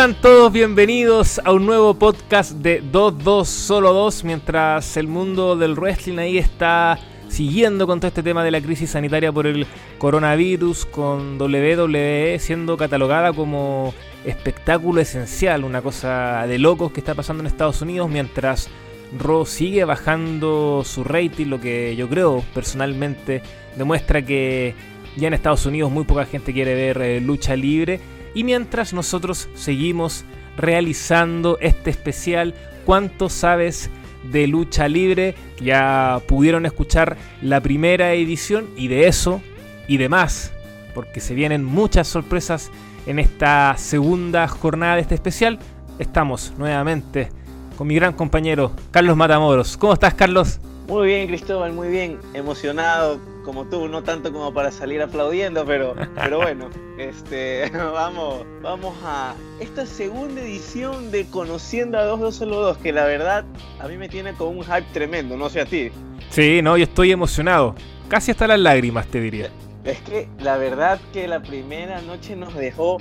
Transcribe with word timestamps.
están 0.00 0.18
todos? 0.22 0.50
Bienvenidos 0.50 1.42
a 1.44 1.52
un 1.52 1.66
nuevo 1.66 1.92
podcast 1.92 2.52
de 2.52 2.82
2-2 2.82 3.44
Solo 3.44 3.92
2. 3.92 4.24
Mientras 4.24 4.96
el 4.96 5.06
mundo 5.08 5.56
del 5.56 5.74
wrestling 5.74 6.16
ahí 6.16 6.38
está 6.38 6.98
siguiendo 7.28 7.86
con 7.86 8.00
todo 8.00 8.08
este 8.08 8.22
tema 8.22 8.42
de 8.42 8.50
la 8.50 8.62
crisis 8.62 8.92
sanitaria 8.92 9.30
por 9.30 9.46
el 9.46 9.66
coronavirus, 9.98 10.86
con 10.86 11.38
WWE 11.38 12.38
siendo 12.38 12.78
catalogada 12.78 13.34
como 13.34 13.92
espectáculo 14.24 15.02
esencial, 15.02 15.64
una 15.64 15.82
cosa 15.82 16.46
de 16.46 16.58
locos 16.58 16.92
que 16.92 17.00
está 17.00 17.14
pasando 17.14 17.42
en 17.42 17.48
Estados 17.48 17.82
Unidos, 17.82 18.08
mientras 18.08 18.70
Raw 19.18 19.44
sigue 19.44 19.84
bajando 19.84 20.80
su 20.82 21.04
rating, 21.04 21.48
lo 21.48 21.60
que 21.60 21.94
yo 21.94 22.08
creo 22.08 22.42
personalmente 22.54 23.42
demuestra 23.76 24.22
que 24.22 24.74
ya 25.18 25.28
en 25.28 25.34
Estados 25.34 25.66
Unidos 25.66 25.90
muy 25.90 26.04
poca 26.04 26.24
gente 26.24 26.54
quiere 26.54 26.74
ver 26.74 27.02
eh, 27.02 27.20
lucha 27.20 27.54
libre. 27.54 28.00
Y 28.34 28.44
mientras 28.44 28.92
nosotros 28.92 29.48
seguimos 29.54 30.24
realizando 30.56 31.58
este 31.60 31.90
especial, 31.90 32.54
¿cuánto 32.86 33.28
sabes 33.28 33.90
de 34.30 34.46
lucha 34.46 34.88
libre? 34.88 35.34
Ya 35.60 36.20
pudieron 36.26 36.66
escuchar 36.66 37.16
la 37.42 37.60
primera 37.60 38.12
edición 38.12 38.68
y 38.76 38.88
de 38.88 39.08
eso 39.08 39.40
y 39.88 39.96
de 39.96 40.08
más, 40.08 40.52
porque 40.94 41.20
se 41.20 41.34
vienen 41.34 41.64
muchas 41.64 42.06
sorpresas 42.08 42.70
en 43.06 43.18
esta 43.18 43.74
segunda 43.76 44.46
jornada 44.46 44.96
de 44.96 45.02
este 45.02 45.14
especial. 45.14 45.58
Estamos 45.98 46.52
nuevamente 46.56 47.30
con 47.76 47.86
mi 47.86 47.94
gran 47.94 48.12
compañero 48.12 48.72
Carlos 48.90 49.16
Matamoros. 49.16 49.76
¿Cómo 49.76 49.94
estás, 49.94 50.14
Carlos? 50.14 50.60
Muy 50.90 51.06
bien, 51.06 51.28
Cristóbal, 51.28 51.72
muy 51.72 51.86
bien. 51.86 52.18
Emocionado 52.34 53.20
como 53.44 53.64
tú, 53.64 53.86
no 53.86 54.02
tanto 54.02 54.32
como 54.32 54.52
para 54.52 54.72
salir 54.72 55.00
aplaudiendo, 55.00 55.64
pero, 55.64 55.94
pero 56.16 56.38
bueno, 56.38 56.68
este, 56.98 57.70
vamos, 57.72 58.44
vamos 58.60 58.96
a 59.04 59.36
esta 59.60 59.86
segunda 59.86 60.40
edición 60.40 61.12
de 61.12 61.26
Conociendo 61.26 61.96
a 61.96 62.02
2202, 62.06 62.78
que 62.78 62.92
la 62.92 63.04
verdad 63.04 63.44
a 63.78 63.86
mí 63.86 63.96
me 63.98 64.08
tiene 64.08 64.34
con 64.34 64.48
un 64.48 64.64
hype 64.64 64.86
tremendo, 64.92 65.36
no 65.36 65.48
sé 65.48 65.60
a 65.60 65.64
ti. 65.64 65.92
Sí, 66.28 66.60
no, 66.60 66.76
yo 66.76 66.82
estoy 66.82 67.12
emocionado. 67.12 67.76
Casi 68.08 68.32
hasta 68.32 68.48
las 68.48 68.58
lágrimas, 68.58 69.06
te 69.06 69.20
diría. 69.20 69.48
Es 69.84 70.00
que 70.00 70.28
la 70.40 70.56
verdad 70.56 71.00
que 71.12 71.28
la 71.28 71.40
primera 71.40 72.00
noche 72.00 72.34
nos 72.34 72.52
dejó 72.54 72.98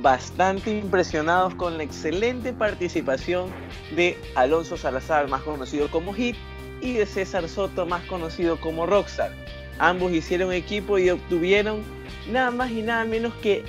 bastante 0.00 0.78
impresionados 0.78 1.56
con 1.56 1.76
la 1.76 1.82
excelente 1.82 2.52
participación 2.52 3.50
de 3.96 4.16
Alonso 4.36 4.76
Salazar, 4.76 5.26
más 5.28 5.42
conocido 5.42 5.90
como 5.90 6.12
Hit, 6.14 6.36
y 6.82 6.94
de 6.94 7.06
César 7.06 7.48
Soto, 7.48 7.86
más 7.86 8.02
conocido 8.04 8.60
como 8.60 8.84
Rockstar. 8.84 9.32
Ambos 9.78 10.12
hicieron 10.12 10.52
equipo 10.52 10.98
y 10.98 11.08
obtuvieron 11.10 11.82
nada 12.30 12.50
más 12.50 12.70
y 12.70 12.82
nada 12.82 13.04
menos 13.04 13.32
que 13.36 13.64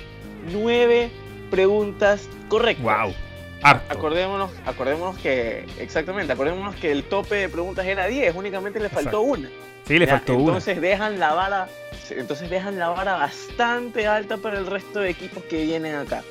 nueve 0.52 1.10
preguntas 1.50 2.28
correctas. 2.48 2.84
¡Wow! 2.84 3.14
Acordémonos, 3.62 4.50
acordémonos 4.66 5.16
que, 5.18 5.64
exactamente, 5.78 6.32
acordémonos 6.34 6.74
que 6.76 6.92
el 6.92 7.04
tope 7.04 7.36
de 7.36 7.48
preguntas 7.48 7.86
era 7.86 8.06
10, 8.06 8.34
únicamente 8.34 8.78
le 8.78 8.90
faltó 8.90 9.22
una. 9.22 9.48
Sí, 9.86 9.98
le 9.98 10.06
faltó 10.06 10.34
una. 10.34 10.48
Entonces 10.48 10.80
dejan 10.82 11.18
la 11.18 11.32
vara 11.32 11.68
entonces 12.10 12.50
dejan 12.50 12.78
la 12.78 12.88
vara 12.88 13.14
bastante 13.14 14.06
alta 14.06 14.36
para 14.36 14.58
el 14.58 14.66
resto 14.66 15.00
de 15.00 15.10
equipos 15.10 15.42
que 15.44 15.64
vienen 15.64 15.94
acá. 15.94 16.22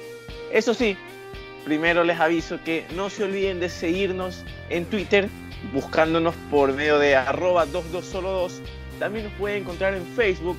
Eso 0.51 0.73
sí, 0.73 0.95
primero 1.65 2.03
les 2.03 2.19
aviso 2.19 2.59
que 2.63 2.85
no 2.95 3.09
se 3.09 3.23
olviden 3.23 3.59
de 3.59 3.69
seguirnos 3.69 4.43
en 4.69 4.85
Twitter, 4.85 5.29
buscándonos 5.71 6.35
por 6.49 6.73
medio 6.73 6.99
de 6.99 7.15
arroba 7.15 7.65
22solo2. 7.65 8.59
También 8.99 9.25
nos 9.25 9.33
pueden 9.33 9.63
encontrar 9.63 9.93
en 9.93 10.05
Facebook 10.05 10.57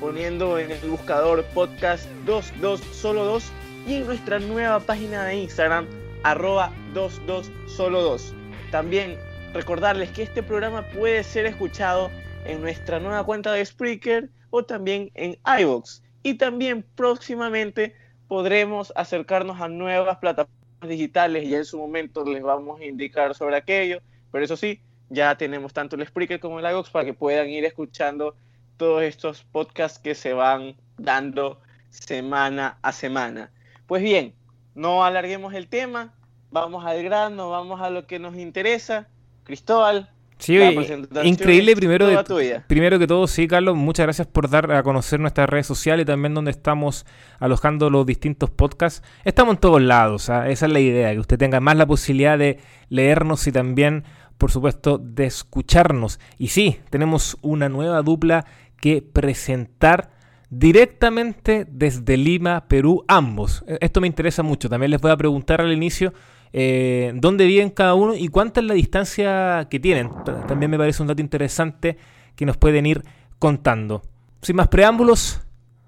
poniendo 0.00 0.58
en 0.58 0.70
el 0.70 0.90
buscador 0.90 1.44
podcast 1.54 2.08
22solo2 2.26 3.42
y 3.86 3.94
en 3.94 4.06
nuestra 4.06 4.38
nueva 4.38 4.80
página 4.80 5.24
de 5.24 5.36
Instagram 5.36 5.86
arroba 6.22 6.70
22solo2. 6.94 8.32
También 8.70 9.18
recordarles 9.52 10.10
que 10.10 10.22
este 10.22 10.42
programa 10.42 10.82
puede 10.88 11.22
ser 11.22 11.46
escuchado 11.46 12.10
en 12.44 12.60
nuestra 12.60 12.98
nueva 12.98 13.24
cuenta 13.24 13.52
de 13.52 13.64
Spreaker 13.64 14.28
o 14.50 14.64
también 14.64 15.10
en 15.14 15.38
iVoox. 15.60 16.02
Y 16.22 16.34
también 16.34 16.84
próximamente 16.94 17.94
podremos 18.28 18.92
acercarnos 18.96 19.60
a 19.60 19.68
nuevas 19.68 20.18
plataformas 20.18 20.88
digitales 20.88 21.44
y 21.44 21.54
en 21.54 21.64
su 21.64 21.78
momento 21.78 22.24
les 22.24 22.42
vamos 22.42 22.80
a 22.80 22.84
indicar 22.84 23.34
sobre 23.34 23.56
aquello. 23.56 24.00
Pero 24.34 24.46
eso 24.46 24.56
sí, 24.56 24.80
ya 25.10 25.36
tenemos 25.36 25.72
tanto 25.72 25.94
el 25.94 26.04
Spreaker 26.04 26.40
como 26.40 26.58
el 26.58 26.68
iVoox 26.68 26.90
para 26.90 27.04
que 27.04 27.14
puedan 27.14 27.48
ir 27.50 27.64
escuchando 27.64 28.34
todos 28.76 29.04
estos 29.04 29.44
podcasts 29.44 30.00
que 30.00 30.16
se 30.16 30.32
van 30.32 30.74
dando 30.98 31.60
semana 31.90 32.78
a 32.82 32.90
semana. 32.90 33.52
Pues 33.86 34.02
bien, 34.02 34.34
no 34.74 35.04
alarguemos 35.04 35.54
el 35.54 35.68
tema, 35.68 36.12
vamos 36.50 36.84
al 36.84 37.04
grano, 37.04 37.50
vamos 37.50 37.80
a 37.80 37.90
lo 37.90 38.08
que 38.08 38.18
nos 38.18 38.34
interesa. 38.34 39.06
Cristóbal, 39.44 40.10
Sí, 40.38 40.58
increíble 41.22 41.76
primero, 41.76 42.06
primero 42.66 42.98
que 42.98 43.06
todo, 43.06 43.26
sí, 43.26 43.46
Carlos, 43.46 43.76
muchas 43.76 44.04
gracias 44.04 44.26
por 44.26 44.50
dar 44.50 44.70
a 44.72 44.82
conocer 44.82 45.20
nuestras 45.20 45.48
redes 45.48 45.66
sociales 45.66 46.02
y 46.02 46.06
también 46.06 46.34
donde 46.34 46.50
estamos 46.50 47.06
alojando 47.38 47.88
los 47.88 48.04
distintos 48.04 48.50
podcasts. 48.50 49.02
Estamos 49.24 49.54
en 49.54 49.60
todos 49.60 49.80
lados, 49.80 50.28
¿ah? 50.30 50.50
esa 50.50 50.66
es 50.66 50.72
la 50.72 50.80
idea, 50.80 51.12
que 51.12 51.20
usted 51.20 51.38
tenga 51.38 51.60
más 51.60 51.76
la 51.76 51.86
posibilidad 51.86 52.36
de 52.36 52.58
leernos 52.88 53.46
y 53.46 53.52
también, 53.52 54.04
por 54.44 54.50
supuesto, 54.50 54.98
de 54.98 55.24
escucharnos. 55.24 56.20
Y 56.36 56.48
sí, 56.48 56.78
tenemos 56.90 57.38
una 57.40 57.70
nueva 57.70 58.02
dupla 58.02 58.44
que 58.76 59.00
presentar 59.00 60.10
directamente 60.50 61.66
desde 61.66 62.18
Lima, 62.18 62.68
Perú, 62.68 63.06
ambos. 63.08 63.64
E, 63.66 63.78
esto 63.80 64.02
me 64.02 64.06
interesa 64.06 64.42
mucho, 64.42 64.68
también 64.68 64.90
les 64.90 65.00
voy 65.00 65.12
a 65.12 65.16
preguntar 65.16 65.62
al 65.62 65.72
inicio 65.72 66.12
eh, 66.52 67.12
dónde 67.14 67.46
viven 67.46 67.70
cada 67.70 67.94
uno 67.94 68.14
y 68.14 68.28
cuánta 68.28 68.60
es 68.60 68.66
la 68.66 68.74
distancia 68.74 69.66
que 69.70 69.80
tienen. 69.80 70.10
También 70.46 70.70
me 70.70 70.76
parece 70.76 71.00
un 71.00 71.08
dato 71.08 71.22
interesante 71.22 71.96
que 72.36 72.44
nos 72.44 72.58
pueden 72.58 72.84
ir 72.84 73.02
contando. 73.38 74.02
Sin 74.42 74.56
más 74.56 74.68
preámbulos, 74.68 75.40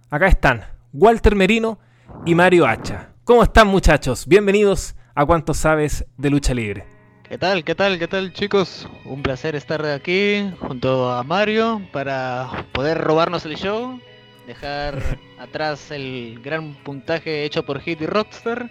acá 0.09 0.29
están 0.29 0.65
Walter 0.95 1.37
Merino 1.37 1.79
y 2.25 2.35
Mario 2.35 2.67
Hacha. 2.67 3.11
¿Cómo 3.25 3.43
están 3.43 3.69
muchachos? 3.69 4.27
Bienvenidos 4.27 4.97
a 5.15 5.27
Cuánto 5.27 5.53
Sabes 5.53 6.07
de 6.17 6.31
Lucha 6.31 6.55
Libre. 6.55 6.96
¿Qué 7.29 7.39
tal? 7.39 7.65
¿Qué 7.65 7.75
tal? 7.75 7.99
¿Qué 7.99 8.07
tal 8.07 8.33
chicos? 8.33 8.89
Un 9.05 9.21
placer 9.23 9.57
estar 9.57 9.85
aquí 9.85 10.49
junto 10.61 11.11
a 11.11 11.25
Mario 11.25 11.83
para 11.93 12.67
poder 12.71 12.99
robarnos 12.99 13.45
el 13.47 13.57
show, 13.57 14.01
dejar 14.47 15.03
atrás 15.39 15.91
el 15.91 16.41
gran 16.45 16.75
puntaje 16.85 17.45
hecho 17.45 17.65
por 17.65 17.81
Hit 17.81 18.01
y 18.01 18.07
Rockstar 18.07 18.71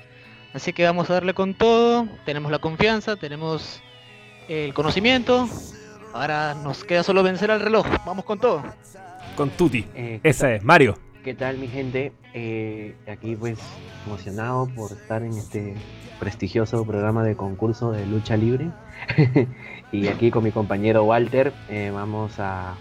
Así 0.54 0.72
que 0.72 0.86
vamos 0.86 1.10
a 1.10 1.16
darle 1.16 1.34
con 1.34 1.54
todo, 1.54 2.08
tenemos 2.26 2.50
la 2.50 2.60
confianza, 2.60 3.18
tenemos 3.18 3.82
el 4.48 4.74
conocimiento, 4.74 5.50
ahora 6.14 6.54
nos 6.54 6.86
queda 6.86 7.04
solo 7.04 7.24
vencer 7.24 7.52
al 7.52 7.60
reloj, 7.60 7.86
vamos 8.06 8.24
con 8.24 8.40
todo. 8.40 8.64
Con 9.36 9.50
Tuti, 9.50 9.86
eh, 9.96 10.22
esa 10.24 10.54
es, 10.54 10.64
Mario. 10.64 10.98
¿Qué 11.26 11.34
tal 11.34 11.58
mi 11.58 11.68
gente? 11.68 12.12
Eh, 12.36 12.94
aquí 13.12 13.36
pues 13.36 13.58
emocionado 14.06 14.68
por 14.76 14.92
estar 14.92 15.24
en 15.24 15.34
este 15.34 15.74
prestigioso 16.20 16.86
programa 16.86 17.24
de 17.24 17.36
concurso 17.36 17.92
de 17.92 18.06
lucha 18.06 18.38
libre. 18.38 18.70
y 19.92 20.08
aquí 20.08 20.30
con 20.30 20.44
mi 20.44 20.52
compañero 20.52 21.04
Walter 21.04 21.52
eh, 21.68 21.90
vamos 21.92 22.34
a, 22.38 22.76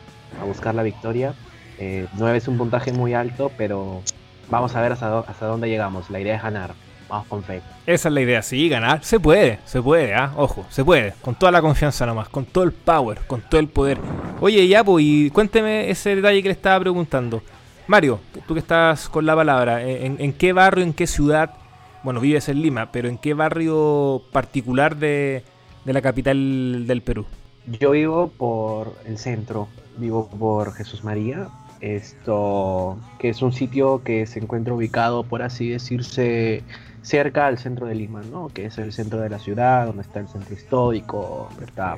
buscar 0.47 0.75
la 0.75 0.83
victoria. 0.83 1.33
Eh, 1.79 2.07
9 2.19 2.37
es 2.37 2.47
un 2.47 2.59
puntaje 2.59 2.93
muy 2.93 3.15
alto, 3.15 3.51
pero 3.57 4.03
vamos 4.51 4.77
a 4.77 4.83
ver 4.83 4.93
hasta, 4.93 5.21
hasta 5.21 5.47
dónde 5.47 5.71
llegamos. 5.71 6.11
La 6.11 6.21
idea 6.21 6.37
es 6.37 6.43
ganar. 6.43 6.75
Vamos 7.09 7.27
con 7.29 7.43
fe. 7.43 7.63
Esa 7.87 8.09
es 8.09 8.15
la 8.15 8.21
idea, 8.21 8.43
sí, 8.43 8.69
ganar. 8.69 9.03
Se 9.05 9.21
puede, 9.21 9.59
se 9.65 9.81
puede, 9.81 10.15
¿ah? 10.15 10.35
Ojo, 10.37 10.67
se 10.69 10.85
puede. 10.85 11.15
Con 11.23 11.35
toda 11.35 11.51
la 11.51 11.63
confianza 11.63 12.05
nomás, 12.05 12.29
con 12.29 12.45
todo 12.45 12.65
el 12.65 12.73
power, 12.73 13.21
con 13.27 13.41
todo 13.41 13.59
el 13.59 13.69
poder. 13.69 13.99
Oye, 14.43 14.69
ya, 14.69 14.85
pues, 14.85 15.03
y 15.03 15.31
cuénteme 15.31 15.89
ese 15.89 16.15
detalle 16.15 16.43
que 16.43 16.49
le 16.49 16.55
estaba 16.55 16.79
preguntando. 16.81 17.43
Mario, 17.87 18.21
tú 18.47 18.55
que 18.55 18.61
estás 18.61 19.09
con 19.09 19.27
la 19.27 19.37
palabra, 19.37 19.83
eh, 19.83 20.07
¿en, 20.07 20.33
qué 20.33 20.53
barrio, 20.55 20.83
en 20.85 20.95
qué 20.95 21.07
ciudad, 21.07 21.55
bueno, 22.03 22.21
vives 22.21 22.49
en 22.49 22.63
Lima, 22.63 22.91
pero 22.91 23.09
en 23.09 23.19
qué 23.19 23.35
barrio 23.35 24.23
particular 24.33 24.97
de, 24.97 25.45
de 25.85 25.93
la 25.93 26.01
capital 26.01 26.87
del 26.87 27.03
Perú? 27.03 27.27
Yo 27.67 27.91
vivo 27.91 28.29
por 28.29 28.95
el 29.05 29.19
centro, 29.19 29.69
vivo 29.99 30.29
por 30.29 30.73
Jesús 30.73 31.05
María, 31.05 31.49
esto 31.81 32.99
que 33.19 33.29
es 33.29 33.43
un 33.43 33.53
sitio 33.53 34.03
que 34.03 34.25
se 34.27 34.39
encuentra 34.39 34.73
ubicado, 34.73 35.23
por 35.23 35.43
así 35.43 35.69
decirse, 35.69 36.63
cerca 37.03 37.47
al 37.47 37.59
centro 37.59 37.87
de 37.87 37.95
Lima, 37.95 38.23
¿no? 38.23 38.49
Que 38.49 38.67
es 38.67 38.79
el 38.79 38.93
centro 38.95 39.21
de 39.21 39.29
la 39.29 39.39
ciudad, 39.39 39.87
donde 39.87 40.03
está 40.03 40.21
el 40.21 40.29
centro 40.29 40.55
histórico, 40.55 41.51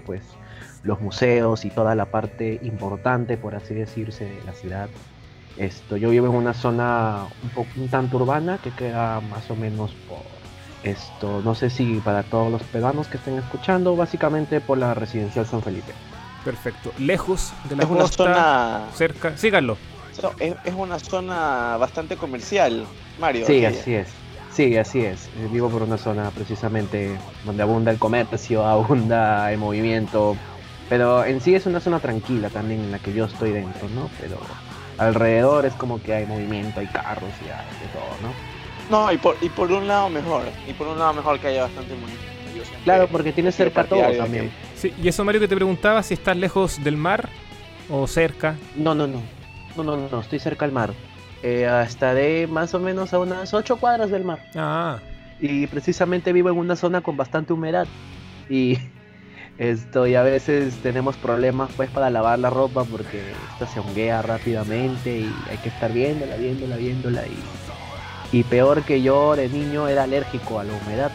pues 0.04 0.22
los 0.82 1.00
museos 1.00 1.64
y 1.64 1.70
toda 1.70 1.94
la 1.94 2.06
parte 2.06 2.58
importante, 2.62 3.36
por 3.36 3.54
así 3.54 3.74
decirse, 3.74 4.24
de 4.24 4.44
la 4.44 4.52
ciudad. 4.52 4.88
Esto, 5.56 5.96
yo 5.96 6.10
vivo 6.10 6.26
en 6.26 6.34
una 6.34 6.52
zona 6.52 7.26
un 7.42 7.48
poco 7.50 7.68
un 7.76 7.88
tanto 7.88 8.18
urbana 8.18 8.58
que 8.62 8.70
queda 8.70 9.20
más 9.20 9.50
o 9.50 9.56
menos 9.56 9.92
por 10.08 10.18
esto, 10.82 11.40
no 11.42 11.54
sé 11.54 11.70
si 11.70 11.96
para 12.04 12.22
todos 12.22 12.52
los 12.52 12.62
peruanos 12.62 13.08
que 13.08 13.16
estén 13.16 13.38
escuchando, 13.38 13.96
básicamente 13.96 14.60
por 14.60 14.78
la 14.78 14.94
residencial 14.94 15.46
San 15.46 15.62
Felipe. 15.62 15.92
Perfecto. 16.44 16.92
Lejos 16.98 17.52
de 17.68 17.76
la 17.76 17.86
costa, 17.86 18.16
zona... 18.16 18.86
cerca. 18.94 19.36
Sí, 19.36 19.50
es, 20.38 20.54
es, 20.64 20.74
una 20.74 20.98
zona 20.98 21.76
bastante 21.76 22.16
comercial, 22.16 22.86
Mario. 23.18 23.46
Sí, 23.46 23.64
así 23.64 23.94
es. 23.94 24.08
Sí, 24.52 24.76
así 24.76 25.00
es. 25.00 25.26
Eh, 25.26 25.48
Vivo 25.52 25.68
por 25.68 25.82
una 25.82 25.98
zona 25.98 26.30
precisamente 26.30 27.18
donde 27.44 27.62
abunda 27.62 27.90
el 27.90 27.98
comercio, 27.98 28.64
abunda 28.66 29.52
el 29.52 29.58
movimiento. 29.58 30.36
Pero 30.88 31.24
en 31.24 31.40
sí 31.40 31.54
es 31.54 31.66
una 31.66 31.80
zona 31.80 31.98
tranquila 31.98 32.48
también 32.48 32.80
en 32.80 32.92
la 32.92 32.98
que 33.00 33.12
yo 33.12 33.24
estoy 33.24 33.50
dentro, 33.50 33.88
¿no? 33.88 34.08
Pero 34.20 34.38
alrededor 34.98 35.66
es 35.66 35.74
como 35.74 36.02
que 36.02 36.14
hay 36.14 36.26
movimiento, 36.26 36.80
hay 36.80 36.86
carros 36.86 37.30
y 37.40 37.44
hay 37.50 37.66
de 37.80 37.86
todo, 37.92 38.16
¿no? 38.22 38.32
No, 38.90 39.12
y 39.12 39.18
por, 39.18 39.36
y 39.40 39.48
por 39.48 39.70
un 39.72 39.88
lado 39.88 40.08
mejor. 40.08 40.42
Y 40.68 40.72
por 40.72 40.86
un 40.86 40.98
lado 40.98 41.12
mejor 41.14 41.40
que 41.40 41.48
haya 41.48 41.62
bastante 41.62 41.94
movimiento. 41.94 42.24
Claro, 42.84 43.08
porque 43.08 43.32
tiene 43.32 43.52
cerca 43.52 43.84
todo 43.84 44.00
también. 44.16 44.50
Sí, 44.76 44.92
y 45.02 45.08
eso 45.08 45.24
Mario 45.24 45.40
que 45.40 45.48
te 45.48 45.56
preguntaba 45.56 46.02
si 46.02 46.14
estás 46.14 46.36
lejos 46.36 46.82
del 46.82 46.96
mar 46.96 47.28
o 47.90 48.06
cerca. 48.06 48.56
No, 48.74 48.94
no, 48.94 49.06
no. 49.06 49.20
No, 49.76 49.82
no, 49.84 50.08
no, 50.10 50.20
estoy 50.20 50.38
cerca 50.38 50.64
al 50.64 50.72
mar. 50.72 50.92
Eh, 51.42 51.68
estaré 51.86 52.46
más 52.46 52.72
o 52.74 52.80
menos 52.80 53.12
a 53.12 53.18
unas 53.18 53.52
8 53.52 53.76
cuadras 53.76 54.10
del 54.10 54.24
mar. 54.24 54.40
Ah, 54.54 54.98
Y 55.38 55.66
precisamente 55.66 56.32
vivo 56.32 56.48
en 56.48 56.56
una 56.56 56.76
zona 56.76 57.02
con 57.02 57.16
bastante 57.16 57.52
humedad. 57.52 57.86
Y 58.48 58.78
esto, 59.58 60.06
y 60.06 60.14
a 60.14 60.22
veces 60.22 60.74
tenemos 60.82 61.16
problemas 61.16 61.70
pues 61.76 61.88
para 61.90 62.10
lavar 62.10 62.38
la 62.38 62.50
ropa 62.50 62.84
porque 62.84 63.22
esta 63.52 63.66
se 63.66 63.80
honguea 63.80 64.20
rápidamente 64.22 65.20
y 65.20 65.34
hay 65.50 65.56
que 65.58 65.70
estar 65.70 65.92
viéndola, 65.92 66.36
viéndola, 66.36 66.76
viéndola. 66.76 67.22
Y, 67.26 68.38
y 68.38 68.42
peor 68.44 68.82
que 68.82 69.00
yo 69.02 69.34
de 69.34 69.48
niño 69.48 69.88
era 69.88 70.02
alérgico 70.02 70.60
a 70.60 70.64
la 70.64 70.72
humedad. 70.74 71.10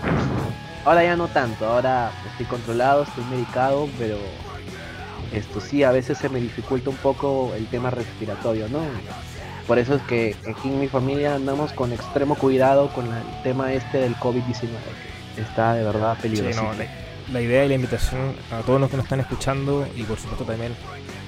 Ahora 0.86 1.04
ya 1.04 1.16
no 1.16 1.28
tanto, 1.28 1.66
ahora 1.68 2.12
estoy 2.32 2.48
controlado, 2.48 3.04
estoy 3.04 3.24
medicado, 3.26 3.88
pero 4.00 4.18
esto 5.32 5.62
sí, 5.62 5.84
a 5.84 5.92
veces 5.92 6.18
se 6.18 6.30
me 6.30 6.42
dificulta 6.42 6.90
un 6.90 6.96
poco 6.98 7.54
el 7.56 7.68
tema 7.68 7.92
respiratorio, 7.92 8.68
¿no? 8.70 8.80
Por 9.68 9.78
eso 9.78 9.96
es 9.96 10.02
que 10.04 10.36
aquí 10.50 10.70
en 10.70 10.80
mi 10.80 10.88
familia 10.88 11.36
andamos 11.36 11.72
con 11.74 11.94
extremo 11.94 12.36
cuidado 12.36 12.92
con 12.94 13.06
el 13.06 13.42
tema 13.44 13.72
este 13.72 14.00
del 14.00 14.16
COVID-19. 14.16 14.70
que 15.36 15.42
Está 15.42 15.76
de 15.76 15.84
verdad 15.84 16.18
sí, 16.24 16.24
peligroso. 16.24 16.64
no, 16.64 16.74
la, 17.31 17.42
idea 17.42 17.66
y 17.66 17.69
la 17.69 17.75
invitación 17.75 18.33
a 18.51 18.62
todos 18.62 18.80
los 18.80 18.89
que 18.89 18.98
nos 18.98 19.06
están 19.06 19.19
escuchando 19.19 19.88
y 19.95 20.04
por 20.04 20.18
supuesto 20.19 20.45
también 20.45 20.74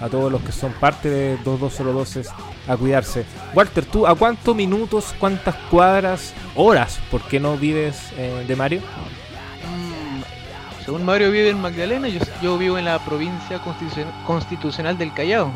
a 0.01 0.09
todos 0.09 0.31
los 0.31 0.41
que 0.41 0.51
son 0.51 0.73
parte 0.73 1.09
de 1.09 1.37
2202 1.43 2.15
es 2.17 2.29
a 2.67 2.75
cuidarse. 2.77 3.25
Walter, 3.53 3.85
¿tú 3.85 4.07
a 4.07 4.15
cuántos 4.15 4.55
minutos, 4.55 5.13
cuántas 5.19 5.55
cuadras, 5.69 6.33
horas, 6.55 6.99
por 7.11 7.21
qué 7.23 7.39
no 7.39 7.57
vives 7.57 8.11
eh, 8.17 8.43
de 8.47 8.55
Mario? 8.55 8.81
Mm, 8.81 10.83
Según 10.85 11.05
Mario 11.05 11.31
vive 11.31 11.49
en 11.49 11.61
Magdalena, 11.61 12.07
yo, 12.09 12.19
yo 12.41 12.57
vivo 12.57 12.77
en 12.77 12.85
la 12.85 12.99
provincia 13.05 13.61
constitucion- 13.63 14.11
constitucional 14.25 14.97
del 14.97 15.13
Callao. 15.13 15.51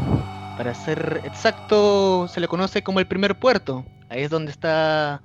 Para 0.57 0.73
ser 0.73 1.21
exacto, 1.25 2.27
se 2.27 2.39
le 2.39 2.47
conoce 2.47 2.83
como 2.83 2.99
el 2.99 3.07
primer 3.07 3.38
puerto. 3.38 3.85
Ahí 4.09 4.23
es 4.23 4.29
donde 4.29 4.51
está 4.51 5.21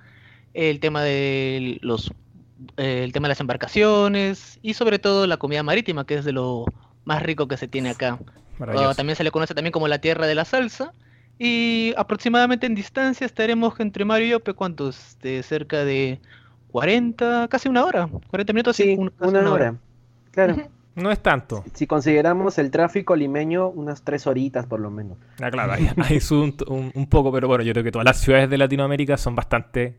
el 0.52 0.80
tema 0.80 1.02
de 1.02 1.78
los 1.80 2.12
eh, 2.76 3.02
el 3.04 3.12
tema 3.12 3.26
de 3.28 3.30
las 3.30 3.40
embarcaciones 3.40 4.58
y 4.62 4.74
sobre 4.74 4.98
todo 4.98 5.26
la 5.26 5.36
comida 5.36 5.62
marítima, 5.62 6.04
que 6.06 6.14
es 6.16 6.24
de 6.24 6.32
lo 6.32 6.64
más 7.04 7.22
rico 7.22 7.48
que 7.48 7.56
se 7.56 7.68
tiene 7.68 7.90
acá. 7.90 8.18
O 8.74 8.94
también 8.94 9.16
se 9.16 9.24
le 9.24 9.30
conoce 9.30 9.54
también 9.54 9.72
como 9.72 9.88
la 9.88 9.98
tierra 10.00 10.26
de 10.26 10.34
la 10.34 10.44
salsa. 10.44 10.92
Y 11.38 11.92
aproximadamente 11.96 12.66
en 12.66 12.74
distancia 12.74 13.24
estaremos 13.26 13.78
entre 13.80 14.04
Mario 14.04 14.26
y 14.26 14.30
yo, 14.30 14.40
¿pe 14.40 14.52
¿cuántos? 14.54 15.16
De 15.22 15.42
cerca 15.42 15.84
de 15.84 16.20
40, 16.70 17.48
casi 17.48 17.68
una 17.68 17.84
hora. 17.84 18.08
40 18.28 18.52
minutos, 18.52 18.76
Sí, 18.76 18.94
un- 18.98 19.08
casi 19.10 19.30
una 19.30 19.50
hora. 19.50 19.74
Claro. 20.30 20.56
No 20.94 21.10
es 21.10 21.20
tanto. 21.20 21.64
Si 21.74 21.86
consideramos 21.86 22.58
el 22.58 22.70
tráfico 22.70 23.16
limeño, 23.16 23.68
unas 23.68 24.02
tres 24.02 24.26
horitas 24.26 24.66
por 24.66 24.78
lo 24.78 24.90
menos. 24.90 25.16
Ah, 25.40 25.50
claro, 25.50 25.72
ahí, 25.72 25.88
ahí 25.96 26.20
sube 26.20 26.42
un, 26.44 26.56
un- 26.68 26.92
un 26.94 27.06
poco, 27.08 27.32
pero 27.32 27.48
bueno, 27.48 27.64
yo 27.64 27.72
creo 27.72 27.82
que 27.82 27.90
todas 27.92 28.04
las 28.04 28.20
ciudades 28.20 28.50
de 28.50 28.58
Latinoamérica 28.58 29.16
son 29.16 29.34
bastante 29.34 29.96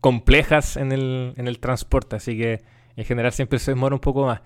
complejas 0.00 0.76
en 0.76 0.92
el, 0.92 1.34
en 1.36 1.48
el 1.48 1.58
transporte, 1.58 2.16
así 2.16 2.36
que 2.36 2.62
en 2.96 3.04
general 3.04 3.32
siempre 3.32 3.58
se 3.58 3.72
demora 3.72 3.94
un 3.94 4.00
poco 4.00 4.26
más. 4.26 4.40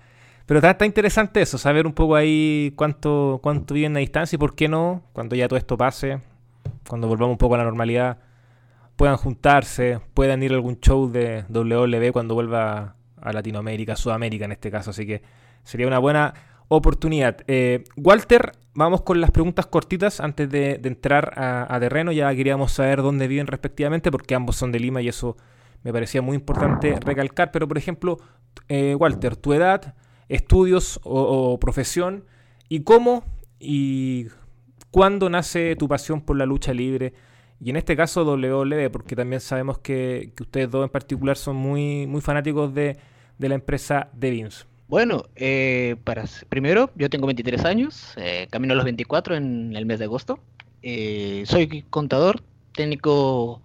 Pero 0.45 0.59
está, 0.59 0.85
interesante 0.85 1.41
eso, 1.41 1.57
saber 1.57 1.87
un 1.87 1.93
poco 1.93 2.15
ahí 2.15 2.71
cuánto, 2.75 3.39
cuánto 3.41 3.73
viven 3.73 3.95
a 3.97 3.99
distancia 3.99 4.35
y 4.35 4.39
por 4.39 4.55
qué 4.55 4.67
no, 4.67 5.03
cuando 5.13 5.35
ya 5.35 5.47
todo 5.47 5.57
esto 5.57 5.75
pase, 5.75 6.19
cuando 6.87 7.07
volvamos 7.07 7.33
un 7.33 7.37
poco 7.39 7.55
a 7.55 7.57
la 7.57 7.63
normalidad, 7.63 8.19
puedan 8.95 9.17
juntarse, 9.17 9.99
puedan 10.13 10.43
ir 10.43 10.51
a 10.51 10.55
algún 10.55 10.79
show 10.79 11.09
de 11.09 11.45
WWE 11.49 12.11
cuando 12.11 12.35
vuelva 12.35 12.95
a 13.19 13.33
Latinoamérica, 13.33 13.95
Sudamérica 13.95 14.45
en 14.45 14.51
este 14.51 14.69
caso, 14.69 14.91
así 14.91 15.07
que 15.07 15.23
sería 15.63 15.87
una 15.87 15.97
buena 15.97 16.33
oportunidad. 16.67 17.37
Eh, 17.47 17.83
Walter, 17.97 18.53
vamos 18.73 19.01
con 19.01 19.21
las 19.21 19.31
preguntas 19.31 19.65
cortitas 19.65 20.19
antes 20.19 20.49
de, 20.49 20.79
entrar 20.83 21.33
a, 21.37 21.79
terreno. 21.79 22.11
Ya 22.11 22.33
queríamos 22.35 22.73
saber 22.73 23.01
dónde 23.01 23.27
viven 23.27 23.47
respectivamente, 23.47 24.11
porque 24.11 24.35
ambos 24.35 24.55
son 24.55 24.71
de 24.71 24.79
Lima 24.79 25.01
y 25.01 25.07
eso 25.07 25.37
me 25.83 25.93
parecía 25.93 26.21
muy 26.21 26.35
importante 26.35 26.97
recalcar. 26.99 27.51
Pero, 27.51 27.67
por 27.67 27.77
ejemplo, 27.77 28.17
eh, 28.67 28.95
Walter, 28.95 29.35
tu 29.35 29.53
edad, 29.53 29.95
estudios 30.29 30.99
o, 31.03 31.59
profesión 31.59 32.25
y 32.69 32.81
cómo 32.81 33.23
y 33.59 34.27
cuándo 34.91 35.29
nace 35.29 35.75
tu 35.75 35.87
pasión 35.87 36.21
por 36.21 36.37
la 36.37 36.45
lucha 36.45 36.73
libre. 36.73 37.13
Y 37.61 37.69
en 37.69 37.77
este 37.77 37.95
caso 37.95 38.25
WWE, 38.25 38.89
porque 38.89 39.15
también 39.15 39.39
sabemos 39.39 39.79
que, 39.79 40.33
ustedes 40.39 40.69
dos 40.69 40.83
en 40.83 40.89
particular 40.89 41.37
son 41.37 41.55
muy, 41.55 42.05
muy 42.05 42.21
fanáticos 42.21 42.73
de, 42.73 42.97
de 43.37 43.49
la 43.49 43.55
empresa 43.55 44.09
de 44.13 44.29
Vince. 44.29 44.65
Bueno, 44.87 45.23
eh, 45.35 45.95
para 46.03 46.25
primero, 46.47 46.91
yo 46.95 47.09
tengo 47.09 47.25
23 47.25 47.65
años, 47.65 48.13
eh, 48.17 48.47
camino 48.51 48.73
a 48.73 48.75
los 48.75 48.85
24 48.85 49.35
en 49.35 49.75
el 49.75 49.85
mes 49.85 49.97
de 49.99 50.05
agosto. 50.05 50.39
Eh, 50.83 51.43
soy 51.47 51.83
contador, 51.89 52.43
técnico 52.73 53.61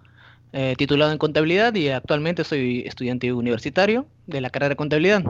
eh, 0.53 0.75
titulado 0.79 1.13
en 1.13 1.19
contabilidad 1.19 1.75
y 1.75 1.91
actualmente 1.91 2.43
soy 2.43 2.81
estudiante 2.87 3.33
universitario 3.33 4.07
de 4.27 4.41
la 4.41 4.51
carrera 4.51 4.71
de 4.71 4.77
contabilidad. 4.77 5.23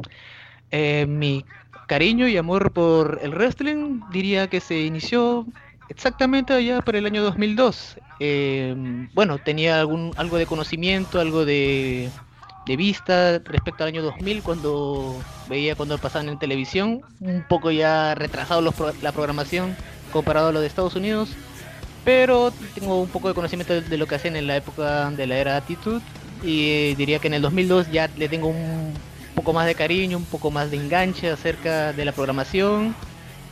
Eh, 0.70 1.06
mi 1.08 1.44
cariño 1.88 2.28
y 2.28 2.36
amor 2.36 2.72
por 2.72 3.18
el 3.22 3.32
wrestling 3.32 4.00
diría 4.12 4.48
que 4.48 4.60
se 4.60 4.80
inició 4.82 5.46
exactamente 5.88 6.52
allá 6.54 6.80
por 6.82 6.96
el 6.96 7.04
año 7.06 7.22
2002. 7.22 7.98
Eh, 8.20 9.08
bueno, 9.12 9.38
tenía 9.38 9.80
algún, 9.80 10.12
algo 10.16 10.38
de 10.38 10.46
conocimiento, 10.46 11.20
algo 11.20 11.44
de, 11.44 12.10
de 12.66 12.76
vista 12.76 13.38
respecto 13.44 13.82
al 13.84 13.88
año 13.88 14.02
2000 14.02 14.42
cuando 14.42 15.16
veía 15.48 15.74
cuando 15.74 15.98
pasaban 15.98 16.28
en 16.28 16.38
televisión, 16.38 17.00
un 17.20 17.44
poco 17.48 17.70
ya 17.70 18.14
retrasado 18.14 18.60
los 18.60 18.74
pro- 18.74 18.92
la 19.02 19.12
programación 19.12 19.74
comparado 20.12 20.48
a 20.48 20.52
lo 20.52 20.60
de 20.60 20.66
Estados 20.66 20.94
Unidos, 20.94 21.30
pero 22.04 22.52
tengo 22.74 23.00
un 23.00 23.08
poco 23.08 23.28
de 23.28 23.34
conocimiento 23.34 23.80
de, 23.80 23.96
lo 23.98 24.06
que 24.06 24.14
hacían 24.16 24.36
en 24.36 24.46
la 24.46 24.56
época 24.56 25.10
de 25.10 25.26
la 25.26 25.36
era 25.38 25.56
Attitude 25.56 26.00
y 26.42 26.94
diría 26.94 27.18
que 27.18 27.26
en 27.28 27.34
el 27.34 27.42
2002 27.42 27.90
ya 27.90 28.08
le 28.16 28.28
tengo 28.28 28.48
un 28.48 28.92
poco 29.34 29.52
más 29.52 29.66
de 29.66 29.74
cariño, 29.74 30.16
un 30.18 30.24
poco 30.24 30.50
más 30.50 30.70
de 30.70 30.76
enganche 30.76 31.30
acerca 31.30 31.92
de 31.92 32.04
la 32.04 32.12
programación 32.12 32.94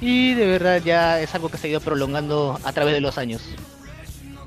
y 0.00 0.34
de 0.34 0.46
verdad 0.46 0.80
ya 0.84 1.20
es 1.20 1.34
algo 1.34 1.48
que 1.48 1.56
se 1.58 1.66
ha 1.66 1.70
ido 1.70 1.80
prolongando 1.80 2.58
a 2.64 2.72
través 2.72 2.94
de 2.94 3.00
los 3.00 3.18
años. 3.18 3.42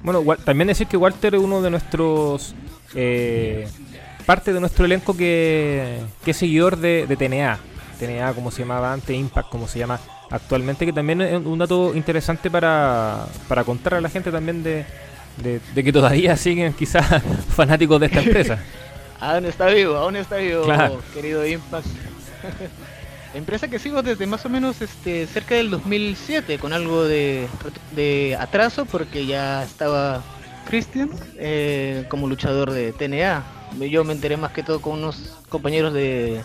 Bueno, 0.03 0.24
también 0.44 0.68
decir 0.68 0.88
que 0.88 0.98
Walter 0.98 1.36
es 1.36 1.41
uno 1.41 1.62
de 1.62 1.70
nuestros. 1.70 2.56
eh, 2.96 3.68
parte 4.22 4.54
de 4.54 4.60
nuestro 4.60 4.86
elenco 4.86 5.16
que, 5.16 6.00
que 6.24 6.32
es 6.32 6.38
seguidor 6.38 6.78
de, 6.78 7.06
de 7.08 7.16
TNA. 7.18 7.60
TNA, 8.00 8.34
como 8.34 8.50
se 8.51 8.60
llamaba 8.62 8.94
antes, 8.94 9.16
Impact, 9.16 9.50
como 9.50 9.68
se 9.68 9.80
llama 9.80 10.00
actualmente, 10.30 10.86
que 10.86 10.94
también 10.94 11.22
es 11.22 11.46
un 11.46 11.60
dato 11.60 11.94
interesante 11.96 12.50
para, 12.50 13.25
para 13.48 13.63
contar 13.63 13.96
a 13.96 14.01
la 14.01 14.10
gente 14.10 14.32
también 14.32 14.63
de, 14.63 14.86
de- 15.38 15.60
de 15.75 15.84
que 15.84 15.92
todavía 15.94 16.36
siguen 16.38 16.74
quizás 16.74 17.06
fanáticos 17.56 18.00
de 18.00 18.06
esta 18.08 18.22
empresa. 18.22 18.60
Aún 19.20 19.46
está 19.46 19.68
vivo, 19.68 19.96
aún 19.98 20.16
está 20.16 20.38
vivo, 20.38 20.63
Claro. 20.63 21.00
querido 21.13 21.46
Impact. 21.46 21.86
Empresa 23.34 23.68
que 23.70 23.80
sigo 23.80 24.01
desde 24.01 24.25
más 24.25 24.46
o 24.46 24.50
menos 24.50 24.82
este 24.82 25.25
cerca 25.28 25.56
del 25.56 25.70
2007 25.70 26.58
con 26.60 26.74
algo 26.74 27.04
de, 27.06 27.48
de 27.96 28.36
atraso 28.40 28.86
porque 28.86 29.25
ya 29.25 29.63
estaba 29.63 30.22
Christian 30.65 31.10
eh, 31.38 32.06
como 32.10 32.27
luchador 32.27 32.72
de 32.72 32.94
TNA. 32.94 33.44
Yo 33.89 34.03
me 34.03 34.13
enteré 34.13 34.38
más 34.38 34.51
que 34.51 34.63
todo 34.63 34.82
con 34.82 35.00
unos 35.00 35.38
compañeros 35.50 35.94
de, 35.94 36.41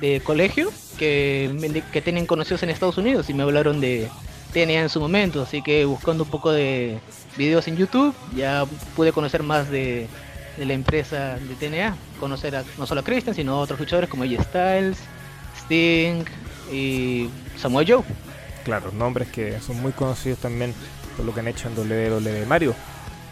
de 0.00 0.20
colegio 0.20 0.70
que, 0.98 1.82
que 1.92 2.02
tienen 2.02 2.26
conocidos 2.26 2.62
en 2.62 2.70
Estados 2.70 2.98
Unidos 2.98 3.30
y 3.30 3.34
me 3.34 3.42
hablaron 3.42 3.80
de 3.80 4.08
TNA 4.52 4.82
en 4.82 4.88
su 4.88 5.00
momento, 5.00 5.42
así 5.42 5.62
que 5.62 5.84
buscando 5.84 6.24
un 6.24 6.30
poco 6.30 6.52
de 6.52 6.98
videos 7.36 7.68
en 7.68 7.76
YouTube 7.76 8.14
ya 8.34 8.64
pude 8.96 9.12
conocer 9.12 9.42
más 9.42 9.70
de, 9.70 10.08
la 10.58 10.72
empresa 10.72 11.38
de 11.38 11.54
TNA, 11.54 11.96
conocer 12.18 12.56
a, 12.56 12.64
no 12.76 12.86
solo 12.86 13.00
a 13.00 13.04
Christian 13.04 13.34
sino 13.34 13.54
a 13.54 13.60
otros 13.60 13.78
luchadores 13.78 14.10
como 14.10 14.24
AJ 14.24 14.42
Styles, 14.42 14.98
Sting 15.56 16.24
y 16.72 17.28
Samoa 17.56 17.84
Joe. 17.86 18.02
Claro, 18.64 18.92
nombres 18.92 19.28
que 19.28 19.58
son 19.60 19.80
muy 19.80 19.92
conocidos 19.92 20.40
también 20.40 20.74
por 21.16 21.24
lo 21.24 21.32
que 21.32 21.40
han 21.40 21.48
hecho 21.48 21.68
en 21.68 21.78
WWE. 21.78 22.46
Mario, 22.46 22.74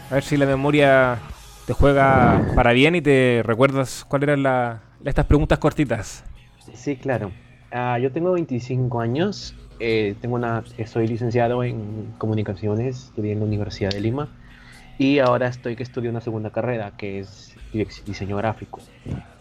a 0.09 0.15
ver 0.15 0.23
si 0.23 0.37
la 0.37 0.45
memoria 0.45 1.21
te 1.65 1.73
juega 1.73 2.45
para 2.55 2.71
bien 2.73 2.95
y 2.95 3.01
te 3.01 3.41
recuerdas 3.45 4.05
cuáles 4.07 4.29
eran 4.29 4.43
la- 4.43 4.81
estas 5.05 5.25
preguntas 5.25 5.59
cortitas. 5.59 6.23
Sí, 6.73 6.97
claro. 6.97 7.31
Ah, 7.71 7.99
yo 7.99 8.11
tengo 8.11 8.31
25 8.33 9.01
años. 9.01 9.55
eh, 9.81 10.17
tengo 10.21 10.35
una, 10.35 10.65
soy 10.87 11.07
licenciado 11.07 11.63
en 11.63 12.11
comunicaciones, 12.17 13.05
estudié 13.05 13.31
en 13.31 13.39
la 13.39 13.45
Universidad 13.45 13.93
de 13.93 14.01
Lima. 14.01 14.29
Y 14.97 15.19
ahora 15.19 15.47
estoy 15.47 15.75
que 15.77 15.83
estudio 15.83 16.09
una 16.11 16.21
segunda 16.21 16.51
carrera, 16.51 16.93
que 16.97 17.19
es 17.19 17.55
diseño 18.05 18.37
gráfico, 18.37 18.81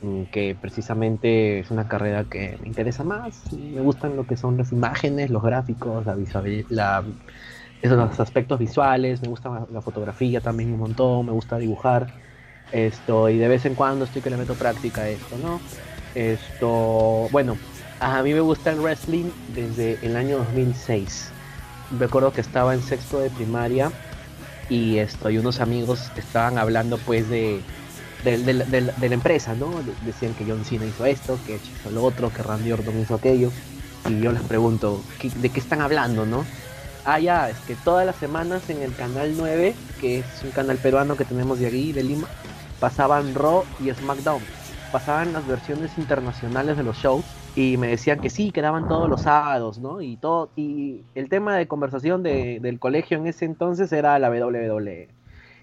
mm, 0.01 0.25
que 0.27 0.55
precisamente 0.61 1.61
es 1.61 1.71
una 1.73 1.89
carrera 1.89 2.25
que 2.27 2.59
me 2.61 2.69
interesa 2.69 3.05
más. 3.05 3.53
Me 3.53 3.81
gustan 3.81 4.17
lo 4.17 4.27
que 4.27 4.37
son 4.37 4.57
las 4.57 4.73
imágenes, 4.73 5.31
los 5.31 5.43
gráficos, 5.43 6.07
la, 6.07 6.17
la 6.69 7.05
esos 7.83 8.21
aspectos 8.21 8.59
visuales, 8.59 9.23
me 9.23 9.29
gusta 9.29 9.67
la 9.71 9.81
fotografía 9.81 10.41
también 10.41 10.73
un 10.73 10.81
montón, 10.81 11.27
me 11.27 11.33
gusta 11.33 11.59
dibujar. 11.59 12.13
Esto, 12.73 13.31
y 13.31 13.39
de 13.39 13.49
vez 13.49 13.65
en 13.65 13.75
cuando 13.75 14.05
estoy 14.05 14.21
que 14.21 14.29
le 14.29 14.37
meto 14.37 14.55
práctica 14.55 15.03
a 15.03 15.09
esto, 15.09 15.37
¿no? 15.43 15.59
Esto, 16.15 17.29
bueno, 17.31 17.57
a 18.01 18.23
mí 18.23 18.35
me 18.35 18.41
gusta 18.41 18.71
el 18.71 18.81
wrestling 18.81 19.31
desde 19.55 19.99
el 20.03 20.17
año 20.17 20.39
2006. 20.39 21.31
Recuerdo 21.99 22.33
que 22.33 22.43
estaba 22.43 22.75
en 22.75 22.83
sexto 22.83 23.21
de 23.21 23.31
primaria 23.31 23.91
y 24.69 24.99
esto, 24.99 25.31
y 25.31 25.39
unos 25.39 25.61
amigos 25.61 26.11
estaban 26.17 26.59
hablando 26.59 26.99
pues 26.99 27.31
de, 27.31 27.63
de, 28.25 29.09
la 29.09 29.15
empresa, 29.15 29.55
¿no? 29.55 29.71
Decían 30.05 30.35
que 30.35 30.45
John 30.45 30.65
Cena 30.65 30.85
hizo 30.85 31.07
esto, 31.07 31.39
que 31.47 31.57
hizo 31.57 31.91
lo 31.91 32.05
otro, 32.05 32.31
que 32.31 32.43
Randy 32.43 32.73
Orton 32.73 33.01
hizo 33.01 33.15
aquello. 33.15 33.51
Y 34.09 34.21
yo 34.21 34.33
les 34.33 34.43
pregunto, 34.43 35.03
¿de 35.37 35.49
qué 35.49 35.61
están 35.61 35.81
hablando, 35.81 36.27
no? 36.27 36.45
Ah, 37.11 37.19
ya, 37.19 37.49
es 37.49 37.59
que 37.61 37.75
todas 37.75 38.05
las 38.05 38.17
semanas 38.17 38.69
en 38.69 38.83
el 38.83 38.95
canal 38.95 39.33
9, 39.35 39.75
que 39.99 40.19
es 40.19 40.45
un 40.45 40.51
canal 40.51 40.77
peruano 40.77 41.17
que 41.17 41.25
tenemos 41.25 41.59
de 41.59 41.67
aquí, 41.67 41.91
de 41.91 42.03
Lima, 42.03 42.29
pasaban 42.81 43.35
Raw 43.35 43.65
y 43.83 43.91
SmackDown. 43.91 44.43
Pasaban 44.93 45.33
las 45.33 45.47
versiones 45.47 45.97
internacionales 45.97 46.77
de 46.77 46.83
los 46.83 46.99
shows 46.99 47.25
y 47.57 47.79
me 47.79 47.87
decían 47.87 48.21
que 48.21 48.29
sí, 48.29 48.53
quedaban 48.53 48.89
todos 48.89 49.09
los 49.09 49.23
sábados, 49.23 49.79
¿no? 49.79 50.03
Y 50.03 50.19
todo 50.19 50.51
y 50.55 51.01
el 51.15 51.31
tema 51.31 51.57
de 51.57 51.67
conversación 51.67 52.23
del 52.23 52.79
colegio 52.79 53.17
en 53.17 53.27
ese 53.27 53.47
entonces 53.47 53.91
era 53.91 54.19
la 54.19 54.29
WWE. 54.29 55.09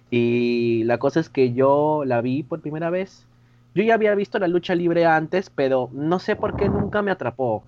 Y 0.10 0.84
la 0.86 0.98
cosa 0.98 1.20
es 1.20 1.30
que 1.30 1.54
yo 1.54 2.06
la 2.08 2.22
vi 2.22 2.42
por 2.42 2.62
primera 2.62 2.90
vez. 2.90 3.28
Yo 3.75 3.84
ya 3.84 3.94
había 3.94 4.16
visto 4.16 4.40
la 4.40 4.48
lucha 4.48 4.74
libre 4.74 5.06
antes, 5.06 5.52
pero 5.52 5.92
no 5.94 6.18
sé 6.18 6.36
por 6.36 6.56
qué 6.56 6.70
nunca 6.70 7.04
me 7.04 7.12
atrapó. 7.12 7.64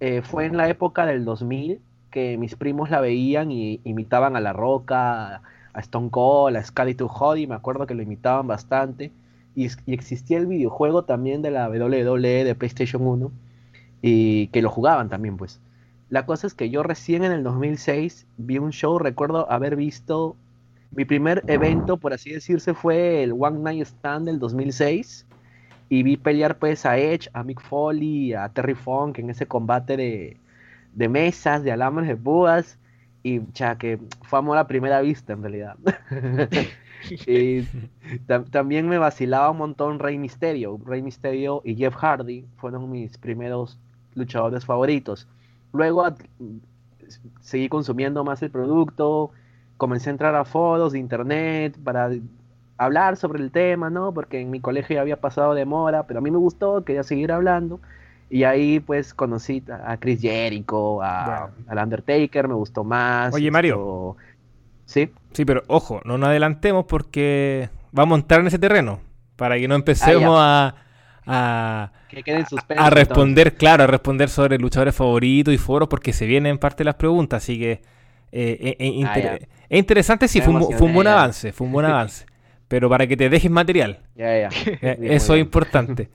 Eh, 0.00 0.20
fue 0.20 0.46
en 0.46 0.56
la 0.56 0.68
época 0.68 1.06
del 1.06 1.24
2000 1.24 1.80
que 2.10 2.36
mis 2.36 2.56
primos 2.56 2.90
la 2.90 3.00
veían 3.00 3.50
y 3.50 3.80
imitaban 3.84 4.36
a 4.36 4.40
La 4.40 4.52
Roca, 4.52 5.42
a 5.72 5.80
Stone 5.80 6.10
Cold, 6.10 6.56
a 6.56 6.64
Scotty 6.64 6.94
to 6.94 7.08
Hoddy, 7.08 7.46
me 7.46 7.54
acuerdo 7.54 7.86
que 7.86 7.94
lo 7.94 8.02
imitaban 8.02 8.46
bastante. 8.46 9.12
Y, 9.54 9.68
existía 9.86 10.38
el 10.38 10.46
videojuego 10.46 11.04
también 11.04 11.42
de 11.42 11.50
la 11.50 11.68
WWE 11.68 12.44
de 12.44 12.54
PlayStation 12.54 13.06
1 13.06 13.30
y 14.02 14.48
que 14.48 14.62
lo 14.62 14.70
jugaban 14.70 15.08
también, 15.08 15.36
pues. 15.36 15.60
La 16.08 16.26
cosa 16.26 16.46
es 16.46 16.54
que 16.54 16.70
yo 16.70 16.82
recién 16.82 17.24
en 17.24 17.32
el 17.32 17.44
2006 17.44 18.26
vi 18.36 18.58
un 18.58 18.70
show, 18.72 18.98
recuerdo 18.98 19.50
haber 19.50 19.76
visto 19.76 20.36
mi 20.92 21.04
primer 21.04 21.44
evento, 21.46 21.98
por 21.98 22.12
así 22.12 22.30
decirse, 22.30 22.74
fue 22.74 23.22
el 23.22 23.32
One 23.32 23.60
Night 23.60 23.86
Stand 23.86 24.26
del 24.26 24.40
2006 24.40 25.24
y 25.88 26.02
vi 26.02 26.16
pelear 26.16 26.58
pues 26.58 26.84
a 26.84 26.98
Edge, 26.98 27.28
a 27.32 27.44
Mick 27.44 27.60
Foley, 27.60 28.32
a 28.32 28.48
Terry 28.48 28.74
Funk 28.74 29.18
en 29.18 29.30
ese 29.30 29.46
combate 29.46 29.96
de, 29.96 30.36
de 30.94 31.08
mesas, 31.08 31.62
de 31.62 31.72
alambres 31.72 32.08
de 32.08 32.16
púas, 32.16 32.78
y 33.22 33.40
ya 33.52 33.76
que 33.76 33.98
fue 34.22 34.38
amor 34.38 34.58
a 34.58 34.66
primera 34.66 35.00
vista 35.00 35.32
en 35.32 35.42
realidad. 35.42 35.76
y 37.26 37.62
también 38.50 38.88
me 38.88 38.98
vacilaba 38.98 39.50
un 39.50 39.58
montón 39.58 39.98
Rey 39.98 40.18
Misterio. 40.18 40.78
Rey 40.84 41.02
Misterio 41.02 41.62
y 41.64 41.74
Jeff 41.76 41.94
Hardy 41.94 42.46
fueron 42.56 42.90
mis 42.90 43.18
primeros 43.18 43.78
luchadores 44.14 44.64
favoritos. 44.64 45.28
Luego 45.72 46.06
seguí 47.40 47.68
consumiendo 47.68 48.24
más 48.24 48.42
el 48.42 48.50
producto, 48.50 49.30
comencé 49.76 50.10
a 50.10 50.12
entrar 50.12 50.34
a 50.34 50.44
foros 50.44 50.92
de 50.92 50.98
internet 50.98 51.78
para 51.82 52.10
hablar 52.76 53.16
sobre 53.16 53.42
el 53.42 53.50
tema, 53.50 53.90
¿no? 53.90 54.12
Porque 54.12 54.40
en 54.40 54.50
mi 54.50 54.60
colegio 54.60 54.94
ya 54.94 55.00
había 55.02 55.20
pasado 55.20 55.54
de 55.54 55.64
moda, 55.64 56.06
pero 56.06 56.18
a 56.18 56.22
mí 56.22 56.30
me 56.30 56.38
gustó, 56.38 56.84
quería 56.84 57.02
seguir 57.02 57.32
hablando. 57.32 57.80
Y 58.30 58.44
ahí 58.44 58.78
pues 58.78 59.12
conocí 59.12 59.62
a 59.84 59.96
Chris 59.96 60.20
Jericho, 60.20 61.02
a, 61.02 61.50
al 61.66 61.78
Undertaker, 61.78 62.46
me 62.46 62.54
gustó 62.54 62.84
más. 62.84 63.34
Oye 63.34 63.50
Mario. 63.50 64.16
Sí. 64.86 65.10
Sí, 65.32 65.44
pero 65.44 65.62
ojo, 65.66 66.00
no 66.04 66.16
nos 66.16 66.28
adelantemos 66.28 66.84
porque 66.86 67.68
vamos 67.92 68.16
a 68.16 68.20
entrar 68.20 68.40
en 68.40 68.46
ese 68.46 68.58
terreno 68.58 69.00
para 69.36 69.56
que 69.56 69.66
no 69.66 69.74
empecemos 69.74 70.36
ah, 70.38 70.74
a, 71.26 71.92
a, 71.92 71.92
a 72.76 72.90
responder, 72.90 73.56
claro, 73.56 73.84
a 73.84 73.86
responder 73.86 74.28
sobre 74.28 74.58
luchadores 74.58 74.94
favoritos 74.94 75.52
y 75.52 75.58
foros 75.58 75.88
porque 75.88 76.12
se 76.12 76.26
vienen 76.26 76.58
parte 76.58 76.78
de 76.78 76.84
las 76.86 76.96
preguntas, 76.96 77.42
así 77.42 77.58
que 77.58 77.72
eh, 77.72 77.80
eh, 78.32 78.76
eh, 78.78 79.04
ah, 79.06 79.38
es 79.68 79.78
interesante, 79.78 80.28
sí, 80.28 80.40
fue 80.40 80.54
un, 80.54 80.92
buen 80.92 81.06
avance, 81.06 81.52
fue 81.52 81.66
un 81.66 81.72
buen 81.72 81.86
avance, 81.86 82.26
pero 82.68 82.88
para 82.88 83.06
que 83.06 83.16
te 83.16 83.28
dejes 83.28 83.50
material, 83.50 84.00
eso 84.16 85.34
es 85.34 85.40
importante. 85.40 86.10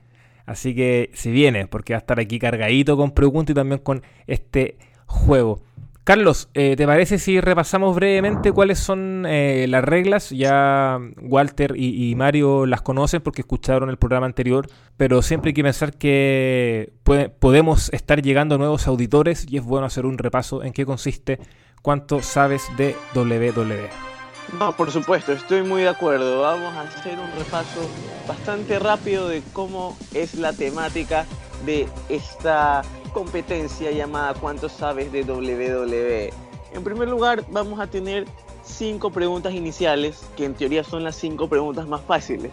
Así 0.46 0.74
que 0.74 1.10
si 1.12 1.30
viene, 1.30 1.66
porque 1.66 1.92
va 1.92 1.98
a 1.98 2.00
estar 2.00 2.20
aquí 2.20 2.38
cargadito 2.38 2.96
con 2.96 3.10
preguntas 3.10 3.50
y 3.50 3.54
también 3.54 3.80
con 3.80 4.02
este 4.26 4.78
juego. 5.06 5.60
Carlos, 6.06 6.50
eh, 6.54 6.76
¿te 6.76 6.86
parece 6.86 7.18
si 7.18 7.40
repasamos 7.40 7.96
brevemente 7.96 8.52
cuáles 8.52 8.78
son 8.78 9.26
eh, 9.26 9.66
las 9.68 9.82
reglas? 9.82 10.30
Ya 10.30 11.00
Walter 11.20 11.74
y, 11.76 12.14
Mario 12.14 12.64
las 12.64 12.80
conocen 12.80 13.22
porque 13.22 13.40
escucharon 13.40 13.90
el 13.90 13.96
programa 13.96 14.26
anterior, 14.26 14.68
pero 14.96 15.20
siempre 15.20 15.48
hay 15.48 15.54
que 15.54 15.64
pensar 15.64 15.94
que 15.94 16.92
podemos 17.40 17.92
estar 17.92 18.22
llegando 18.22 18.56
nuevos 18.56 18.86
auditores 18.86 19.46
y 19.50 19.56
es 19.56 19.64
bueno 19.64 19.86
hacer 19.86 20.06
un 20.06 20.16
repaso 20.16 20.62
en 20.62 20.72
qué 20.72 20.86
consiste, 20.86 21.40
cuánto 21.82 22.22
sabes 22.22 22.62
de 22.76 22.94
WWE. 23.16 24.05
No, 24.52 24.74
por 24.76 24.92
supuesto, 24.92 25.32
estoy 25.32 25.62
muy 25.62 25.82
de 25.82 25.88
acuerdo. 25.88 26.42
Vamos 26.42 26.72
a 26.74 26.82
hacer 26.82 27.18
un 27.18 27.30
repaso 27.36 27.80
bastante 28.28 28.78
rápido 28.78 29.28
de 29.28 29.42
cómo 29.52 29.96
es 30.14 30.34
la 30.34 30.52
temática 30.52 31.26
de 31.64 31.88
esta 32.08 32.82
competencia 33.12 33.90
llamada 33.90 34.34
¿Cuánto 34.34 34.68
sabes 34.68 35.10
de 35.10 35.24
WWE? 35.24 36.32
En 36.72 36.84
primer 36.84 37.08
lugar, 37.08 37.44
vamos 37.50 37.80
a 37.80 37.88
tener 37.88 38.26
cinco 38.62 39.10
preguntas 39.10 39.52
iniciales, 39.52 40.24
que 40.36 40.44
en 40.44 40.54
teoría 40.54 40.84
son 40.84 41.02
las 41.02 41.16
cinco 41.16 41.48
preguntas 41.48 41.88
más 41.88 42.02
fáciles. 42.02 42.52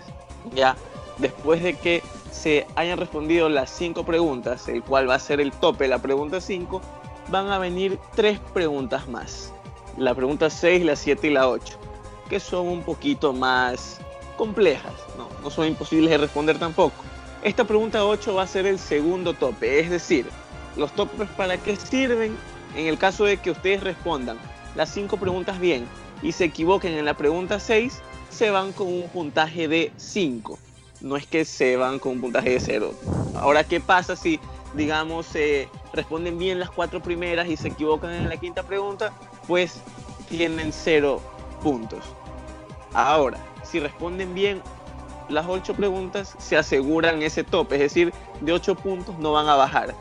Ya, 0.55 0.75
después 1.19 1.61
de 1.61 1.75
que 1.75 2.01
se 2.31 2.65
hayan 2.75 2.97
respondido 2.97 3.49
las 3.49 3.69
cinco 3.69 4.03
preguntas, 4.03 4.67
el 4.67 4.81
cual 4.83 5.07
va 5.07 5.15
a 5.15 5.19
ser 5.19 5.39
el 5.39 5.51
tope, 5.51 5.87
la 5.87 5.99
pregunta 5.99 6.41
5, 6.41 6.81
van 7.29 7.49
a 7.49 7.59
venir 7.59 7.99
tres 8.15 8.39
preguntas 8.53 9.07
más. 9.07 9.53
La 9.97 10.15
pregunta 10.15 10.49
6, 10.49 10.83
la 10.85 10.95
7 10.95 11.27
y 11.27 11.29
la 11.31 11.47
8 11.47 11.82
que 12.33 12.39
son 12.39 12.67
un 12.67 12.81
poquito 12.81 13.31
más 13.31 13.99
complejas, 14.37 14.91
no, 15.19 15.51
son 15.51 15.67
imposibles 15.67 16.09
de 16.09 16.17
responder 16.17 16.57
tampoco. 16.57 16.95
Esta 17.43 17.63
pregunta 17.63 18.03
8 18.03 18.33
va 18.33 18.41
a 18.41 18.47
ser 18.47 18.65
el 18.65 18.79
segundo 18.79 19.35
tope, 19.35 19.79
es 19.79 19.91
decir, 19.91 20.25
los 20.75 20.91
topes 20.93 21.29
para 21.37 21.59
qué 21.59 21.75
sirven 21.75 22.35
en 22.75 22.87
el 22.87 22.97
caso 22.97 23.25
de 23.25 23.37
que 23.37 23.51
ustedes 23.51 23.83
respondan 23.83 24.39
las 24.73 24.89
5 24.89 25.17
preguntas 25.17 25.59
bien 25.59 25.85
y 26.23 26.31
se 26.31 26.45
equivoquen 26.45 26.93
en 26.93 27.05
la 27.05 27.13
pregunta 27.13 27.59
6, 27.59 28.01
se 28.31 28.49
van 28.49 28.71
con 28.71 28.87
un 28.87 29.07
puntaje 29.09 29.67
de 29.67 29.91
5. 29.97 30.57
No 31.01 31.17
es 31.17 31.27
que 31.27 31.45
se 31.45 31.77
van 31.77 31.99
con 31.99 32.13
un 32.13 32.21
puntaje 32.21 32.49
de 32.49 32.59
0. 32.59 32.95
Ahora, 33.35 33.63
¿qué 33.63 33.79
pasa 33.79 34.15
si, 34.15 34.39
digamos, 34.73 35.27
se 35.27 35.69
responden 35.93 36.39
bien 36.39 36.59
las 36.59 36.71
cuatro 36.71 36.99
primeras 36.99 37.47
y 37.47 37.57
se 37.57 37.67
equivocan 37.67 38.11
en 38.11 38.27
la 38.27 38.37
quinta 38.37 38.63
pregunta? 38.63 39.13
Pues 39.47 39.81
tienen 40.29 40.73
0 40.73 41.21
puntos. 41.61 42.03
Ahora, 42.93 43.39
si 43.63 43.79
responden 43.79 44.33
bien 44.33 44.61
las 45.29 45.45
ocho 45.47 45.73
preguntas, 45.73 46.35
se 46.37 46.57
aseguran 46.57 47.21
ese 47.21 47.43
tope, 47.43 47.75
es 47.75 47.81
decir, 47.81 48.13
de 48.41 48.53
8 48.53 48.75
puntos 48.75 49.17
no 49.19 49.31
van 49.31 49.47
a 49.47 49.55
bajar. 49.55 49.95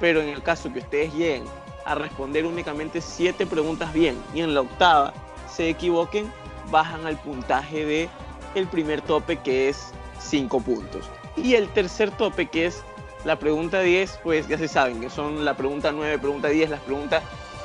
Pero 0.00 0.20
en 0.20 0.28
el 0.28 0.42
caso 0.42 0.72
que 0.72 0.80
ustedes 0.80 1.12
lleguen 1.14 1.44
a 1.84 1.94
responder 1.94 2.46
únicamente 2.46 3.00
7 3.00 3.46
preguntas 3.46 3.92
bien 3.92 4.16
y 4.34 4.40
en 4.40 4.54
la 4.54 4.62
octava 4.62 5.12
se 5.52 5.68
equivoquen, 5.68 6.32
bajan 6.70 7.06
al 7.06 7.18
puntaje 7.18 7.84
de 7.84 8.08
el 8.54 8.66
primer 8.66 9.02
tope 9.02 9.36
que 9.36 9.68
es 9.68 9.92
5 10.20 10.60
puntos. 10.60 11.08
Y 11.36 11.54
el 11.54 11.68
tercer 11.68 12.10
tope 12.10 12.46
que 12.46 12.66
es 12.66 12.82
la 13.24 13.38
pregunta 13.38 13.80
10, 13.80 14.20
pues 14.22 14.48
ya 14.48 14.58
se 14.58 14.68
saben 14.68 15.00
que 15.00 15.10
son 15.10 15.44
la 15.44 15.54
pregunta 15.54 15.92
9, 15.92 16.18
pregunta 16.18 16.48
10, 16.48 16.70
las 16.70 16.80
preguntas 16.80 17.22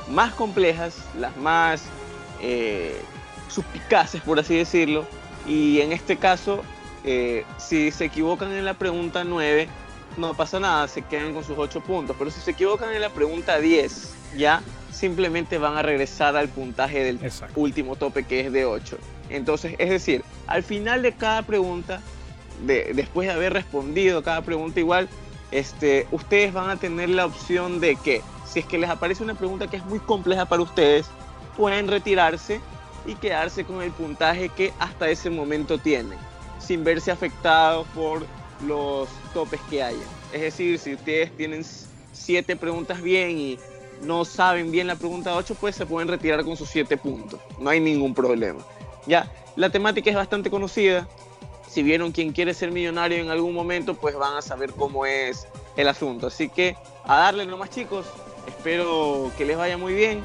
más 0.09 0.33
complejas, 0.33 0.97
las 1.17 1.35
más 1.38 1.83
eh, 2.41 2.99
suspicaces, 3.49 4.21
por 4.21 4.39
así 4.39 4.55
decirlo. 4.55 5.05
Y 5.47 5.81
en 5.81 5.91
este 5.91 6.17
caso, 6.17 6.61
eh, 7.03 7.45
si 7.57 7.91
se 7.91 8.05
equivocan 8.05 8.51
en 8.51 8.65
la 8.65 8.73
pregunta 8.73 9.23
9, 9.23 9.67
no 10.17 10.33
pasa 10.33 10.59
nada, 10.59 10.87
se 10.87 11.01
quedan 11.01 11.33
con 11.33 11.43
sus 11.43 11.57
8 11.57 11.81
puntos. 11.81 12.15
Pero 12.17 12.31
si 12.31 12.39
se 12.41 12.51
equivocan 12.51 12.93
en 12.93 13.01
la 13.01 13.09
pregunta 13.09 13.59
10, 13.59 14.13
ya 14.37 14.61
simplemente 14.91 15.57
van 15.57 15.77
a 15.77 15.81
regresar 15.81 16.35
al 16.35 16.49
puntaje 16.49 17.03
del 17.03 17.19
último 17.55 17.95
tope 17.95 18.23
que 18.23 18.41
es 18.41 18.51
de 18.51 18.65
8. 18.65 18.97
Entonces, 19.29 19.75
es 19.77 19.89
decir, 19.89 20.23
al 20.47 20.63
final 20.63 21.01
de 21.01 21.13
cada 21.13 21.43
pregunta, 21.43 22.01
de, 22.65 22.91
después 22.93 23.27
de 23.27 23.33
haber 23.33 23.53
respondido 23.53 24.23
cada 24.23 24.41
pregunta 24.41 24.79
igual, 24.79 25.07
este, 25.51 26.07
ustedes 26.11 26.53
van 26.53 26.69
a 26.69 26.75
tener 26.75 27.09
la 27.09 27.25
opción 27.25 27.79
de 27.79 27.95
que 27.95 28.21
si 28.45 28.59
es 28.59 28.65
que 28.65 28.77
les 28.77 28.89
aparece 28.89 29.23
una 29.23 29.35
pregunta 29.35 29.67
que 29.67 29.77
es 29.77 29.85
muy 29.85 29.99
compleja 29.99 30.45
para 30.45 30.63
ustedes, 30.63 31.07
pueden 31.55 31.87
retirarse 31.87 32.59
y 33.09 33.15
quedarse 33.15 33.65
con 33.65 33.81
el 33.81 33.91
puntaje 33.91 34.49
que 34.49 34.71
hasta 34.79 35.09
ese 35.09 35.29
momento 35.29 35.77
tienen, 35.77 36.17
sin 36.59 36.83
verse 36.83 37.11
afectados 37.11 37.87
por 37.95 38.25
los 38.65 39.09
topes 39.33 39.59
que 39.69 39.81
haya. 39.81 39.97
Es 40.31 40.41
decir, 40.41 40.77
si 40.77 40.93
ustedes 40.93 41.35
tienen 41.35 41.65
siete 42.13 42.55
preguntas 42.55 43.01
bien 43.01 43.37
y 43.37 43.59
no 44.03 44.25
saben 44.25 44.71
bien 44.71 44.87
la 44.87 44.95
pregunta 44.95 45.35
8, 45.35 45.55
pues 45.59 45.75
se 45.75 45.85
pueden 45.85 46.07
retirar 46.07 46.43
con 46.45 46.55
sus 46.55 46.69
7 46.69 46.97
puntos. 46.97 47.39
No 47.59 47.69
hay 47.69 47.79
ningún 47.79 48.13
problema. 48.13 48.59
Ya, 49.05 49.31
la 49.55 49.69
temática 49.69 50.09
es 50.09 50.15
bastante 50.15 50.49
conocida. 50.49 51.07
Si 51.67 51.83
vieron 51.83 52.11
quien 52.11 52.31
quiere 52.31 52.53
ser 52.53 52.71
millonario 52.71 53.17
en 53.17 53.29
algún 53.29 53.53
momento, 53.53 53.93
pues 53.95 54.15
van 54.15 54.35
a 54.35 54.41
saber 54.41 54.71
cómo 54.73 55.05
es 55.05 55.47
el 55.75 55.87
asunto. 55.87 56.27
Así 56.27 56.49
que 56.49 56.75
a 57.05 57.17
darle 57.17 57.45
nomás 57.45 57.71
chicos. 57.71 58.05
Espero 58.47 59.31
que 59.37 59.45
les 59.45 59.57
vaya 59.57 59.77
muy 59.77 59.93
bien. 59.93 60.23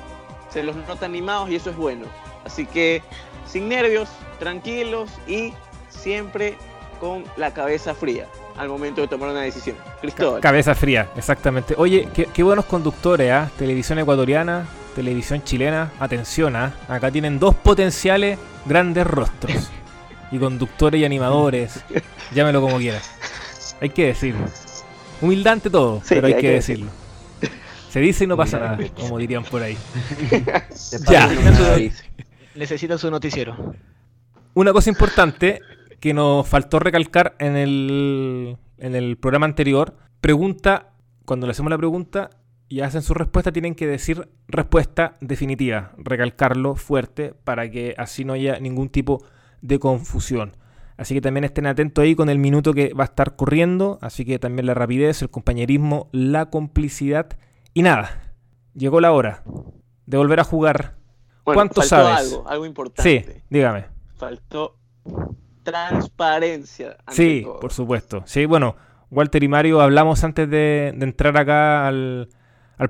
Se 0.51 0.63
los 0.63 0.77
nota 0.77 1.07
animados 1.07 1.51
y 1.51 1.57
eso 1.57 1.71
es 1.71 1.77
bueno. 1.77 2.07
Así 2.45 2.67
que 2.67 3.03
sin 3.47 3.69
nervios, 3.69 4.09
tranquilos 4.39 5.11
y 5.27 5.53
siempre 5.89 6.57
con 7.01 7.25
la 7.37 7.53
cabeza 7.53 7.95
fría 7.95 8.27
al 8.57 8.69
momento 8.69 9.01
de 9.01 9.09
tomar 9.09 9.31
una 9.31 9.43
decisión. 9.43 9.77
Cristóbal. 10.01 10.41
Cabeza 10.41 10.75
fría, 10.75 11.09
exactamente. 11.17 11.75
Oye, 11.77 12.09
qué, 12.13 12.43
buenos 12.43 12.65
conductores, 12.67 13.31
¿ah? 13.31 13.51
Televisión 13.59 13.99
ecuatoriana, 13.99 14.67
televisión 14.95 15.43
chilena. 15.43 15.93
Atención, 15.99 16.55
¿ah? 16.57 16.73
Acá 16.89 17.11
tienen 17.11 17.39
dos 17.39 17.55
potenciales 17.55 18.39
grandes 18.65 19.07
rostros. 19.07 19.71
y 20.31 20.39
conductores 20.39 21.01
y 21.01 21.05
animadores. 21.05 21.81
Llámelo 22.33 22.61
como 22.61 22.79
quieras. 22.79 23.11
Hay 23.81 23.91
que 23.91 24.07
decirlo. 24.07 24.47
Humildante 25.21 25.71
todo, 25.71 26.03
pero 26.09 26.27
hay, 26.27 26.35
que, 26.35 26.51
decirlo. 26.51 26.91
Se 27.91 28.01
dice 28.01 28.25
y 28.25 28.27
no 28.27 28.37
pasa 28.37 28.59
nada, 28.59 28.79
como 28.99 29.19
dirían 29.19 29.45
por 29.45 29.63
ahí. 29.63 29.77
ya. 31.09 31.31
Necesitan 32.55 32.99
su 32.99 33.11
noticiero. 33.11 33.75
Una 34.55 34.73
cosa 34.73 34.91
importante 34.91 35.61
que 36.01 36.15
nos 36.15 36.47
faltó 36.47 36.79
recalcar 36.79 37.35
en 37.39 37.57
el, 37.57 38.57
en 38.79 38.95
el 38.95 39.17
programa 39.17 39.47
anterior. 39.47 39.97
Pregunta, 40.21 40.93
cuando 41.25 41.47
le 41.47 41.53
hacemos 41.53 41.71
la 41.71 41.79
pregunta 41.79 42.31
y 42.69 42.81
hacen 42.81 43.03
su 43.03 43.15
respuesta, 43.15 43.53
tienen 43.53 43.75
que 43.75 43.87
decir 43.87 44.29
respuesta 44.47 45.15
definitiva, 45.21 45.93
recalcarlo 45.97 46.77
fuerte 46.77 47.35
para 47.45 47.71
que 47.71 47.95
así 47.99 48.25
no 48.25 48.35
haya 48.35 48.59
ningún 48.61 48.89
tipo 48.89 49.25
de 49.63 49.79
confusión. 49.79 50.57
Así 50.97 51.15
que 51.15 51.21
también 51.21 51.45
estén 51.45 51.67
atentos 51.67 52.03
ahí 52.03 52.15
con 52.15 52.29
el 52.29 52.39
minuto 52.39 52.73
que 52.73 52.95
va 52.95 53.05
a 53.05 53.07
estar 53.07 53.37
corriendo. 53.37 53.99
Así 54.01 54.25
que 54.25 54.39
también 54.39 54.67
la 54.67 54.75
rapidez, 54.75 55.23
el 55.23 55.31
compañerismo, 55.31 56.09
la 56.13 56.51
complicidad. 56.51 57.37
Y 57.73 57.83
nada, 57.83 58.35
llegó 58.75 59.01
la 59.01 59.13
hora 59.13 59.43
de 60.07 60.17
volver 60.17 60.41
a 60.41 60.45
jugar. 60.45 60.97
¿Cuánto 61.45 61.83
sabes? 61.83 62.33
Algo, 62.33 62.49
algo 62.49 62.67
importante. 62.67 63.25
Sí, 63.25 63.43
dígame. 63.51 63.87
Faltó 64.17 64.77
transparencia. 65.63 66.97
Sí, 67.11 67.45
por 67.61 67.73
supuesto. 67.73 68.23
Sí, 68.27 68.47
bueno, 68.47 68.77
Walter 69.11 69.43
y 69.43 69.49
Mario 69.49 69.81
hablamos 69.81 70.23
antes 70.25 70.49
de, 70.49 70.89
entrar 71.01 71.37
acá 71.37 71.89
al, 71.89 72.29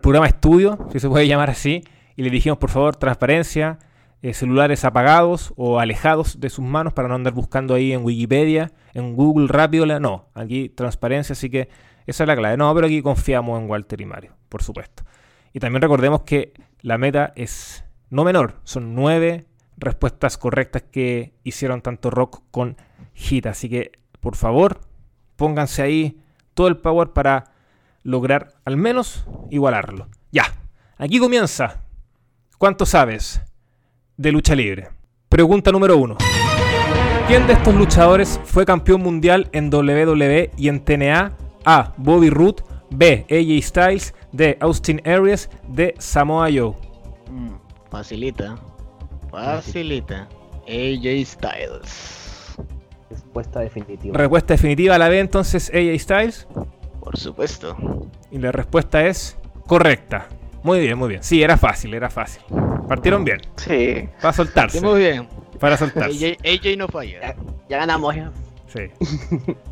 programa 0.00 0.26
estudio, 0.26 0.78
si 0.92 1.00
se 1.00 1.08
puede 1.08 1.26
llamar 1.26 1.50
así, 1.50 1.84
y 2.16 2.22
le 2.22 2.30
dijimos, 2.30 2.58
por 2.58 2.70
favor, 2.70 2.96
transparencia, 2.96 3.78
eh, 4.22 4.34
celulares 4.34 4.84
apagados 4.84 5.52
o 5.56 5.80
alejados 5.80 6.40
de 6.40 6.50
sus 6.50 6.64
manos 6.64 6.92
para 6.92 7.08
no 7.08 7.14
andar 7.14 7.32
buscando 7.32 7.74
ahí 7.74 7.92
en 7.92 8.04
Wikipedia, 8.04 8.72
en 8.94 9.14
Google 9.14 9.48
rápido. 9.48 9.86
No, 10.00 10.28
aquí 10.34 10.68
transparencia, 10.68 11.34
así 11.34 11.50
que 11.50 11.68
esa 12.06 12.24
es 12.24 12.28
la 12.28 12.36
clave. 12.36 12.56
No, 12.56 12.72
pero 12.74 12.86
aquí 12.86 13.02
confiamos 13.02 13.60
en 13.60 13.68
Walter 13.68 14.00
y 14.00 14.06
Mario, 14.06 14.32
por 14.48 14.62
supuesto. 14.62 15.04
Y 15.52 15.60
también 15.60 15.82
recordemos 15.82 16.22
que 16.22 16.54
la 16.80 16.98
meta 16.98 17.32
es 17.36 17.83
no 18.14 18.22
menor, 18.22 18.60
son 18.62 18.94
nueve 18.94 19.44
respuestas 19.76 20.38
correctas 20.38 20.84
que 20.90 21.32
hicieron 21.42 21.82
tanto 21.82 22.10
Rock 22.10 22.42
con 22.52 22.76
Hit. 23.12 23.46
Así 23.46 23.68
que, 23.68 23.90
por 24.20 24.36
favor, 24.36 24.80
pónganse 25.34 25.82
ahí 25.82 26.20
todo 26.54 26.68
el 26.68 26.76
power 26.76 27.08
para 27.08 27.52
lograr 28.04 28.54
al 28.64 28.76
menos 28.76 29.26
igualarlo. 29.50 30.08
Ya, 30.30 30.44
aquí 30.96 31.18
comienza. 31.18 31.82
¿Cuánto 32.56 32.86
sabes 32.86 33.40
de 34.16 34.30
lucha 34.30 34.54
libre? 34.54 34.90
Pregunta 35.28 35.72
número 35.72 35.96
uno. 35.96 36.16
¿Quién 37.26 37.48
de 37.48 37.54
estos 37.54 37.74
luchadores 37.74 38.40
fue 38.44 38.64
campeón 38.64 39.02
mundial 39.02 39.48
en 39.50 39.74
WWE 39.74 40.52
y 40.56 40.68
en 40.68 40.84
TNA? 40.84 41.32
A. 41.64 41.94
Bobby 41.96 42.30
Roode. 42.30 42.62
B. 42.90 43.26
AJ 43.28 43.66
Styles. 43.66 44.14
D. 44.30 44.56
Austin 44.60 45.02
Aries. 45.04 45.50
D. 45.66 45.94
Samoa 45.98 46.46
Joe. 46.54 46.74
Mm, 47.28 47.63
facilita. 47.94 48.56
Facilita. 49.30 50.28
AJ 50.66 51.24
Styles. 51.26 52.56
Respuesta 53.08 53.60
definitiva. 53.60 54.18
Respuesta 54.18 54.54
definitiva 54.54 54.98
la 54.98 55.08
B 55.08 55.20
entonces 55.20 55.70
AJ 55.72 56.00
Styles. 56.00 56.48
Por 56.98 57.16
supuesto. 57.16 57.76
Y 58.32 58.38
la 58.38 58.50
respuesta 58.50 59.06
es 59.06 59.36
correcta. 59.68 60.26
Muy 60.64 60.80
bien, 60.80 60.98
muy 60.98 61.08
bien. 61.08 61.22
Sí, 61.22 61.40
era 61.40 61.56
fácil, 61.56 61.94
era 61.94 62.10
fácil. 62.10 62.42
Partieron 62.88 63.24
bien. 63.24 63.40
Sí. 63.56 64.08
Para 64.20 64.32
soltarse. 64.32 64.80
muy 64.80 64.98
bien. 64.98 65.28
Para 65.60 65.76
soltarse. 65.76 66.36
AJ, 66.42 66.76
no 66.76 66.88
falla. 66.88 67.36
Ya, 67.68 67.78
ganamos 67.78 68.16
ya. 68.16 68.32
Sí. 68.66 68.80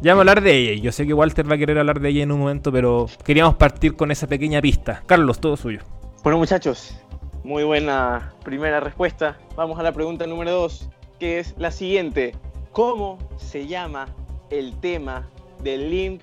Ya 0.00 0.14
vamos 0.14 0.28
a 0.28 0.30
hablar 0.30 0.42
de 0.42 0.74
AJ. 0.74 0.80
Yo 0.80 0.92
sé 0.92 1.06
que 1.08 1.12
Walter 1.12 1.50
va 1.50 1.56
a 1.56 1.58
querer 1.58 1.76
hablar 1.76 1.98
de 1.98 2.08
ella 2.08 2.22
en 2.22 2.30
un 2.30 2.38
momento, 2.38 2.70
pero 2.70 3.08
queríamos 3.24 3.56
partir 3.56 3.96
con 3.96 4.12
esa 4.12 4.28
pequeña 4.28 4.60
pista. 4.60 5.02
Carlos, 5.06 5.40
todo 5.40 5.56
suyo. 5.56 5.80
Bueno, 6.22 6.38
muchachos, 6.38 6.94
muy 7.44 7.64
buena 7.64 8.32
primera 8.44 8.80
respuesta. 8.80 9.38
Vamos 9.56 9.78
a 9.78 9.82
la 9.82 9.92
pregunta 9.92 10.26
número 10.26 10.52
2, 10.52 10.88
que 11.18 11.38
es 11.38 11.54
la 11.58 11.70
siguiente. 11.70 12.34
¿Cómo 12.72 13.18
se 13.36 13.66
llama 13.66 14.08
el 14.50 14.78
tema 14.80 15.28
de 15.62 15.76
Limp 15.76 16.22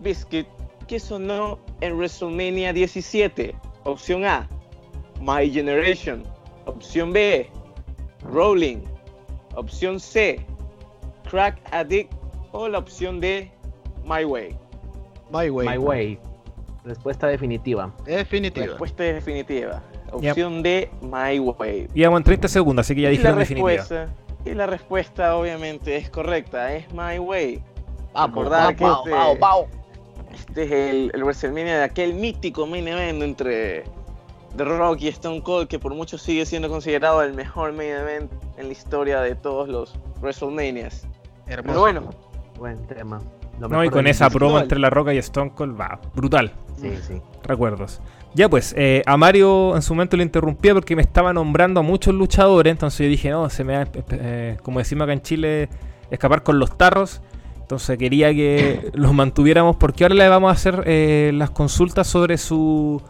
Biscuit 0.00 0.46
que 0.86 1.00
sonó 1.00 1.58
en 1.80 1.96
WrestleMania 1.96 2.72
17? 2.72 3.54
Opción 3.84 4.24
A, 4.24 4.48
My 5.20 5.50
Generation. 5.50 6.24
Opción 6.66 7.12
B, 7.12 7.48
Rolling. 8.22 8.78
Opción 9.54 9.98
C, 9.98 10.44
Crack 11.28 11.60
Addict. 11.72 12.12
O 12.52 12.68
la 12.68 12.78
opción 12.78 13.20
D, 13.20 13.50
My 14.04 14.24
Way. 14.24 14.56
My 15.30 15.50
Way. 15.50 15.68
My 15.68 15.78
Way. 15.78 16.18
Respuesta 16.84 17.26
definitiva. 17.26 17.94
Definitiva. 18.04 18.66
Respuesta 18.66 19.02
definitiva. 19.02 19.82
Opción 20.12 20.62
D, 20.62 20.90
My 21.02 21.38
Way. 21.38 21.88
Íbamos 21.94 22.20
en 22.20 22.24
30 22.24 22.48
segundos, 22.48 22.86
así 22.86 22.94
que 22.94 23.02
ya 23.02 23.08
dijeron 23.10 23.38
definitiva. 23.38 24.08
Y 24.44 24.54
la 24.54 24.66
respuesta 24.66 25.36
obviamente 25.36 25.96
es 25.96 26.10
correcta, 26.10 26.74
es 26.74 26.92
My 26.92 27.18
Way. 27.18 27.62
Vamos, 28.14 28.48
que 28.48 28.84
este, 28.84 29.38
vamos, 29.38 29.66
este, 30.32 30.62
es 30.64 30.72
el, 30.72 31.10
el 31.14 31.22
WrestleMania 31.22 31.78
de 31.78 31.84
aquel 31.84 32.14
mítico 32.14 32.66
main 32.66 32.88
event 32.88 33.22
entre 33.22 33.84
The 34.56 34.64
Rock 34.64 35.02
y 35.02 35.08
Stone 35.08 35.42
Cold, 35.42 35.68
que 35.68 35.78
por 35.78 35.94
muchos 35.94 36.22
sigue 36.22 36.46
siendo 36.46 36.68
considerado 36.68 37.22
el 37.22 37.34
mejor 37.34 37.72
main 37.72 37.90
event 37.90 38.32
en 38.56 38.66
la 38.66 38.72
historia 38.72 39.20
de 39.20 39.34
todos 39.34 39.68
los 39.68 39.98
WrestleManias. 40.20 41.06
Hermoso. 41.46 41.66
Pero 41.66 41.80
bueno. 41.80 42.10
Buen 42.58 42.86
tema. 42.86 43.20
No, 43.60 43.84
y 43.84 43.90
con 43.90 44.06
esa 44.06 44.30
promo 44.30 44.58
entre 44.58 44.78
La 44.78 44.90
Roca 44.90 45.12
y 45.12 45.18
Stone 45.18 45.52
Cold, 45.54 45.78
va, 45.78 46.00
brutal. 46.14 46.52
Sí, 46.80 46.96
sí. 47.02 47.20
Recuerdos. 47.42 48.00
Ya 48.34 48.48
pues, 48.48 48.74
eh, 48.76 49.02
a 49.06 49.16
Mario 49.16 49.74
en 49.74 49.82
su 49.82 49.94
momento 49.94 50.16
le 50.16 50.22
interrumpía 50.22 50.74
porque 50.74 50.94
me 50.94 51.02
estaba 51.02 51.32
nombrando 51.32 51.80
a 51.80 51.82
muchos 51.82 52.14
luchadores, 52.14 52.70
entonces 52.70 53.00
yo 53.00 53.10
dije, 53.10 53.30
no, 53.30 53.48
se 53.50 53.64
me 53.64 53.76
va, 53.76 53.86
eh, 54.10 54.56
como 54.62 54.78
decimos 54.78 55.04
acá 55.04 55.12
en 55.12 55.22
Chile, 55.22 55.68
escapar 56.10 56.42
con 56.42 56.58
los 56.58 56.76
tarros. 56.76 57.22
Entonces 57.60 57.98
quería 57.98 58.32
que 58.32 58.90
los 58.94 59.12
mantuviéramos 59.12 59.76
porque 59.76 60.04
ahora 60.04 60.14
le 60.14 60.28
vamos 60.28 60.50
a 60.50 60.52
hacer 60.52 60.84
eh, 60.86 61.32
las 61.34 61.50
consultas 61.50 62.06
sobre 62.06 62.38
su 62.38 63.02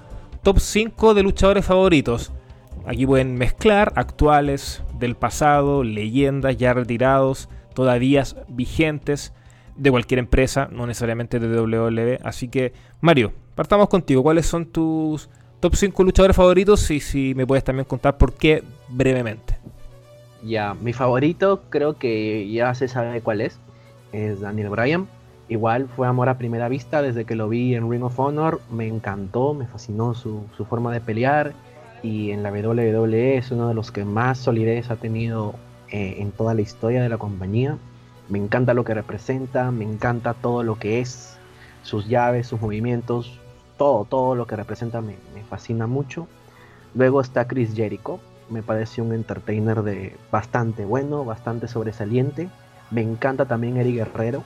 top 0.42 0.58
5 0.60 1.14
de 1.14 1.22
luchadores 1.22 1.64
favoritos. 1.64 2.32
Aquí 2.86 3.06
pueden 3.06 3.36
mezclar 3.36 3.92
actuales, 3.96 4.82
del 4.98 5.14
pasado, 5.14 5.84
leyendas 5.84 6.56
ya 6.56 6.72
retirados, 6.72 7.48
todavía 7.74 8.24
vigentes 8.48 9.32
de 9.78 9.90
cualquier 9.90 10.18
empresa, 10.18 10.68
no 10.70 10.86
necesariamente 10.86 11.38
de 11.38 11.60
WWE. 11.60 12.18
Así 12.22 12.48
que, 12.48 12.72
Mario, 13.00 13.32
partamos 13.54 13.88
contigo. 13.88 14.22
¿Cuáles 14.22 14.46
son 14.46 14.66
tus 14.66 15.30
top 15.60 15.74
5 15.74 16.04
luchadores 16.04 16.36
favoritos? 16.36 16.90
Y 16.90 17.00
si 17.00 17.34
me 17.34 17.46
puedes 17.46 17.64
también 17.64 17.86
contar 17.86 18.18
por 18.18 18.34
qué 18.34 18.62
brevemente. 18.88 19.56
Ya, 20.42 20.74
mi 20.74 20.92
favorito 20.92 21.62
creo 21.68 21.98
que 21.98 22.50
ya 22.50 22.74
se 22.74 22.88
sabe 22.88 23.20
cuál 23.20 23.40
es. 23.40 23.58
Es 24.12 24.40
Daniel 24.40 24.70
Bryan. 24.70 25.06
Igual 25.48 25.88
fue 25.88 26.06
amor 26.06 26.28
a 26.28 26.36
primera 26.36 26.68
vista 26.68 27.00
desde 27.00 27.24
que 27.24 27.34
lo 27.34 27.48
vi 27.48 27.74
en 27.74 27.90
Ring 27.90 28.02
of 28.02 28.18
Honor. 28.18 28.60
Me 28.70 28.86
encantó, 28.86 29.54
me 29.54 29.66
fascinó 29.66 30.14
su, 30.14 30.44
su 30.56 30.64
forma 30.64 30.92
de 30.92 31.00
pelear. 31.00 31.54
Y 32.02 32.30
en 32.30 32.42
la 32.42 32.50
WWE 32.50 33.38
es 33.38 33.50
uno 33.50 33.68
de 33.68 33.74
los 33.74 33.90
que 33.90 34.04
más 34.04 34.38
solidez 34.38 34.90
ha 34.90 34.96
tenido 34.96 35.54
eh, 35.90 36.16
en 36.18 36.32
toda 36.32 36.54
la 36.54 36.60
historia 36.60 37.02
de 37.02 37.08
la 37.08 37.18
compañía. 37.18 37.78
Me 38.28 38.38
encanta 38.38 38.74
lo 38.74 38.84
que 38.84 38.94
representa, 38.94 39.70
me 39.70 39.84
encanta 39.84 40.34
todo 40.34 40.62
lo 40.62 40.78
que 40.78 41.00
es, 41.00 41.38
sus 41.82 42.06
llaves, 42.06 42.46
sus 42.46 42.60
movimientos, 42.60 43.40
todo, 43.78 44.04
todo 44.04 44.34
lo 44.34 44.46
que 44.46 44.56
representa 44.56 45.00
me, 45.00 45.16
fascina 45.48 45.86
mucho. 45.86 46.28
Luego 46.94 47.22
está 47.22 47.46
Chris 47.46 47.74
Jericho, 47.74 48.20
me 48.50 48.62
parece 48.62 49.00
un 49.00 49.14
entertainer 49.14 49.82
de 49.82 50.14
bastante 50.30 50.84
bueno, 50.84 51.24
bastante 51.24 51.68
sobresaliente. 51.68 52.50
Me 52.90 53.00
encanta 53.00 53.46
también 53.46 53.78
Eric 53.78 53.96
Guerrero. 53.96 54.42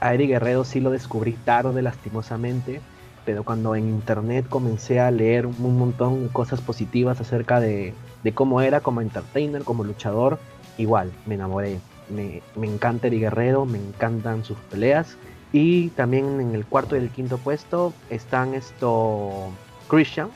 A 0.00 0.14
Eric 0.14 0.30
Guerrero 0.30 0.64
sí 0.64 0.80
lo 0.80 0.90
descubrí 0.90 1.32
tarde, 1.32 1.82
lastimosamente, 1.82 2.80
pero 3.26 3.44
cuando 3.44 3.74
en 3.74 3.88
internet 3.88 4.46
comencé 4.48 5.00
a 5.00 5.10
leer 5.10 5.46
un 5.46 5.78
montón 5.78 6.22
de 6.22 6.28
cosas 6.28 6.62
positivas 6.62 7.20
acerca 7.20 7.60
de, 7.60 7.92
de 8.22 8.32
cómo 8.34 8.62
era 8.62 8.80
como 8.80 9.02
entertainer, 9.02 9.62
como 9.62 9.84
luchador, 9.84 10.38
igual, 10.78 11.12
me 11.26 11.34
enamoré. 11.34 11.80
Me, 12.08 12.42
encanta 12.62 13.06
Eric 13.08 13.20
Guerrero, 13.20 13.64
me 13.66 13.78
encantan 13.78 14.44
sus 14.44 14.58
peleas. 14.70 15.16
Y 15.52 15.88
también 15.90 16.40
en 16.40 16.54
el 16.54 16.66
cuarto 16.66 16.96
y 16.96 17.00
el 17.00 17.10
quinto 17.10 17.38
puesto 17.38 17.92
están 18.10 18.54
esto 18.54 19.50
Christian. 19.88 20.28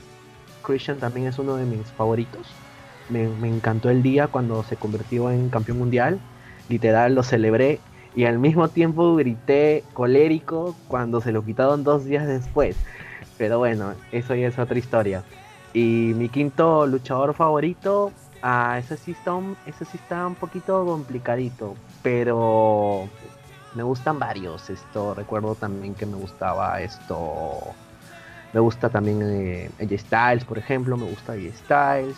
Christian 0.62 0.98
también 0.98 1.26
es 1.26 1.38
uno 1.38 1.56
de 1.56 1.64
mis 1.64 1.87
favoritos. 1.92 2.46
Me, 3.09 3.28
me 3.28 3.48
encantó 3.48 3.90
el 3.90 4.02
día 4.02 4.28
cuando 4.28 4.62
se 4.62 4.76
convirtió 4.76 5.30
en 5.30 5.48
campeón 5.48 5.78
mundial. 5.78 6.20
Literal 6.68 7.14
lo 7.14 7.22
celebré 7.22 7.80
y 8.14 8.24
al 8.24 8.38
mismo 8.38 8.68
tiempo 8.68 9.14
grité 9.16 9.85
colérico 9.92 10.74
cuando 10.88 11.20
se 11.20 11.33
lo 11.33 11.44
quitaron 11.44 11.85
dos 11.85 12.04
días 12.04 12.26
después. 12.26 12.76
Pero 13.38 13.59
bueno, 13.59 13.94
eso 14.12 14.35
ya 14.35 14.48
es 14.48 14.59
otra 14.59 14.78
historia. 14.78 15.22
Y 15.72 16.12
mi 16.16 16.28
quinto 16.28 16.87
luchador 16.87 17.35
favorito, 17.35 18.12
ah, 18.42 18.79
ese, 18.79 18.96
sí 18.96 19.12
está 19.12 19.35
un, 19.35 19.57
ese 19.66 19.85
sí 19.85 19.96
está 19.96 20.26
un 20.26 20.35
poquito 20.35 20.85
complicadito, 20.85 21.74
pero 22.03 23.09
me 23.74 23.83
gustan 23.83 24.18
varios. 24.18 24.70
Esto 24.70 25.14
recuerdo 25.14 25.55
también 25.55 25.94
que 25.94 26.07
me 26.07 26.16
gustaba 26.16 26.81
esto. 26.81 27.61
Me 28.53 28.61
gusta 28.61 28.88
también 28.88 29.20
eh, 29.22 29.98
Styles, 29.98 30.44
por 30.44 30.59
ejemplo, 30.59 30.96
me 30.96 31.05
gusta 31.05 31.33
AJ 31.33 31.55
Styles. 31.64 32.16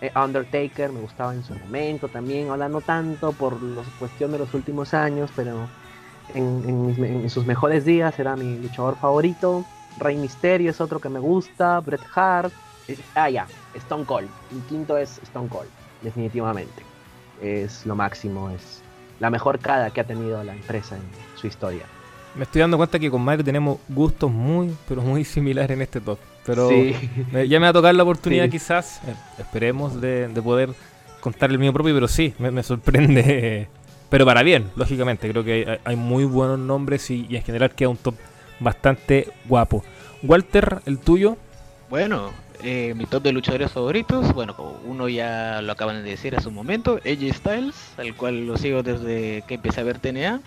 Eh, 0.00 0.10
Undertaker 0.16 0.90
me 0.90 1.00
gustaba 1.00 1.34
en 1.34 1.44
su 1.44 1.54
momento 1.54 2.08
también, 2.08 2.48
ahora 2.48 2.70
no 2.70 2.80
tanto 2.80 3.32
por 3.32 3.62
la 3.62 3.82
cuestión 3.98 4.32
de 4.32 4.38
los 4.38 4.54
últimos 4.54 4.94
años, 4.94 5.30
pero 5.36 5.68
en, 6.34 7.28
sus 7.28 7.44
mejores 7.44 7.84
días 7.84 8.18
era 8.18 8.34
mi 8.36 8.58
luchador 8.58 8.96
favorito. 8.96 9.64
Rey 9.98 10.16
Mysterio 10.16 10.70
es 10.70 10.80
otro 10.80 11.00
que 11.00 11.10
me 11.10 11.18
gusta, 11.18 11.80
Bret 11.80 12.00
Hart. 12.14 12.52
eh, 12.88 12.96
ah, 13.14 13.28
ya, 13.28 13.46
Stone 13.74 14.04
Cold. 14.04 14.28
Mi 14.50 14.60
quinto 14.62 14.96
es 14.96 15.18
Stone 15.22 15.48
Cold, 15.48 15.68
definitivamente. 16.02 16.82
Es 17.42 17.86
lo 17.86 17.94
máximo, 17.96 18.50
es 18.50 18.82
la 19.18 19.30
mejor 19.30 19.58
cara 19.58 19.90
que 19.90 20.00
ha 20.00 20.04
tenido 20.04 20.42
la 20.44 20.52
empresa 20.54 20.96
en 20.96 21.02
su 21.36 21.46
historia. 21.46 21.82
Me 22.34 22.44
estoy 22.44 22.60
dando 22.60 22.76
cuenta 22.76 22.98
que 22.98 23.10
con 23.10 23.22
Mario 23.22 23.44
tenemos 23.44 23.78
gustos 23.88 24.30
muy, 24.30 24.74
pero 24.88 25.02
muy 25.02 25.24
similares 25.36 25.70
en 25.70 25.82
este 25.82 26.00
top. 26.00 26.18
Pero 26.46 26.68
Sí. 26.68 26.94
me- 27.32 27.48
ya 27.48 27.58
me 27.58 27.64
va 27.66 27.70
a 27.70 27.72
tocar 27.72 27.94
la 27.94 28.02
oportunidad 28.02 28.44
Sí. 28.44 28.50
quizás, 28.50 29.00
eh, 29.06 29.14
esperemos, 29.38 30.00
de, 30.00 30.28
de 30.28 30.42
poder 30.42 30.70
contar 31.20 31.50
el 31.50 31.58
mío 31.58 31.72
propio, 31.72 31.92
pero 31.94 32.08
sí, 32.08 32.34
me, 32.38 32.50
me 32.50 32.62
sorprende. 32.62 33.68
Pero 34.10 34.26
para 34.26 34.42
bien, 34.42 34.68
lógicamente, 34.74 35.30
creo 35.30 35.44
que 35.44 35.52
hay, 35.68 35.78
hay 35.84 35.94
muy 35.94 36.24
buenos 36.24 36.58
nombres 36.58 37.08
y, 37.12 37.26
y 37.30 37.36
en 37.36 37.44
general 37.44 37.70
queda 37.70 37.90
un 37.90 37.96
top 37.96 38.16
bastante 38.58 39.28
guapo. 39.44 39.84
Walter, 40.24 40.80
el 40.86 40.98
tuyo. 40.98 41.36
Bueno, 41.88 42.30
eh, 42.62 42.94
mi 42.96 43.06
top 43.06 43.22
de 43.22 43.32
luchadores 43.32 43.72
favoritos, 43.72 44.32
bueno, 44.34 44.54
como 44.54 44.78
uno 44.84 45.08
ya 45.08 45.62
lo 45.62 45.72
acaban 45.72 46.02
de 46.02 46.10
decir 46.10 46.36
hace 46.36 46.48
un 46.48 46.54
momento, 46.54 47.00
AJ 47.04 47.34
Styles, 47.34 47.74
al 47.96 48.14
cual 48.14 48.46
lo 48.46 48.56
sigo 48.58 48.82
desde 48.82 49.42
que 49.46 49.54
empecé 49.54 49.80
a 49.80 49.84
ver 49.84 49.98
TNA. 49.98 50.40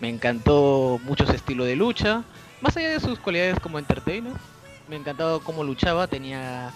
Me 0.00 0.08
encantó 0.08 0.98
mucho 1.04 1.26
su 1.26 1.32
estilo 1.32 1.64
de 1.64 1.76
lucha, 1.76 2.24
más 2.60 2.76
allá 2.76 2.90
de 2.90 3.00
sus 3.00 3.18
cualidades 3.18 3.60
como 3.60 3.78
entertainer. 3.78 4.32
Me 4.88 4.96
encantaba 4.96 5.38
cómo 5.40 5.62
luchaba, 5.62 6.06
tenía 6.06 6.72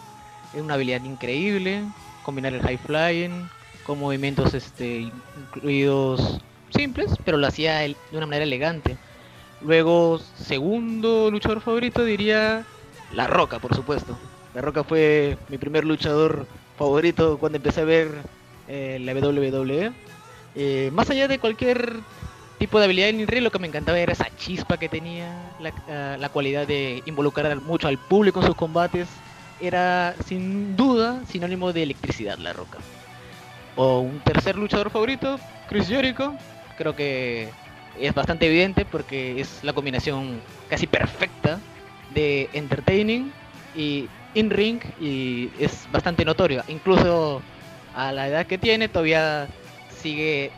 una 0.54 0.74
habilidad 0.74 1.02
increíble, 1.02 1.82
combinar 2.22 2.52
el 2.52 2.62
high 2.62 2.78
flying 2.78 3.48
con 3.84 3.98
movimientos 3.98 4.54
este, 4.54 5.10
incluidos 5.36 6.40
simples, 6.70 7.12
pero 7.24 7.36
lo 7.36 7.46
hacía 7.46 7.78
de 7.78 7.96
una 8.12 8.26
manera 8.26 8.44
elegante. 8.44 8.96
Luego, 9.60 10.20
segundo 10.36 11.30
luchador 11.30 11.60
favorito 11.60 12.04
diría 12.04 12.64
La 13.12 13.26
Roca, 13.26 13.58
por 13.58 13.74
supuesto. 13.74 14.16
La 14.54 14.60
Roca 14.60 14.84
fue 14.84 15.36
mi 15.48 15.58
primer 15.58 15.84
luchador 15.84 16.46
favorito 16.78 17.38
cuando 17.38 17.56
empecé 17.56 17.80
a 17.80 17.84
ver 17.84 18.08
eh, 18.68 18.98
la 19.00 19.12
WWE. 19.12 19.92
Eh, 20.54 20.90
más 20.92 21.10
allá 21.10 21.26
de 21.26 21.40
cualquier 21.40 21.94
tipo 22.58 22.78
de 22.78 22.84
habilidad 22.84 23.08
en 23.08 23.20
el 23.20 23.26
ring, 23.26 23.42
lo 23.42 23.50
que 23.50 23.58
me 23.58 23.66
encantaba 23.66 23.98
era 23.98 24.12
esa 24.12 24.28
chispa 24.36 24.76
que 24.76 24.88
tenía, 24.88 25.52
la, 25.58 25.72
ah, 25.88 26.16
la 26.18 26.28
cualidad 26.28 26.68
de 26.68 27.02
involucrar 27.04 27.60
mucho 27.62 27.88
al 27.88 27.98
público 27.98 28.40
en 28.40 28.46
sus 28.46 28.54
combates. 28.54 29.08
Era 29.60 30.14
sin 30.24 30.76
duda 30.76 31.20
sinónimo 31.28 31.72
de 31.72 31.82
electricidad, 31.82 32.38
La 32.38 32.52
Roca. 32.52 32.78
O 33.74 34.00
un 34.00 34.20
tercer 34.20 34.56
luchador 34.56 34.90
favorito, 34.90 35.38
Chris 35.68 35.88
Jericho. 35.88 36.34
Creo 36.78 36.94
que 36.94 37.48
es 37.98 38.14
bastante 38.14 38.46
evidente 38.46 38.84
porque 38.84 39.40
es 39.40 39.64
la 39.64 39.72
combinación 39.72 40.40
casi 40.68 40.86
perfecta 40.86 41.58
de 42.14 42.48
entertaining 42.52 43.32
y 43.76 44.08
in-ring 44.34 44.80
y 45.00 45.50
es 45.58 45.88
bastante 45.92 46.24
notorio. 46.24 46.62
Incluso 46.68 47.42
a 47.94 48.12
la 48.12 48.28
edad 48.28 48.46
que 48.46 48.58
tiene 48.58 48.88
todavía 48.88 49.48
sigue 50.02 50.50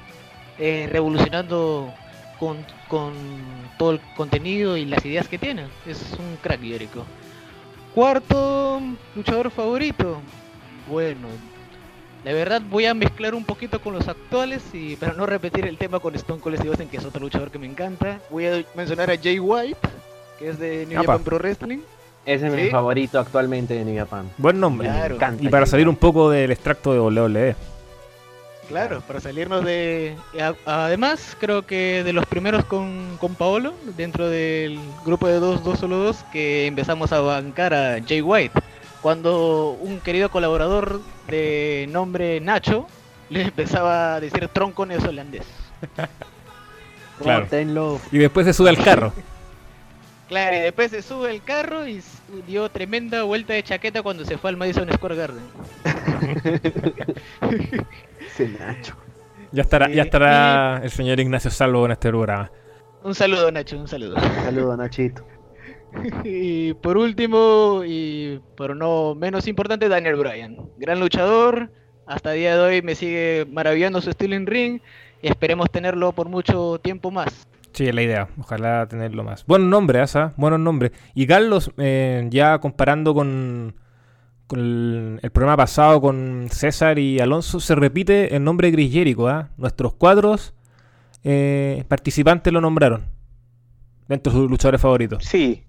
eh, 0.59 0.89
revolucionando 0.91 1.93
con, 2.39 2.65
con 2.89 3.15
todo 3.79 3.93
el 3.93 4.01
contenido 4.17 4.77
y 4.77 4.85
las 4.85 5.05
ideas 5.05 5.29
que 5.29 5.39
tiene. 5.39 5.67
Es 5.87 6.15
un 6.19 6.37
crack 6.43 6.61
Jericho. 6.61 7.05
Cuarto 7.95 8.81
luchador 9.15 9.51
favorito. 9.51 10.19
Bueno, 10.89 11.29
la 12.25 12.33
verdad 12.33 12.61
voy 12.69 12.87
a 12.87 12.95
mezclar 12.95 13.35
un 13.35 13.45
poquito 13.45 13.81
con 13.81 13.95
los 13.95 14.09
actuales 14.09 14.63
y 14.73 14.97
para 14.97 15.13
no 15.13 15.27
repetir 15.27 15.67
el 15.67 15.79
tema 15.79 16.01
con 16.01 16.15
Stone 16.15 16.41
Cold 16.41 16.57
Steve 16.57 16.71
Austin, 16.71 16.89
que 16.89 16.97
es 16.97 17.05
otro 17.05 17.21
luchador 17.21 17.51
que 17.51 17.59
me 17.59 17.67
encanta. 17.67 18.21
Voy 18.31 18.47
a 18.47 18.65
mencionar 18.75 19.11
a 19.11 19.17
Jay 19.17 19.39
White, 19.39 19.79
que 20.39 20.49
es 20.49 20.59
de 20.59 20.87
New 20.87 20.99
Apa. 20.99 21.13
Japan 21.13 21.25
Pro 21.25 21.39
Wrestling. 21.39 21.79
Ese 22.27 22.49
es 22.49 22.53
mi 22.53 22.69
favorito 22.71 23.21
actualmente 23.21 23.75
de 23.75 23.85
New 23.85 23.97
Japan. 23.97 24.29
Buen 24.37 24.59
nombre. 24.59 24.89
Claro. 24.89 25.11
Me 25.11 25.15
encanta 25.15 25.45
Y 25.45 25.49
para 25.49 25.65
salir 25.65 25.89
un 25.89 25.97
poco 25.97 26.29
del 26.29 26.51
extracto 26.51 26.93
de. 26.93 26.99
WWE. 26.99 27.57
Claro, 28.69 29.01
para 29.01 29.21
salirnos 29.21 29.65
de... 29.65 30.17
Además, 30.65 31.37
creo 31.39 31.65
que 31.65 32.03
de 32.03 32.13
los 32.13 32.27
primeros 32.27 32.65
con, 32.65 33.17
con 33.21 33.37
Paolo, 33.37 33.75
dentro 33.97 34.29
del 34.29 34.81
grupo 35.05 35.29
de 35.29 35.39
2, 35.39 35.63
2 35.63 35.79
solo 35.79 35.99
2, 35.99 36.25
que 36.33 36.67
empezamos 36.67 37.13
a 37.13 37.21
bancar 37.21 37.73
a 37.73 38.01
Jay 38.05 38.21
White. 38.21 38.61
Cuando 39.03 39.77
un 39.81 40.01
querido 40.01 40.31
colaborador 40.31 41.01
de 41.29 41.87
nombre 41.91 42.41
Nacho 42.41 42.89
le 43.31 43.43
empezaba 43.43 44.17
a 44.17 44.21
decir 44.21 44.49
tronco 44.49 44.85
neozelandés. 44.85 45.47
Claro. 47.19 47.49
Y 48.13 48.19
después 48.19 48.45
se 48.45 48.53
sube 48.53 48.69
al 48.69 48.77
carro. 48.77 49.11
Claro, 50.29 50.57
y 50.57 50.61
después 50.61 50.91
se 50.91 51.03
sube 51.03 51.31
el 51.31 51.43
carro 51.43 51.87
y 51.87 52.03
dio 52.47 52.69
tremenda 52.69 53.23
vuelta 53.23 53.55
de 53.55 53.63
chaqueta 53.63 54.03
cuando 54.03 54.25
se 54.25 54.39
fue 54.39 54.51
al 54.51 54.57
Madison 54.57 54.91
Square 54.93 55.15
Garden. 55.15 55.45
Ese 58.21 58.49
Nacho. 58.49 58.97
Ya 59.53 59.63
estará, 59.63 59.89
ya 59.89 60.03
estará 60.03 60.81
el 60.83 60.91
señor 60.91 61.21
Ignacio 61.21 61.51
Salvo 61.51 61.87
en 61.87 61.93
este 61.93 62.09
programa. 62.09 62.51
Un 63.05 63.15
saludo, 63.15 63.53
Nacho, 63.53 63.79
un 63.79 63.87
saludo. 63.87 64.19
Saludos, 64.21 64.77
Nachito. 64.77 65.25
Y 66.25 66.75
por 66.75 66.99
último, 66.99 67.83
y 67.87 68.41
pero 68.57 68.75
no 68.75 69.15
menos 69.15 69.47
importante, 69.47 69.89
Daniel 69.89 70.17
Bryan. 70.17 70.57
Gran 70.77 71.01
luchador, 71.01 71.71
hasta 72.07 72.35
el 72.35 72.41
día 72.41 72.57
de 72.57 72.63
hoy 72.63 72.83
me 72.83 72.95
sigue 72.95 73.47
maravillando 73.51 74.01
su 74.01 74.11
estilo 74.11 74.37
en 74.37 74.47
ring 74.47 74.81
y 75.23 75.29
esperemos 75.29 75.71
tenerlo 75.71 76.13
por 76.13 76.29
mucho 76.29 76.79
tiempo 76.83 77.11
más. 77.11 77.47
Sí, 77.77 77.87
es 77.87 77.95
la 77.95 78.03
idea. 78.03 78.29
Ojalá 78.41 78.89
tenerlo 78.89 79.23
más. 79.23 79.45
Buen 79.45 79.69
nombre, 79.69 80.01
Asa. 80.01 80.33
Buenos 80.39 80.61
nombres. 80.61 80.93
Y 81.15 81.27
Carlos, 81.27 81.71
eh, 81.77 82.27
ya 82.31 82.59
comparando 82.59 83.13
con, 83.13 83.77
con 84.47 84.61
el, 84.61 85.21
el 85.23 85.31
programa 85.31 85.59
pasado 85.59 86.01
con 86.01 86.49
César 86.51 86.99
y 86.99 87.21
Alonso, 87.21 87.61
se 87.61 87.75
repite 87.75 88.35
el 88.35 88.45
nombre 88.45 88.71
de 88.71 88.77
Chris 88.77 88.93
Jericho. 88.95 89.29
¿ah? 89.29 89.51
Nuestros 89.59 89.93
cuatro 89.93 90.37
eh, 91.23 91.85
participantes 91.87 92.51
lo 92.51 92.63
nombraron. 92.63 93.11
Dentro 94.09 94.33
de 94.33 94.39
sus 94.39 94.51
luchadores 94.51 94.81
favoritos. 94.81 95.23
Sí, 95.23 95.65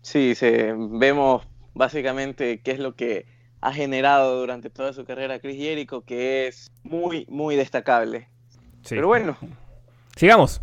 sí, 0.00 0.34
se, 0.34 0.72
vemos 0.74 1.46
básicamente 1.74 2.62
qué 2.62 2.70
es 2.70 2.78
lo 2.78 2.94
que 2.94 3.26
ha 3.60 3.74
generado 3.74 4.40
durante 4.40 4.70
toda 4.70 4.94
su 4.94 5.04
carrera 5.04 5.38
Chris 5.38 5.58
Jericho, 5.58 6.00
que 6.00 6.46
es 6.46 6.72
muy, 6.82 7.26
muy 7.28 7.56
destacable. 7.56 8.28
Sí. 8.84 8.94
Pero 8.94 9.08
bueno, 9.08 9.36
Sigamos. 10.16 10.60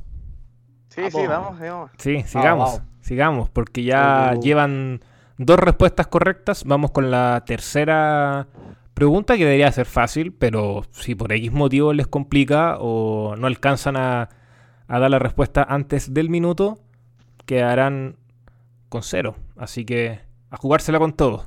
Sí, 0.98 1.02
Vamos. 1.02 1.22
sí, 1.22 1.28
vamos, 1.28 1.60
vamos. 1.60 1.92
Sí, 1.98 2.24
sigamos. 2.26 2.70
vamos. 2.74 2.82
Sigamos, 3.02 3.50
porque 3.50 3.84
ya 3.84 4.34
Uh. 4.36 4.42
llevan 4.42 5.02
dos 5.38 5.58
respuestas 5.60 6.08
correctas. 6.08 6.64
Vamos 6.66 6.92
con 6.92 7.10
la 7.12 7.44
tercera 7.46 8.48
pregunta 8.94 9.38
que 9.38 9.46
debería 9.46 9.72
ser 9.72 9.86
fácil, 9.86 10.34
pero 10.34 10.84
si 10.92 11.16
por 11.16 11.32
X 11.32 11.52
motivo 11.54 11.94
les 11.94 12.08
complica 12.08 12.78
o 12.80 13.36
no 13.38 13.48
alcanzan 13.48 13.96
a, 13.96 14.30
a 14.88 15.00
dar 15.00 15.10
la 15.12 15.20
respuesta 15.20 15.66
antes 15.70 16.14
del 16.14 16.30
minuto, 16.30 16.80
quedarán 17.46 18.16
con 18.90 19.04
cero. 19.04 19.36
Así 19.56 19.86
que 19.86 20.20
a 20.50 20.58
jugársela 20.58 21.00
con 21.00 21.14
todo. 21.14 21.46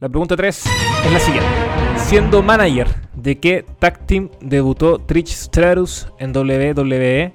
La 0.00 0.08
pregunta 0.08 0.36
3 0.36 0.66
es 1.06 1.12
la 1.12 1.20
siguiente. 1.20 1.48
Siendo 1.96 2.42
manager, 2.42 2.88
¿de 3.14 3.38
qué 3.38 3.64
tag 3.78 4.04
team 4.06 4.28
debutó 4.40 4.98
Trish 4.98 5.28
Stratus 5.34 6.08
en 6.18 6.32
WWE? 6.36 7.32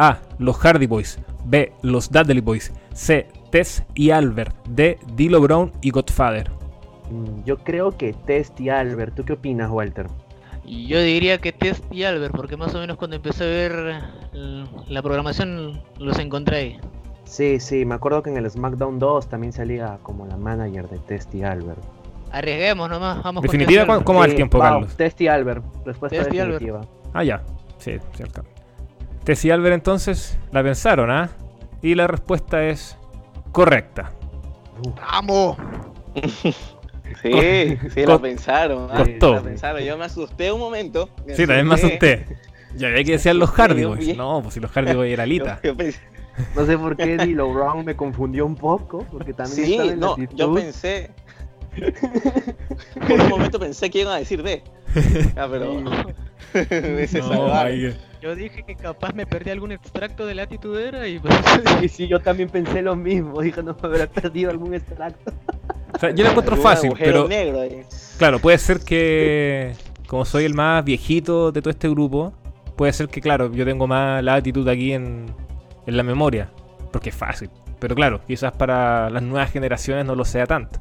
A. 0.00 0.18
Los 0.38 0.56
Hardy 0.56 0.86
Boys. 0.86 1.18
B. 1.44 1.72
Los 1.82 2.10
Dudley 2.10 2.40
Boys. 2.40 2.72
C. 2.94 3.28
Tess 3.50 3.82
y 3.94 4.10
Albert. 4.10 4.54
D. 4.68 4.98
Dilo 5.14 5.40
Brown 5.42 5.72
y 5.82 5.90
Godfather. 5.90 6.50
Mm, 7.10 7.44
Yo 7.44 7.58
creo 7.58 7.96
que 7.96 8.14
Test 8.14 8.58
y 8.60 8.70
Albert. 8.70 9.14
¿Tú 9.14 9.24
qué 9.24 9.34
opinas, 9.34 9.70
Walter? 9.70 10.06
Yo 10.64 11.00
diría 11.02 11.38
que 11.38 11.52
Test 11.52 11.84
y 11.92 12.04
Albert, 12.04 12.34
porque 12.34 12.56
más 12.56 12.74
o 12.74 12.78
menos 12.78 12.96
cuando 12.96 13.16
empecé 13.16 13.44
a 13.44 13.46
ver 13.46 14.00
eh, 14.32 14.64
la 14.88 15.02
programación 15.02 15.82
los 15.98 16.18
encontré 16.18 16.56
ahí. 16.56 16.78
Sí, 17.24 17.58
sí, 17.60 17.84
me 17.84 17.94
acuerdo 17.96 18.22
que 18.22 18.30
en 18.30 18.36
el 18.36 18.48
SmackDown 18.50 18.98
2 18.98 19.28
también 19.28 19.52
salía 19.52 19.98
como 20.02 20.26
la 20.26 20.36
manager 20.36 20.88
de 20.88 20.98
Test 20.98 21.34
y 21.34 21.42
Albert. 21.42 21.82
Arriesguemos 22.30 22.88
nomás, 22.88 23.22
vamos 23.22 23.40
con 23.42 23.50
Definitiva, 23.50 23.82
Albert. 23.82 24.04
¿cómo 24.04 24.20
va 24.20 24.26
el 24.26 24.34
tiempo, 24.34 24.58
Carlos? 24.60 24.96
Test 24.96 25.20
y 25.20 25.28
Albert. 25.28 25.64
Respuesta 25.84 26.18
Test 26.18 26.32
y 26.34 26.38
Albert. 26.38 26.60
definitiva. 26.60 26.80
Ah, 27.12 27.24
ya. 27.24 27.42
Sí, 27.78 27.96
cierto. 28.14 28.42
Tess 29.24 29.44
y 29.44 29.50
Albert 29.50 29.74
entonces 29.74 30.38
la 30.52 30.62
pensaron, 30.62 31.10
¿ah? 31.10 31.30
Y 31.82 31.94
la 31.94 32.06
respuesta 32.06 32.64
es 32.64 32.96
correcta. 33.52 34.12
¡Vamos! 34.96 35.56
Sí, 37.22 37.76
sí, 37.92 38.06
la 38.06 38.18
pensaron. 38.18 38.88
ah, 38.90 38.98
costó. 38.98 39.34
La 39.34 39.42
pensaron. 39.42 39.82
Yo 39.82 39.98
me 39.98 40.04
asusté 40.04 40.52
un 40.52 40.60
momento. 40.60 41.08
Sí, 41.26 41.46
también 41.46 41.66
me 41.66 41.74
asusté. 41.74 42.24
Ya 42.76 42.88
había 42.88 43.04
que 43.04 43.12
decían 43.18 43.38
los 43.38 43.50
Hardy 43.50 43.84
Boys. 43.84 44.16
No, 44.16 44.40
pues 44.42 44.54
si 44.54 44.60
los 44.60 44.70
Hardy 44.70 44.94
Boys 44.94 45.12
era 45.12 45.24
Yo, 45.24 45.30
Alita. 45.30 45.60
yo 45.64 45.76
pensé, 45.76 46.00
No 46.54 46.64
sé 46.66 46.78
por 46.78 46.96
qué 46.96 47.18
Dilo 47.18 47.52
Brown 47.52 47.84
me 47.84 47.96
confundió 47.96 48.46
un 48.46 48.54
poco, 48.54 49.04
porque 49.10 49.32
también 49.32 49.66
sí, 49.66 49.72
estaba 49.72 49.92
en 49.92 50.00
la 50.00 50.06
no, 50.06 50.16
yo 50.34 50.54
pensé. 50.54 51.10
Por 53.08 53.20
un 53.20 53.28
momento 53.28 53.58
pensé 53.58 53.90
que 53.90 54.00
iban 54.00 54.14
a 54.14 54.18
decir 54.18 54.42
D. 54.42 54.62
Ah, 55.36 55.48
pero. 55.50 55.82
se 57.06 57.18
No, 57.18 57.52
Yo 58.20 58.34
dije 58.34 58.62
que 58.62 58.76
capaz 58.76 59.14
me 59.14 59.24
perdí 59.26 59.50
algún 59.50 59.72
extracto 59.72 60.26
de 60.26 60.34
la 60.34 60.42
atitudera 60.42 61.08
y 61.08 61.18
pues... 61.18 61.34
Sí, 61.80 61.88
sí, 61.88 62.08
yo 62.08 62.20
también 62.20 62.50
pensé 62.50 62.82
lo 62.82 62.94
mismo. 62.94 63.40
Dije, 63.42 63.62
no 63.62 63.76
me 63.80 63.88
habrá 63.88 64.06
perdido 64.06 64.50
algún 64.50 64.74
extracto. 64.74 65.32
o 65.94 65.98
sea, 65.98 66.10
yo 66.10 66.24
la 66.24 66.30
encuentro 66.30 66.56
fácil, 66.56 66.92
pero 66.98 67.26
negro 67.26 67.60
ahí. 67.60 67.82
claro, 68.18 68.38
puede 68.38 68.58
ser 68.58 68.80
que 68.80 69.72
como 70.06 70.24
soy 70.24 70.44
el 70.44 70.54
más 70.54 70.84
viejito 70.84 71.52
de 71.52 71.62
todo 71.62 71.70
este 71.70 71.88
grupo, 71.88 72.34
puede 72.76 72.92
ser 72.92 73.08
que 73.08 73.20
claro, 73.20 73.52
yo 73.52 73.64
tengo 73.64 73.86
más 73.86 74.22
la 74.22 74.34
actitud 74.34 74.68
aquí 74.68 74.92
en, 74.92 75.26
en 75.86 75.96
la 75.96 76.02
memoria, 76.02 76.50
porque 76.92 77.10
es 77.10 77.14
fácil. 77.14 77.48
Pero 77.78 77.94
claro, 77.94 78.20
quizás 78.26 78.52
para 78.52 79.08
las 79.08 79.22
nuevas 79.22 79.50
generaciones 79.50 80.04
no 80.04 80.14
lo 80.14 80.24
sea 80.24 80.46
tanto. 80.46 80.80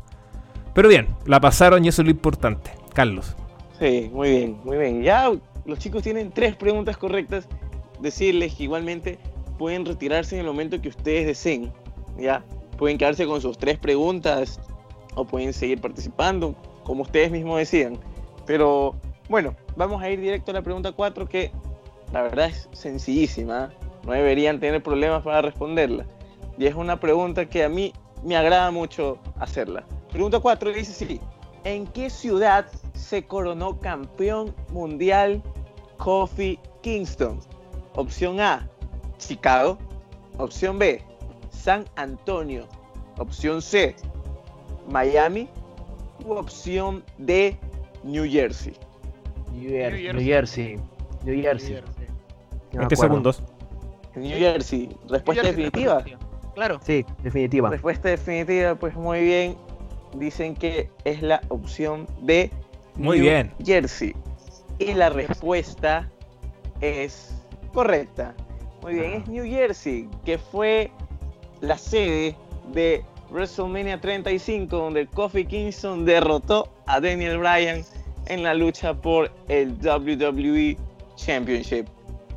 Pero 0.73 0.89
bien, 0.89 1.07
la 1.25 1.39
pasaron 1.39 1.85
y 1.85 1.87
eso 1.87 2.01
es 2.01 2.05
lo 2.05 2.11
importante. 2.11 2.71
Carlos. 2.93 3.35
Sí, 3.79 4.09
muy 4.13 4.29
bien, 4.29 4.59
muy 4.65 4.77
bien. 4.77 5.03
Ya 5.03 5.31
los 5.65 5.79
chicos 5.79 6.03
tienen 6.03 6.31
tres 6.31 6.55
preguntas 6.55 6.97
correctas. 6.97 7.47
Decirles 8.01 8.55
que 8.55 8.63
igualmente 8.63 9.19
pueden 9.57 9.85
retirarse 9.85 10.35
en 10.35 10.41
el 10.41 10.47
momento 10.47 10.81
que 10.81 10.89
ustedes 10.89 11.25
deseen. 11.27 11.71
Ya 12.17 12.43
pueden 12.77 12.97
quedarse 12.97 13.25
con 13.25 13.41
sus 13.41 13.57
tres 13.57 13.77
preguntas 13.77 14.59
o 15.15 15.25
pueden 15.25 15.53
seguir 15.53 15.81
participando, 15.81 16.55
como 16.83 17.03
ustedes 17.03 17.29
mismos 17.31 17.57
decidan. 17.57 17.99
Pero 18.45 18.95
bueno, 19.27 19.55
vamos 19.75 20.01
a 20.01 20.09
ir 20.09 20.19
directo 20.19 20.51
a 20.51 20.53
la 20.55 20.61
pregunta 20.61 20.91
4 20.91 21.27
que 21.27 21.51
la 22.13 22.23
verdad 22.23 22.47
es 22.47 22.69
sencillísima. 22.71 23.71
No 24.05 24.13
deberían 24.13 24.59
tener 24.59 24.81
problemas 24.81 25.23
para 25.23 25.41
responderla. 25.41 26.05
Y 26.57 26.65
es 26.65 26.75
una 26.75 26.99
pregunta 26.99 27.45
que 27.45 27.63
a 27.63 27.69
mí 27.69 27.93
me 28.23 28.35
agrada 28.35 28.71
mucho 28.71 29.19
hacerla. 29.39 29.83
Pregunta 30.11 30.39
4 30.39 30.71
dice 30.73 30.91
así. 30.91 31.19
¿En 31.63 31.87
qué 31.87 32.09
ciudad 32.09 32.67
se 32.93 33.23
coronó 33.23 33.79
campeón 33.79 34.55
mundial 34.69 35.41
Kofi 35.97 36.59
Kingston? 36.81 37.39
Opción 37.95 38.39
A, 38.39 38.69
Chicago. 39.17 39.77
Opción 40.37 40.79
B, 40.79 41.01
San 41.49 41.85
Antonio. 41.97 42.65
Opción 43.17 43.61
C, 43.61 43.95
Miami. 44.89 45.49
U 46.25 46.33
opción 46.33 47.03
D, 47.17 47.57
New 48.03 48.29
Jersey. 48.29 48.73
New 49.51 49.69
Jersey. 49.69 50.03
New 50.03 50.13
New 50.13 50.23
Jersey. 50.23 50.77
New 51.23 51.41
Jersey. 51.41 51.75
No 51.75 51.81
me 52.73 52.79
20 52.79 52.95
acuerdo. 52.95 52.95
segundos. 52.95 53.43
New 54.15 54.37
Jersey. 54.37 54.89
Respuesta 55.09 55.43
definitiva. 55.43 56.03
Claro. 56.55 56.79
Sí, 56.83 57.05
definitiva. 57.23 57.69
Respuesta 57.69 58.09
definitiva, 58.09 58.75
pues 58.75 58.95
muy 58.95 59.21
bien. 59.21 59.57
Dicen 60.15 60.55
que 60.55 60.89
es 61.03 61.21
la 61.21 61.41
opción 61.49 62.07
D. 62.21 62.51
Muy 62.95 63.19
New 63.19 63.29
bien. 63.29 63.51
Jersey. 63.63 64.15
Y 64.79 64.93
la 64.93 65.09
respuesta 65.09 66.09
es 66.81 67.33
correcta. 67.73 68.33
Muy 68.81 68.93
bien, 68.93 69.13
es 69.13 69.27
New 69.27 69.45
Jersey, 69.45 70.07
que 70.23 70.37
fue 70.37 70.89
la 71.61 71.77
sede 71.77 72.35
de 72.73 73.03
WrestleMania 73.29 73.99
35, 73.99 74.75
donde 74.75 75.05
Kofi 75.07 75.45
Kingston 75.45 76.05
derrotó 76.05 76.69
a 76.87 76.99
Daniel 76.99 77.37
Bryan 77.39 77.83
en 78.27 78.43
la 78.43 78.53
lucha 78.53 78.93
por 78.93 79.31
el 79.49 79.73
WWE 79.81 80.77
Championship. 81.15 81.87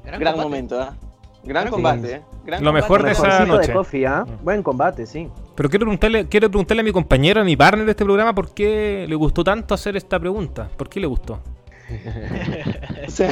Gran, 0.05 0.37
momento, 0.37 0.81
¿ah? 0.81 0.97
Gran 1.45 1.65
Gran 1.65 1.71
combate, 1.71 1.97
combate. 2.01 2.17
¿eh? 2.17 2.23
Gran 2.45 2.65
Lo 2.65 2.73
mejor 2.73 3.05
de 3.05 3.13
esa 3.13 3.45
noche. 3.45 3.69
de 3.69 3.73
Kofi, 3.73 4.05
¿ah? 4.05 4.27
Buen 4.43 4.63
combate, 4.63 5.07
sí. 5.07 5.29
Pero 5.55 5.69
quiero 5.69 5.85
preguntarle, 5.85 6.29
quiero 6.29 6.51
preguntarle 6.51 6.81
a 6.81 6.85
mi 6.85 6.93
compañero, 6.93 7.41
a 7.41 7.45
mi 7.45 7.57
partner 7.57 7.85
de 7.85 7.93
este 7.93 8.05
programa, 8.05 8.35
por 8.35 8.55
qué 8.55 9.07
le 9.09 9.15
gustó 9.15 9.45
tanto 9.45 9.75
hacer 9.75 9.97
esta 9.97 10.19
pregunta. 10.19 10.71
¿Por 10.77 10.89
qué 10.89 11.01
le 11.01 11.07
gustó? 11.07 11.41
O 13.07 13.11
sea, 13.11 13.31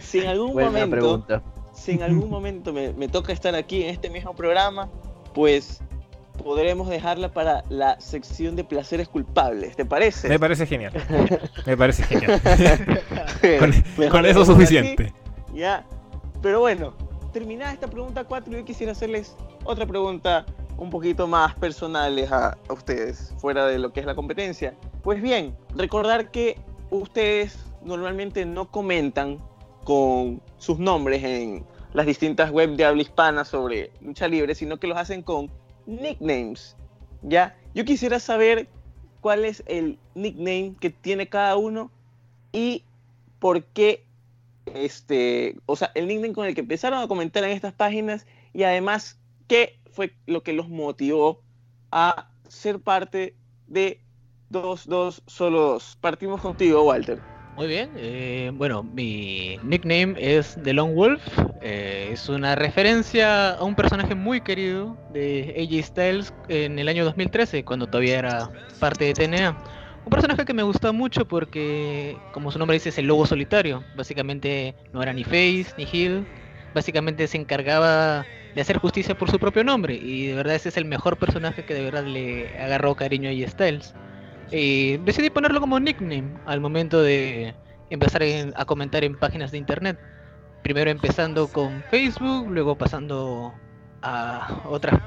si 0.00 0.20
en 0.20 0.28
algún 0.28 0.52
Buena 0.52 0.70
momento 0.70 0.90
pregunta. 0.90 1.42
si 1.74 1.92
en 1.92 2.02
algún 2.02 2.30
momento 2.30 2.72
me, 2.72 2.92
me 2.92 3.08
toca 3.08 3.32
estar 3.32 3.54
aquí 3.54 3.82
en 3.82 3.90
este 3.90 4.08
mismo 4.08 4.34
programa, 4.34 4.88
pues 5.34 5.82
podremos 6.38 6.88
dejarla 6.88 7.32
para 7.32 7.64
la 7.68 8.00
sección 8.00 8.56
de 8.56 8.64
placeres 8.64 9.08
culpables, 9.08 9.76
¿te 9.76 9.84
parece? 9.84 10.28
Me 10.28 10.38
parece 10.38 10.66
genial. 10.66 10.92
Me 11.66 11.76
parece 11.76 12.04
genial. 12.04 12.40
con, 13.58 13.72
eso 13.72 13.82
dejémoslo 13.96 14.44
suficiente. 14.44 15.12
Ya, 15.52 15.84
pero 16.40 16.60
bueno, 16.60 16.94
terminada 17.32 17.72
esta 17.72 17.88
pregunta 17.88 18.24
4, 18.24 18.52
yo 18.52 18.64
quisiera 18.64 18.92
hacerles 18.92 19.36
otra 19.64 19.86
pregunta 19.86 20.46
un 20.78 20.90
poquito 20.90 21.26
más 21.26 21.54
personales 21.56 22.32
a, 22.32 22.56
a 22.68 22.72
ustedes, 22.72 23.34
fuera 23.38 23.66
de 23.66 23.78
lo 23.78 23.92
que 23.92 24.00
es 24.00 24.06
la 24.06 24.14
competencia. 24.14 24.74
Pues 25.02 25.20
bien, 25.20 25.54
recordar 25.76 26.30
que 26.30 26.58
ustedes 26.90 27.58
normalmente 27.82 28.46
no 28.46 28.70
comentan 28.70 29.38
con 29.84 30.40
sus 30.58 30.78
nombres 30.78 31.22
en 31.24 31.64
las 31.92 32.06
distintas 32.06 32.50
webs 32.50 32.76
de 32.76 32.84
habla 32.84 33.02
hispana 33.02 33.44
sobre 33.44 33.90
lucha 34.00 34.28
libre, 34.28 34.54
sino 34.54 34.78
que 34.78 34.86
los 34.86 34.98
hacen 34.98 35.22
con 35.22 35.50
nicknames. 35.86 36.76
¿Ya? 37.22 37.56
Yo 37.74 37.84
quisiera 37.84 38.20
saber 38.20 38.68
cuál 39.20 39.44
es 39.44 39.62
el 39.66 39.98
nickname 40.14 40.74
que 40.80 40.90
tiene 40.90 41.28
cada 41.28 41.56
uno 41.56 41.90
y 42.52 42.84
por 43.38 43.64
qué 43.64 44.04
este, 44.74 45.56
o 45.66 45.76
sea, 45.76 45.90
el 45.94 46.06
nickname 46.06 46.34
con 46.34 46.46
el 46.46 46.54
que 46.54 46.60
empezaron 46.60 47.00
a 47.00 47.08
comentar 47.08 47.42
en 47.44 47.50
estas 47.50 47.72
páginas 47.72 48.26
y 48.52 48.64
además 48.64 49.18
qué 49.46 49.77
fue 49.98 50.12
lo 50.26 50.44
que 50.44 50.52
los 50.52 50.68
motivó 50.68 51.42
a 51.90 52.30
ser 52.46 52.78
parte 52.78 53.34
de 53.66 54.00
2-2 54.52 55.22
solo 55.26 55.60
2. 55.72 55.98
Partimos 56.00 56.40
contigo, 56.40 56.84
Walter. 56.84 57.18
Muy 57.56 57.66
bien, 57.66 57.90
eh, 57.96 58.52
bueno, 58.54 58.84
mi 58.84 59.58
nickname 59.64 60.14
es 60.16 60.56
The 60.62 60.72
Lone 60.72 60.94
Wolf, 60.94 61.20
eh, 61.62 62.10
es 62.12 62.28
una 62.28 62.54
referencia 62.54 63.54
a 63.54 63.64
un 63.64 63.74
personaje 63.74 64.14
muy 64.14 64.40
querido 64.40 64.96
de 65.12 65.52
AJ 65.58 65.86
Styles 65.86 66.32
en 66.46 66.78
el 66.78 66.86
año 66.86 67.04
2013, 67.04 67.64
cuando 67.64 67.88
todavía 67.88 68.20
era 68.20 68.50
parte 68.78 69.06
de 69.06 69.14
TNA. 69.14 69.58
Un 70.04 70.10
personaje 70.10 70.44
que 70.44 70.54
me 70.54 70.62
gusta 70.62 70.92
mucho 70.92 71.26
porque, 71.26 72.16
como 72.30 72.52
su 72.52 72.60
nombre 72.60 72.74
dice, 72.74 72.90
es 72.90 72.98
el 72.98 73.06
lobo 73.06 73.26
solitario. 73.26 73.82
Básicamente 73.96 74.76
no 74.92 75.02
era 75.02 75.12
ni 75.12 75.24
face 75.24 75.74
ni 75.76 75.84
heel, 75.92 76.24
básicamente 76.72 77.26
se 77.26 77.36
encargaba 77.36 78.24
de 78.54 78.60
hacer 78.60 78.78
justicia 78.78 79.16
por 79.16 79.30
su 79.30 79.38
propio 79.38 79.64
nombre 79.64 79.94
y 79.94 80.28
de 80.28 80.34
verdad 80.34 80.54
ese 80.54 80.70
es 80.70 80.76
el 80.76 80.84
mejor 80.84 81.16
personaje 81.16 81.64
que 81.64 81.74
de 81.74 81.82
verdad 81.82 82.04
le 82.04 82.48
agarró 82.58 82.94
cariño 82.94 83.30
a 83.30 83.48
Styles. 83.48 83.94
Y 84.50 84.96
decidí 84.98 85.30
ponerlo 85.30 85.60
como 85.60 85.78
nickname 85.78 86.32
al 86.46 86.60
momento 86.60 87.02
de 87.02 87.54
empezar 87.90 88.22
a 88.54 88.64
comentar 88.64 89.04
en 89.04 89.18
páginas 89.18 89.50
de 89.50 89.58
internet. 89.58 89.98
Primero 90.62 90.90
empezando 90.90 91.48
con 91.48 91.82
Facebook, 91.90 92.48
luego 92.50 92.76
pasando 92.76 93.54
a 94.02 94.62
otras 94.64 95.00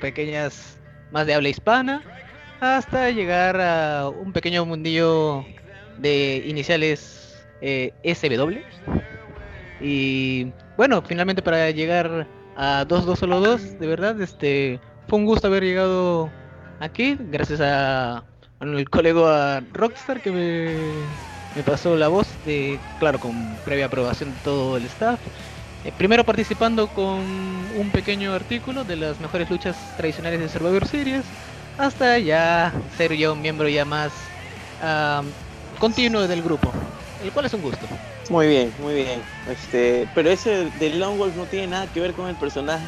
pequeñas 0.00 0.78
más 1.12 1.26
de 1.26 1.34
habla 1.34 1.48
hispana, 1.48 2.02
hasta 2.60 3.10
llegar 3.10 3.60
a 3.60 4.08
un 4.08 4.32
pequeño 4.32 4.64
mundillo 4.64 5.44
de 5.98 6.42
iniciales 6.46 7.46
eh, 7.60 7.92
SW. 8.04 8.58
Y 9.80 10.52
bueno, 10.76 11.02
finalmente 11.02 11.42
para 11.42 11.70
llegar 11.70 12.26
a 12.56 12.84
2202, 12.84 13.78
de 13.78 13.86
verdad, 13.86 14.20
este 14.20 14.80
fue 15.08 15.18
un 15.18 15.26
gusto 15.26 15.46
haber 15.46 15.64
llegado 15.64 16.30
aquí, 16.80 17.16
gracias 17.18 17.60
a 17.60 18.24
el 18.60 18.88
colega 18.90 19.60
Rockstar 19.72 20.20
que 20.20 20.30
me, 20.30 21.10
me 21.54 21.62
pasó 21.64 21.96
la 21.96 22.08
voz 22.08 22.28
de, 22.44 22.78
claro, 22.98 23.18
con 23.18 23.60
previa 23.64 23.86
aprobación 23.86 24.32
de 24.32 24.40
todo 24.40 24.76
el 24.76 24.84
staff. 24.86 25.20
Eh, 25.84 25.92
primero 25.92 26.24
participando 26.24 26.92
con 26.92 27.70
un 27.74 27.90
pequeño 27.92 28.32
artículo 28.32 28.84
de 28.84 28.96
las 28.96 29.18
mejores 29.20 29.50
luchas 29.50 29.76
tradicionales 29.96 30.40
de 30.40 30.48
Survivor 30.48 30.86
Series, 30.86 31.34
hasta 31.76 32.18
ya 32.18 32.72
ser 32.96 33.14
yo 33.14 33.32
un 33.32 33.40
miembro 33.42 33.68
ya 33.68 33.84
más 33.84 34.32
am, 34.78 35.34
continuo 35.78 36.28
del 36.28 36.42
grupo, 36.42 36.72
el 37.22 37.30
cual 37.32 37.46
es 37.46 37.54
un 37.54 37.62
gusto. 37.62 37.86
Muy 38.30 38.46
bien, 38.48 38.72
muy 38.80 38.94
bien. 38.94 39.20
Este, 39.50 40.08
pero 40.14 40.30
ese 40.30 40.70
de 40.78 40.90
Lone 40.90 41.16
Wolf 41.18 41.36
no 41.36 41.44
tiene 41.46 41.66
nada 41.68 41.86
que 41.92 42.00
ver 42.00 42.12
con 42.12 42.28
el 42.28 42.36
personaje 42.36 42.84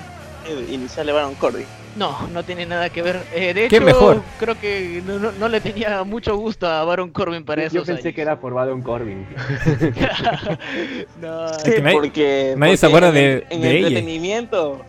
inicial 0.70 1.06
de 1.06 1.12
Baron 1.12 1.34
Corbin. 1.36 1.66
No, 1.96 2.26
no 2.32 2.42
tiene 2.42 2.66
nada 2.66 2.90
que 2.90 3.02
ver. 3.02 3.22
Eh, 3.32 3.54
de 3.54 3.68
¿Qué 3.68 3.76
hecho, 3.76 3.84
mejor? 3.86 4.22
creo 4.40 4.58
que 4.60 5.00
no, 5.06 5.18
no- 5.20 5.30
no 5.32 5.48
le 5.48 5.60
tenía 5.60 6.02
mucho 6.02 6.36
gusto 6.36 6.66
a 6.66 6.82
Baron 6.84 7.10
Corbin 7.10 7.44
para 7.44 7.62
eso. 7.64 7.76
Yo 7.76 7.84
pensé 7.84 8.12
que 8.12 8.20
era 8.20 8.38
por 8.40 8.52
Baron 8.52 8.82
Corbin. 8.82 9.24
no, 11.20 11.46
Es 11.50 11.62
que 11.62 11.80
nadie- 11.82 11.92
porque 11.94 12.54
nadie 12.56 12.76
se 12.76 12.88
porque 12.88 12.96
acuerda 13.06 13.08
en 13.08 13.14
de- 13.14 13.32
el- 13.34 13.44
en 13.50 13.60
de 13.62 13.76
entretenimiento. 13.78 14.82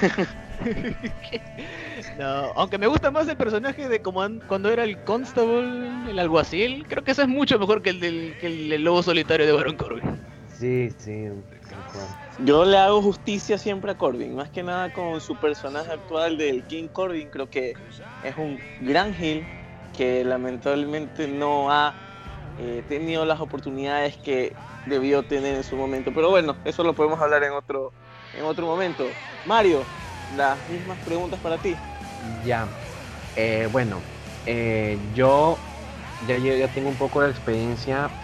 no, 2.16 2.52
aunque 2.56 2.78
me 2.78 2.86
gusta 2.86 3.10
más 3.10 3.26
el 3.28 3.36
personaje 3.36 3.88
de 3.88 4.00
como 4.02 4.22
an- 4.22 4.40
cuando 4.46 4.70
era 4.70 4.84
el 4.84 5.02
constable, 5.02 6.10
el 6.10 6.18
alguacil. 6.18 6.86
Creo 6.88 7.02
que 7.04 7.12
eso 7.12 7.22
es 7.22 7.28
mucho 7.28 7.58
mejor 7.58 7.82
que 7.82 7.90
el 7.90 8.00
del, 8.00 8.36
que 8.38 8.46
el 8.46 8.68
del 8.68 8.84
lobo 8.84 9.02
solitario 9.02 9.46
de 9.46 9.52
Baron 9.52 9.76
Corbin. 9.76 10.24
Sí, 10.46 10.90
sí. 10.98 11.28
Yo 12.36 12.64
le 12.64 12.76
hago 12.78 13.00
justicia 13.02 13.58
siempre 13.58 13.92
a 13.92 13.94
Corbin, 13.96 14.34
más 14.34 14.50
que 14.50 14.62
nada 14.64 14.90
con 14.90 15.20
su 15.20 15.38
personaje 15.38 15.92
actual 15.92 16.36
del 16.36 16.66
King 16.66 16.88
Corbin, 16.88 17.30
creo 17.30 17.48
que 17.48 17.78
es 18.20 18.36
un 18.36 18.64
gran 18.78 19.14
heel 19.14 19.50
que 19.92 20.24
lamentablemente 20.24 21.28
no 21.28 21.70
ha 21.70 21.96
eh, 22.56 22.82
tenido 22.88 23.24
las 23.24 23.40
oportunidades 23.40 24.18
que 24.18 24.58
debió 24.84 25.24
tener 25.26 25.54
en 25.56 25.64
su 25.64 25.76
momento. 25.76 26.12
Pero 26.12 26.30
bueno, 26.30 26.60
eso 26.64 26.82
lo 26.84 26.94
podemos 26.94 27.20
hablar 27.20 27.44
en 27.44 27.52
otro, 27.52 27.94
en 28.32 28.44
otro 28.44 28.66
momento. 28.66 29.20
Mario, 29.44 29.92
las 30.26 30.66
mismas 30.68 31.00
preguntas 31.00 31.40
para 31.40 31.60
ti. 31.60 31.84
Ya. 32.24 32.74
Eh, 33.34 33.68
bueno, 33.70 34.04
eh, 34.46 34.98
yo 35.12 35.66
ya, 36.20 36.38
ya 36.38 36.72
tengo 36.72 36.88
un 36.90 36.96
poco 36.96 37.22
de 37.22 37.30
experiencia 37.30 38.16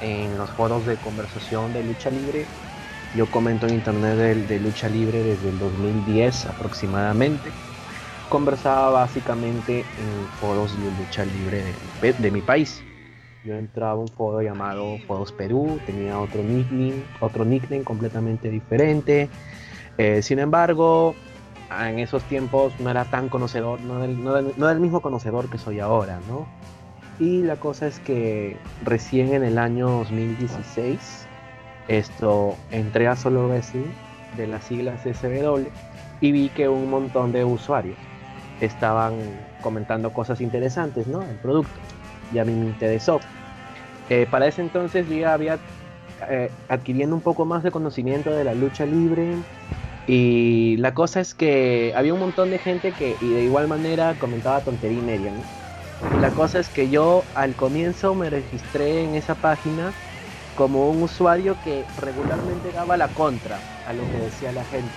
en 0.00 0.36
los 0.38 0.52
foros 0.52 0.86
de 0.86 0.98
conversación 1.00 1.72
de 1.72 1.82
lucha 1.84 2.10
libre. 2.10 2.52
Yo 3.12 3.30
comento 3.30 3.66
en 3.66 3.74
internet 3.74 4.16
de, 4.18 4.34
de 4.44 4.60
lucha 4.60 4.88
libre 4.88 5.22
desde 5.22 5.50
el 5.50 5.58
2010 5.58 6.46
aproximadamente. 6.46 7.56
Conversaba 8.28 8.90
básicamente 8.90 9.92
en 9.96 10.30
foros 10.30 10.80
de 10.80 10.90
lucha 10.92 11.24
libre 11.26 11.78
de, 12.00 12.14
de 12.14 12.30
mi 12.32 12.42
país. 12.42 12.86
Yo 13.42 13.54
entraba 13.56 13.92
a 13.92 13.96
un 13.96 14.10
foro 14.10 14.42
llamado 14.42 15.00
Foros 15.06 15.32
Perú, 15.32 15.82
tenía 15.84 16.18
otro 16.20 16.42
nickname, 16.44 17.08
otro 17.20 17.44
nickname 17.44 17.84
completamente 17.84 18.50
diferente. 18.50 19.30
Eh, 19.96 20.22
sin 20.22 20.38
embargo, 20.38 21.20
en 21.70 21.98
esos 21.98 22.22
tiempos 22.24 22.78
no 22.80 22.90
era 22.90 23.04
tan 23.04 23.28
conocedor, 23.28 23.80
no 23.82 24.02
era, 24.02 24.12
no 24.12 24.36
era- 24.36 24.48
no 24.56 24.64
era 24.66 24.72
el 24.72 24.80
mismo 24.80 25.00
conocedor 25.00 25.48
que 25.48 25.58
soy 25.58 25.80
ahora, 25.80 26.20
¿no? 26.28 26.46
Y 27.18 27.42
la 27.42 27.56
cosa 27.56 27.86
es 27.86 28.00
que 28.00 28.58
recién 28.82 29.34
en 29.34 29.44
el 29.44 29.58
año 29.58 29.88
2016, 29.88 31.28
esto, 31.88 32.56
entré 32.70 33.06
a 33.06 33.16
Solo 33.16 33.46
Wrestling 33.48 33.92
de 34.36 34.46
las 34.46 34.64
siglas 34.64 35.04
SW 35.06 35.68
y 36.20 36.32
vi 36.32 36.48
que 36.50 36.68
un 36.68 36.88
montón 36.90 37.30
de 37.32 37.44
usuarios 37.44 37.98
estaban 38.60 39.14
comentando 39.60 40.12
cosas 40.12 40.40
interesantes, 40.40 41.06
¿no? 41.06 41.22
El 41.22 41.36
producto. 41.36 41.80
Y 42.32 42.38
a 42.38 42.44
mí 42.44 42.52
me 42.52 42.66
interesó. 42.66 43.20
Eh, 44.08 44.26
para 44.30 44.46
ese 44.46 44.60
entonces 44.62 45.08
ya 45.08 45.32
había 45.34 45.58
eh, 46.28 46.50
adquiriendo 46.68 47.14
un 47.16 47.22
poco 47.22 47.44
más 47.44 47.62
de 47.62 47.70
conocimiento 47.70 48.30
de 48.30 48.44
la 48.44 48.54
lucha 48.54 48.86
libre, 48.86 49.36
y 50.06 50.76
la 50.78 50.94
cosa 50.94 51.20
es 51.20 51.34
que 51.34 51.92
había 51.96 52.12
un 52.12 52.20
montón 52.20 52.50
de 52.50 52.58
gente 52.58 52.92
que 52.92 53.16
de 53.20 53.42
igual 53.42 53.68
manera 53.68 54.14
comentaba 54.18 54.62
tontería 54.62 54.98
y 54.98 55.02
media. 55.02 55.32
La 56.20 56.30
cosa 56.32 56.58
es 56.60 56.68
que 56.68 56.88
yo 56.90 57.24
al 57.34 57.56
comienzo 57.56 58.14
me 58.14 58.28
registré 58.28 59.02
en 59.02 59.14
esa 59.14 59.34
página 59.34 59.94
como 60.54 60.90
un 60.90 61.02
usuario 61.02 61.60
que 61.60 61.86
regularmente 61.96 62.70
daba 62.72 62.96
la 62.96 63.08
contra 63.08 63.60
a 63.86 63.92
lo 63.92 64.02
que 64.10 64.18
decía 64.18 64.52
la 64.52 64.64
gente. 64.64 64.90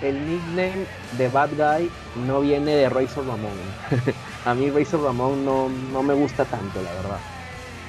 El 0.00 0.26
nickname 0.26 0.88
de 1.10 1.28
Bad 1.28 1.50
Guy 1.54 1.90
no 2.14 2.40
viene 2.40 2.72
de 2.72 2.88
Razor 2.88 3.26
Ramón. 3.26 3.76
a 4.44 4.54
mí 4.54 4.70
Razor 4.70 5.02
Ramón 5.02 5.44
no, 5.44 5.68
no 5.68 6.02
me 6.02 6.14
gusta 6.14 6.46
tanto, 6.46 6.82
la 6.82 6.92
verdad. 6.92 7.20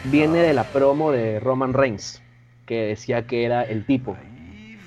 Viene 0.03 0.39
de 0.39 0.53
la 0.53 0.71
promo 0.71 1.11
de 1.11 1.39
Roman 1.39 1.73
Reigns, 1.73 2.21
que 2.65 2.81
decía 2.83 3.25
que 3.25 3.45
era 3.45 3.63
el 3.63 3.85
tipo. 3.85 4.17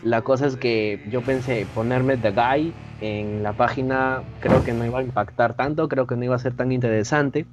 La 0.01 0.23
cosa 0.23 0.47
es 0.47 0.57
que 0.57 1.03
yo 1.05 1.25
pensé 1.25 1.67
ponerme 1.67 2.19
The 2.19 2.33
Guy 2.33 2.79
en 3.01 3.43
la 3.43 3.57
página, 3.57 4.25
creo 4.39 4.63
que 4.63 4.73
no 4.75 4.85
iba 4.85 5.01
a 5.01 5.03
impactar 5.03 5.55
tanto, 5.57 5.89
creo 5.89 6.07
que 6.07 6.17
no 6.17 6.25
iba 6.25 6.35
a 6.37 6.39
ser 6.39 6.55
tan 6.57 6.73
interesante. 6.73 7.49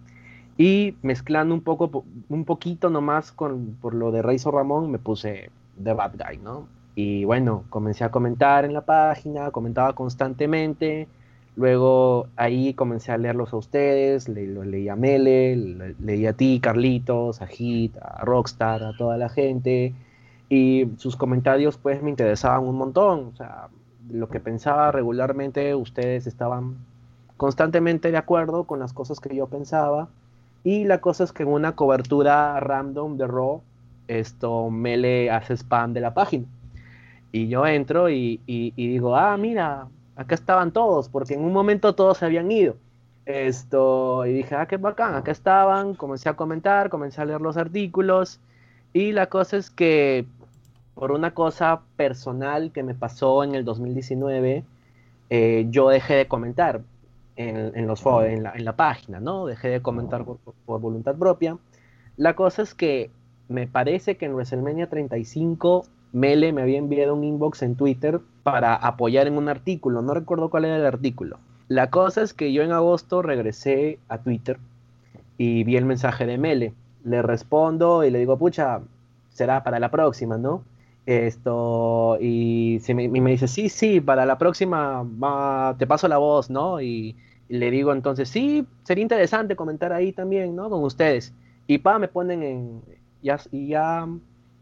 Y 0.57 0.99
mezclando 1.01 1.55
un 1.55 1.63
poco, 1.63 1.91
po- 1.91 2.05
un 2.29 2.45
poquito 2.45 2.89
nomás 2.89 3.31
con, 3.31 3.77
por 3.77 3.95
lo 3.95 4.11
de 4.11 4.21
Razor 4.21 4.55
Ramón, 4.55 4.91
me 4.91 4.99
puse 4.99 5.51
The 5.81 5.93
Bad 5.93 6.13
Guy, 6.17 6.37
¿no? 6.39 6.69
Y 6.95 7.25
bueno, 7.25 7.65
comencé 7.69 8.03
a 8.03 8.11
comentar 8.11 8.65
en 8.65 8.73
la 8.73 8.85
página, 8.85 9.51
comentaba 9.51 9.95
constantemente. 9.95 11.09
Luego 11.55 12.29
ahí 12.35 12.73
comencé 12.75 13.11
a 13.11 13.17
leerlos 13.17 13.53
a 13.53 13.57
ustedes, 13.57 14.27
le, 14.29 14.47
leí 14.47 14.89
a 14.89 14.95
Mele, 14.95 15.55
le- 15.55 15.95
leí 15.99 16.25
a 16.25 16.33
ti, 16.33 16.59
Carlitos, 16.61 17.41
a 17.41 17.47
Hit, 17.47 17.97
a 18.01 18.23
Rockstar, 18.25 18.83
a 18.83 18.93
toda 18.95 19.17
la 19.17 19.29
gente 19.29 19.95
y 20.57 20.87
sus 20.97 21.15
comentarios 21.15 21.77
pues 21.77 22.01
me 22.03 22.09
interesaban 22.09 22.63
un 22.67 22.75
montón, 22.77 23.31
o 23.33 23.35
sea, 23.37 23.69
lo 24.11 24.27
que 24.29 24.39
pensaba 24.39 24.91
regularmente 24.91 25.73
ustedes 25.75 26.27
estaban 26.27 26.77
constantemente 27.37 28.11
de 28.11 28.17
acuerdo 28.17 28.65
con 28.65 28.79
las 28.79 28.93
cosas 28.93 29.19
que 29.19 29.35
yo 29.35 29.47
pensaba. 29.47 30.09
Y 30.63 30.85
la 30.85 31.01
cosa 31.01 31.23
es 31.25 31.33
que 31.33 31.43
en 31.43 31.49
una 31.49 31.75
cobertura 31.75 32.59
random 32.59 33.17
de 33.17 33.27
Raw 33.27 33.61
esto 34.07 34.69
Mele 34.69 35.31
hace 35.31 35.53
spam 35.57 35.93
de 35.93 36.01
la 36.01 36.13
página. 36.13 36.45
Y 37.31 37.47
yo 37.47 37.65
entro 37.65 38.09
y, 38.09 38.41
y- 38.45 38.73
y 38.75 38.87
digo, 38.89 39.15
ah, 39.15 39.37
mira, 39.37 39.87
acá 40.15 40.35
estaban 40.35 40.71
todos, 40.71 41.09
porque 41.09 41.33
en 41.33 41.41
un 41.43 41.53
momento 41.53 41.95
todos 41.95 42.17
se 42.19 42.25
habían 42.25 42.51
ido. 42.51 42.75
Esto, 43.25 44.25
y 44.25 44.33
dije, 44.33 44.55
ah, 44.55 44.67
qué 44.67 44.77
bacán, 44.77 45.15
acá 45.15 45.31
estaban, 45.31 45.95
comencé 45.95 46.29
a 46.29 46.35
comentar, 46.35 46.89
comencé 46.89 47.21
a 47.21 47.25
leer 47.25 47.41
los 47.41 47.57
artículos, 47.57 48.39
y 48.93 49.13
la 49.13 49.27
cosa 49.27 49.57
es 49.57 49.69
que 49.69 50.27
por 50.95 51.11
una 51.11 51.33
cosa 51.33 51.81
personal 51.95 52.71
que 52.71 52.83
me 52.83 52.93
pasó 52.93 53.43
en 53.43 53.55
el 53.55 53.65
2019, 53.65 54.63
eh, 55.29 55.67
yo 55.69 55.89
dejé 55.89 56.15
de 56.15 56.27
comentar 56.27 56.81
en, 57.35 57.71
en 57.75 57.87
los 57.87 58.01
foros, 58.01 58.29
en 58.29 58.43
la, 58.43 58.51
en 58.51 58.65
la 58.65 58.75
página, 58.75 59.19
¿no? 59.19 59.45
Dejé 59.45 59.69
de 59.69 59.81
comentar 59.81 60.23
por, 60.23 60.37
por 60.65 60.79
voluntad 60.79 61.15
propia. 61.15 61.57
La 62.17 62.35
cosa 62.35 62.61
es 62.61 62.75
que 62.75 63.09
me 63.47 63.67
parece 63.67 64.17
que 64.17 64.25
en 64.25 64.33
WrestleMania 64.33 64.87
35 64.87 65.85
Mele 66.11 66.53
me 66.53 66.61
había 66.61 66.77
enviado 66.77 67.15
un 67.15 67.23
inbox 67.23 67.63
en 67.63 67.75
Twitter 67.75 68.19
para 68.43 68.75
apoyar 68.75 69.25
en 69.25 69.37
un 69.37 69.49
artículo, 69.49 70.01
no 70.01 70.13
recuerdo 70.13 70.49
cuál 70.49 70.65
era 70.65 70.77
el 70.77 70.85
artículo. 70.85 71.39
La 71.67 71.89
cosa 71.89 72.21
es 72.21 72.33
que 72.33 72.53
yo 72.53 72.61
en 72.61 72.71
agosto 72.71 73.21
regresé 73.21 73.97
a 74.09 74.19
Twitter 74.19 74.59
y 75.37 75.63
vi 75.63 75.75
el 75.75 75.85
mensaje 75.85 76.25
de 76.27 76.37
Mele. 76.37 76.73
Le 77.03 77.21
respondo 77.21 78.03
y 78.03 78.11
le 78.11 78.19
digo, 78.19 78.37
pucha, 78.37 78.81
será 79.29 79.63
para 79.63 79.79
la 79.79 79.89
próxima, 79.89 80.37
¿no? 80.37 80.61
Esto, 81.05 82.17
y, 82.21 82.79
se 82.81 82.93
me, 82.93 83.03
y 83.03 83.09
me 83.09 83.31
dice, 83.31 83.47
sí, 83.47 83.67
sí, 83.69 83.99
para 83.99 84.25
la 84.25 84.37
próxima 84.37 85.03
va- 85.03 85.75
te 85.77 85.85
paso 85.85 86.07
la 86.07 86.17
voz, 86.17 86.49
¿no? 86.49 86.79
Y, 86.81 87.15
y 87.49 87.57
le 87.57 87.71
digo 87.71 87.91
entonces, 87.91 88.29
sí, 88.29 88.65
sería 88.83 89.01
interesante 89.01 89.55
comentar 89.55 89.91
ahí 89.91 90.13
también, 90.13 90.55
¿no? 90.55 90.69
Con 90.69 90.83
ustedes. 90.83 91.33
Y 91.67 91.79
pa, 91.79 91.99
me 91.99 92.07
ponen 92.07 92.41
en, 92.43 92.81
ya, 93.21 93.37
y 93.51 93.67
ya 93.67 94.07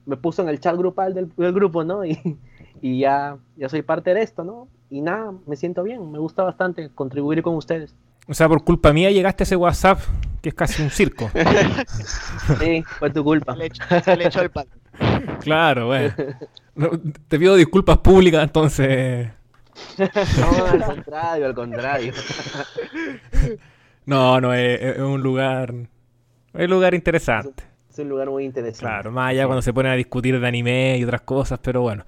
me 0.05 0.17
puso 0.17 0.41
en 0.41 0.49
el 0.49 0.59
chat 0.59 0.75
grupal 0.75 1.13
del, 1.13 1.31
del 1.37 1.53
grupo, 1.53 1.83
¿no? 1.83 2.03
Y, 2.05 2.37
y 2.81 2.99
ya, 3.01 3.37
ya 3.57 3.69
soy 3.69 3.83
parte 3.83 4.13
de 4.15 4.23
esto, 4.23 4.43
¿no? 4.43 4.67
Y 4.89 5.01
nada, 5.01 5.33
me 5.45 5.55
siento 5.55 5.83
bien, 5.83 6.11
me 6.11 6.17
gusta 6.17 6.41
bastante 6.43 6.89
contribuir 6.89 7.43
con 7.43 7.55
ustedes. 7.55 7.93
O 8.27 8.33
sea, 8.33 8.47
por 8.49 8.63
culpa 8.63 8.91
mía 8.91 9.11
llegaste 9.11 9.43
a 9.43 9.45
ese 9.45 9.55
WhatsApp 9.55 9.99
que 10.41 10.49
es 10.49 10.55
casi 10.55 10.81
un 10.81 10.89
circo. 10.89 11.29
Sí, 12.59 12.83
fue 12.97 13.11
tu 13.11 13.23
culpa. 13.23 13.53
Se 13.53 13.59
le 13.59 13.65
echó, 13.67 13.83
se 14.03 14.17
le 14.17 14.25
echó 14.25 14.41
el 14.41 14.49
palo. 14.49 14.69
Claro, 15.41 15.87
bueno. 15.87 16.13
No, 16.73 16.89
te 17.27 17.37
pido 17.37 17.55
disculpas 17.57 17.97
públicas 17.97 18.43
entonces. 18.43 19.29
No, 19.97 20.65
al 20.65 20.83
contrario, 20.85 21.45
al 21.45 21.53
contrario. 21.53 22.13
No, 24.05 24.41
no, 24.41 24.53
es, 24.53 24.81
es 24.81 24.99
un 24.99 25.21
lugar. 25.21 25.73
Es 26.53 26.65
un 26.65 26.71
lugar 26.71 26.93
interesante. 26.93 27.63
Es 27.89 27.99
un 27.99 28.09
lugar 28.09 28.29
muy 28.29 28.45
interesante. 28.45 28.79
Claro, 28.85 29.11
más 29.11 29.29
allá 29.29 29.45
cuando 29.45 29.61
se 29.61 29.73
ponen 29.73 29.91
a 29.91 29.95
discutir 29.95 30.39
de 30.39 30.47
anime 30.47 30.97
y 30.97 31.03
otras 31.03 31.21
cosas, 31.21 31.59
pero 31.61 31.81
bueno. 31.81 32.03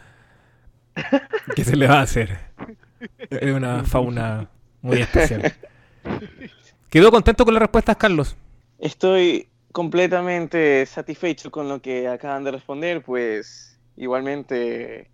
¿Qué 1.56 1.64
se 1.64 1.76
le 1.76 1.88
va 1.88 2.00
a 2.00 2.02
hacer? 2.02 2.40
Es 3.30 3.54
una 3.54 3.84
fauna 3.84 4.50
muy 4.82 5.00
especial. 5.00 5.54
¿Quedó 6.90 7.12
contento 7.12 7.46
con 7.46 7.54
las 7.54 7.62
respuestas, 7.62 7.98
Carlos? 7.98 8.36
Estoy 8.80 9.48
completamente 9.74 10.86
satisfecho 10.86 11.52
con 11.52 11.68
lo 11.68 11.82
que 11.82 12.08
acaban 12.08 12.44
de 12.44 12.52
responder, 12.52 13.02
pues 13.02 13.80
igualmente 13.98 15.10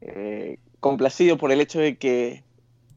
eh, 0.00 0.58
complacido 0.80 1.36
por 1.36 1.52
el 1.52 1.60
hecho 1.60 1.80
de 1.80 1.98
que 1.98 2.44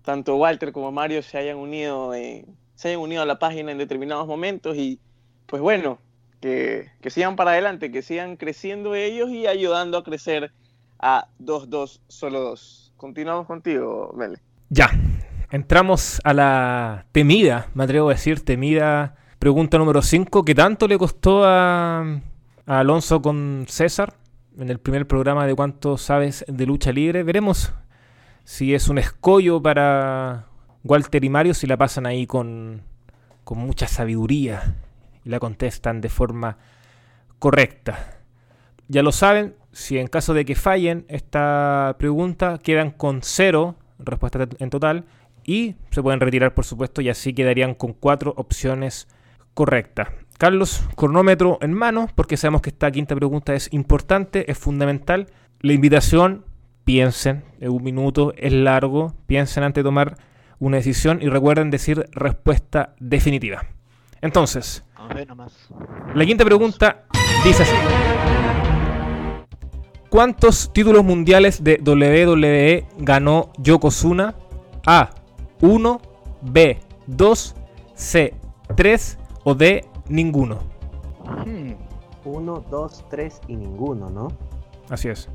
tanto 0.04 0.38
Walter 0.38 0.72
como 0.72 0.92
Mario 0.92 1.22
se 1.24 1.38
hayan 1.38 1.58
unido 1.58 2.14
se 2.14 2.88
hayan 2.88 3.02
unido 3.02 3.24
a 3.24 3.26
la 3.26 3.40
página 3.40 3.72
en 3.72 3.80
determinados 3.80 4.28
momentos 4.28 4.78
y 4.78 5.00
pues 5.48 5.62
bueno, 5.62 5.98
que, 6.40 6.92
que 7.02 7.10
sigan 7.10 7.36
para 7.36 7.52
adelante, 7.52 7.92
que 7.92 8.04
sigan 8.04 8.38
creciendo 8.38 8.94
ellos 8.94 9.32
y 9.32 9.48
ayudando 9.48 9.98
a 9.98 10.04
crecer 10.04 10.52
a 11.00 11.30
2-2 11.40 12.00
solo 12.08 12.42
2. 12.42 12.94
Continuamos 12.96 13.48
contigo, 13.48 14.14
Mele. 14.16 14.38
Ya, 14.70 14.92
entramos 15.50 16.22
a 16.24 16.34
la 16.34 17.06
temida, 17.12 17.72
me 17.74 17.86
atrevo 17.86 18.10
a 18.10 18.14
decir, 18.14 18.46
temida 18.46 19.16
pregunta 19.40 19.78
número 19.78 20.02
5, 20.02 20.44
¿qué 20.44 20.56
tanto 20.56 20.88
le 20.88 20.98
costó 20.98 21.44
a, 21.46 22.02
a 22.02 22.80
Alonso 22.80 23.22
con 23.22 23.66
César 23.68 24.14
en 24.58 24.70
el 24.70 24.80
primer 24.80 25.08
programa 25.08 25.46
de 25.46 25.56
cuánto 25.56 25.98
sabes 25.98 26.44
de 26.48 26.66
lucha 26.66 26.92
libre? 26.92 27.24
Veremos 27.24 27.74
si 28.44 28.74
es 28.74 28.88
un 28.90 28.98
escollo 28.98 29.62
para 29.62 30.48
Walter 30.84 31.24
y 31.24 31.30
Mario, 31.30 31.54
si 31.54 31.68
la 31.68 31.78
pasan 31.78 32.06
ahí 32.06 32.26
con, 32.26 32.82
con 33.44 33.58
mucha 33.60 33.88
sabiduría 33.88 34.76
y 35.24 35.30
la 35.30 35.40
contestan 35.40 36.02
de 36.02 36.10
forma 36.10 36.58
correcta. 37.40 38.20
Ya 38.88 39.04
lo 39.04 39.12
saben, 39.12 39.56
si 39.72 39.98
en 39.98 40.08
caso 40.08 40.34
de 40.34 40.46
que 40.46 40.56
fallen 40.56 41.06
esta 41.10 41.96
pregunta, 42.00 42.58
quedan 42.58 42.92
con 42.92 43.22
cero 43.22 43.76
respuestas 44.00 44.48
en 44.60 44.70
total 44.70 45.06
y 45.44 45.76
se 45.92 46.02
pueden 46.02 46.20
retirar, 46.20 46.54
por 46.54 46.66
supuesto, 46.66 47.02
y 47.02 47.10
así 47.10 47.34
quedarían 47.34 47.74
con 47.76 47.94
cuatro 47.94 48.34
opciones 48.38 49.08
correctas. 49.58 50.10
Carlos, 50.38 50.88
cronómetro 50.96 51.58
en 51.62 51.74
mano, 51.74 52.10
porque 52.14 52.38
sabemos 52.38 52.62
que 52.62 52.70
esta 52.70 52.92
quinta 52.92 53.16
pregunta 53.16 53.56
es 53.56 53.74
importante, 53.74 54.52
es 54.52 54.56
fundamental. 54.56 55.32
La 55.62 55.74
invitación, 55.74 56.46
piensen, 56.84 57.44
en 57.60 57.72
un 57.72 57.84
minuto 57.84 58.34
es 58.38 58.54
largo, 58.54 59.16
piensen 59.26 59.64
antes 59.64 59.84
de 59.84 59.88
tomar 59.88 60.16
una 60.60 60.78
decisión 60.78 61.24
y 61.24 61.30
recuerden 61.30 61.72
decir 61.72 62.08
respuesta 62.12 62.94
definitiva. 63.00 63.66
Entonces, 64.22 64.84
la 66.14 66.24
quinta 66.24 66.46
pregunta 66.46 67.06
dice 67.44 67.64
así. 67.64 67.76
¿Cuántos 70.10 70.72
títulos 70.72 71.04
mundiales 71.04 71.64
de 71.64 71.82
WWE 71.84 72.86
ganó 73.00 73.52
Yokozuna? 73.58 74.36
A. 74.86 75.10
1, 75.62 76.02
B. 76.44 76.80
2, 77.08 77.56
C. 77.96 78.36
3 78.76 79.18
o 79.50 79.56
D. 79.56 79.86
Ninguno. 80.10 80.60
1, 82.26 82.66
2, 82.70 83.06
3 83.10 83.42
y 83.48 83.56
ninguno, 83.56 84.10
¿no? 84.10 84.28
Así 84.90 85.08
es. 85.08 85.30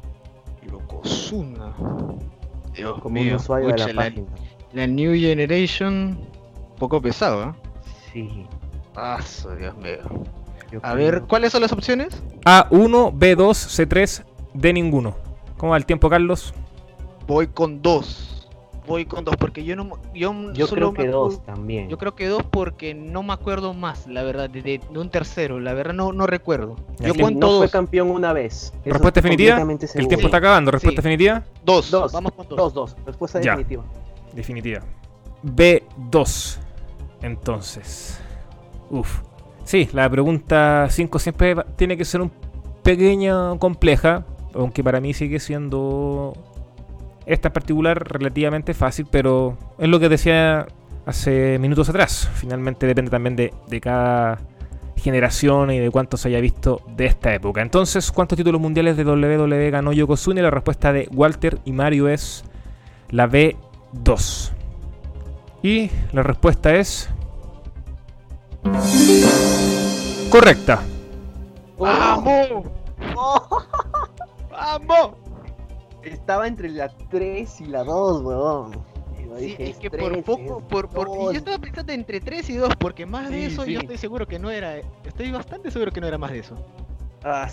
Yokozuna. 0.70 1.72
Dios 2.74 3.00
Como 3.00 3.14
mío. 3.14 3.30
un 3.30 3.36
usuario 3.36 3.68
de 3.68 3.78
la, 3.78 3.86
la, 3.86 3.94
página. 3.94 4.26
La 4.74 4.86
New 4.86 5.14
Generation, 5.14 6.18
poco 6.78 7.00
pesado, 7.00 7.42
¿eh? 7.42 7.52
Sí. 8.12 8.46
Ah, 8.96 9.18
Dios 9.58 9.74
mío. 9.78 10.80
A 10.82 10.92
ver, 10.92 11.22
¿cuáles 11.22 11.52
son 11.52 11.62
las 11.62 11.72
opciones? 11.72 12.22
A1, 12.44 13.14
B2, 13.14 13.86
C3, 13.86 14.24
de 14.52 14.72
ninguno. 14.74 15.16
¿Cómo 15.56 15.72
va 15.72 15.78
el 15.78 15.86
tiempo, 15.86 16.10
Carlos? 16.10 16.52
Voy 17.26 17.46
con 17.46 17.80
dos. 17.80 18.41
Voy 18.86 19.04
con 19.06 19.24
dos, 19.24 19.36
porque 19.36 19.64
yo 19.64 19.76
no. 19.76 19.98
Yo, 20.14 20.52
yo 20.52 20.66
creo 20.68 20.92
que 20.92 21.06
dos 21.06 21.44
también. 21.44 21.88
Yo 21.88 21.98
creo 21.98 22.14
que 22.14 22.26
dos 22.26 22.42
porque 22.42 22.94
no 22.94 23.22
me 23.22 23.32
acuerdo 23.32 23.74
más, 23.74 24.06
la 24.06 24.22
verdad, 24.22 24.50
de, 24.50 24.80
un 24.94 25.10
tercero. 25.10 25.60
La 25.60 25.72
verdad, 25.72 25.94
no, 25.94 26.12
no 26.12 26.26
recuerdo. 26.26 26.76
Yo 26.98 27.14
cuento 27.14 27.46
no 27.46 27.58
fue 27.58 27.70
campeón 27.70 28.10
una 28.10 28.32
vez. 28.32 28.72
¿Respuesta 28.84 29.20
definitiva? 29.20 29.60
El 29.94 30.08
tiempo 30.08 30.26
está 30.26 30.38
acabando. 30.38 30.70
¿Respuesta 30.70 31.00
definitiva? 31.00 31.44
Dos. 31.64 31.90
Dos. 31.90 32.12
Vamos 32.12 32.32
con 32.32 32.48
dos. 32.48 32.56
Dos, 32.56 32.74
dos. 32.74 32.96
Respuesta 33.06 33.38
definitiva. 33.38 33.84
Definitiva. 34.32 34.80
B2. 35.44 36.58
Entonces. 37.22 38.20
Uf. 38.90 39.20
Sí, 39.64 39.88
la 39.92 40.10
pregunta 40.10 40.88
5 40.90 41.18
siempre 41.20 41.54
tiene 41.76 41.96
que 41.96 42.04
ser 42.04 42.20
un 42.20 42.32
pequeño 42.82 43.58
compleja 43.60 44.26
aunque 44.54 44.82
para 44.84 45.00
mí 45.00 45.14
sigue 45.14 45.40
siendo 45.40 46.34
esta 47.26 47.48
en 47.48 47.52
particular 47.52 48.12
relativamente 48.12 48.74
fácil, 48.74 49.06
pero 49.10 49.56
es 49.78 49.88
lo 49.88 50.00
que 50.00 50.08
decía 50.08 50.66
hace 51.06 51.58
minutos 51.58 51.88
atrás. 51.88 52.30
Finalmente 52.34 52.86
depende 52.86 53.10
también 53.10 53.36
de, 53.36 53.80
cada 53.80 54.38
generación 54.96 55.70
y 55.70 55.78
de 55.78 55.90
cuánto 55.90 56.16
se 56.16 56.28
haya 56.28 56.40
visto 56.40 56.80
de 56.96 57.06
esta 57.06 57.34
época. 57.34 57.60
Entonces, 57.62 58.10
¿cuántos 58.12 58.36
títulos 58.36 58.60
mundiales 58.60 58.96
de 58.96 59.04
WWE 59.04 59.70
ganó 59.70 59.92
Yokozuna? 59.92 60.42
la 60.42 60.50
respuesta 60.50 60.92
de 60.92 61.08
Walter 61.12 61.58
y 61.64 61.72
Mario 61.72 62.08
es 62.08 62.44
la 63.10 63.28
B2. 63.28 64.50
Y 65.62 65.90
la 66.12 66.22
respuesta 66.22 66.74
es... 66.74 67.08
Correcta. 70.30 70.82
¡Vamos! 71.78 72.64
¡Vamos! 74.50 75.21
Estaba 76.05 76.46
entre 76.46 76.68
la 76.70 76.88
3 76.88 77.61
y 77.61 77.64
la 77.66 77.84
2, 77.84 78.22
weón. 78.22 78.92
Sí, 79.38 79.57
es 79.59 79.76
que 79.76 79.90
por 79.90 80.22
poco, 80.22 80.61
por, 80.68 80.88
porque 80.88 81.24
yo 81.24 81.32
estaba 81.32 81.59
pensando 81.59 81.92
entre 81.92 82.20
3 82.20 82.50
y 82.50 82.57
2, 82.57 82.76
porque 82.76 83.07
más 83.07 83.30
de 83.30 83.46
eso 83.46 83.64
yo 83.64 83.80
estoy 83.80 83.96
seguro 83.96 84.26
que 84.26 84.38
no 84.38 84.50
era, 84.50 84.76
estoy 85.05 85.30
bastante 85.30 85.70
seguro 85.70 85.90
que 85.90 86.00
no 86.00 86.07
era 86.07 86.18
más 86.18 86.32
de 86.32 86.40
eso. 86.40 86.57
Ah. 87.24 87.48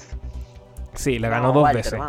Sí, 0.94 1.20
la 1.20 1.30
ganó 1.30 1.54
dos 1.54 1.72
veces. 1.72 2.00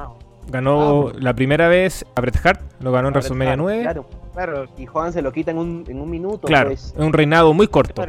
Ganó 0.48 1.12
la 1.12 1.34
primera 1.34 1.68
vez 1.68 2.04
a 2.16 2.20
Bret 2.20 2.44
Hart, 2.44 2.60
lo 2.80 2.90
ganó 2.90 3.08
en 3.08 3.14
WrestleMania 3.14 3.56
9. 3.56 3.82
Claro, 3.82 4.06
claro, 4.32 4.66
y 4.76 4.86
Juan 4.86 5.12
se 5.12 5.22
lo 5.22 5.30
quita 5.30 5.52
en 5.52 5.58
un, 5.58 5.84
en 5.86 6.00
un 6.00 6.10
minuto. 6.10 6.48
Claro, 6.48 6.70
pues. 6.70 6.94
es 6.96 7.04
un 7.04 7.12
reinado 7.12 7.52
muy 7.52 7.68
corto. 7.68 8.02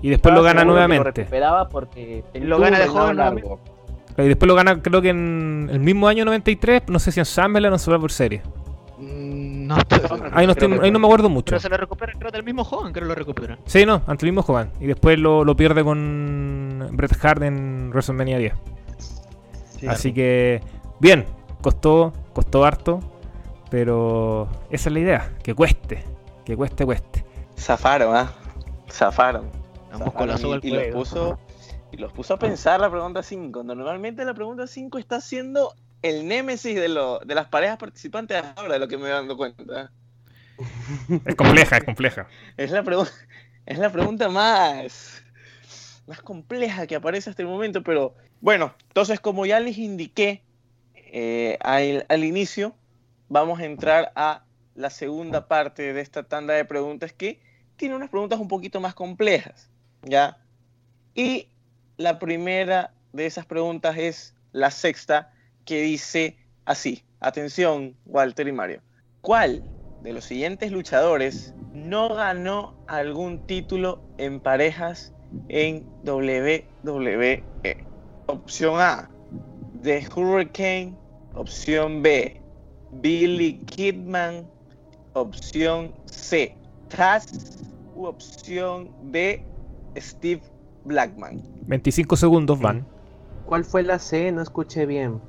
Y 0.00 0.10
después 0.10 0.34
lo 0.34 0.42
gana 0.42 0.64
nuevamente. 0.64 1.28
Lo 1.30 1.68
porque 1.68 2.24
lo 2.34 2.58
gana 2.58 2.78
de 2.78 2.88
joven 2.88 3.16
largo. 3.16 3.60
Y 4.24 4.28
después 4.28 4.48
lo 4.48 4.54
gana, 4.54 4.82
creo 4.82 5.00
que 5.00 5.10
en 5.10 5.68
el 5.70 5.78
mismo 5.78 6.08
año 6.08 6.24
93, 6.24 6.82
no 6.88 6.98
sé 6.98 7.12
si 7.12 7.20
en 7.20 7.26
SummerSlam 7.26 7.74
o 7.74 7.94
en 7.94 8.00
por 8.00 8.12
serie. 8.12 8.42
Mm, 8.98 9.68
no 9.68 9.76
ahí, 10.32 10.46
no 10.46 10.54
ahí 10.82 10.90
no 10.90 10.98
me 10.98 11.06
acuerdo 11.06 11.28
mucho. 11.28 11.50
Pero 11.50 11.60
se 11.60 11.68
lo 11.68 11.76
recupera, 11.76 12.12
creo, 12.18 12.30
del 12.32 12.42
mismo 12.42 12.62
Hogan, 12.62 12.92
creo 12.92 13.04
que 13.04 13.08
lo 13.08 13.14
recupera. 13.14 13.58
Sí, 13.66 13.86
no, 13.86 14.02
ante 14.06 14.26
el 14.26 14.32
mismo 14.32 14.44
Hogan. 14.46 14.72
Y 14.80 14.86
después 14.86 15.18
lo, 15.18 15.44
lo 15.44 15.56
pierde 15.56 15.84
con 15.84 16.88
Bret 16.92 17.24
Hart 17.24 17.42
en 17.42 17.90
WrestleMania 17.90 18.38
10. 18.38 18.54
Así 19.86 20.12
que, 20.12 20.60
bien, 20.98 21.24
costó, 21.62 22.12
costó 22.32 22.64
harto, 22.64 23.00
pero 23.70 24.48
esa 24.70 24.88
es 24.88 24.92
la 24.92 24.98
idea, 24.98 25.32
que 25.44 25.54
cueste, 25.54 26.02
que 26.44 26.56
cueste, 26.56 26.84
cueste. 26.84 27.24
Zafaron, 27.56 28.16
¿ah? 28.16 28.32
Zafaron. 28.90 29.44
Zafaron 29.96 30.60
y, 30.62 30.68
y, 30.68 30.76
y 30.76 30.92
puso 30.92 31.38
y 31.92 31.96
los 31.96 32.12
puso 32.12 32.34
a 32.34 32.38
pensar 32.38 32.80
la 32.80 32.90
pregunta 32.90 33.22
5. 33.22 33.62
Normalmente 33.64 34.24
la 34.24 34.34
pregunta 34.34 34.66
5 34.66 34.98
está 34.98 35.20
siendo 35.20 35.74
el 36.02 36.26
némesis 36.28 36.74
de, 36.74 36.88
lo, 36.88 37.18
de 37.20 37.34
las 37.34 37.48
parejas 37.48 37.78
participantes 37.78 38.42
ahora, 38.56 38.74
de 38.74 38.78
lo 38.78 38.88
que 38.88 38.96
me 38.96 39.04
voy 39.04 39.12
dando 39.12 39.36
cuenta. 39.36 39.90
Es 41.24 41.34
compleja, 41.34 41.78
es 41.78 41.84
compleja. 41.84 42.28
Es 42.56 42.70
la, 42.70 42.84
es 43.66 43.78
la 43.78 43.90
pregunta 43.90 44.28
más, 44.28 45.22
más 46.06 46.20
compleja 46.20 46.86
que 46.86 46.96
aparece 46.96 47.30
hasta 47.30 47.42
el 47.42 47.48
momento, 47.48 47.82
pero 47.82 48.14
bueno, 48.40 48.74
entonces 48.88 49.20
como 49.20 49.46
ya 49.46 49.60
les 49.60 49.78
indiqué 49.78 50.42
eh, 50.94 51.58
al, 51.60 52.06
al 52.08 52.24
inicio, 52.24 52.74
vamos 53.28 53.60
a 53.60 53.64
entrar 53.64 54.12
a 54.14 54.44
la 54.74 54.90
segunda 54.90 55.48
parte 55.48 55.92
de 55.92 56.00
esta 56.00 56.22
tanda 56.22 56.54
de 56.54 56.64
preguntas 56.64 57.12
que 57.12 57.40
tiene 57.76 57.94
unas 57.94 58.10
preguntas 58.10 58.38
un 58.38 58.48
poquito 58.48 58.80
más 58.80 58.94
complejas, 58.94 59.70
¿ya? 60.02 60.38
Y 61.14 61.48
la 61.98 62.18
primera 62.18 62.94
de 63.12 63.26
esas 63.26 63.44
preguntas 63.44 63.98
es 63.98 64.34
la 64.52 64.70
sexta, 64.70 65.32
que 65.64 65.82
dice 65.82 66.38
así. 66.64 67.04
Atención, 67.20 67.96
Walter 68.06 68.46
y 68.48 68.52
Mario. 68.52 68.80
¿Cuál 69.20 69.62
de 70.02 70.12
los 70.12 70.24
siguientes 70.24 70.70
luchadores 70.70 71.52
no 71.72 72.14
ganó 72.14 72.82
algún 72.86 73.44
título 73.46 74.00
en 74.16 74.40
parejas 74.40 75.12
en 75.48 75.84
WWE? 76.04 77.44
Opción 78.26 78.80
A, 78.80 79.10
The 79.82 80.06
Hurricane. 80.14 80.96
Opción 81.34 82.02
B, 82.02 82.40
Billy 82.92 83.58
Kidman. 83.66 84.48
Opción 85.14 85.94
C, 86.06 86.56
Taz. 86.88 87.58
U 87.94 88.06
opción 88.06 88.90
D, 89.10 89.44
Steve 89.96 90.42
Blackman. 90.88 91.42
25 91.66 92.16
segundos 92.16 92.58
van. 92.60 92.84
¿Cuál 93.46 93.64
fue 93.64 93.82
la 93.82 93.98
C? 93.98 94.32
No 94.32 94.42
escuché 94.42 94.86
bien. 94.86 95.20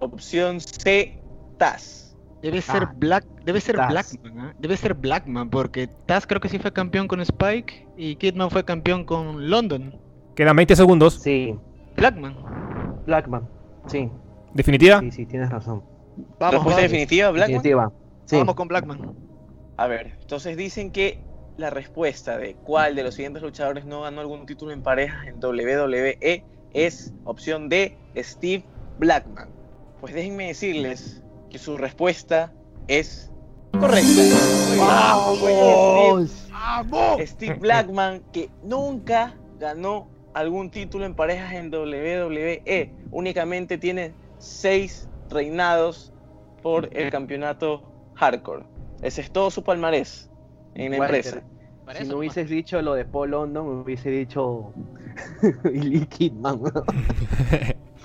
Opción 0.00 0.60
C, 0.60 1.18
Taz. 1.58 2.16
Debe 2.42 2.60
ser 2.60 2.82
Ah, 2.82 2.94
Black, 2.96 3.24
debe 3.44 3.60
ser 3.60 3.76
Taz. 3.76 3.88
Blackman, 3.90 4.38
¿ah? 4.40 4.54
debe 4.58 4.76
ser 4.76 4.94
Blackman, 4.94 5.48
porque 5.48 5.86
Taz 6.06 6.26
creo 6.26 6.40
que 6.40 6.48
sí 6.48 6.58
fue 6.58 6.72
campeón 6.72 7.06
con 7.06 7.20
Spike 7.20 7.86
y 7.96 8.16
Kidman 8.16 8.50
fue 8.50 8.64
campeón 8.64 9.04
con 9.04 9.48
London. 9.48 9.96
Quedan 10.34 10.56
20 10.56 10.74
segundos. 10.74 11.14
Sí, 11.22 11.54
Blackman. 11.96 12.36
Blackman. 13.06 13.48
Sí, 13.86 14.10
¿Definitiva? 14.54 15.00
sí, 15.00 15.12
sí, 15.12 15.26
tienes 15.26 15.50
razón. 15.50 15.82
Vamos, 16.16 16.54
Respuesta 16.54 16.58
vamos, 16.58 16.76
definitiva, 16.82 17.30
Blackman. 17.30 17.62
Definitiva. 17.62 17.92
Sí. 18.24 18.36
vamos 18.38 18.54
con 18.56 18.68
Blackman. 18.68 19.14
A 19.76 19.86
ver, 19.86 20.18
entonces 20.20 20.56
dicen 20.56 20.90
que 20.90 21.22
la 21.56 21.70
respuesta 21.70 22.38
de 22.38 22.54
cuál 22.54 22.94
de 22.94 23.02
los 23.02 23.14
siguientes 23.14 23.42
luchadores 23.42 23.84
no 23.84 24.02
ganó 24.02 24.20
algún 24.20 24.46
título 24.46 24.72
en 24.72 24.82
parejas 24.82 25.26
en 25.26 25.36
WWE 25.42 26.44
es 26.72 27.12
opción 27.24 27.68
D, 27.68 27.96
Steve 28.16 28.64
Blackman. 28.98 29.48
Pues 30.00 30.14
déjenme 30.14 30.48
decirles 30.48 31.22
que 31.50 31.58
su 31.58 31.76
respuesta 31.76 32.52
es 32.88 33.30
correcta. 33.72 34.08
Steve 37.26 37.54
Blackman 37.54 38.22
que 38.32 38.50
nunca 38.62 39.36
ganó 39.58 40.08
algún 40.34 40.70
título 40.70 41.04
en 41.04 41.14
parejas 41.14 41.52
en 41.52 41.72
WWE. 41.72 42.92
Únicamente 43.10 43.78
tiene 43.78 44.14
seis 44.38 45.08
reinados 45.28 46.12
por 46.62 46.88
el 46.96 47.10
campeonato 47.10 47.82
hardcore. 48.14 48.64
Ese 49.02 49.20
es 49.20 49.30
todo 49.30 49.50
su 49.50 49.62
palmarés 49.62 50.31
en 50.74 50.90
la 50.92 50.96
empresa. 50.98 51.42
Para 51.84 51.98
Si 51.98 52.04
eso 52.04 52.12
no 52.12 52.18
nomás. 52.18 52.18
hubieses 52.36 52.48
dicho 52.50 52.80
lo 52.82 52.94
de 52.94 53.04
Paul 53.04 53.30
London, 53.32 53.66
me 53.66 53.82
hubiese 53.82 54.10
dicho 54.10 54.72
Billy 55.64 56.06
Kidman. 56.06 56.60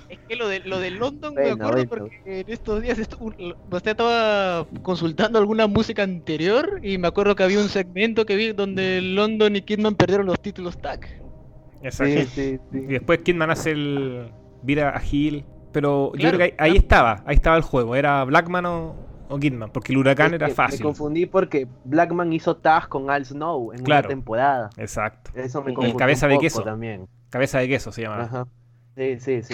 Es 0.10 0.20
que 0.26 0.38
lo 0.38 0.48
de, 0.48 0.62
lo 0.62 0.80
de 0.80 0.90
London 0.90 1.34
me 1.36 1.50
acuerdo 1.52 1.74
bueno. 1.86 1.90
porque 1.90 2.40
en 2.40 2.50
estos 2.50 2.82
días 2.82 2.98
estu- 2.98 3.56
usted 3.70 3.92
estaba 3.92 4.66
consultando 4.82 5.38
alguna 5.38 5.68
música 5.68 6.04
anterior 6.04 6.80
y 6.82 6.98
me 6.98 7.10
acuerdo 7.10 7.36
que 7.36 7.44
había 7.44 7.60
un 7.60 7.68
segmento 7.68 8.26
que 8.26 8.38
vi 8.38 8.54
donde 8.54 9.02
London 9.02 9.58
y 9.58 9.62
Kidman 9.64 9.96
perdieron 9.96 10.26
los 10.28 10.40
títulos 10.40 10.78
tag. 10.82 11.06
Exacto. 11.82 12.22
Sí, 12.34 12.58
sí, 12.58 12.60
Y 12.72 12.86
después 12.86 13.20
Kidman 13.20 13.50
hace 13.50 13.72
el 13.72 14.32
vira 14.62 14.96
a 14.98 15.02
Hill. 15.04 15.44
Pero 15.74 16.14
yo 16.16 16.30
creo 16.30 16.38
que 16.38 16.44
ahí, 16.46 16.54
ahí 16.72 16.78
estaba, 16.78 17.22
ahí 17.26 17.36
estaba 17.36 17.58
el 17.58 17.64
juego. 17.64 17.94
¿Era 17.96 18.24
Blackman 18.24 18.66
o, 18.66 18.96
o 19.30 19.38
Kidman? 19.40 19.72
Porque 19.72 19.92
el 19.94 19.98
huracán 20.00 20.28
Es 20.28 20.34
era 20.34 20.48
que 20.48 20.54
fácil. 20.54 20.80
Me 20.80 20.84
confundí 20.86 21.26
porque 21.26 21.68
Blackman 21.86 22.32
hizo 22.34 22.58
tag 22.58 22.88
con 22.90 23.10
Al 23.10 23.26
Snow 23.26 23.74
en 23.74 23.84
Claro. 23.84 24.08
una 24.08 24.16
temporada. 24.16 24.70
Exacto. 24.78 25.32
Eso 25.36 25.62
me 25.62 25.70
El 25.72 25.76
confundí 25.76 25.98
cabeza 25.98 26.26
un 26.26 26.30
de 26.32 26.36
poco 26.36 26.44
queso. 26.44 26.64
también. 26.64 27.08
Cabeza 27.30 27.60
de 27.60 27.68
queso 27.68 27.92
se 27.92 28.02
llama. 28.04 28.22
Ajá. 28.24 28.48
Sí, 28.96 29.20
sí, 29.20 29.44
sí. 29.44 29.54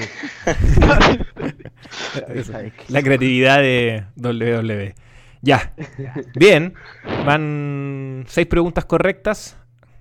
Cabeza. 2.26 2.62
La 2.90 3.02
creatividad 3.02 3.60
de 3.60 4.06
WWE. 4.16 4.96
Ya. 5.42 5.74
Bien. 6.36 6.74
Van 7.26 8.24
seis 8.28 8.48
preguntas 8.48 8.86
correctas. 8.86 9.58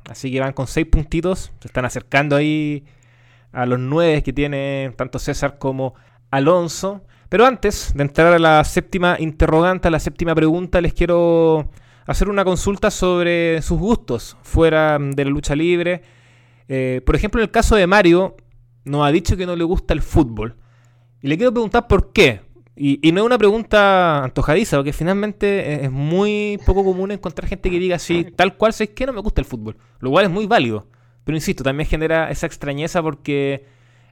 Así 0.08 0.30
que 0.32 0.40
van 0.40 0.52
con 0.52 0.66
seis 0.66 0.86
puntitos. 0.86 1.52
Se 1.60 1.68
están 1.68 1.84
acercando 1.84 2.36
ahí 2.36 2.84
a 3.52 3.66
los 3.66 3.78
nueve 3.78 4.22
que 4.22 4.32
tiene 4.32 4.92
tanto 4.96 5.18
César 5.18 5.58
como 5.58 5.94
Alonso. 6.30 7.04
Pero 7.32 7.46
antes 7.46 7.94
de 7.94 8.02
entrar 8.02 8.30
a 8.34 8.38
la 8.38 8.62
séptima 8.62 9.16
interrogante, 9.18 9.88
a 9.88 9.90
la 9.90 9.98
séptima 10.00 10.34
pregunta, 10.34 10.82
les 10.82 10.92
quiero 10.92 11.70
hacer 12.06 12.28
una 12.28 12.44
consulta 12.44 12.90
sobre 12.90 13.62
sus 13.62 13.78
gustos 13.78 14.36
fuera 14.42 14.98
de 15.00 15.24
la 15.24 15.30
lucha 15.30 15.56
libre. 15.56 16.02
Eh, 16.68 17.00
por 17.06 17.16
ejemplo, 17.16 17.40
en 17.40 17.44
el 17.44 17.50
caso 17.50 17.74
de 17.74 17.86
Mario, 17.86 18.36
nos 18.84 19.06
ha 19.06 19.10
dicho 19.10 19.34
que 19.38 19.46
no 19.46 19.56
le 19.56 19.64
gusta 19.64 19.94
el 19.94 20.02
fútbol. 20.02 20.56
Y 21.22 21.28
le 21.28 21.38
quiero 21.38 21.52
preguntar 21.54 21.88
por 21.88 22.12
qué. 22.12 22.42
Y, 22.76 22.98
no 23.12 23.20
es 23.22 23.26
una 23.26 23.38
pregunta 23.38 24.24
antojadiza, 24.24 24.76
porque 24.76 24.92
finalmente 24.92 25.72
es- 25.72 25.82
es 25.84 25.90
muy 25.90 26.60
poco 26.66 26.84
común 26.84 27.12
encontrar 27.12 27.48
gente 27.48 27.70
que 27.70 27.78
diga 27.78 27.96
así, 27.96 28.24
tal 28.36 28.58
cual, 28.58 28.74
si 28.74 28.84
es 28.84 28.90
que 28.90 29.06
no 29.06 29.14
me 29.14 29.22
gusta 29.22 29.40
el 29.40 29.46
fútbol. 29.46 29.78
Lo 30.00 30.10
cual 30.10 30.26
es 30.26 30.30
muy 30.30 30.44
válido. 30.46 30.86
Pero 31.24 31.34
insisto, 31.34 31.64
también 31.64 31.88
genera 31.88 32.30
esa 32.30 32.44
extrañeza 32.44 33.00
porque 33.02 33.64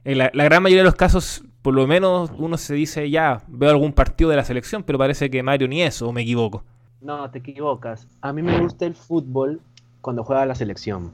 en 0.05 0.17
la 0.17 0.31
gran 0.31 0.63
mayoría 0.63 0.81
de 0.81 0.85
los 0.85 0.95
casos, 0.95 1.43
por 1.61 1.73
lo 1.73 1.85
menos 1.87 2.31
uno 2.37 2.57
se 2.57 2.73
dice, 2.73 3.09
ya, 3.09 3.41
veo 3.47 3.69
algún 3.69 3.93
partido 3.93 4.29
de 4.29 4.35
la 4.35 4.43
selección, 4.43 4.83
pero 4.83 4.97
parece 4.97 5.29
que 5.29 5.43
Mario 5.43 5.67
ni 5.67 5.81
eso, 5.81 6.07
o 6.07 6.11
me 6.11 6.21
equivoco. 6.21 6.63
No, 7.01 7.29
te 7.29 7.39
equivocas. 7.39 8.07
A 8.21 8.31
mí 8.33 8.41
me 8.41 8.59
gusta 8.59 8.85
el 8.85 8.95
fútbol 8.95 9.59
cuando 10.01 10.23
juega 10.23 10.45
la 10.45 10.55
selección. 10.55 11.11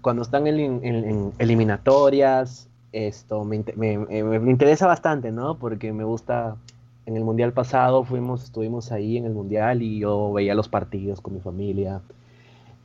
Cuando 0.00 0.22
están 0.22 0.46
en, 0.46 0.58
en- 0.84 1.32
eliminatorias, 1.38 2.68
esto 2.92 3.44
me- 3.44 3.64
me- 3.76 3.98
me 4.38 4.50
interesa 4.50 4.86
bastante, 4.86 5.30
¿no? 5.32 5.56
Porque 5.56 5.92
me 5.92 6.04
gusta. 6.04 6.56
En 7.06 7.16
el 7.16 7.24
mundial 7.24 7.52
pasado 7.52 8.04
fuimos, 8.04 8.44
estuvimos 8.44 8.92
ahí 8.92 9.16
en 9.16 9.24
el 9.24 9.32
mundial 9.32 9.82
y 9.82 9.98
yo 10.00 10.32
veía 10.32 10.54
los 10.54 10.68
partidos 10.68 11.20
con 11.20 11.34
mi 11.34 11.40
familia. 11.40 12.00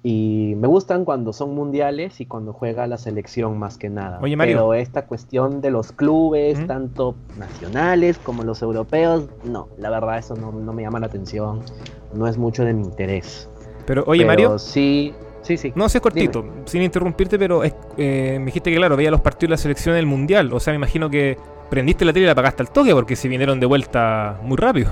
Y 0.07 0.53
me 0.57 0.67
gustan 0.67 1.03
cuando 1.03 1.33
son 1.33 1.55
mundiales 1.55 2.21
y 2.21 2.27
cuando 2.27 2.53
juega 2.53 2.85
la 2.85 2.99
selección 2.99 3.57
más 3.57 3.79
que 3.79 3.89
nada. 3.89 4.19
Oye, 4.21 4.35
Mario. 4.35 4.57
Pero 4.57 4.73
esta 4.75 5.07
cuestión 5.07 5.61
de 5.61 5.71
los 5.71 5.91
clubes, 5.91 6.59
¿Mm? 6.59 6.67
tanto 6.67 7.15
nacionales 7.39 8.19
como 8.19 8.43
los 8.43 8.61
europeos, 8.61 9.27
no, 9.45 9.67
la 9.79 9.89
verdad 9.89 10.19
eso 10.19 10.35
no, 10.35 10.51
no 10.51 10.73
me 10.73 10.83
llama 10.83 10.99
la 10.99 11.07
atención. 11.07 11.61
No 12.13 12.27
es 12.27 12.37
mucho 12.37 12.63
de 12.63 12.75
mi 12.75 12.83
interés. 12.83 13.49
Pero, 13.87 14.03
oye, 14.05 14.19
Pero 14.19 14.27
Mario, 14.27 14.59
Sí, 14.59 15.15
sí, 15.41 15.57
sí. 15.57 15.73
no 15.73 15.89
sé, 15.89 15.99
cortito, 15.99 16.45
sin 16.65 16.83
interrumpirte, 16.83 17.39
pero 17.39 17.63
es- 17.63 17.73
eh, 17.97 18.35
me 18.37 18.45
dijiste 18.45 18.69
que, 18.69 18.77
claro, 18.77 18.95
veía 18.95 19.09
los 19.09 19.21
partidos 19.21 19.49
de 19.49 19.53
la 19.53 19.57
selección 19.57 19.95
del 19.95 20.05
mundial. 20.05 20.53
O 20.53 20.59
sea, 20.59 20.71
me 20.71 20.77
imagino 20.77 21.09
que 21.09 21.35
prendiste 21.71 22.05
la 22.05 22.13
tele 22.13 22.25
y 22.25 22.27
la 22.27 22.33
apagaste 22.33 22.61
al 22.61 22.69
toque 22.69 22.93
porque 22.93 23.15
se 23.15 23.27
vinieron 23.27 23.59
de 23.59 23.65
vuelta 23.65 24.39
muy 24.43 24.55
rápido. 24.57 24.91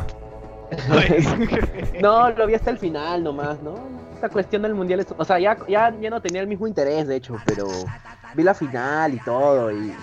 No, 2.00 2.30
lo 2.32 2.48
vi 2.48 2.56
hasta 2.56 2.72
el 2.72 2.80
final 2.80 3.24
nomás, 3.24 3.62
¿no? 3.62 4.08
Esta 4.14 4.30
cuestión 4.30 4.62
del 4.64 4.74
mundial, 4.76 5.00
es- 5.02 5.14
o 5.18 5.26
sea, 5.26 5.40
ya, 5.40 5.58
ya, 5.68 5.96
ya 6.00 6.10
no 6.10 6.22
tenía 6.22 6.42
el 6.42 6.48
mismo 6.48 6.68
interés, 6.68 7.08
de 7.08 7.16
hecho, 7.16 7.42
pero 7.46 7.94
vi 8.32 8.44
la 8.44 8.54
final 8.54 9.14
y 9.14 9.20
todo. 9.20 9.72
Y, 9.72 9.96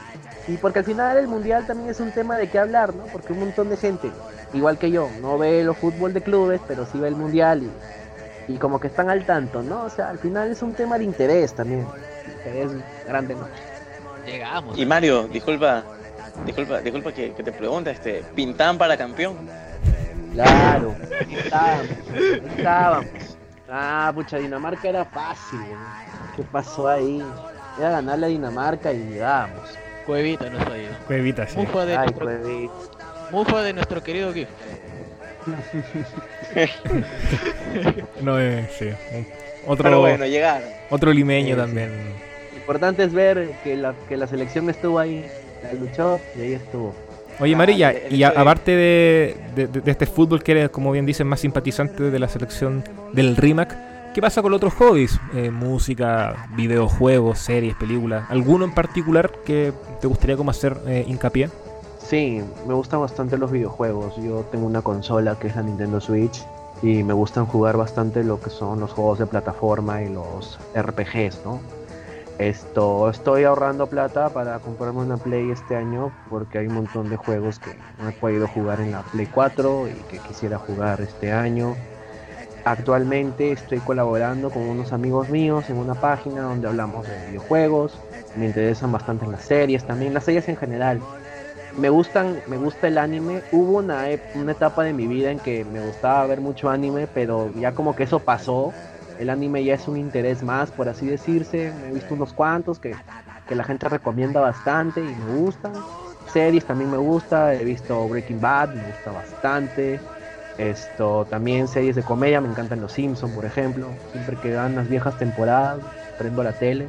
y 0.47 0.59
porque 0.59 0.81
al 0.81 0.85
final 0.85 1.17
el 1.19 1.29
mundial 1.29 1.67
también 1.67 1.91
es 1.91 2.01
un 2.01 2.13
tema 2.13 2.37
de 2.39 2.49
qué 2.49 2.59
hablar, 2.59 2.95
¿no? 2.95 3.11
Porque 3.11 3.33
un 3.33 3.41
montón 3.41 3.69
de 3.69 3.77
gente, 3.77 4.21
igual 4.53 4.79
que 4.79 4.91
yo, 4.91 5.15
no 5.21 5.39
ve 5.39 5.65
los 5.65 5.79
fútbol 5.79 6.13
de 6.13 6.23
clubes, 6.23 6.63
pero 6.67 6.87
sí 6.87 6.99
ve 7.01 7.09
el 7.09 7.17
mundial 7.17 7.63
y, 7.63 7.73
y 8.47 8.59
como 8.59 8.81
que 8.81 8.89
están 8.89 9.11
al 9.11 9.25
tanto, 9.25 9.63
¿no? 9.63 9.85
O 9.85 9.91
sea, 9.91 10.09
al 10.11 10.19
final 10.19 10.51
es 10.51 10.63
un 10.63 10.75
tema 10.75 10.99
de 10.99 11.05
interés 11.05 11.55
también. 11.55 11.87
Interés 12.27 12.73
grande, 13.05 13.37
¿no? 13.37 13.49
Llegamos. 14.25 14.79
Y 14.79 14.87
Mario, 14.87 15.29
disculpa, 15.29 15.87
disculpa, 16.45 16.81
disculpa 16.81 17.13
que, 17.13 17.35
que 17.35 17.43
te 17.43 17.53
pregunte, 17.53 17.91
este, 17.91 18.25
¿pintaban 18.35 18.79
para 18.79 18.97
campeón? 18.97 19.37
Claro, 20.33 20.95
ahí 21.21 21.35
estábamos, 21.35 21.87
ahí 22.15 22.43
estábamos. 22.57 23.07
Ah, 23.69 24.13
pucha, 24.15 24.39
Dinamarca 24.39 24.89
era 24.89 25.05
fácil, 25.05 25.59
¿no? 25.61 26.37
¿Qué 26.37 26.43
pasó 26.45 26.89
ahí? 26.89 27.23
Era 27.79 27.91
ganarle 27.91 28.27
a 28.27 28.29
Dinamarca 28.29 28.93
y 28.93 28.99
llegábamos. 29.11 29.77
Cuevita 30.07 30.49
no 30.51 30.59
está 30.59 30.73
ahí. 30.73 30.89
Cuevita, 31.07 31.47
sí. 31.47 31.57
Mufa 31.59 31.85
de, 31.85 31.97
Ay, 31.97 32.07
nuestro, 32.07 32.25
Cuevita. 32.27 32.73
mufa 33.31 33.63
de 33.63 33.73
nuestro 33.73 34.03
querido 34.03 34.33
Gif. 34.33 34.49
No, 38.23 38.39
eh, 38.41 38.69
sí. 38.79 38.91
Otro, 39.67 39.85
Pero 39.85 40.01
bueno, 40.01 40.27
llegaron. 40.27 40.69
otro 40.91 41.13
limeño 41.13 41.49
Sí, 41.49 41.53
sí. 41.55 41.59
también. 41.67 41.91
Lo 42.53 42.59
importante 42.59 43.05
es 43.05 43.13
ver 43.13 43.51
que 43.63 43.77
la, 43.77 43.95
que 44.09 44.17
la 44.17 44.27
selección 44.27 44.69
estuvo 44.71 44.99
ahí, 44.99 45.25
la 45.63 45.73
luchó 45.75 46.21
y 46.37 46.41
ahí 46.43 46.53
estuvo. 46.55 46.95
Oye, 47.41 47.55
Ah, 47.55 47.59
María, 47.59 47.91
el- 47.91 48.13
el 48.13 48.17
y 48.17 48.23
a- 48.23 48.31
de- 48.33 48.39
aparte 48.39 48.71
de, 48.73 49.37
de- 49.55 49.67
de- 49.67 49.81
de 49.81 49.91
este 49.91 50.07
fútbol 50.07 50.43
que 50.43 50.53
eres, 50.53 50.71
como 50.71 50.93
bien 50.93 51.07
dices, 51.07 51.25
más 51.27 51.41
simpatizante 51.41 52.11
de 52.11 52.19
la 52.19 52.29
selección 52.29 52.85
del 53.13 53.37
RIMAC, 53.37 54.13
¿qué 54.13 54.21
pasa 54.21 54.43
con 54.43 54.51
los 54.51 54.59
otros 54.59 54.75
hobbies? 54.75 55.19
Eh, 55.35 55.51
música, 55.51 56.49
videojuegos, 56.57 57.39
series, 57.39 57.75
películas. 57.77 58.25
¿Alguno 58.29 58.65
en 58.65 58.73
particular 58.75 59.31
que 59.45 59.73
te 60.01 60.07
gustaría 60.07 60.37
como 60.37 60.51
hacer 60.51 60.77
eh, 60.87 61.05
hincapié? 61.09 61.49
Sí, 61.99 62.43
me 62.67 62.75
gustan 62.75 63.01
bastante 63.01 63.39
los 63.39 63.51
videojuegos. 63.53 64.17
Yo 64.17 64.45
tengo 64.51 64.67
una 64.67 64.83
consola 64.83 65.37
que 65.39 65.47
es 65.49 65.57
la 65.57 65.63
Nintendo 65.63 66.01
Switch 66.01 66.43
y 66.83 67.03
me 67.05 67.13
gustan 67.13 67.47
jugar 67.47 67.77
bastante 67.77 68.25
lo 68.25 68.41
que 68.41 68.51
son 68.51 68.81
los 68.81 68.91
juegos 68.91 69.19
de 69.19 69.27
plataforma 69.27 70.03
y 70.03 70.09
los 70.09 70.59
RPGs, 70.75 71.41
¿no? 71.45 71.61
Esto, 72.41 73.11
estoy 73.11 73.45
ahorrando 73.45 73.87
plata 73.87 74.31
para 74.31 74.59
comprarme 74.61 75.01
una 75.01 75.19
Play 75.19 75.51
este 75.51 75.77
año 75.77 76.11
porque 76.31 76.57
hay 76.57 76.69
un 76.69 76.73
montón 76.73 77.11
de 77.11 77.17
juegos 77.17 77.59
que 77.59 77.71
no 77.99 78.09
he 78.09 78.13
podido 78.13 78.49
jugar 78.49 78.81
en 78.81 78.93
la 78.93 79.03
Play 79.03 79.27
4 79.27 79.89
y 79.89 79.93
que 80.05 80.21
quisiera 80.21 80.57
jugar 80.57 81.03
este 81.03 81.33
año. 81.33 81.77
Actualmente 82.65 83.53
estoy 83.53 83.81
colaborando 83.81 84.51
con 84.51 84.63
unos 84.63 84.95
amigos 84.95 85.29
míos 85.29 85.69
en 85.69 85.77
una 85.77 86.01
página 86.01 86.41
donde 86.41 86.67
hablamos 86.67 87.07
de 87.07 87.19
videojuegos. 87.29 88.01
Me 88.35 88.47
interesan 88.47 88.91
bastante 88.91 89.27
las 89.27 89.43
series 89.45 89.85
también, 89.85 90.15
las 90.15 90.25
series 90.25 90.49
en 90.49 90.57
general 90.57 91.03
me 91.73 91.89
gustan, 91.91 92.43
me 92.47 92.57
gusta 92.57 92.89
el 92.89 92.99
anime. 92.99 93.45
Hubo 93.51 93.79
una, 93.79 94.07
una 94.33 94.53
etapa 94.53 94.85
de 94.85 94.93
mi 94.95 95.07
vida 95.07 95.31
en 95.31 95.41
que 95.41 95.65
me 95.65 95.81
gustaba 95.81 96.27
ver 96.27 96.41
mucho 96.41 96.69
anime, 96.71 97.07
pero 97.09 97.53
ya 97.55 97.75
como 97.75 97.95
que 97.95 98.05
eso 98.05 98.25
pasó. 98.25 98.79
El 99.21 99.29
anime 99.29 99.63
ya 99.63 99.75
es 99.75 99.87
un 99.87 99.99
interés 99.99 100.43
más, 100.43 100.71
por 100.71 100.89
así 100.89 101.07
decirse. 101.07 101.71
Me 101.79 101.89
he 101.91 101.93
visto 101.93 102.15
unos 102.15 102.33
cuantos 102.33 102.79
que, 102.79 102.97
que 103.47 103.55
la 103.55 103.65
gente 103.65 103.87
recomienda 103.87 104.41
bastante 104.41 105.03
y 105.03 105.15
me 105.15 105.27
gustan. 105.27 105.75
Series 106.27 106.65
también 106.65 106.91
me 106.91 106.97
gusta. 106.97 107.55
He 107.55 107.63
visto 107.63 108.09
Breaking 108.09 108.41
Bad, 108.41 108.71
me 108.71 108.87
gusta 108.87 109.13
bastante. 109.13 110.01
Esto, 110.57 111.27
también 111.27 111.69
series 111.69 111.97
de 111.97 112.03
comedia, 112.03 112.41
me 112.41 112.49
encantan 112.49 112.81
Los 112.81 112.93
Simpsons, 112.93 113.35
por 113.35 113.45
ejemplo. 113.45 113.93
Siempre 114.11 114.39
que 114.39 114.53
dan 114.53 114.75
las 114.75 114.89
viejas 114.89 115.19
temporadas, 115.19 115.83
prendo 116.17 116.43
la 116.43 116.53
tele, 116.53 116.89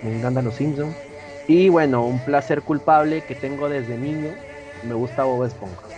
me 0.00 0.16
encantan 0.16 0.46
Los 0.46 0.54
Simpsons. 0.54 0.96
Y 1.46 1.68
bueno, 1.68 2.06
un 2.06 2.20
placer 2.20 2.62
culpable 2.62 3.20
que 3.20 3.34
tengo 3.34 3.68
desde 3.68 3.98
niño, 3.98 4.32
me 4.82 4.94
gusta 4.94 5.24
Bob 5.24 5.44
Esponja. 5.44 5.88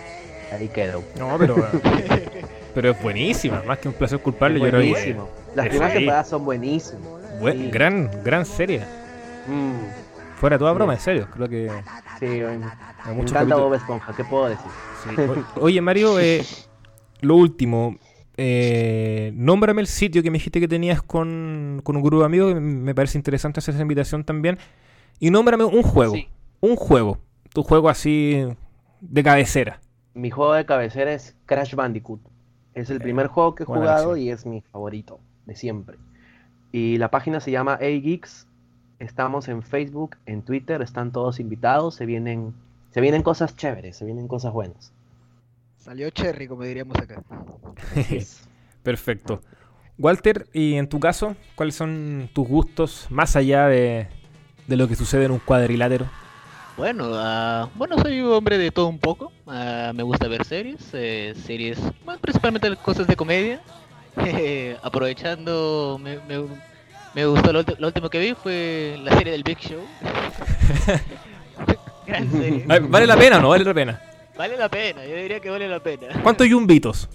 Ahí 0.51 0.67
quedo. 0.67 1.03
No, 1.17 1.37
pero. 1.37 1.55
pero 2.73 2.91
es 2.91 3.01
buenísima, 3.01 3.61
más 3.65 3.79
que 3.79 3.87
un 3.87 3.93
placer 3.93 4.19
culpable, 4.19 4.59
yo 4.59 4.67
creo 4.67 4.81
que. 4.81 4.89
buenísimo. 4.89 5.29
Las 5.55 5.65
es 5.65 5.69
primeras 5.71 5.91
ahí. 5.93 5.97
temporadas 5.99 6.29
son 6.29 6.45
buenísimas. 6.45 7.07
buen- 7.39 7.57
Sí. 7.57 7.71
gran, 7.71 8.11
gran 8.23 8.45
serie. 8.45 8.81
Mm, 9.47 9.73
Fuera 10.35 10.57
toda 10.57 10.71
broma, 10.73 10.93
en 10.93 10.99
serio. 10.99 11.27
Creo 11.33 11.49
que. 11.49 11.69
sí, 12.19 12.25
me 12.25 12.45
hay 12.45 12.57
me 13.15 13.21
encanta 13.21 13.55
Bob 13.55 13.73
Esponja, 13.73 14.13
¿qué 14.15 14.23
puedo 14.23 14.47
decir? 14.49 14.65
Sí. 15.03 15.15
Oye, 15.59 15.81
Mario, 15.81 16.19
eh, 16.19 16.43
lo 17.21 17.35
último. 17.35 17.97
Eh, 18.41 19.31
nómbrame 19.35 19.81
el 19.81 19.87
sitio 19.87 20.23
que 20.23 20.31
me 20.31 20.37
dijiste 20.37 20.61
que 20.61 20.67
tenías 20.69 21.01
con, 21.01 21.81
con 21.83 21.97
un 21.97 22.01
grupo 22.01 22.19
de 22.19 22.25
amigos. 22.25 22.55
Me 22.55 22.95
parece 22.95 23.17
interesante 23.17 23.59
hacer 23.59 23.73
esa 23.73 23.81
invitación 23.81 24.23
también. 24.23 24.57
Y 25.19 25.29
nómbrame 25.29 25.65
un 25.65 25.83
juego. 25.83 26.13
Sí. 26.13 26.29
Un 26.61 26.77
juego. 26.77 27.17
Tu 27.53 27.61
juego 27.63 27.89
así 27.89 28.45
de 29.01 29.23
cabecera. 29.23 29.81
Mi 30.13 30.29
juego 30.29 30.53
de 30.53 30.65
cabecera 30.65 31.11
es 31.11 31.35
Crash 31.45 31.75
Bandicoot. 31.75 32.21
Es 32.79 32.89
el 32.89 32.99
primer 32.99 33.27
juego 33.27 33.55
que 33.55 33.63
he 33.63 33.65
jugado 33.65 34.15
elección. 34.15 34.19
y 34.19 34.31
es 34.31 34.45
mi 34.45 34.61
favorito 34.61 35.19
de 35.45 35.55
siempre. 35.55 35.97
Y 36.71 36.97
la 36.97 37.11
página 37.11 37.39
se 37.39 37.51
llama 37.51 37.73
A-Geeks. 37.73 38.47
Estamos 38.99 39.47
en 39.47 39.63
Facebook, 39.63 40.17
en 40.25 40.41
Twitter, 40.41 40.81
están 40.81 41.11
todos 41.11 41.39
invitados. 41.39 41.95
Se 41.95 42.05
vienen, 42.05 42.53
se 42.91 43.01
vienen 43.01 43.23
cosas 43.23 43.55
chéveres, 43.55 43.97
se 43.97 44.05
vienen 44.05 44.27
cosas 44.27 44.53
buenas. 44.53 44.93
Salió 45.77 46.09
Cherry, 46.09 46.47
como 46.47 46.63
diríamos 46.63 46.97
acá. 46.97 47.23
Perfecto. 48.83 49.41
Walter, 49.97 50.47
y 50.53 50.75
en 50.75 50.87
tu 50.87 50.99
caso, 50.99 51.35
¿cuáles 51.55 51.75
son 51.75 52.29
tus 52.33 52.47
gustos 52.47 53.07
más 53.09 53.35
allá 53.35 53.67
de, 53.67 54.07
de 54.67 54.77
lo 54.77 54.87
que 54.87 54.95
sucede 54.95 55.25
en 55.25 55.31
un 55.31 55.39
cuadrilátero? 55.39 56.07
Bueno, 56.79 57.11
ah, 57.13 57.67
bueno, 57.75 57.97
soy 58.01 58.21
un 58.21 58.31
hombre 58.31 58.57
de 58.57 58.71
todo 58.71 58.87
un 58.87 58.99
poco. 58.99 59.33
Ah, 59.45 59.91
me 59.93 60.01
gusta 60.01 60.29
ver 60.29 60.45
series, 60.45 60.79
eh, 60.93 61.33
series, 61.45 61.77
bueno, 62.05 62.21
principalmente 62.21 62.73
cosas 62.77 63.05
de 63.05 63.17
comedia. 63.17 63.59
aprovechando, 64.81 65.99
me, 66.01 66.19
me, 66.19 66.45
me 67.13 67.25
gustó 67.25 67.51
lo, 67.51 67.65
último 67.85 68.09
que 68.09 68.19
vi 68.19 68.33
fue 68.33 68.97
la 69.03 69.11
serie 69.17 69.33
del 69.33 69.43
Big 69.43 69.59
Show. 69.59 69.81
Gran 72.07 72.31
serie. 72.31 72.63
¿Vale 72.65 73.05
la 73.05 73.17
pena 73.17 73.39
o 73.39 73.41
no 73.41 73.49
vale 73.49 73.65
la 73.65 73.73
pena? 73.73 74.01
Vale 74.37 74.55
la 74.55 74.69
pena, 74.69 75.05
yo 75.05 75.17
diría 75.17 75.41
que 75.41 75.49
vale 75.49 75.67
la 75.67 75.81
pena. 75.81 76.21
¿Cuántos 76.23 76.47
yumbitos? 76.47 77.09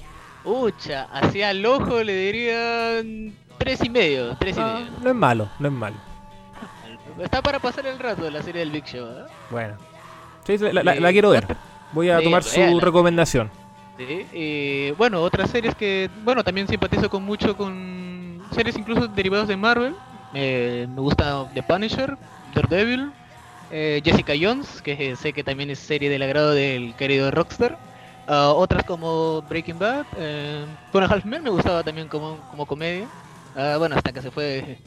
Ucha, 0.45 1.05
hacia 1.11 1.53
el 1.53 1.65
ojo 1.65 2.03
le 2.03 2.15
dirían 2.15 3.33
tres 3.57 3.83
y 3.83 3.89
medio, 3.89 4.37
tres 4.37 4.59
y 4.59 4.61
Ah, 4.61 4.81
medio. 4.81 4.93
no 5.03 5.09
es 5.09 5.17
malo, 5.17 5.49
no 5.59 5.69
es 5.69 5.75
malo. 5.75 5.97
Está 7.19 7.43
para 7.43 7.61
pasar 7.61 7.87
el 7.87 7.99
rato 7.99 8.29
la 8.31 8.43
serie 8.43 8.61
del 8.61 8.71
Big 8.71 8.85
Show, 8.87 9.07
¿eh? 9.19 9.25
Bueno. 9.49 9.79
Sí, 10.45 10.59
la, 10.59 10.83
la- 10.83 10.95
Eh, 10.95 11.01
la 11.01 11.13
quiero 11.13 11.31
ver. 11.31 11.47
Voy 11.91 12.11
a 12.11 12.19
sí, 12.19 12.25
tomar 12.25 12.43
su 12.43 12.61
véala. 12.61 12.81
recomendación. 12.81 13.51
Sí, 13.97 14.29
y 14.33 14.91
bueno, 14.93 15.23
otras 15.23 15.51
series 15.51 15.75
que, 15.77 16.11
bueno, 16.13 16.43
también 16.43 16.67
simpatizo 16.67 17.09
con 17.09 17.23
mucho 17.23 17.57
con 17.57 18.49
series 18.51 18.77
incluso 18.77 19.07
derivadas 19.09 19.47
de 19.49 19.57
Marvel. 19.57 20.01
Eh, 20.33 20.87
me 20.89 21.01
gusta 21.01 21.49
The 21.55 21.63
Punisher, 21.63 22.19
Daredevil, 22.43 23.15
eh, 23.71 24.03
Jessica 24.05 24.33
Jones, 24.39 24.83
que 24.83 25.15
sé 25.17 25.33
que 25.33 25.45
también 25.45 25.71
es 25.71 25.79
serie 25.79 26.11
del 26.11 26.23
agrado 26.23 26.53
del 26.53 26.97
querido 26.97 27.31
Rockstar. 27.31 27.79
Ah, 28.27 28.53
otras 28.55 28.85
como 28.85 29.43
Breaking 29.43 29.79
Bad, 29.79 30.07
eh, 30.17 30.67
Half 30.93 31.25
Men 31.25 31.43
me 31.45 31.51
gustaba 31.51 31.85
también 31.85 32.09
como, 32.09 32.45
como 32.49 32.67
comedia. 32.67 33.13
Ah, 33.55 33.77
bueno, 33.79 33.95
hasta 33.97 34.13
que 34.13 34.23
se 34.23 34.31
fue 34.33 34.83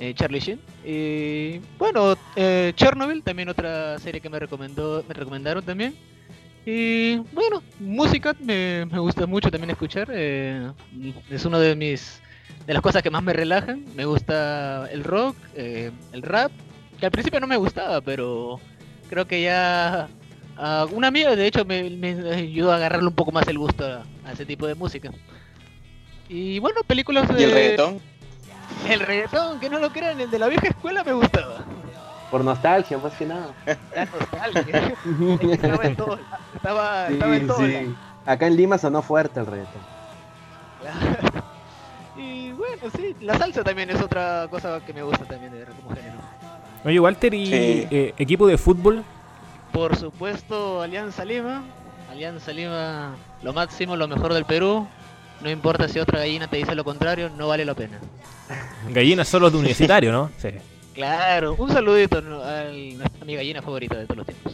eh, 0.00 0.14
Charlie 0.14 0.40
Sheen. 0.40 0.60
Y 0.84 1.60
bueno, 1.78 2.16
eh, 2.34 2.72
Chernobyl, 2.74 3.22
también 3.22 3.48
otra 3.48 3.98
serie 3.98 4.20
que 4.20 4.28
me 4.30 4.38
recomendó, 4.38 5.04
me 5.06 5.14
recomendaron 5.14 5.64
también. 5.64 5.94
Y 6.66 7.16
bueno, 7.32 7.62
música 7.78 8.34
me, 8.40 8.86
me 8.86 8.98
gusta 8.98 9.26
mucho 9.26 9.50
también 9.50 9.70
escuchar. 9.70 10.08
eh, 10.12 10.70
es 11.30 11.44
una 11.44 11.58
de 11.58 11.76
mis 11.76 12.20
de 12.66 12.74
las 12.74 12.82
cosas 12.82 13.02
que 13.02 13.10
más 13.10 13.22
me 13.22 13.32
relajan. 13.32 13.84
Me 13.94 14.04
gusta 14.04 14.88
el 14.90 15.04
rock, 15.04 15.36
el 15.54 16.22
rap, 16.22 16.50
que 16.98 17.06
al 17.06 17.12
principio 17.12 17.40
no 17.40 17.46
me 17.46 17.56
gustaba, 17.56 18.00
pero 18.00 18.60
creo 19.08 19.26
que 19.26 19.42
ya 19.42 20.08
ah, 20.56 20.86
una 20.92 21.08
amiga 21.08 21.34
de 21.34 21.46
hecho 21.46 21.64
me, 21.64 21.88
me 21.90 22.10
ayudó 22.30 22.72
a 22.72 22.76
agarrarle 22.76 23.08
un 23.08 23.14
poco 23.14 23.32
más 23.32 23.48
el 23.48 23.58
gusto 23.58 23.84
a, 23.86 24.04
a 24.24 24.32
ese 24.32 24.44
tipo 24.44 24.66
de 24.66 24.74
música. 24.74 25.10
Y 26.28 26.58
bueno, 26.60 26.82
películas 26.86 27.26
de 27.34 27.40
¿Y 27.40 27.44
el 27.44 27.50
reggaetón? 27.52 28.00
el 28.88 29.00
reggaetón, 29.00 29.60
que 29.60 29.68
no 29.70 29.78
lo 29.78 29.90
crean, 29.90 30.20
el 30.20 30.30
de 30.30 30.38
la 30.38 30.48
vieja 30.48 30.68
escuela 30.68 31.02
me 31.04 31.12
gustaba. 31.12 31.58
Por 32.30 32.44
nostalgia, 32.44 32.96
más 32.98 33.12
que 33.14 33.26
nada. 33.26 33.48
La 33.94 34.04
nostalgia. 34.06 34.94
estaba 35.52 35.84
en 35.84 35.96
todo, 35.96 36.18
estaba, 36.54 37.06
Sí, 37.08 37.14
estaba 37.14 37.36
en 37.36 37.46
todo. 37.46 37.58
sí. 37.58 37.94
Acá 38.26 38.46
en 38.46 38.56
Lima 38.56 38.78
sonó 38.78 39.02
fuerte 39.02 39.40
el 39.40 39.46
reggaetón. 39.46 39.82
Claro. 40.80 41.40
Y 42.16 42.52
bueno, 42.52 42.82
sí, 42.94 43.16
la 43.20 43.38
salsa 43.38 43.64
también 43.64 43.88
es 43.88 44.00
otra 44.02 44.46
cosa 44.50 44.80
que 44.84 44.92
me 44.92 45.02
gusta 45.02 45.24
también 45.24 45.52
de 45.52 45.64
como 45.64 45.94
género. 45.96 46.18
Oye, 46.84 47.00
Walter, 47.00 47.32
¿y 47.32 47.46
Sí. 47.46 47.52
eh, 47.90 48.14
equipo 48.18 48.46
de 48.46 48.58
fútbol? 48.58 49.04
Por 49.72 49.96
supuesto, 49.96 50.82
Alianza 50.82 51.24
Lima. 51.24 51.62
Alianza 52.10 52.52
Lima, 52.52 53.14
lo 53.42 53.52
máximo, 53.54 53.96
lo 53.96 54.06
mejor 54.06 54.34
del 54.34 54.44
Perú. 54.44 54.86
No 55.42 55.50
importa 55.50 55.88
si 55.88 55.98
otra 55.98 56.18
gallina 56.18 56.48
te 56.48 56.58
dice 56.58 56.74
lo 56.74 56.84
contrario, 56.84 57.30
no 57.36 57.48
vale 57.48 57.64
la 57.64 57.74
pena. 57.74 57.98
Gallinas 58.90 59.28
solo 59.28 59.50
de 59.50 59.56
universitario, 59.56 60.12
¿no? 60.12 60.30
Sí. 60.38 60.50
Claro, 60.94 61.54
un 61.56 61.70
saludito 61.70 62.18
a 62.18 62.64
mi 63.24 63.34
gallina 63.34 63.62
favorita 63.62 63.96
de 63.96 64.06
todos 64.06 64.18
los 64.18 64.26
tiempos. 64.26 64.52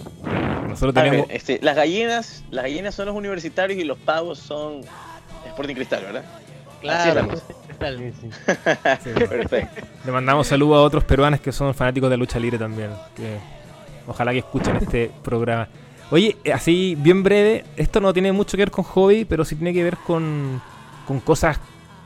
Nosotros 0.68 0.94
ver, 0.94 1.04
tenemos. 1.04 1.26
este, 1.30 1.58
las 1.62 1.74
gallinas, 1.74 2.44
las 2.50 2.64
gallinas 2.64 2.94
son 2.94 3.06
los 3.06 3.16
universitarios 3.16 3.80
y 3.80 3.84
los 3.84 3.98
pavos 3.98 4.38
son 4.38 4.82
Sporting 5.46 5.74
Cristal, 5.74 6.02
¿verdad? 6.02 6.24
Claro. 6.80 7.28
Sí, 7.32 8.12
sí. 8.20 8.30
sí, 9.04 9.10
Perfecto. 9.28 9.86
Le 10.04 10.12
mandamos 10.12 10.46
saludos 10.46 10.78
a 10.78 10.82
otros 10.82 11.04
peruanos 11.04 11.40
que 11.40 11.52
son 11.52 11.74
fanáticos 11.74 12.10
de 12.10 12.16
lucha 12.16 12.38
libre 12.38 12.58
también. 12.58 12.90
Que 13.14 13.38
ojalá 14.06 14.32
que 14.32 14.38
escuchen 14.38 14.76
este 14.76 15.10
programa. 15.24 15.68
Oye, 16.10 16.36
así 16.54 16.96
bien 16.98 17.22
breve, 17.22 17.64
esto 17.76 18.00
no 18.00 18.12
tiene 18.12 18.30
mucho 18.32 18.56
que 18.56 18.62
ver 18.62 18.70
con 18.70 18.84
hobby, 18.84 19.24
pero 19.24 19.44
sí 19.44 19.56
tiene 19.56 19.72
que 19.72 19.82
ver 19.82 19.96
con, 19.96 20.62
con 21.06 21.20
cosas 21.20 21.58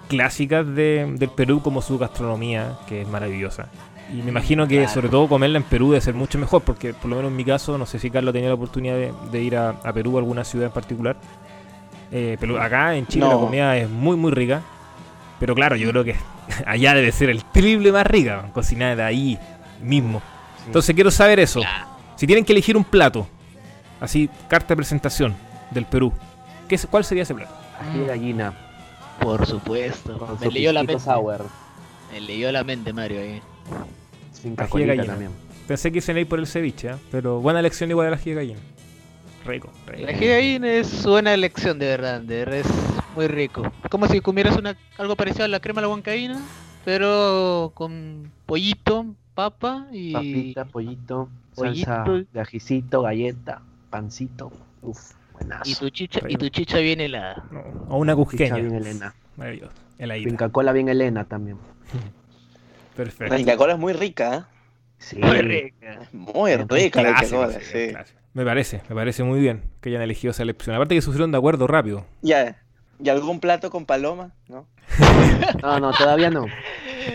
clásicas 0.09 0.67
de- 0.67 1.15
del 1.19 1.31
Perú, 1.31 1.61
como 1.63 1.83
su 1.83 1.99
gastronomía, 1.99 2.79
que 2.87 3.03
es 3.03 3.09
maravillosa. 3.09 3.69
Y 4.13 4.23
me 4.23 4.31
imagino 4.31 4.67
que 4.67 4.79
Claro. 4.79 4.93
sobre 4.93 5.09
todo 5.09 5.29
comerla 5.29 5.59
en 5.59 5.63
Perú 5.65 5.91
debe 5.91 6.01
ser 6.01 6.15
mucho 6.15 6.37
mejor, 6.39 6.63
porque 6.63 6.93
por 6.95 7.09
lo 7.11 7.17
menos 7.17 7.31
en 7.31 7.37
mi 7.37 7.45
caso, 7.45 7.79
no 7.79 7.87
sé 7.87 7.99
si 8.01 8.11
Carlos 8.11 8.31
ha 8.31 8.33
tenido 8.33 8.51
la 8.51 8.57
oportunidad 8.57 8.95
de, 8.95 9.13
de 9.31 9.43
ir 9.43 9.57
a, 9.57 9.71
a 9.71 9.93
Perú, 9.93 10.17
a 10.17 10.21
alguna 10.21 10.43
ciudad 10.45 10.67
en 10.67 10.73
particular. 10.73 11.17
Eh, 12.13 12.37
pero 12.41 12.61
acá 12.61 12.97
en 12.97 13.07
Chile 13.07 13.27
la 13.29 13.35
comida 13.35 13.77
es 13.77 13.89
muy, 13.89 14.17
muy 14.17 14.33
rica. 14.33 14.63
Pero 15.39 15.55
claro, 15.55 15.77
yo 15.77 15.89
creo 15.91 16.03
que 16.05 16.17
allá 16.67 16.93
debe 16.95 17.13
ser 17.13 17.31
el 17.31 17.45
triple 17.45 17.93
más 17.93 18.05
rica, 18.07 18.47
cocinada 18.53 19.07
ahí 19.07 19.39
mismo. 19.81 20.21
Entonces 20.67 20.93
quiero 20.95 21.13
saber 21.13 21.39
eso. 21.39 21.61
Si 22.17 22.27
tienen 22.27 22.45
que 22.45 22.53
elegir 22.53 22.77
un 22.77 22.85
plato, 22.85 23.29
así, 24.01 24.29
carta 24.49 24.69
de 24.71 24.77
presentación 24.77 25.35
del 25.71 25.87
Perú, 25.87 26.13
¿qué 26.69 26.75
es- 26.75 26.87
¿cuál 26.91 27.05
sería 27.05 27.23
ese 27.23 27.35
plato? 27.35 27.55
Ají 27.81 28.01
de 28.01 28.07
gallina. 28.07 28.55
Por 29.21 29.47
supuesto. 29.47 30.19
Con 30.19 30.39
Me 30.41 30.47
su 30.47 30.51
leyó 30.53 30.73
la 30.73 30.83
mente. 30.83 31.01
sour. 31.03 31.45
Me 32.13 32.21
leyó 32.21 32.51
la 32.53 32.65
mente 32.65 32.93
Mario 32.93 33.21
ahí. 33.21 33.41
Sin 34.33 34.57
de 34.57 34.67
gallina. 34.67 35.05
también. 35.07 35.31
Pensé 35.69 35.93
que 35.93 35.99
iban 35.99 36.17
a 36.17 36.21
ir 36.21 36.29
por 36.29 36.39
el 36.39 36.47
ceviche, 36.47 36.91
¿eh? 36.91 36.97
pero 37.11 37.41
buena 37.41 37.61
elección 37.61 37.91
igual 37.91 38.09
el 38.09 38.15
ají 38.15 38.31
de 38.31 38.35
gallina. 38.37 38.61
Rico, 39.45 39.71
rico. 39.87 40.03
El 40.09 40.09
ají 40.15 40.27
de 40.27 40.35
gallina 40.35 40.73
es 40.73 41.07
buena 41.07 41.33
elección 41.35 41.79
de 41.79 41.87
verdad, 41.87 42.21
de 42.21 42.39
verdad 42.45 42.59
es 42.59 42.67
muy 43.15 43.29
rico. 43.29 43.63
Como 43.91 44.07
si 44.09 44.21
comieras 44.21 44.57
una, 44.57 44.77
algo 44.99 45.15
parecido 45.17 45.45
a 45.45 45.49
la 45.49 45.61
crema 45.61 45.79
a 45.81 45.83
la 45.83 45.89
huancaína, 45.89 46.41
pero 46.85 47.71
con 47.75 48.33
pollito, 48.47 49.07
papa 49.35 49.87
y 49.93 50.13
Papita, 50.13 50.65
pollito, 50.65 51.29
Pollito. 51.55 51.85
salsa 51.87 52.05
de 52.33 52.41
ajicito, 52.41 53.03
galleta, 53.03 53.63
pancito. 53.91 54.51
Uf, 54.83 55.13
y 55.41 55.45
buenazo. 55.45 55.81
tu 55.81 55.91
chicha 55.91 56.21
y 56.29 56.37
tu 56.37 56.49
chicha 56.49 56.79
bien 56.79 57.01
helada. 57.01 57.45
No, 57.51 57.61
o 57.89 57.99
una 57.99 58.15
cusqueña. 58.15 58.57
bien 58.57 58.75
Elena. 58.75 59.15
Maravilloso. 59.37 59.73
El 59.99 60.25
Pinca 60.25 60.49
cola 60.49 60.73
bien 60.73 60.89
Elena 60.89 61.25
también. 61.25 61.59
Perfecto. 62.97 63.33
La 63.33 63.41
Inca 63.41 63.57
Cola 63.57 63.75
es 63.75 63.79
muy 63.79 63.93
rica, 63.93 64.37
¿eh? 64.37 64.43
Sí. 64.99 65.17
Muy 65.17 65.41
rica. 65.41 66.01
Muy 66.13 66.57
rica 66.57 67.03
la 67.03 67.11
Inca 67.11 67.29
Cola, 67.29 67.59
sí. 67.61 67.93
Me 68.35 68.45
parece, 68.45 68.83
me 68.89 68.95
parece 68.95 69.25
muy 69.25 69.41
bien 69.41 69.63
que 69.81 69.89
hayan 69.89 70.03
elegido 70.03 70.31
esa 70.31 70.43
elección. 70.43 70.77
Aparte 70.77 70.95
que 70.95 71.01
se 71.01 71.07
pusieron 71.07 71.33
de 71.33 71.39
acuerdo 71.39 71.67
rápido. 71.67 72.07
Ya. 72.23 72.63
¿Y 73.03 73.09
algún 73.09 73.41
plato 73.41 73.71
con 73.71 73.87
paloma? 73.87 74.33
¿No? 74.49 74.67
No, 75.63 75.81
no, 75.81 75.93
todavía 75.93 76.31
no. 76.31 76.47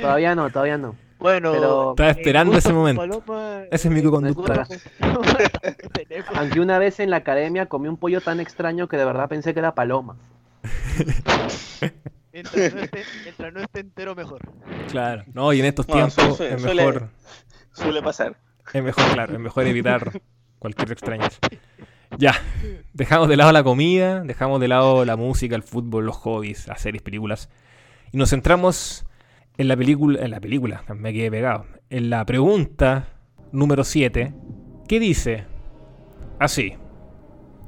Todavía 0.02 0.36
no, 0.36 0.50
todavía 0.50 0.78
no. 0.78 0.96
Bueno, 1.26 1.52
Pero- 1.54 1.90
Estaba 1.92 2.10
esperando 2.12 2.58
ese 2.58 2.72
momento. 2.72 3.02
paloma, 3.02 3.64
Ese 3.72 3.88
es 3.88 3.94
mi 3.94 4.02
eh, 4.02 4.04
conductor. 4.04 4.68
Aunque 6.36 6.60
una 6.60 6.78
vez 6.78 7.00
en 7.00 7.10
la 7.10 7.18
academia 7.18 7.66
comí 7.66 7.88
un 7.88 7.98
pollo 7.98 8.22
tan 8.22 8.40
extraño 8.40 8.88
que 8.88 8.98
de 8.98 9.06
verdad 9.06 9.28
pensé 9.28 9.54
que 9.54 9.60
era 9.60 9.74
paloma. 9.74 10.18
Mientras 12.32 12.74
no 12.74 12.82
esté, 12.82 13.04
mientras 13.24 13.54
no 13.54 13.60
esté 13.62 13.80
entero, 13.80 14.14
mejor. 14.14 14.42
Claro. 14.92 15.24
No, 15.34 15.52
y 15.54 15.62
en 15.62 15.66
estos 15.66 15.88
tiempos 15.88 16.14
su- 16.14 16.36
su- 16.36 16.44
es 16.44 16.62
suele- 16.62 16.86
mejor, 16.86 17.10
Suele 17.72 18.02
pasar. 18.04 18.36
es 18.74 18.84
mejor, 18.84 19.04
claro, 19.14 19.34
es 19.34 19.40
mejor 19.40 19.66
evitar 19.68 20.12
cualquier 20.60 20.92
extrañeza. 20.92 21.38
Ya, 22.20 22.36
dejamos 22.94 23.30
de 23.30 23.38
lado 23.38 23.52
la 23.52 23.64
comida, 23.64 24.20
dejamos 24.22 24.60
de 24.60 24.68
lado 24.68 25.06
la 25.06 25.16
música, 25.16 25.56
el 25.56 25.64
fútbol, 25.64 26.06
los 26.06 26.18
hobbies, 26.18 26.68
las 26.68 26.82
series, 26.82 27.02
películas. 27.02 27.50
Y 28.12 28.18
nos 28.18 28.30
centramos 28.32 29.06
en 29.58 29.68
la 29.68 29.78
película, 29.78 30.24
en 30.24 30.32
la 30.32 30.40
película, 30.40 30.84
me 30.96 31.14
quedé 31.14 31.32
pegado. 31.32 31.66
En 31.90 32.10
la 32.10 32.26
pregunta 32.26 33.08
número 33.52 33.84
7, 33.84 34.34
que 34.88 35.00
dice 35.00 35.46
así. 36.40 36.74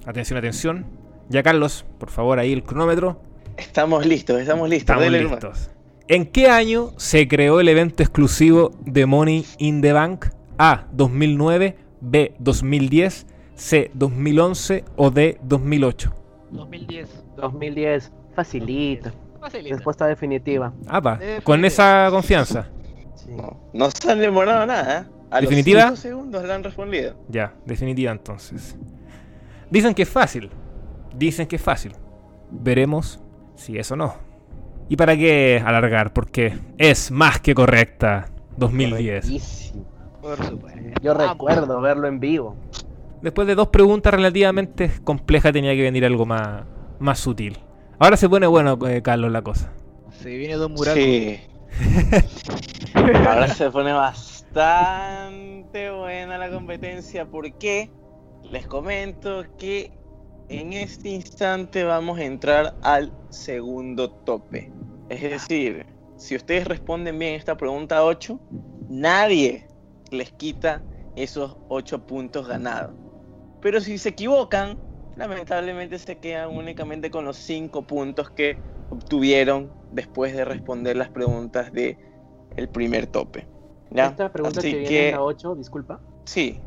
Atención, 0.05 0.37
atención. 0.37 0.85
Ya 1.29 1.43
Carlos, 1.43 1.85
por 1.99 2.09
favor, 2.09 2.39
ahí 2.39 2.53
el 2.53 2.63
cronómetro. 2.63 3.21
Estamos 3.57 4.05
listos, 4.05 4.39
estamos 4.39 4.69
listos. 4.69 4.95
Estamos 4.95 5.03
dele 5.03 5.23
listos. 5.23 5.71
¿En 6.07 6.25
qué 6.25 6.47
año 6.47 6.91
se 6.97 7.27
creó 7.27 7.59
el 7.59 7.67
evento 7.67 8.01
exclusivo 8.01 8.71
de 8.85 9.05
Money 9.05 9.45
in 9.57 9.81
the 9.81 9.91
Bank? 9.91 10.27
A. 10.57 10.87
2009, 10.93 11.75
B. 11.99 12.33
2010, 12.39 13.27
C. 13.55 13.91
2011 13.93 14.85
o 14.95 15.11
D. 15.11 15.37
2008. 15.43 16.13
2010. 16.51 17.23
2010, 17.35 18.11
facilita. 18.33 19.13
Facilita. 19.49 19.75
Respuesta 19.75 20.07
definitiva. 20.07 20.73
Apa, 20.87 21.13
Definitiva. 21.17 21.43
con 21.43 21.65
esa 21.65 22.07
confianza. 22.11 22.67
Sí. 23.15 23.31
No, 23.31 23.69
no 23.73 23.89
se 23.91 24.11
han 24.11 24.19
demorado 24.19 24.65
nada. 24.65 25.01
¿eh? 25.01 25.05
A 25.31 25.41
¿Definitiva? 25.41 25.89
los 25.89 25.99
5 25.99 26.01
segundos 26.01 26.43
le 26.45 26.53
han 26.53 26.63
respondido. 26.63 27.15
Ya, 27.29 27.53
definitiva 27.65 28.11
entonces. 28.11 28.77
Dicen 29.69 29.93
que 29.93 30.03
es 30.03 30.09
fácil. 30.09 30.49
Dicen 31.15 31.47
que 31.47 31.57
es 31.57 31.61
fácil. 31.61 31.93
Veremos 32.51 33.19
si 33.55 33.77
es 33.77 33.91
o 33.91 33.95
no. 33.95 34.15
¿Y 34.89 34.95
para 34.95 35.17
qué 35.17 35.61
alargar? 35.65 36.13
Porque 36.13 36.57
es 36.77 37.11
más 37.11 37.41
que 37.41 37.53
correcta. 37.53 38.29
2010. 38.57 39.25
Correctísimo. 39.25 39.85
Por 40.21 40.43
supuesto. 40.43 40.79
Yo 41.01 41.13
recuerdo 41.13 41.81
verlo 41.81 42.07
en 42.07 42.19
vivo. 42.19 42.55
Después 43.21 43.47
de 43.47 43.55
dos 43.55 43.67
preguntas 43.67 44.13
relativamente 44.13 44.91
complejas 45.03 45.51
tenía 45.51 45.73
que 45.75 45.81
venir 45.81 46.05
algo 46.05 46.25
más, 46.25 46.63
más 46.99 47.19
sutil. 47.19 47.57
Ahora 47.99 48.15
se 48.15 48.29
pone 48.29 48.45
bueno, 48.45 48.77
eh, 48.87 49.01
Carlos, 49.01 49.31
la 49.31 49.41
cosa. 49.41 49.71
Se 50.11 50.29
viene 50.29 50.53
Don 50.55 50.73
Muraco. 50.73 50.97
Sí. 50.97 51.39
Ahora 52.93 53.47
se 53.47 53.71
pone 53.71 53.91
bastante 53.91 55.89
buena 55.89 56.37
la 56.37 56.51
competencia 56.51 57.25
porque 57.25 57.89
les 58.43 58.67
comento 58.67 59.43
que 59.57 59.91
en 60.49 60.73
este 60.73 61.09
instante 61.09 61.83
vamos 61.83 62.19
a 62.19 62.23
entrar 62.23 62.75
al 62.83 63.11
segundo 63.29 64.11
tope. 64.11 64.71
Es 65.09 65.21
decir, 65.21 65.85
si 66.17 66.35
ustedes 66.35 66.67
responden 66.67 67.17
bien 67.17 67.33
esta 67.33 67.57
pregunta 67.57 68.03
8, 68.03 68.39
nadie 68.89 69.67
les 70.11 70.31
quita 70.33 70.83
esos 71.15 71.57
8 71.69 72.05
puntos 72.05 72.47
ganados. 72.47 72.93
Pero 73.61 73.81
si 73.81 73.97
se 73.97 74.09
equivocan, 74.09 74.79
lamentablemente 75.17 75.97
se 75.99 76.17
quedan 76.17 76.55
únicamente 76.55 77.09
con 77.11 77.25
los 77.25 77.37
5 77.37 77.83
puntos 77.83 78.29
que 78.29 78.57
obtuvieron 78.89 79.71
después 79.91 80.33
de 80.35 80.45
responder 80.45 80.95
las 80.97 81.09
preguntas 81.09 81.71
de 81.73 81.97
el 82.55 82.69
primer 82.69 83.07
tope. 83.07 83.47
¿Ya? 83.91 84.07
Esta 84.07 84.31
pregunta 84.31 84.59
Así 84.59 84.71
que 84.71 84.77
viene 84.79 84.89
que, 84.89 85.11
la 85.11 85.21
8, 85.21 85.55
disculpa. 85.55 85.99
sí, 86.25 86.59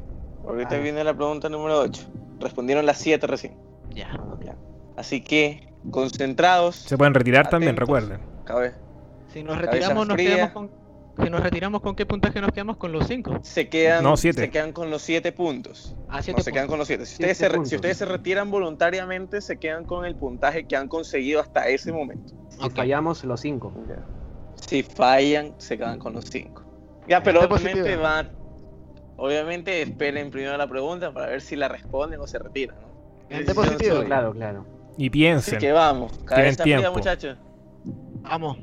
ahorita 0.47 0.77
Ah. 0.77 0.79
viene 0.79 1.05
la 1.05 1.15
pregunta 1.15 1.49
número 1.49 1.79
8. 1.81 2.03
Respondieron 2.41 2.87
las 2.87 2.99
7 2.99 3.27
recién. 3.27 3.57
Ya. 3.91 4.09
¿ya? 4.45 4.57
Así 4.97 5.21
que, 5.23 5.73
concentrados. 5.91 6.77
Se 6.77 6.97
pueden 6.97 7.15
retirar 7.15 7.49
también, 7.51 7.77
recuerden. 7.77 8.21
cabe- 8.45 8.75
Si 9.33 9.43
nos 9.43 9.59
retiramos, 9.59 10.07
nos 10.09 10.15
fría. 10.15 10.35
quedamos 10.35 10.53
con. 10.53 10.71
Si 11.23 11.31
nos 11.31 11.43
retiramos, 11.43 11.81
¿con 11.83 11.95
qué 11.95 12.07
puntaje 12.07 12.41
nos 12.41 12.51
quedamos? 12.53 12.77
Con 12.77 12.93
los 12.93 13.07
5. 13.07 13.41
Se 13.43 13.69
quedan, 13.69 14.03
No, 14.05 14.17
siete. 14.17 14.41
se 14.43 14.51
quedan 14.51 14.73
con 14.73 14.91
los 14.91 15.03
7 15.03 15.33
puntos. 15.33 15.95
Ah, 16.09 16.23
7 16.23 16.39
No 16.39 16.45
se 16.45 16.53
quedan 16.53 16.67
con 16.69 16.79
los 16.79 16.87
7. 16.89 17.05
Si, 17.07 17.15
ustedes 17.15 17.37
Siete 17.37 17.49
se 17.49 17.51
si 17.51 17.57
puntos. 17.57 17.73
ustedes 17.75 17.97
se 17.99 18.05
retiran 18.07 18.51
voluntariamente, 18.51 19.41
se 19.41 19.59
quedan 19.59 19.85
con 19.85 20.05
el 20.05 20.15
puntaje 20.17 20.67
que 20.67 20.77
han 20.77 20.89
conseguido 20.89 21.41
hasta 21.41 21.69
ese 21.69 21.93
momento. 21.93 22.35
Si 22.49 22.71
fallamos 22.71 23.25
los 23.25 23.41
5. 23.41 23.73
Si 24.55 24.83
fallan, 24.83 25.55
se 25.59 25.77
quedan 25.79 25.99
con 25.99 26.13
los 26.15 26.25
5. 26.27 26.63
Ya, 27.09 27.23
pero 27.23 27.41
obviamente 27.41 27.81
positivo. 27.81 28.03
va. 28.03 28.25
Obviamente 29.17 29.83
esperen 29.83 30.31
primero 30.31 30.57
la 30.57 30.67
pregunta 30.67 31.13
para 31.13 31.27
ver 31.27 31.41
si 31.43 31.55
la 31.57 31.69
responden 31.69 32.21
o 32.21 32.27
se 32.27 32.39
retiran. 32.39 32.77
¿no? 32.81 33.55
Positivo. 33.55 34.03
Claro, 34.05 34.33
claro. 34.33 34.65
Y 34.97 35.05
Así 35.05 35.11
piensen. 35.11 35.59
que 35.59 35.73
vamos, 35.73 36.13
cabeza 36.25 36.63
fría, 36.63 36.79
tiempo. 36.79 36.97
muchachos. 36.99 37.37
Vamos. 38.23 38.59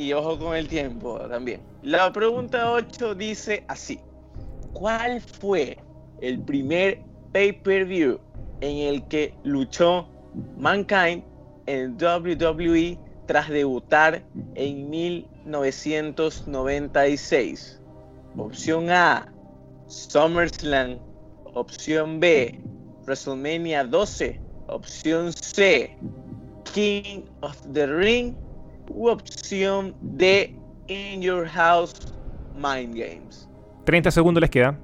Y 0.00 0.12
ojo 0.14 0.38
con 0.38 0.56
el 0.56 0.66
tiempo 0.66 1.18
también. 1.28 1.60
La 1.82 2.10
pregunta 2.10 2.72
8 2.72 3.14
dice 3.14 3.62
así: 3.68 4.00
¿Cuál 4.72 5.20
fue 5.20 5.76
el 6.22 6.40
primer 6.40 7.02
pay-per-view 7.32 8.18
en 8.62 8.76
el 8.78 9.06
que 9.08 9.34
luchó 9.44 10.08
Mankind 10.56 11.22
en 11.66 11.98
WWE 12.00 12.98
tras 13.26 13.50
debutar 13.50 14.24
en 14.54 14.88
1996? 14.88 17.78
Opción 18.38 18.88
A: 18.88 19.30
SummerSlam. 19.86 20.98
Opción 21.52 22.20
B: 22.20 22.58
WrestleMania 23.04 23.84
12. 23.84 24.40
Opción 24.68 25.30
C: 25.34 25.94
King 26.72 27.24
of 27.42 27.54
the 27.74 27.86
Ring 27.86 28.34
u 28.90 29.08
opción 29.08 29.94
de 30.00 30.54
In 30.88 31.22
Your 31.22 31.46
House 31.46 31.94
Mind 32.54 32.94
Games. 32.94 33.48
30 33.84 34.10
segundos 34.10 34.40
les 34.40 34.50
queda. 34.50 34.78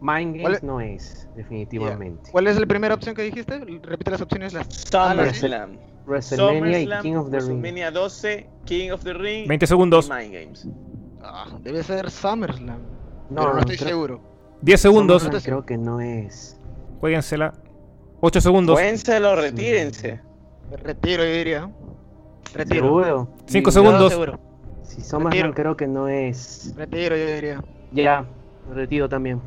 Mind 0.00 0.40
¿Cuál 0.40 0.42
Games 0.42 0.56
es? 0.58 0.62
no 0.64 0.80
es, 0.80 1.28
definitivamente. 1.36 2.30
¿Cuál 2.32 2.46
es 2.48 2.58
la 2.58 2.66
primera 2.66 2.94
opción 2.94 3.14
que 3.14 3.22
dijiste? 3.22 3.60
Repite 3.82 4.10
las 4.10 4.20
opciones. 4.20 4.52
Las... 4.52 4.66
SummerSlam. 4.90 5.76
WrestleMania 6.06 6.80
y 6.80 7.02
King 7.02 7.14
of 7.14 7.30
the 7.30 7.38
Ring. 7.38 7.60
WrestleMania 7.60 7.90
12, 7.92 8.46
King 8.64 8.90
of 8.90 9.04
the 9.04 9.12
Ring 9.12 9.46
20 9.46 9.64
y 9.64 9.68
segundos. 9.68 10.10
Mind 10.10 10.32
Games. 10.34 10.66
Ah, 11.22 11.46
debe 11.62 11.82
ser 11.84 12.10
SummerSlam. 12.10 12.80
No, 13.30 13.42
pero 13.42 13.52
no 13.54 13.60
estoy 13.60 13.76
creo- 13.76 13.88
seguro. 13.88 14.20
10 14.62 14.80
segundos. 14.80 15.28
Creo 15.44 15.64
que 15.64 15.78
no 15.78 16.00
es. 16.00 16.58
Jueguensela. 17.00 17.54
8 18.20 18.40
segundos. 18.40 18.74
Cuénselo, 18.76 19.36
retírense. 19.36 20.20
Retiro, 20.82 21.24
yo 21.24 21.30
diría. 21.30 21.70
Retiro. 22.54 22.84
Seguro. 22.86 23.28
5 23.46 23.70
Yo 23.70 23.72
segundos. 23.72 24.12
seguro. 24.12 24.40
Si 24.82 25.00
Retiro. 25.16 25.54
creo 25.54 25.76
que 25.76 25.86
no 25.86 26.08
es. 26.08 26.74
Retiro, 26.76 27.16
yo 27.16 27.26
diría. 27.26 27.64
Ya, 27.92 28.26
retiro 28.74 29.08
también. 29.08 29.40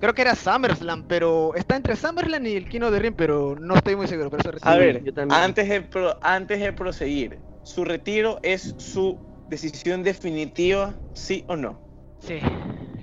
Creo 0.00 0.12
que 0.14 0.22
era 0.22 0.34
SummerSlam, 0.34 1.04
pero 1.06 1.54
está 1.54 1.76
entre 1.76 1.94
SummerSlam 1.96 2.44
y 2.46 2.54
el 2.56 2.68
Kino 2.68 2.90
de 2.90 2.98
Ring, 2.98 3.14
pero 3.16 3.54
no 3.58 3.74
estoy 3.74 3.96
muy 3.96 4.08
seguro. 4.08 4.28
Por 4.30 4.40
eso 4.40 4.50
retiro. 4.50 4.70
A 4.70 4.76
ver, 4.76 5.02
yo 5.04 5.14
también. 5.14 5.40
antes 5.40 5.68
de, 5.68 5.80
pro- 5.82 6.18
antes 6.22 6.58
de 6.60 6.72
proseguir, 6.72 7.38
¿su 7.62 7.84
retiro 7.84 8.38
es 8.42 8.74
su 8.78 9.16
decisión 9.48 10.02
definitiva, 10.02 10.94
sí 11.14 11.44
o 11.46 11.56
no? 11.56 11.78
Sí, 12.18 12.40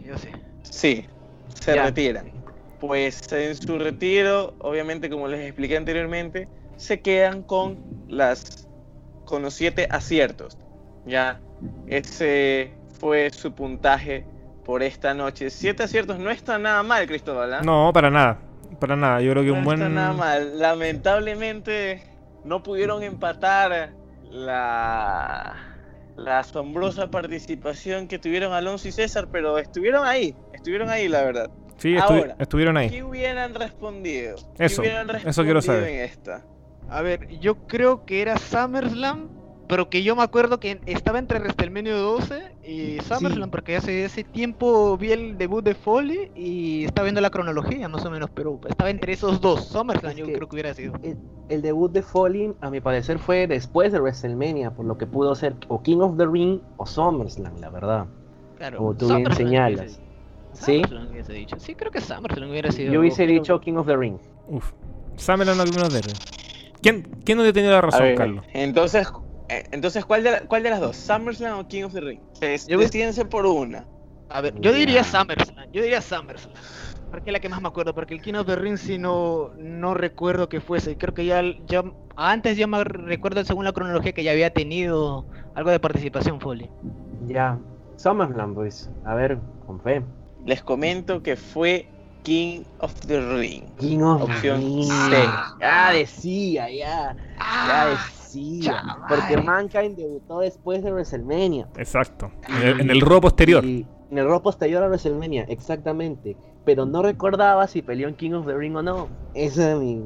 yo 0.05 0.17
sí. 0.17 0.27
Sí, 0.63 1.05
se 1.59 1.75
Ya. 1.75 1.85
retiran. 1.85 2.31
Pues 2.81 3.31
en 3.33 3.55
su 3.55 3.77
retiro, 3.79 4.53
obviamente 4.59 5.09
como 5.09 5.27
les 5.27 5.41
expliqué 5.45 5.77
anteriormente, 5.77 6.47
se 6.77 7.01
quedan 7.01 7.43
con 7.43 7.77
las 8.07 8.67
con 9.29 9.43
los 9.43 9.53
siete 9.53 9.87
aciertos. 9.91 10.57
Ya, 11.05 11.39
ese 11.87 12.73
fue 12.99 13.29
su 13.29 13.53
puntaje 13.53 14.25
por 14.65 14.81
esta 14.83 15.13
noche. 15.13 15.49
Siete 15.49 15.83
aciertos 15.83 16.19
no 16.19 16.29
está 16.31 16.57
nada 16.57 16.83
mal, 16.83 17.05
Cristóbal. 17.07 17.53
¿ah? 17.53 17.61
No, 17.63 17.91
para 17.93 18.09
nada. 18.09 18.39
Para 18.79 18.95
nada. 18.95 19.21
Yo 19.21 19.31
creo 19.31 19.43
que 19.43 19.49
No 19.51 19.55
un 19.59 19.63
buen. 19.63 19.77
está 19.81 19.89
nada 19.93 20.13
mal. 20.13 20.59
Lamentablemente 20.59 22.03
no 22.43 22.63
pudieron 22.63 23.03
empatar 23.03 23.91
la, 24.29 25.55
la 26.17 26.39
asombrosa 26.39 27.09
participación 27.09 28.07
que 28.07 28.19
tuvieron 28.19 28.53
Alonso 28.53 28.87
y 28.87 28.91
César, 28.91 29.27
pero 29.31 29.57
estuvieron 29.57 30.05
ahí, 30.05 30.35
estuvieron 30.53 30.89
ahí, 30.89 31.07
la 31.07 31.23
verdad. 31.23 31.49
Sí, 31.77 31.93
estu- 31.95 32.01
Ahora, 32.01 32.35
estuvieron 32.39 32.77
ahí. 32.77 32.89
¿Qué 32.89 33.03
hubieran 33.03 33.55
respondido? 33.55 34.35
¿Qué 34.57 34.65
Eso, 34.65 34.83
eso 34.83 35.43
quiero 35.43 35.61
saber. 35.61 35.83
en 35.89 35.99
esta? 36.01 36.43
A 36.89 37.01
ver, 37.01 37.27
yo 37.39 37.55
creo 37.67 38.05
que 38.05 38.21
era 38.21 38.37
SummerSlam, 38.37 39.27
pero 39.67 39.89
que 39.89 40.01
yo 40.01 40.15
me 40.15 40.23
acuerdo 40.23 40.59
que 40.59 40.81
estaba 40.87 41.19
entre 41.19 41.39
WrestleMania 41.39 41.95
12 41.95 42.55
y 42.63 42.97
SummerSlam, 43.01 43.49
Sí. 43.49 43.51
porque 43.51 43.75
hace 43.77 44.03
ese 44.05 44.23
tiempo 44.23 44.97
vi 44.97 45.11
el 45.11 45.37
debut 45.37 45.63
de 45.63 45.75
Foley 45.75 46.31
y 46.35 46.85
estaba 46.85 47.03
viendo 47.03 47.21
la 47.21 47.29
cronología 47.29 47.87
más 47.87 48.03
o 48.05 48.09
menos, 48.09 48.31
pero 48.33 48.59
estaba 48.67 48.89
entre 48.89 49.13
esos 49.13 49.39
dos. 49.39 49.65
SummerSlam 49.67 50.11
Es 50.13 50.17
yo 50.17 50.25
que- 50.25 50.33
creo 50.33 50.49
que 50.49 50.55
hubiera 50.55 50.73
sido. 50.73 50.93
El, 51.03 51.17
el 51.49 51.61
debut 51.61 51.91
de 51.91 52.01
Foley, 52.01 52.53
a 52.61 52.71
mi 52.71 52.81
parecer, 52.81 53.19
fue 53.19 53.45
después 53.45 53.91
de 53.91 53.99
WrestleMania, 53.99 54.71
por 54.71 54.85
lo 54.85 54.97
que 54.97 55.05
pudo 55.05 55.35
ser 55.35 55.55
o 55.67 55.83
King 55.83 55.99
of 55.99 56.17
the 56.17 56.25
Ring 56.25 56.59
o 56.77 56.85
SummerSlam, 56.87 57.57
la 57.59 57.69
verdad. 57.69 58.07
Claro, 58.57 58.77
Como 58.79 58.93
tú 58.95 59.05
bien 59.05 59.19
SummerSlam 59.19 59.47
señalas. 59.47 59.79
hubiese- 59.81 60.01
¿Sí? 60.53 60.73
SummerSlam 60.81 61.11
hubiese 61.11 61.33
dicho. 61.33 61.59
Sí, 61.59 61.75
creo 61.75 61.91
que 61.91 62.01
SummerSlam 62.01 62.49
hubiera 62.49 62.71
sido. 62.71 62.91
Yo 62.91 62.99
hubiese 63.01 63.27
dicho 63.27 63.59
King 63.61 63.73
of 63.75 63.85
the 63.85 63.95
Ring. 63.95 64.17
Uf. 64.47 64.71
En 65.27 65.41
algunos 65.49 65.93
de 65.93 66.01
¿Quién, 66.81 67.03
quién 67.25 67.37
no 67.37 67.43
te 67.43 67.53
tenía 67.53 67.71
la 67.71 67.81
razón, 67.81 68.01
ver, 68.01 68.15
Carlos? 68.15 68.45
Entonces, 68.53 69.07
eh, 69.49 69.63
entonces 69.71 70.05
¿cuál, 70.05 70.23
de 70.23 70.31
la- 70.31 70.39
¿cuál 70.41 70.63
de 70.63 70.69
las 70.69 70.79
dos? 70.79 70.95
¿SummerSlam 70.97 71.59
o 71.59 71.67
King 71.67 71.83
of 71.83 71.93
the 71.93 72.01
Ring? 72.01 72.21
Yo- 72.67 72.79
Decídense 72.79 73.25
por 73.25 73.45
una. 73.45 73.85
A 74.29 74.41
ver, 74.41 74.53
yo 74.61 74.71
diría. 74.71 75.03
SummerSlam, 75.03 75.65
yo 75.71 75.81
diría 75.81 76.01
SummerSlam. 76.01 76.53
Porque 77.09 77.31
es 77.31 77.33
la 77.33 77.39
que 77.39 77.49
más 77.49 77.61
me 77.61 77.67
acuerdo, 77.67 77.93
porque 77.95 78.13
el 78.13 78.21
King 78.21 78.35
of 78.35 78.45
the 78.45 78.55
Ring 78.55 78.77
sí 78.77 78.99
no, 78.99 79.49
no 79.57 79.95
recuerdo 79.95 80.47
que 80.47 80.61
fuese. 80.61 80.95
Creo 80.97 81.13
que 81.13 81.25
ya, 81.25 81.41
ya 81.65 81.83
antes 82.15 82.55
ya 82.55 82.67
me 82.67 82.83
recuerdo 82.83 83.43
según 83.43 83.65
la 83.65 83.71
cronología 83.73 84.11
que 84.13 84.23
ya 84.23 84.31
había 84.31 84.51
tenido 84.51 85.25
algo 85.55 85.71
de 85.71 85.79
participación 85.79 86.39
Foley. 86.39 86.69
Ya. 87.27 87.57
SummerSlam, 87.97 88.53
pues. 88.53 88.89
A 89.03 89.15
ver, 89.15 89.39
con 89.65 89.81
fe. 89.81 90.03
Les 90.45 90.61
comento 90.61 91.21
que 91.23 91.35
fue 91.35 91.89
King 92.23 92.63
of 92.79 92.93
the 93.07 93.19
Ring. 93.19 93.63
King 93.79 93.99
of 94.01 94.23
Opción 94.23 94.59
Ring. 94.61 94.83
C. 94.85 95.17
Ya 95.61 95.91
decía, 95.93 96.69
ya. 96.69 97.15
Ya 97.67 97.85
decía. 97.87 98.73
chaval. 98.73 98.97
Porque 99.07 99.37
Mankind 99.37 99.95
debutó 99.97 100.39
después 100.41 100.83
de 100.83 100.91
WrestleMania. 100.91 101.67
Exacto. 101.77 102.31
En 102.47 102.55
el, 102.67 102.81
en 102.81 102.89
el 102.91 103.01
robo 103.01 103.21
posterior. 103.21 103.63
Y 103.63 103.85
en 104.11 104.17
el 104.17 104.25
rol 104.25 104.41
posterior 104.41 104.83
a 104.83 104.87
WrestleMania, 104.87 105.43
exactamente. 105.49 106.35
Pero 106.65 106.85
no 106.85 107.01
recordaba 107.01 107.67
si 107.67 107.81
peleó 107.81 108.07
en 108.07 108.15
King 108.15 108.31
of 108.33 108.45
the 108.45 108.53
Ring 108.55 108.75
o 108.75 108.81
no. 108.83 109.07
Esa 109.33 109.67
era 109.71 109.75
mi, 109.79 110.03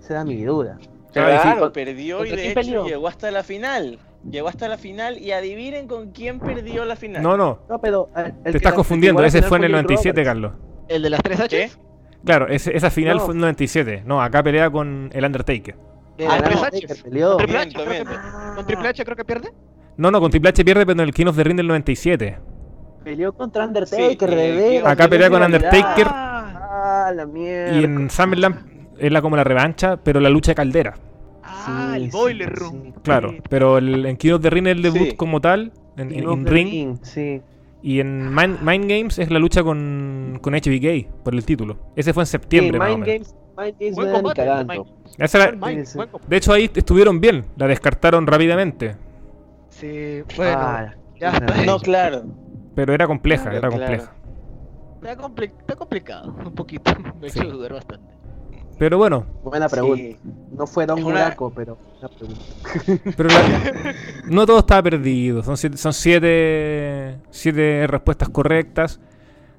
esa 0.00 0.14
era 0.14 0.24
mi 0.24 0.42
duda. 0.42 0.78
Claro, 1.12 1.72
perdió 1.72 2.24
y 2.24 2.28
¿Contra 2.30 2.36
de 2.36 2.44
hecho 2.46 2.54
peleó? 2.54 2.86
llegó 2.86 3.08
hasta 3.08 3.30
la 3.30 3.42
final. 3.42 3.98
Llegó 4.28 4.48
hasta 4.48 4.68
la 4.68 4.76
final 4.78 5.18
y 5.18 5.32
adivinen 5.32 5.88
con 5.88 6.10
quién 6.12 6.38
perdió 6.40 6.84
la 6.84 6.94
final. 6.94 7.22
No, 7.22 7.36
no. 7.36 7.60
No, 7.68 7.80
pero. 7.80 8.08
el- 8.16 8.26
el 8.44 8.52
Te 8.52 8.56
estás 8.58 8.74
confundiendo. 8.74 9.22
Ese 9.24 9.42
fue 9.42 9.58
en 9.58 9.64
el 9.64 9.70
Jake 9.72 9.82
97, 9.82 10.12
Roberts. 10.12 10.28
Carlos. 10.28 10.52
¿El 10.90 11.02
de 11.02 11.10
las 11.10 11.22
tres 11.22 11.40
H? 11.40 11.48
¿Qué? 11.56 11.70
Claro, 12.24 12.48
ese- 12.48 12.76
esa 12.76 12.90
final 12.90 13.16
No. 13.16 13.22
fue 13.24 13.32
en 13.32 13.38
el 13.38 13.40
97. 13.42 14.02
No, 14.04 14.20
acá 14.20 14.42
pelea 14.42 14.68
con 14.70 15.08
el 15.12 15.24
Undertaker. 15.24 15.74
¿De 16.18 16.26
Ah, 16.26 16.38
peleó. 17.02 17.36
¿Con 17.38 17.38
Triple 17.46 17.58
H 17.58 17.74
Triple 18.66 18.88
H 18.88 19.04
creo 19.04 19.16
que 19.16 19.24
pierde? 19.24 19.52
No, 19.96 20.10
no, 20.10 20.20
con 20.20 20.30
Triple 20.30 20.50
H 20.50 20.64
pierde, 20.64 20.84
pero 20.84 21.00
en 21.00 21.08
el 21.08 21.14
King 21.14 21.26
of 21.26 21.36
the 21.36 21.44
Ring 21.44 21.56
del 21.56 21.66
97. 21.68 22.38
Peleó 23.04 23.32
contra 23.32 23.64
Undertaker, 23.66 24.28
Sí, 24.30 24.36
eh, 24.36 24.82
Acá 24.84 25.08
pelea 25.08 25.30
con. 25.30 25.42
Undertaker. 25.42 26.06
Ah, 26.10 27.10
la 27.14 27.24
mierda. 27.24 27.72
Y 27.78 27.84
en 27.84 28.10
SummerSlam 28.10 28.66
es 28.98 29.10
la 29.12 29.22
como 29.22 29.36
la 29.36 29.44
revancha, 29.44 29.96
pero 29.96 30.20
la 30.20 30.28
lucha 30.28 30.50
de 30.50 30.56
caldera. 30.56 30.94
Ah, 31.42 31.92
Sí, 31.94 31.96
el 32.04 32.10
sí, 32.10 32.16
Boiler 32.16 32.48
sí. 32.50 32.54
Room. 32.54 32.92
Claro, 33.02 33.34
pero 33.48 33.78
el, 33.78 34.04
en 34.04 34.16
King 34.18 34.32
of 34.32 34.42
the 34.42 34.50
Ring 34.50 34.66
es 34.66 34.72
el 34.76 34.82
debut 34.82 35.08
Sí. 35.10 35.16
como 35.16 35.40
tal, 35.40 35.72
en, 35.96 36.08
King 36.10 36.18
en- 36.18 36.26
of 36.26 36.38
en 36.38 36.44
the 36.44 36.50
ring. 36.50 36.98
Sí. 37.02 37.40
Y 37.82 38.00
en 38.00 38.34
Mind, 38.34 38.60
Mind 38.62 38.88
Games 38.90 39.18
es 39.18 39.30
la 39.30 39.38
lucha 39.38 39.62
con, 39.62 40.38
con 40.42 40.54
HBK 40.54 41.08
por 41.24 41.34
el 41.34 41.44
título. 41.44 41.78
Ese 41.96 42.12
fue 42.12 42.22
en 42.24 42.26
Sí, 42.26 42.32
septiembre, 42.32 42.78
más 42.78 42.90
o 42.90 42.98
Mind 42.98 43.06
menos. 43.06 43.28
Games, 43.32 43.36
Mind 43.56 43.76
Games 43.80 43.96
Buen 43.96 44.12
combate. 44.12 45.86
Sí, 45.86 45.86
sí. 45.86 45.98
de 46.28 46.36
hecho, 46.36 46.52
ahí 46.52 46.70
estuvieron 46.74 47.20
bien. 47.20 47.44
La 47.56 47.66
descartaron 47.66 48.26
rápidamente. 48.26 48.96
Sí, 49.70 50.22
bueno. 50.36 50.58
Ah, 50.58 50.94
ya 51.18 51.30
no, 51.32 51.36
está. 51.46 51.62
No, 51.66 51.78
claro. 51.78 52.24
Pero 52.74 52.92
era 52.94 53.06
compleja, 53.06 53.50
era 53.50 53.60
claro. 53.68 53.76
compleja. 53.76 54.14
Está, 55.02 55.16
compli- 55.16 55.52
está 55.60 55.76
complicado, 55.76 56.34
un 56.44 56.54
poquito. 56.54 56.92
Me 57.20 57.30
Sí. 57.30 57.38
hecho 57.40 57.50
dudar 57.50 57.72
bastante. 57.74 58.12
Pero 58.80 58.96
bueno, 58.96 59.26
Buena 59.44 59.68
pregunta. 59.68 59.96
Sí. 60.02 60.16
No 60.56 60.66
fue 60.66 60.86
Don 60.86 60.98
Es 60.98 61.04
una- 61.04 61.12
Muraco, 61.14 61.52
pero 61.54 61.76
una 62.00 62.08
pregunta. 62.08 62.40
pero 63.16 63.28
la- 63.28 63.94
no 64.26 64.46
todo 64.46 64.60
está 64.60 64.82
perdido. 64.82 65.42
Son 65.42 65.58
siete, 65.58 65.76
son 65.76 65.92
siete, 65.92 67.18
siete 67.28 67.86
respuestas 67.86 68.30
correctas. 68.30 68.98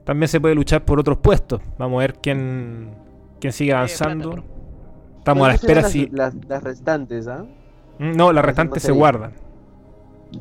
También 0.06 0.28
se 0.28 0.42
puede 0.42 0.56
luchar 0.56 0.84
por 0.86 1.00
otros 1.00 1.20
puestos. 1.20 1.62
Vamos 1.78 1.98
a 2.00 2.02
ver 2.02 2.16
quién, 2.16 2.96
quién 3.40 3.54
sigue 3.54 3.74
avanzando. 3.74 4.32
plata, 4.32 4.48
Estamos 5.20 5.48
a 5.48 5.52
la 5.52 5.58
¿Cuáles 5.60 5.64
eran 5.64 5.78
espera 5.78 5.82
las, 5.84 5.92
si... 5.92 6.08
las, 6.08 6.36
las 6.50 6.64
restantes, 6.64 7.28
¿ah? 7.28 7.46
Mm, 8.00 8.16
No, 8.18 8.34
las 8.34 8.44
restantes 8.44 8.82
se 8.82 8.92
guardan. 8.92 9.34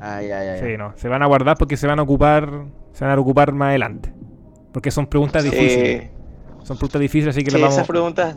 Ay, 0.00 0.30
ay, 0.30 0.48
ay. 0.48 0.60
Sí, 0.60 0.78
no, 0.78 0.94
se 0.96 1.06
van 1.10 1.22
a 1.22 1.26
guardar 1.26 1.58
porque 1.58 1.76
se 1.76 1.86
van 1.86 1.98
a 1.98 2.02
ocupar, 2.02 2.64
se 2.94 3.04
van 3.04 3.18
a 3.18 3.20
ocupar 3.20 3.52
más 3.52 3.68
adelante. 3.68 4.10
Porque 4.72 4.90
son 4.90 5.06
preguntas 5.06 5.44
difíciles. 5.44 6.08
Son 6.62 6.78
preguntas 6.78 7.00
difíciles, 7.02 7.36
así 7.36 7.44
que 7.44 7.50
Sí, 7.50 7.58
las 7.58 7.74
esas 7.74 7.86
vamos, 7.86 7.88
preguntas 7.88 8.36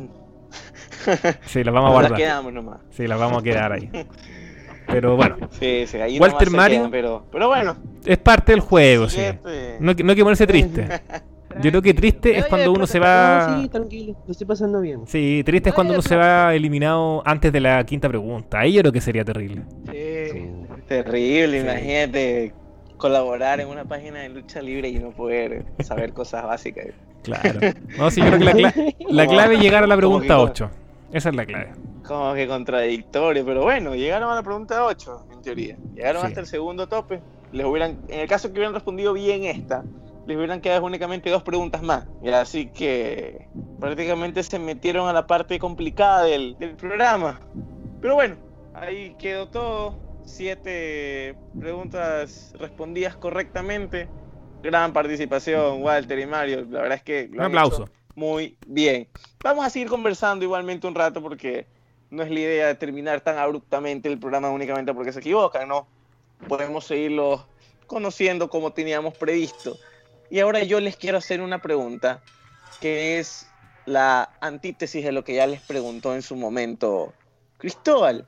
sí, 1.46 1.64
las 1.64 1.74
vamos 1.74 1.90
a 1.90 1.94
las 1.94 2.02
guardar. 2.12 2.18
quedamos 2.18 2.54
nomás. 2.54 2.80
Sí, 2.92 3.08
las 3.08 3.20
vamos 3.20 3.40
a 3.42 3.44
quedar 3.44 3.72
ahí. 3.74 3.90
Pero 4.88 5.16
bueno, 5.16 5.38
Sí, 5.60 5.86
sí, 5.88 5.98
ahí 5.98 6.20
Walter 6.20 6.50
Mario. 6.52 6.80
quedan, 6.80 6.92
pero, 6.92 7.26
pero 7.32 7.48
bueno. 7.48 7.76
es 8.06 8.18
parte 8.18 8.52
del 8.52 8.62
juego, 8.62 9.08
sí. 9.10 9.16
siguiente. 9.18 9.78
No, 9.80 9.90
hay 9.92 9.96
que- 9.96 10.04
no 10.04 10.10
hay 10.12 10.16
que 10.16 10.24
ponerse 10.24 10.48
triste. 10.48 10.88
Yo 11.62 11.70
creo 11.70 11.82
que 11.84 11.94
triste 11.94 12.36
es 12.36 12.46
cuando 12.48 12.72
uno 12.72 12.88
se 12.88 12.98
va... 13.00 13.60
Sí, 13.62 13.70
tranquilo. 13.70 14.16
Lo 14.26 14.32
estoy 14.32 14.48
pasando 14.48 14.82
bien. 14.82 15.02
Sí, 15.06 15.44
triste 15.46 15.70
es 15.70 15.76
cuando 15.76 15.94
uno 15.94 16.02
se 16.02 16.16
va 16.16 16.56
eliminado 16.56 17.22
antes 17.28 17.54
de 17.54 17.60
la 17.60 17.84
quinta 17.86 18.10
pregunta. 18.10 18.60
Ahí 18.62 18.74
yo 18.74 18.82
creo 18.82 18.92
que 18.92 19.02
sería 19.02 19.24
terrible. 19.24 19.62
Sí. 19.92 20.30
Sí. 20.32 20.52
Terrible, 20.88 21.60
Sí. 21.62 21.64
imagínate 21.64 22.54
colaborar 22.98 23.60
en 23.60 23.68
una 23.68 23.86
página 23.86 24.22
de 24.22 24.30
lucha 24.30 24.64
libre 24.64 24.90
y 24.90 24.98
no 24.98 25.12
poder 25.12 25.64
saber 25.84 26.12
cosas 26.14 26.44
básicas. 26.44 26.88
Claro. 27.22 27.60
No, 28.00 28.10
sí, 28.10 28.20
yo 28.22 28.28
creo 28.32 28.40
que 28.40 28.46
la, 28.46 28.54
cla- 28.54 28.96
la 29.10 29.28
clave 29.28 29.54
es 29.56 29.62
llegar 29.62 29.84
a 29.84 29.88
la 29.88 29.96
pregunta 29.96 30.36
co- 30.36 30.42
8. 30.44 30.72
Esa 31.14 31.30
es 31.30 31.36
la 31.36 31.46
clave. 31.46 31.72
Como 32.06 32.34
que 32.34 32.48
contradictorio, 32.48 33.46
pero 33.46 33.62
bueno, 33.64 33.96
llegaron 33.96 34.30
a 34.32 34.36
la 34.36 34.44
pregunta 34.44 34.86
8, 34.86 35.28
en 35.32 35.42
teoría. 35.42 35.78
Llegaron 35.96 36.22
Sí. 36.24 36.28
hasta 36.28 36.40
el 36.42 36.48
segundo 36.48 36.88
tope. 36.88 37.22
Les 37.52 37.66
hubieran, 37.66 38.00
en 38.10 38.20
el 38.22 38.28
caso 38.28 38.48
que 38.50 38.54
hubieran 38.56 38.74
respondido 38.74 39.14
bien 39.14 39.44
esta, 39.46 39.84
les 40.26 40.36
hubieran 40.36 40.60
quedado 40.60 40.86
únicamente 40.86 41.30
dos 41.30 41.44
preguntas 41.44 41.82
más. 41.84 42.06
Y 42.22 42.30
así 42.30 42.68
que 42.68 43.48
prácticamente 43.80 44.42
se 44.44 44.58
metieron 44.60 45.08
a 45.08 45.14
la 45.14 45.28
parte 45.28 45.60
complicada 45.60 46.24
del, 46.24 46.58
del 46.60 46.76
programa. 46.76 47.40
Pero 48.02 48.16
bueno, 48.16 48.36
ahí 48.74 49.16
quedó 49.20 49.48
todo. 49.50 50.00
Siete 50.26 51.36
preguntas 51.60 52.54
respondidas 52.58 53.16
correctamente. 53.18 54.08
Gran 54.62 54.94
participación, 54.94 55.84
Walter 55.84 56.18
y 56.20 56.26
Mario. 56.26 56.66
La 56.70 56.82
verdad 56.82 56.98
es 56.98 57.04
que 57.04 57.28
lo 57.30 57.40
Un 57.40 57.46
aplauso. 57.48 57.84
hecho 57.84 57.92
muy 58.16 58.58
bien. 58.68 59.08
Vamos 59.44 59.66
a 59.66 59.70
seguir 59.70 59.88
conversando 59.88 60.46
igualmente 60.46 60.88
un 60.88 60.96
rato 60.96 61.22
porque 61.22 61.66
no 62.10 62.24
es 62.24 62.30
la 62.30 62.40
idea 62.40 62.68
de 62.68 62.76
terminar 62.76 63.22
tan 63.22 63.38
abruptamente 63.38 64.08
el 64.08 64.20
programa 64.20 64.50
únicamente 64.50 64.94
porque 64.94 65.12
se 65.12 65.20
equivocan, 65.20 65.68
¿no? 65.68 65.88
Podemos 66.48 66.86
seguirlo 66.86 67.46
conociendo 67.88 68.50
como 68.50 68.72
teníamos 68.72 69.16
previsto. 69.16 69.78
Y 70.30 70.40
ahora 70.40 70.64
yo 70.64 70.80
les 70.80 70.96
quiero 70.96 71.18
hacer 71.18 71.42
una 71.42 71.62
pregunta 71.62 72.22
que 72.80 73.20
es 73.20 73.48
la 73.86 74.30
antítesis 74.42 75.04
de 75.04 75.12
lo 75.12 75.24
que 75.24 75.36
ya 75.36 75.48
les 75.48 75.62
preguntó 75.62 76.14
en 76.14 76.22
su 76.22 76.36
momento 76.36 77.14
Cristóbal. 77.58 78.28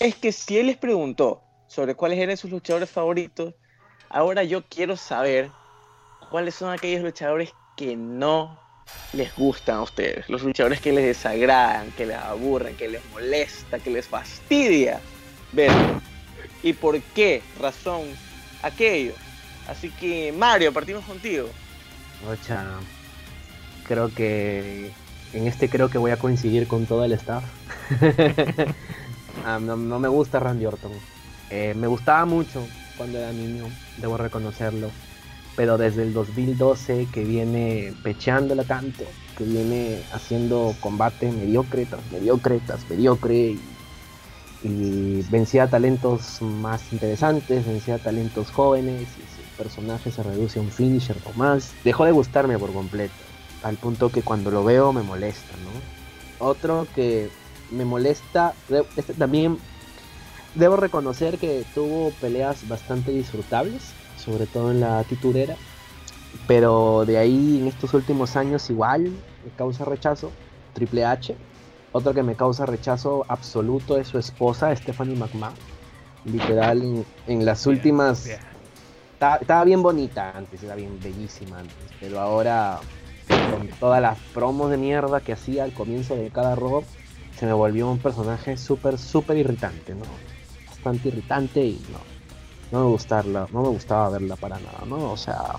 Es 0.00 0.16
que 0.16 0.32
si 0.32 0.58
él 0.58 0.66
les 0.66 0.76
preguntó 0.76 1.40
sobre 1.68 1.94
cuáles 1.94 2.18
eran 2.18 2.36
sus 2.36 2.50
luchadores 2.50 2.90
favoritos, 2.90 3.54
ahora 4.08 4.42
yo 4.42 4.64
quiero 4.64 4.96
saber 4.96 5.50
cuáles 6.30 6.56
son 6.56 6.72
aquellos 6.72 7.02
luchadores 7.02 7.52
que 7.76 7.96
no 7.96 8.65
les 9.12 9.34
gustan 9.34 9.76
a 9.76 9.82
ustedes, 9.82 10.28
los 10.28 10.42
luchadores 10.42 10.80
que 10.80 10.92
les 10.92 11.04
desagradan, 11.04 11.90
que 11.92 12.06
les 12.06 12.16
aburren, 12.16 12.76
que 12.76 12.88
les 12.88 13.02
molesta, 13.12 13.78
que 13.78 13.90
les 13.90 14.06
fastidia 14.06 15.00
ver. 15.52 15.70
¿Y 16.62 16.72
por 16.72 17.00
qué 17.00 17.42
razón 17.60 18.02
aquello? 18.62 19.12
Así 19.68 19.90
que 19.90 20.32
Mario, 20.32 20.72
partimos 20.72 21.04
contigo. 21.04 21.48
Ocha, 22.28 22.64
creo 23.86 24.12
que 24.14 24.90
en 25.32 25.46
este 25.46 25.68
creo 25.68 25.90
que 25.90 25.98
voy 25.98 26.10
a 26.10 26.18
coincidir 26.18 26.66
con 26.66 26.86
todo 26.86 27.04
el 27.04 27.12
staff. 27.12 27.44
Ah, 29.44 29.58
no, 29.60 29.76
no 29.76 29.98
me 29.98 30.08
gusta 30.08 30.40
Randy 30.40 30.64
Orton. 30.64 30.92
Eh, 31.50 31.74
me 31.76 31.86
gustaba 31.86 32.24
mucho 32.24 32.66
cuando 32.96 33.18
era 33.18 33.30
niño, 33.32 33.66
debo 33.98 34.16
reconocerlo. 34.16 34.90
Pero 35.56 35.78
desde 35.78 36.02
el 36.02 36.12
2012 36.12 37.08
que 37.12 37.24
viene 37.24 37.94
pecheándola 38.02 38.64
tanto, 38.64 39.04
que 39.36 39.44
viene 39.44 40.02
haciendo 40.12 40.74
combate 40.80 41.32
mediocre 41.32 41.86
tras 41.86 42.00
mediocre 42.12 42.60
tras 42.66 42.88
mediocre 42.88 43.56
y, 44.62 45.22
vencía 45.30 45.68
talentos 45.68 46.42
más 46.42 46.92
interesantes, 46.92 47.66
vencía 47.66 47.98
talentos 47.98 48.50
jóvenes 48.50 49.02
y 49.02 49.04
su 49.04 49.56
personaje 49.56 50.10
se 50.10 50.22
reduce 50.22 50.58
a 50.58 50.62
un 50.62 50.70
finisher 50.70 51.16
o 51.24 51.38
más. 51.38 51.72
Dejó 51.84 52.04
de 52.04 52.12
gustarme 52.12 52.58
por 52.58 52.72
completo, 52.72 53.14
al 53.62 53.76
punto 53.76 54.10
que 54.10 54.22
cuando 54.22 54.50
lo 54.50 54.64
veo 54.64 54.92
me 54.92 55.02
molesta, 55.02 55.54
¿no? 55.64 56.46
Otro 56.46 56.86
que 56.94 57.30
me 57.70 57.84
molesta, 57.84 58.54
este 58.96 59.14
también 59.14 59.58
debo 60.56 60.76
reconocer 60.76 61.38
que 61.38 61.64
tuvo 61.74 62.10
peleas 62.20 62.66
bastante 62.68 63.12
disfrutables, 63.12 63.92
sobre 64.26 64.46
todo 64.46 64.72
en 64.72 64.80
la 64.80 65.02
titulera, 65.04 65.56
pero 66.46 67.04
de 67.06 67.16
ahí 67.16 67.60
en 67.60 67.68
estos 67.68 67.94
últimos 67.94 68.36
años 68.36 68.68
igual 68.68 69.04
me 69.04 69.50
causa 69.56 69.84
rechazo, 69.84 70.32
Triple 70.74 71.04
H. 71.04 71.34
Otro 71.92 72.12
que 72.12 72.22
me 72.22 72.34
causa 72.34 72.66
rechazo 72.66 73.24
absoluto 73.28 73.96
es 73.96 74.08
su 74.08 74.18
esposa, 74.18 74.74
Stephanie 74.76 75.16
McMahon. 75.16 75.54
Literal, 76.24 76.82
en, 76.82 77.06
en 77.28 77.46
las 77.46 77.66
últimas 77.66 78.28
estaba, 79.12 79.36
estaba 79.36 79.64
bien 79.64 79.80
bonita 79.80 80.36
antes, 80.36 80.62
era 80.62 80.74
bien 80.74 80.98
bellísima 81.00 81.60
antes, 81.60 81.76
pero 82.00 82.20
ahora 82.20 82.80
con 83.28 83.68
todas 83.80 84.02
las 84.02 84.18
promos 84.34 84.70
de 84.70 84.76
mierda 84.76 85.20
que 85.20 85.32
hacía 85.32 85.64
al 85.64 85.72
comienzo 85.72 86.16
de 86.16 86.30
cada 86.30 86.56
Raw, 86.56 86.82
se 87.38 87.46
me 87.46 87.52
volvió 87.52 87.88
un 87.88 87.98
personaje 87.98 88.56
súper, 88.56 88.98
súper 88.98 89.36
irritante, 89.36 89.94
¿no? 89.94 90.04
Bastante 90.68 91.08
irritante 91.08 91.64
y 91.64 91.80
no, 91.92 92.15
no 92.72 92.80
me 92.84 92.90
gustaba, 92.90 93.48
no 93.52 93.62
me 93.62 93.68
gustaba 93.68 94.10
verla 94.10 94.36
para 94.36 94.58
nada, 94.58 94.84
¿no? 94.86 95.12
O 95.12 95.16
sea, 95.16 95.56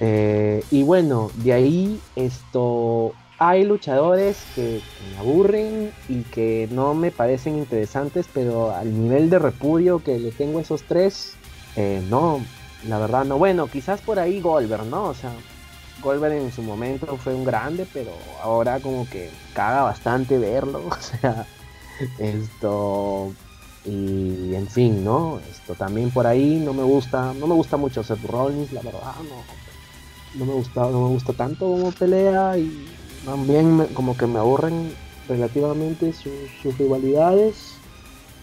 eh, 0.00 0.64
y 0.70 0.82
bueno, 0.82 1.30
de 1.36 1.52
ahí 1.52 2.00
esto 2.16 3.12
hay 3.38 3.64
luchadores 3.64 4.44
que, 4.54 4.80
me 5.10 5.18
aburren 5.18 5.92
y 6.08 6.22
que 6.22 6.68
no 6.70 6.94
me 6.94 7.10
parecen 7.10 7.56
interesantes, 7.58 8.26
pero 8.32 8.72
al 8.74 9.00
nivel 9.00 9.30
de 9.30 9.38
repudio 9.38 9.98
que 9.98 10.18
le 10.18 10.30
tengo 10.30 10.58
a 10.58 10.62
esos 10.62 10.82
tres, 10.84 11.34
eh, 11.76 12.04
no, 12.08 12.40
la 12.86 12.98
verdad 12.98 13.24
no. 13.24 13.38
Bueno, 13.38 13.66
quizás 13.66 14.00
por 14.00 14.18
ahí 14.18 14.40
Goldberg, 14.40 14.84
¿no? 14.86 15.04
O 15.04 15.14
sea, 15.14 15.32
Goldberg 16.02 16.34
en 16.34 16.52
su 16.52 16.62
momento 16.62 17.16
fue 17.16 17.34
un 17.34 17.44
grande, 17.44 17.86
pero 17.92 18.10
ahora 18.42 18.80
como 18.80 19.08
que 19.08 19.30
caga 19.54 19.82
bastante 19.82 20.38
verlo. 20.38 20.82
O 20.88 21.00
sea, 21.00 21.46
esto 22.18 23.32
y 23.84 24.54
en 24.54 24.68
fin, 24.68 25.04
¿no? 25.04 25.40
Esto 25.50 25.74
también 25.74 26.10
por 26.10 26.26
ahí 26.26 26.62
no 26.64 26.72
me 26.72 26.82
gusta, 26.82 27.34
no 27.34 27.46
me 27.46 27.54
gusta 27.54 27.76
mucho 27.76 28.02
Seth 28.02 28.24
Rollins, 28.24 28.72
la 28.72 28.82
verdad, 28.82 29.14
no, 29.28 30.38
no 30.38 30.44
me 30.46 30.52
gusta, 30.54 30.82
no 30.82 31.08
me 31.08 31.08
gusta 31.08 31.32
tanto 31.32 31.66
como 31.66 31.90
pelea 31.92 32.56
y 32.58 32.86
también 33.24 33.88
como 33.94 34.16
que 34.16 34.26
me 34.26 34.38
aburren 34.38 34.92
relativamente 35.28 36.12
sus 36.12 36.78
rivalidades. 36.78 37.74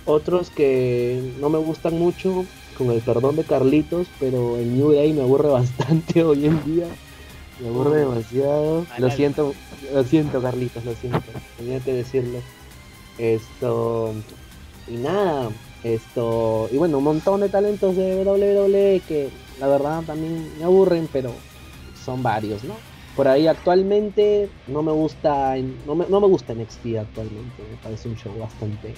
Otros 0.06 0.50
que 0.50 1.34
no 1.40 1.50
me 1.50 1.60
gustan 1.60 2.00
mucho, 2.00 2.46
con 2.78 2.90
el 2.92 3.02
perdón 3.02 3.36
de 3.36 3.44
Carlitos, 3.44 4.08
pero 4.20 4.58
el 4.58 4.74
New 4.74 4.94
Day 4.94 5.14
me 5.14 5.22
aburre 5.22 5.50
bastante 5.50 6.24
hoy 6.24 6.46
en 6.46 6.64
día. 6.66 6.88
Me 7.60 7.68
aburre 7.68 8.00
demasiado. 8.00 8.86
Lo 8.98 9.12
siento, 9.12 9.54
lo 9.94 10.04
siento, 10.04 10.42
Carlitos, 10.42 10.86
lo 10.86 10.96
siento. 10.96 11.22
Tenía 11.58 11.80
que 11.82 11.94
decirlo. 11.94 12.40
Esto. 13.18 14.14
Y 14.90 14.96
nada, 14.98 15.50
esto. 15.84 16.68
Y 16.72 16.78
bueno, 16.78 16.98
un 16.98 17.04
montón 17.04 17.42
de 17.42 17.50
talentos 17.50 17.96
de 17.96 18.24
WWE 18.24 19.02
que 19.08 19.30
la 19.60 19.68
verdad 19.68 20.04
también 20.04 20.52
me 20.58 20.66
aburren, 20.66 21.08
pero 21.12 21.32
son 22.04 22.24
varios, 22.24 22.64
¿no? 22.64 22.76
Por 23.16 23.28
ahí 23.28 23.48
actualmente 23.48 24.50
no 24.68 24.82
me 24.82 24.92
gusta, 24.92 25.56
no 25.86 25.96
me, 25.96 26.06
no 26.08 26.22
me 26.22 26.28
gusta 26.28 26.54
NXT 26.54 26.98
actualmente, 27.00 27.64
me 27.70 27.78
parece 27.84 28.08
un 28.08 28.16
show 28.16 28.32
bastante, 28.40 28.94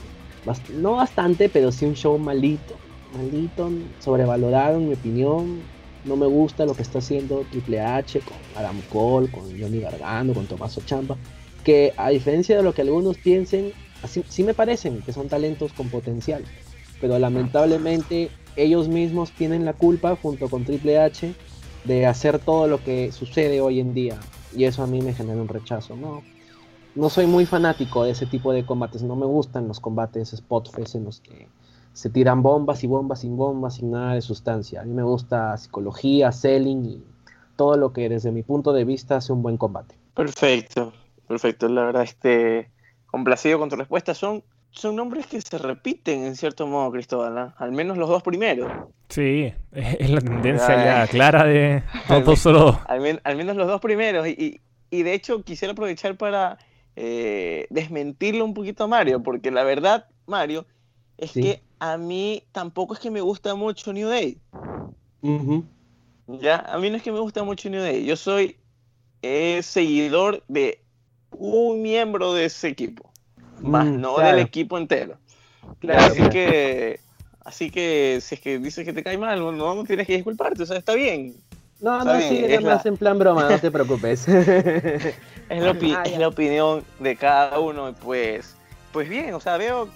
no 0.75 0.93
bastante, 0.93 1.49
pero 1.49 1.71
sí 1.71 1.85
un 1.85 1.95
show 1.95 2.19
malito, 2.19 2.75
malito, 3.15 3.71
sobrevalorado 3.99 4.77
en 4.77 4.89
mi 4.89 4.93
opinión, 4.93 5.61
no 6.05 6.15
me 6.15 6.27
gusta 6.27 6.65
lo 6.65 6.75
que 6.75 6.83
está 6.83 6.99
haciendo 6.99 7.45
Triple 7.51 7.79
H 7.79 8.19
con 8.19 8.37
Adam 8.55 8.79
Cole, 8.91 9.31
con 9.31 9.43
Johnny 9.59 9.79
Gargano, 9.79 10.33
con 10.33 10.45
Tommaso 10.45 10.81
Champa, 10.85 11.17
que 11.63 11.93
a 11.97 12.09
diferencia 12.09 12.57
de 12.57 12.63
lo 12.63 12.73
que 12.73 12.81
algunos 12.81 13.17
piensen, 13.17 13.71
sí 14.07 14.43
me 14.43 14.53
parecen 14.53 15.01
que 15.01 15.13
son 15.13 15.27
talentos 15.27 15.73
con 15.73 15.89
potencial, 15.89 16.43
pero 16.99 17.17
lamentablemente 17.19 18.29
ellos 18.55 18.87
mismos 18.87 19.31
tienen 19.31 19.65
la 19.65 19.73
culpa 19.73 20.15
junto 20.15 20.49
con 20.49 20.65
Triple 20.65 20.99
H 20.99 21.33
de 21.83 22.05
hacer 22.05 22.39
todo 22.39 22.67
lo 22.67 22.83
que 22.83 23.11
sucede 23.11 23.61
hoy 23.61 23.79
en 23.79 23.93
día. 23.93 24.19
Y 24.55 24.65
eso 24.65 24.83
a 24.83 24.87
mí 24.87 25.01
me 25.01 25.13
genera 25.13 25.41
un 25.41 25.47
rechazo. 25.47 25.95
No, 25.95 26.21
no 26.95 27.09
soy 27.09 27.25
muy 27.25 27.45
fanático 27.45 28.03
de 28.03 28.11
ese 28.11 28.25
tipo 28.25 28.51
de 28.51 28.65
combates. 28.65 29.01
No 29.01 29.15
me 29.15 29.25
gustan 29.25 29.67
los 29.67 29.79
combates 29.79 30.31
spotfest 30.35 30.95
en 30.95 31.05
los 31.05 31.21
que 31.21 31.47
se 31.93 32.09
tiran 32.09 32.41
bombas 32.41 32.83
y 32.83 32.87
bombas 32.87 33.21
sin 33.21 33.37
bombas, 33.37 33.75
sin 33.75 33.91
nada 33.91 34.13
de 34.13 34.21
sustancia. 34.21 34.81
A 34.81 34.85
mí 34.85 34.93
me 34.93 35.03
gusta 35.03 35.57
psicología, 35.57 36.31
selling 36.31 36.85
y 36.85 37.03
todo 37.55 37.77
lo 37.77 37.93
que 37.93 38.09
desde 38.09 38.31
mi 38.31 38.43
punto 38.43 38.73
de 38.73 38.85
vista 38.85 39.17
hace 39.17 39.33
un 39.33 39.41
buen 39.41 39.57
combate. 39.57 39.95
Perfecto, 40.13 40.93
perfecto. 41.27 41.67
La 41.69 41.85
verdad, 41.85 42.03
este, 42.03 42.69
complacido 43.11 43.59
con 43.59 43.69
tu 43.69 43.75
respuesta. 43.75 44.13
Son 44.13 44.43
son 44.71 44.95
nombres 44.95 45.27
que 45.27 45.39
se 45.41 45.57
repiten 45.57 46.23
en 46.23 46.35
cierto 46.35 46.65
modo, 46.65 46.91
Cristóbal, 46.91 47.37
¿ah? 47.37 47.55
al 47.57 47.71
menos 47.73 47.97
los 47.97 48.09
dos 48.09 48.23
primeros. 48.23 48.71
Sí, 49.09 49.53
es 49.73 50.09
la 50.09 50.21
tendencia 50.21 50.83
ya 50.83 51.07
clara 51.07 51.43
de 51.43 51.83
todos 52.07 52.39
solo 52.39 52.79
al, 52.87 53.01
menos 53.35 53.55
los 53.55 53.67
dos 53.67 53.81
primeros. 53.81 54.27
Y, 54.27 54.61
de 54.89 55.13
hecho 55.13 55.43
quisiera 55.43 55.73
aprovechar 55.73 56.17
para 56.17 56.57
eh, 56.95 57.67
desmentirlo 57.69 58.45
un 58.45 58.53
poquito 58.53 58.85
a 58.85 58.87
Mario, 58.87 59.21
porque 59.21 59.51
la 59.51 59.63
verdad, 59.63 60.07
Mario, 60.25 60.65
es 61.17 61.33
que 61.33 61.61
a 61.79 61.97
mí 61.97 62.43
tampoco 62.51 62.93
es 62.93 62.99
que 62.99 63.11
me 63.11 63.21
gusta 63.21 63.55
mucho 63.55 63.91
New 63.91 64.07
Day. 64.07 64.37
Ya, 66.27 66.57
a 66.59 66.77
mí 66.77 66.89
no 66.89 66.95
es 66.95 67.03
que 67.03 67.11
me 67.11 67.19
gusta 67.19 67.43
mucho 67.43 67.69
New 67.69 67.81
Day. 67.81 68.05
Yo 68.05 68.15
soy 68.15 68.57
eh, 69.21 69.61
seguidor 69.63 70.43
de 70.47 70.80
un 71.31 71.81
miembro 71.81 72.33
de 72.33 72.45
ese 72.45 72.67
equipo 72.67 73.11
más 73.61 73.85
mm, 73.85 74.01
no 74.01 74.17
del 74.17 74.39
equipo 74.39 74.77
entero. 74.77 75.17
así 75.89 76.29
que, 76.29 76.99
así 77.45 77.69
que 77.69 78.19
si 78.21 78.35
es 78.35 78.41
que 78.41 78.59
dices 78.59 78.85
que 78.85 78.93
te 78.93 79.03
cae 79.03 79.17
mal, 79.17 79.39
no, 79.57 79.83
tienes 79.83 80.07
que 80.07 80.15
disculparte, 80.15 80.63
o 80.63 80.65
sea, 80.65 80.77
está 80.77 80.93
bien. 80.93 81.35
No, 81.79 82.03
no, 82.03 82.19
sí, 82.19 82.43
es 82.45 82.61
más 82.63 82.85
en 82.85 82.95
plan 82.95 83.17
broma, 83.17 83.49
no 83.49 83.59
te 83.59 83.71
preocupes. 83.71 84.27
es, 84.27 85.15
la 85.49 85.71
ah, 85.71 86.03
es 86.05 86.19
la 86.19 86.27
opinión 86.27 86.83
de 86.99 87.15
cada 87.15 87.59
uno, 87.59 87.93
pues, 87.93 88.55
pues 88.91 89.09
bien, 89.09 89.33
o 89.33 89.39
sea, 89.39 89.57
veo 89.57 89.89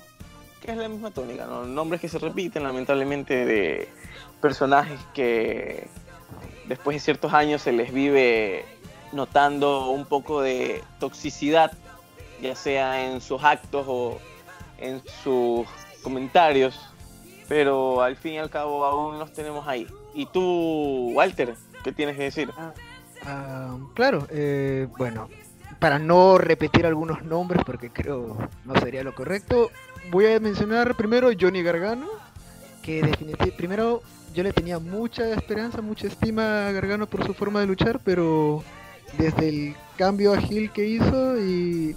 que 0.61 0.71
es 0.71 0.77
la 0.77 0.89
misma 0.89 1.11
tónica, 1.11 1.45
¿no? 1.45 1.65
Nombres 1.65 2.01
que 2.01 2.09
se 2.09 2.17
repiten, 2.17 2.63
lamentablemente, 2.63 3.45
de 3.45 3.87
personajes 4.41 4.99
que 5.13 5.87
después 6.67 6.95
de 6.95 6.99
ciertos 7.01 7.33
años 7.33 7.61
se 7.61 7.71
les 7.71 7.93
vive 7.93 8.65
notando 9.15 9.89
un 9.89 10.05
poco 10.05 10.41
de 10.41 10.83
toxicidad 10.99 11.71
ya 12.41 12.55
sea 12.55 13.05
en 13.05 13.21
sus 13.21 13.43
actos 13.43 13.85
o 13.87 14.19
en 14.77 15.01
sus 15.23 15.67
comentarios, 16.01 16.79
pero 17.47 18.01
al 18.01 18.15
fin 18.15 18.33
y 18.33 18.37
al 18.37 18.49
cabo 18.49 18.85
aún 18.85 19.19
los 19.19 19.33
tenemos 19.33 19.67
ahí. 19.67 19.87
¿Y 20.13 20.25
tú, 20.27 21.11
Walter, 21.13 21.55
qué 21.83 21.91
tienes 21.91 22.17
que 22.17 22.23
decir? 22.23 22.49
Ah, 22.57 22.73
ah, 23.25 23.77
claro, 23.93 24.27
eh, 24.29 24.87
bueno, 24.97 25.29
para 25.79 25.99
no 25.99 26.37
repetir 26.37 26.85
algunos 26.85 27.23
nombres 27.23 27.63
porque 27.65 27.89
creo 27.89 28.37
no 28.63 28.79
sería 28.79 29.03
lo 29.03 29.15
correcto, 29.15 29.71
voy 30.11 30.27
a 30.27 30.39
mencionar 30.39 30.95
primero 30.95 31.29
Johnny 31.39 31.63
Gargano, 31.63 32.07
que 32.81 33.01
definitivamente 33.01 33.57
primero 33.57 34.01
yo 34.33 34.43
le 34.43 34.51
tenía 34.51 34.79
mucha 34.79 35.29
esperanza, 35.29 35.81
mucha 35.81 36.07
estima 36.07 36.67
a 36.67 36.71
Gargano 36.71 37.07
por 37.07 37.25
su 37.25 37.33
forma 37.33 37.61
de 37.61 37.67
luchar, 37.67 37.99
pero 38.03 38.63
desde 39.17 39.49
el 39.49 39.75
cambio 39.97 40.33
ágil 40.33 40.71
que 40.71 40.87
hizo 40.87 41.39
y, 41.39 41.95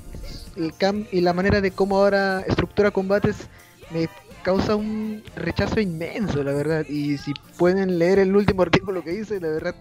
y 1.11 1.21
la 1.21 1.33
manera 1.33 1.61
de 1.61 1.71
cómo 1.71 1.97
ahora 1.97 2.41
estructura 2.47 2.91
combates 2.91 3.49
me 3.91 4.09
causa 4.43 4.77
un 4.77 5.23
rechazo 5.37 5.81
inmenso, 5.81 6.43
la 6.43 6.53
verdad. 6.53 6.87
Y 6.89 7.19
si 7.19 7.35
pueden 7.57 7.99
leer 7.99 8.19
el 8.19 8.35
último 8.37 8.63
artículo 8.69 9.03
que 9.03 9.15
hice, 9.15 9.41
la 9.41 9.49
verdad 9.49 9.75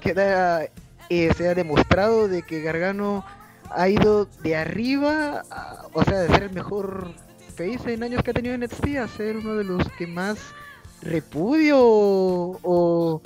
queda 0.00 0.66
eh, 1.08 1.32
se 1.36 1.48
ha 1.48 1.54
demostrado 1.54 2.28
de 2.28 2.42
que 2.42 2.62
Gargano 2.62 3.24
ha 3.70 3.88
ido 3.88 4.26
de 4.42 4.56
arriba, 4.56 5.42
o 5.92 6.04
sea, 6.04 6.20
de 6.20 6.28
ser 6.28 6.44
el 6.44 6.52
mejor 6.52 7.12
face 7.56 7.94
en 7.94 8.02
años 8.02 8.22
que 8.22 8.30
ha 8.30 8.34
tenido 8.34 8.54
en 8.54 8.62
NXT 8.62 8.96
a 8.98 9.08
ser 9.08 9.36
uno 9.36 9.56
de 9.56 9.64
los 9.64 9.86
que 9.92 10.06
más 10.06 10.38
repudio 11.02 11.78
o 11.80 13.20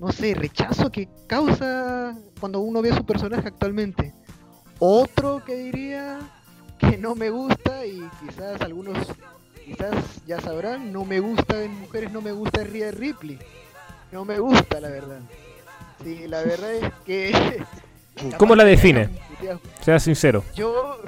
no 0.00 0.12
sé, 0.12 0.34
rechazo 0.34 0.90
que 0.90 1.08
causa 1.26 2.16
cuando 2.38 2.60
uno 2.60 2.82
ve 2.82 2.90
a 2.90 2.96
su 2.96 3.04
personaje 3.04 3.48
actualmente. 3.48 4.12
Otro 4.78 5.42
que 5.44 5.54
diría 5.54 6.18
que 6.78 6.98
no 6.98 7.14
me 7.14 7.30
gusta 7.30 7.86
y 7.86 8.02
quizás 8.20 8.60
algunos 8.60 8.98
quizás 9.64 9.94
ya 10.26 10.40
sabrán, 10.40 10.92
no 10.92 11.04
me 11.04 11.20
gusta 11.20 11.62
en 11.62 11.80
mujeres, 11.80 12.12
no 12.12 12.20
me 12.20 12.32
gusta 12.32 12.62
Rhea 12.62 12.90
Ripley. 12.92 13.38
No 14.12 14.24
me 14.24 14.38
gusta, 14.38 14.80
la 14.80 14.88
verdad. 14.88 15.20
Sí, 16.04 16.28
la 16.28 16.42
verdad 16.42 16.74
es 16.74 16.92
que... 17.04 17.64
¿Cómo 18.38 18.54
la 18.54 18.64
define? 18.64 19.08
Sea 19.82 19.98
sincero. 19.98 20.44
Yo, 20.54 21.00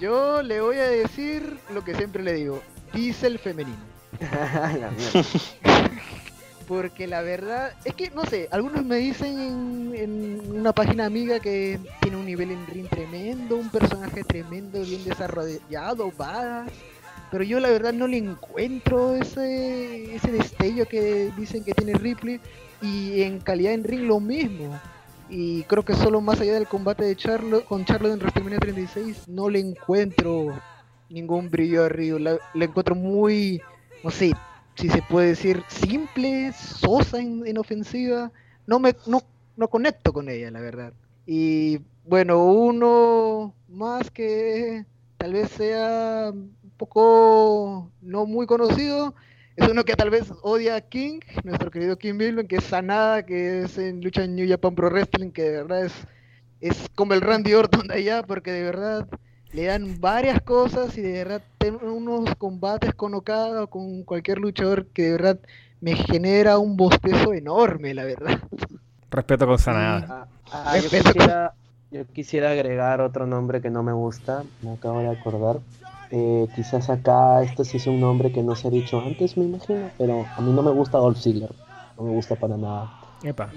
yo 0.00 0.42
le 0.42 0.60
voy 0.60 0.76
a 0.76 0.88
decir 0.88 1.58
lo 1.74 1.82
que 1.84 1.94
siempre 1.94 2.22
le 2.22 2.34
digo. 2.34 2.62
Diesel 2.92 3.38
femenino. 3.38 3.76
la 4.20 4.90
Porque 6.68 7.06
la 7.06 7.22
verdad 7.22 7.72
es 7.86 7.94
que, 7.94 8.10
no 8.10 8.26
sé, 8.26 8.46
algunos 8.50 8.84
me 8.84 8.96
dicen 8.96 9.94
en, 9.94 10.42
una 10.54 10.74
página 10.74 11.06
amiga 11.06 11.40
que 11.40 11.80
tiene 12.02 12.18
un 12.18 12.26
nivel 12.26 12.50
en 12.50 12.66
ring 12.66 12.86
tremendo, 12.88 13.56
un 13.56 13.70
personaje 13.70 14.22
tremendo, 14.22 14.82
bien 14.82 15.02
desarrollado, 15.02 16.12
badass. 16.16 16.70
Pero 17.30 17.42
yo 17.44 17.58
la 17.58 17.70
verdad 17.70 17.94
no 17.94 18.06
le 18.06 18.18
encuentro 18.18 19.16
ese, 19.16 20.14
ese 20.14 20.30
destello 20.30 20.86
que 20.86 21.32
dicen 21.38 21.64
que 21.64 21.72
tiene 21.72 21.94
Ripley. 21.94 22.38
Y 22.82 23.22
en 23.22 23.40
calidad 23.40 23.72
en 23.72 23.84
ring 23.84 24.02
lo 24.02 24.20
mismo. 24.20 24.78
Y 25.30 25.62
creo 25.64 25.84
que 25.84 25.94
solo 25.94 26.20
más 26.20 26.40
allá 26.40 26.54
del 26.54 26.68
combate 26.68 27.04
de 27.04 27.16
Charlo, 27.16 27.64
con 27.64 27.84
Charlotte 27.86 28.12
en 28.12 28.18
WrestleMania 28.18 28.58
36 28.58 29.26
no 29.26 29.48
le 29.48 29.60
encuentro 29.60 30.58
ningún 31.08 31.50
brillo 31.50 31.84
arriba. 31.84 32.18
le 32.54 32.64
encuentro 32.64 32.94
muy, 32.94 33.60
no 34.04 34.10
sé, 34.10 34.32
si 34.78 34.88
se 34.88 35.02
puede 35.02 35.28
decir, 35.28 35.64
simple, 35.66 36.52
sosa 36.52 37.18
en, 37.18 37.58
ofensiva. 37.58 38.30
No 38.66 38.78
me 38.78 38.94
no, 39.06 39.22
no 39.56 39.68
conecto 39.68 40.12
con 40.12 40.28
ella, 40.28 40.52
la 40.52 40.60
verdad. 40.60 40.92
Y 41.26 41.80
bueno, 42.04 42.44
uno 42.44 43.54
más 43.68 44.10
que 44.10 44.86
tal 45.16 45.32
vez 45.32 45.50
sea 45.50 46.30
un 46.32 46.72
poco 46.76 47.90
no 48.02 48.24
muy 48.26 48.46
conocido. 48.46 49.14
Es 49.56 49.68
uno 49.68 49.84
que 49.84 49.94
tal 49.94 50.10
vez 50.10 50.32
odia 50.42 50.76
a 50.76 50.80
King, 50.80 51.18
nuestro 51.42 51.72
querido 51.72 51.98
King 51.98 52.16
Bilben, 52.16 52.46
que 52.46 52.56
es 52.56 52.64
Sanada, 52.64 53.26
que 53.26 53.62
es 53.62 53.76
en 53.78 54.00
lucha 54.00 54.22
en 54.22 54.36
New 54.36 54.48
Japan 54.48 54.76
Pro 54.76 54.90
Wrestling, 54.90 55.32
que 55.32 55.42
de 55.42 55.50
verdad 55.62 55.86
es, 55.86 55.94
es 56.60 56.88
como 56.94 57.14
el 57.14 57.20
Randy 57.20 57.54
Orton 57.54 57.88
de 57.88 57.94
allá, 57.94 58.22
porque 58.22 58.52
de 58.52 58.62
verdad 58.62 59.08
le 59.52 59.64
dan 59.64 60.00
varias 60.00 60.40
cosas 60.42 60.96
y 60.98 61.02
de 61.02 61.12
verdad 61.12 61.42
tiene 61.58 61.78
unos 61.78 62.34
combates 62.36 62.94
con 62.94 63.14
Okada 63.14 63.64
o 63.64 63.66
con 63.68 64.02
cualquier 64.04 64.38
luchador 64.38 64.86
que 64.88 65.02
de 65.02 65.12
verdad 65.12 65.40
me 65.80 65.94
genera 65.94 66.58
un 66.58 66.76
bostezo 66.76 67.32
enorme, 67.32 67.94
la 67.94 68.04
verdad. 68.04 68.38
Respeto 69.10 69.46
con 69.46 69.58
Sanada. 69.58 70.28
Ah, 70.50 70.64
ah, 70.64 70.78
yo, 70.78 70.90
quisiera, 70.90 71.54
yo, 71.90 72.06
quisiera, 72.12 72.50
agregar 72.50 73.00
otro 73.00 73.26
nombre 73.26 73.60
que 73.60 73.70
no 73.70 73.82
me 73.82 73.92
gusta, 73.92 74.44
me 74.62 74.72
acabo 74.72 75.00
de 75.00 75.08
acordar. 75.08 75.60
Eh, 76.10 76.48
quizás 76.54 76.88
acá 76.88 77.42
esto 77.42 77.64
sí 77.64 77.76
es 77.76 77.86
un 77.86 78.00
nombre 78.00 78.32
que 78.32 78.42
no 78.42 78.54
se 78.54 78.68
ha 78.68 78.70
dicho 78.70 79.00
antes, 79.00 79.36
me 79.36 79.44
imagino, 79.44 79.90
pero 79.98 80.24
a 80.36 80.40
mí 80.40 80.52
no 80.52 80.62
me 80.62 80.70
gusta 80.70 80.98
Dolph 80.98 81.18
Ziggler, 81.18 81.50
no 81.96 82.04
me 82.04 82.10
gusta 82.10 82.34
para 82.34 82.56
nada. 82.56 82.90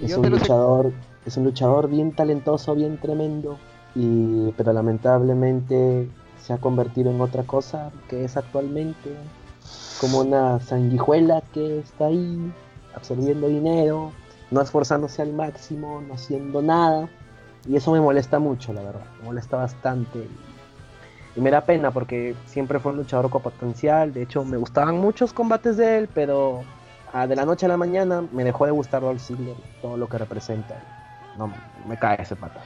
Es 0.02 0.16
un 0.16 0.28
luchador, 0.30 0.92
es 1.26 1.36
un 1.36 1.44
luchador 1.44 1.88
bien 1.88 2.12
talentoso, 2.12 2.74
bien 2.74 2.98
tremendo, 2.98 3.58
y, 3.94 4.52
pero 4.52 4.72
lamentablemente 4.72 6.08
se 6.40 6.52
ha 6.52 6.58
convertido 6.58 7.10
en 7.10 7.20
otra 7.20 7.44
cosa 7.44 7.90
que 8.08 8.24
es 8.24 8.36
actualmente 8.36 9.14
como 10.00 10.20
una 10.20 10.58
sanguijuela 10.60 11.42
que 11.52 11.78
está 11.78 12.06
ahí 12.06 12.52
absorbiendo 12.94 13.48
dinero, 13.48 14.12
no 14.50 14.60
esforzándose 14.60 15.22
al 15.22 15.32
máximo, 15.32 16.02
no 16.06 16.14
haciendo 16.14 16.62
nada. 16.62 17.08
Y 17.66 17.76
eso 17.76 17.92
me 17.92 18.00
molesta 18.00 18.38
mucho, 18.38 18.72
la 18.72 18.82
verdad. 18.82 19.04
Me 19.20 19.26
molesta 19.26 19.56
bastante. 19.56 20.26
Y 21.36 21.40
me 21.40 21.50
da 21.50 21.62
pena 21.62 21.90
porque 21.90 22.34
siempre 22.46 22.80
fue 22.80 22.92
un 22.92 22.98
luchador 22.98 23.30
con 23.30 23.42
potencial. 23.42 24.12
De 24.12 24.22
hecho, 24.22 24.44
me 24.44 24.56
gustaban 24.56 24.98
muchos 24.98 25.32
combates 25.32 25.76
de 25.76 25.98
él, 25.98 26.08
pero 26.12 26.62
ah, 27.12 27.26
de 27.26 27.36
la 27.36 27.46
noche 27.46 27.66
a 27.66 27.68
la 27.68 27.76
mañana 27.76 28.24
me 28.32 28.44
dejó 28.44 28.66
de 28.66 28.72
gustar 28.72 29.02
Dolph 29.02 29.20
Ziggler, 29.20 29.56
todo 29.80 29.96
lo 29.96 30.08
que 30.08 30.18
representa. 30.18 30.82
No, 31.38 31.50
me 31.86 31.96
cae 31.96 32.20
ese 32.20 32.36
pata. 32.36 32.60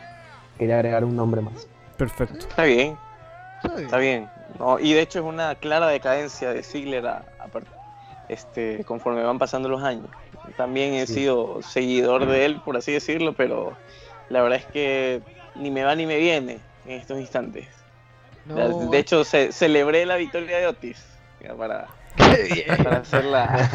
Quería 0.59 0.77
agregar 0.77 1.05
un 1.05 1.17
nombre 1.17 1.41
más. 1.41 1.69
Perfecto. 1.97 2.47
Está 2.47 2.65
bien. 2.65 2.97
Está 3.77 3.99
bien. 3.99 4.29
No, 4.59 4.79
y 4.79 4.93
de 4.93 5.01
hecho 5.01 5.19
es 5.19 5.25
una 5.25 5.55
clara 5.55 5.89
decadencia 5.89 6.53
de 6.53 6.63
Ziggler 6.63 7.07
a, 7.07 7.25
este, 8.29 8.85
conforme 8.85 9.23
van 9.23 9.39
pasando 9.39 9.69
los 9.69 9.83
años. 9.83 10.07
También 10.57 10.95
he 10.95 11.07
sido 11.07 11.61
seguidor 11.63 12.27
de 12.27 12.45
él, 12.45 12.61
por 12.65 12.77
así 12.77 12.93
decirlo, 12.93 13.33
pero 13.33 13.77
la 14.29 14.43
verdad 14.43 14.59
es 14.59 14.67
que 14.67 15.23
ni 15.55 15.71
me 15.71 15.83
va 15.83 15.95
ni 15.95 16.07
me 16.07 16.19
viene 16.19 16.59
en 16.87 16.93
estos 16.93 17.19
instantes. 17.19 17.67
De 18.45 18.99
hecho, 18.99 19.25
celebré 19.25 20.07
la 20.07 20.17
victoria 20.17 20.59
de 20.59 20.69
Otis 20.69 21.05
para, 21.59 21.89
para 22.79 22.97
hacerla. 22.99 23.71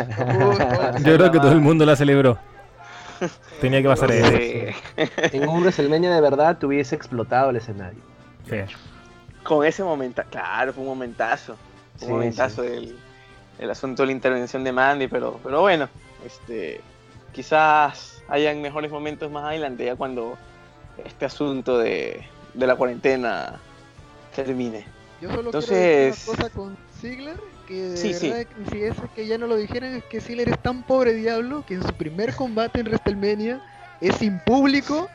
Yo 1.04 1.16
creo 1.18 1.32
que 1.32 1.40
todo 1.40 1.52
el 1.52 1.62
mundo 1.62 1.86
la 1.86 1.96
celebró. 1.96 2.38
Tenía 3.62 3.82
que 3.82 3.88
pasar 3.88 4.12
eso. 4.12 4.78
En 4.96 5.48
un 5.48 5.62
WrestleMania 5.62 6.14
de 6.14 6.22
verdad 6.22 6.58
tuviese 6.58 6.96
explotado 6.96 7.50
el 7.50 7.58
escenario. 7.58 8.02
Con 9.44 9.66
ese 9.66 9.84
momento, 9.84 10.22
claro, 10.30 10.74
fue 10.74 10.84
un 10.84 10.90
momentazo. 10.90 11.56
Un 12.02 12.12
momentazo 12.12 12.64
del 12.64 12.98
el 13.62 13.70
asunto 13.70 14.02
de 14.04 14.08
la 14.08 14.12
intervención 14.14 14.64
de 14.64 14.72
Mandy, 14.72 15.08
pero, 15.08 15.40
pero 15.44 15.62
bueno, 15.62 15.88
este, 16.26 16.82
quizás 17.32 18.24
hayan 18.28 18.60
mejores 18.62 18.92
momentos 18.92 19.32
más 19.32 19.46
adelante, 19.46 19.86
ya 19.86 19.96
cuando 19.96 20.36
este 21.06 21.26
asunto 21.26 21.78
de, 21.78 22.26
de 22.56 22.68
la 22.68 22.76
cuarentena 22.76 23.60
termine. 24.36 24.86
Yo 25.22 25.30
solo 25.30 25.50
Entonces, 25.50 26.24
quiero 26.26 26.32
una 26.32 26.44
cosa 26.44 26.56
con 26.56 26.78
Ziggler, 27.00 27.40
que 27.72 27.82
de 27.82 28.20
verdad, 28.20 28.48
si 28.70 28.84
es 28.84 28.96
que 29.16 29.26
ya 29.26 29.38
no 29.38 29.48
lo 29.48 29.56
dijeran, 29.56 29.94
es 29.96 30.04
que 30.06 30.20
Ziggler 30.20 30.50
es 30.50 30.60
tan 30.60 30.84
pobre 30.84 31.14
diablo 31.14 31.64
que 31.66 31.76
en 31.76 31.84
su 31.84 31.94
primer 31.94 32.36
combate 32.36 32.82
en 32.82 32.88
WrestleMania 32.88 33.62
es 34.02 34.16
sin 34.16 34.40
público 34.40 35.08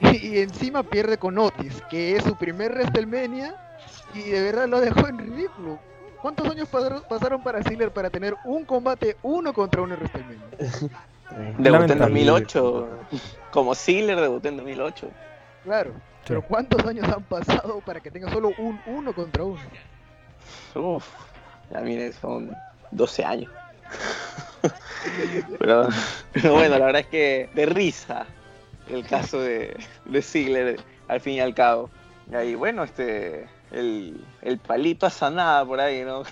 y, 0.00 0.38
encima 0.38 0.82
pierde 0.82 1.18
con 1.18 1.38
Otis, 1.38 1.82
que 1.90 2.16
es 2.16 2.22
su 2.22 2.36
primer 2.36 2.72
WrestleMania 2.72 3.54
y 4.14 4.22
de 4.22 4.42
verdad 4.42 4.68
lo 4.68 4.80
dejó 4.80 5.08
en 5.08 5.18
ridículo. 5.18 5.78
¿Cuántos 6.22 6.48
años 6.48 6.68
pasaron 7.08 7.42
para 7.42 7.62
Ziggler 7.62 7.90
para 7.90 8.10
tener 8.10 8.36
un 8.44 8.64
combate 8.64 9.16
uno 9.22 9.52
contra 9.52 9.82
uno 9.82 9.94
en 9.94 10.00
WrestleMania? 10.00 10.90
Debutó 11.58 11.92
en 11.92 11.98
2008. 11.98 12.88
Como 13.50 13.74
Ziggler 13.74 14.20
debutó 14.20 14.48
en 14.48 14.58
2008. 14.58 15.10
Claro. 15.64 15.92
Pero 16.26 16.42
¿cuántos 16.42 16.84
años 16.86 17.08
han 17.08 17.22
pasado 17.24 17.80
para 17.84 18.00
que 18.00 18.10
tenga 18.10 18.30
solo 18.30 18.52
un 18.58 18.80
uno 18.86 19.12
contra 19.12 19.44
uno? 19.44 19.60
Uf, 20.74 21.04
ya 21.70 21.80
mire, 21.80 22.12
son 22.12 22.56
12 22.90 23.24
años. 23.24 23.50
pero, 25.58 25.88
bueno, 26.42 26.78
la 26.78 26.86
verdad 26.86 27.02
es 27.02 27.06
que 27.06 27.48
de 27.54 27.66
risa 27.66 28.26
el 28.88 29.06
caso 29.06 29.40
de, 29.40 29.76
de 30.04 30.22
Ziggler 30.22 30.80
al 31.08 31.20
fin 31.20 31.34
y 31.34 31.40
al 31.40 31.54
cabo. 31.54 31.90
Y 32.30 32.34
ahí, 32.34 32.54
bueno, 32.54 32.84
este 32.84 33.46
el, 33.72 34.24
el 34.42 34.58
palito 34.58 35.06
a 35.06 35.10
sanada 35.10 35.64
por 35.64 35.80
ahí, 35.80 36.02
¿no? 36.02 36.22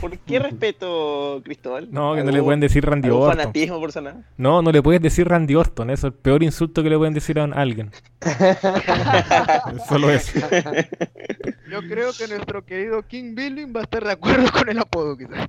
¿Por 0.00 0.16
qué 0.18 0.38
respeto, 0.38 1.40
Cristóbal? 1.44 1.88
No, 1.90 2.14
que 2.14 2.22
no 2.22 2.30
le 2.30 2.42
pueden 2.42 2.60
decir 2.60 2.84
Randy 2.84 3.10
Orton. 3.10 3.36
fanatismo 3.36 3.80
por 3.80 3.90
sanada? 3.90 4.22
No, 4.36 4.62
no 4.62 4.70
le 4.70 4.82
puedes 4.82 5.02
decir 5.02 5.28
Randy 5.28 5.54
Orton. 5.56 5.90
Eso 5.90 6.08
es 6.08 6.14
el 6.14 6.18
peor 6.18 6.42
insulto 6.42 6.82
que 6.82 6.90
le 6.90 6.96
pueden 6.96 7.14
decir 7.14 7.38
a 7.40 7.44
alguien. 7.44 7.90
Solo 9.88 10.10
eso. 10.10 10.38
Yo 11.70 11.80
creo 11.82 12.12
que 12.12 12.28
nuestro 12.28 12.64
querido 12.64 13.02
King 13.02 13.34
Building 13.34 13.74
va 13.74 13.80
a 13.80 13.82
estar 13.84 14.04
de 14.04 14.12
acuerdo 14.12 14.50
con 14.52 14.68
el 14.68 14.78
apodo, 14.78 15.16
quizás. 15.16 15.48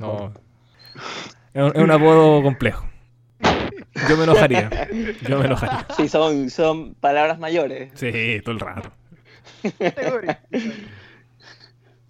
no. 0.00 0.32
Es 1.54 1.74
un, 1.74 1.90
apodo 1.90 2.42
complejo. 2.42 2.86
Yo 4.08 4.16
me 4.16 4.24
enojaría. 4.24 4.70
Yo 5.28 5.38
me 5.38 5.46
enojaría. 5.46 5.86
Sí, 5.96 6.08
son, 6.08 6.50
son 6.50 6.94
palabras 6.94 7.38
mayores. 7.38 7.90
Sí, 7.94 8.40
todo 8.44 8.54
el 8.54 8.60
rato. 8.60 8.92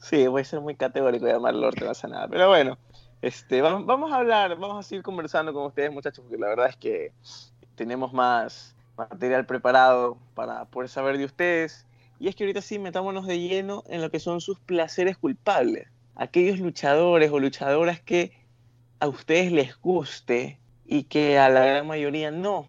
Sí, 0.08 0.26
voy 0.26 0.40
a 0.40 0.44
ser 0.44 0.62
muy 0.62 0.74
categórico 0.74 1.26
llamarlo 1.26 1.66
Orte 1.66 1.82
no 1.82 1.88
pasa 1.88 2.08
nada. 2.08 2.28
Pero 2.28 2.48
bueno, 2.48 2.78
este, 3.20 3.60
vamos, 3.60 3.84
vamos, 3.84 4.10
a 4.10 4.16
hablar, 4.16 4.58
vamos 4.58 4.78
a 4.78 4.88
seguir 4.88 5.02
conversando 5.02 5.52
con 5.52 5.66
ustedes, 5.66 5.92
muchachos, 5.92 6.24
porque 6.24 6.40
la 6.40 6.48
verdad 6.48 6.70
es 6.70 6.76
que 6.76 7.12
tenemos 7.74 8.14
más 8.14 8.74
material 8.96 9.44
preparado 9.44 10.16
para 10.34 10.64
poder 10.64 10.88
saber 10.88 11.18
de 11.18 11.26
ustedes. 11.26 11.84
Y 12.18 12.28
es 12.28 12.34
que 12.34 12.44
ahorita 12.44 12.62
sí 12.62 12.78
metámonos 12.78 13.26
de 13.26 13.38
lleno 13.38 13.84
en 13.86 14.00
lo 14.00 14.10
que 14.10 14.18
son 14.18 14.40
sus 14.40 14.58
placeres 14.60 15.18
culpables. 15.18 15.88
Aquellos 16.14 16.58
luchadores 16.58 17.30
o 17.30 17.38
luchadoras 17.38 18.00
que 18.00 18.32
a 19.00 19.08
ustedes 19.08 19.52
les 19.52 19.78
guste 19.78 20.58
y 20.86 21.02
que 21.02 21.38
a 21.38 21.50
la 21.50 21.66
gran 21.66 21.86
mayoría 21.86 22.30
no. 22.30 22.66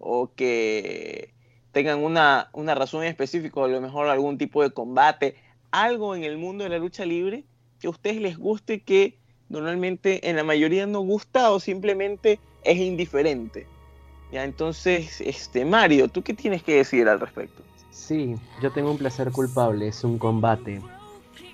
O 0.00 0.32
que 0.34 1.34
tengan 1.70 2.02
una, 2.02 2.50
una 2.52 2.74
razón 2.74 3.04
específica, 3.04 3.62
a 3.62 3.68
lo 3.68 3.80
mejor 3.80 4.08
algún 4.08 4.38
tipo 4.38 4.60
de 4.64 4.72
combate, 4.72 5.36
algo 5.70 6.14
en 6.14 6.24
el 6.24 6.38
mundo 6.38 6.64
de 6.64 6.70
la 6.70 6.78
lucha 6.78 7.04
libre 7.04 7.44
que 7.80 7.86
a 7.86 7.90
ustedes 7.90 8.20
les 8.20 8.36
guste 8.36 8.80
que 8.80 9.18
normalmente 9.48 10.28
en 10.28 10.36
la 10.36 10.44
mayoría 10.44 10.86
no 10.86 11.00
gusta 11.00 11.50
o 11.50 11.60
simplemente 11.60 12.38
es 12.62 12.78
indiferente. 12.78 13.66
Ya, 14.32 14.44
entonces, 14.44 15.20
este 15.20 15.64
Mario, 15.64 16.08
¿tú 16.08 16.22
qué 16.22 16.34
tienes 16.34 16.62
que 16.62 16.76
decir 16.76 17.08
al 17.08 17.18
respecto? 17.18 17.62
Sí, 17.90 18.36
yo 18.62 18.70
tengo 18.70 18.90
un 18.90 18.98
placer 18.98 19.32
culpable, 19.32 19.88
es 19.88 20.04
un 20.04 20.18
combate. 20.18 20.80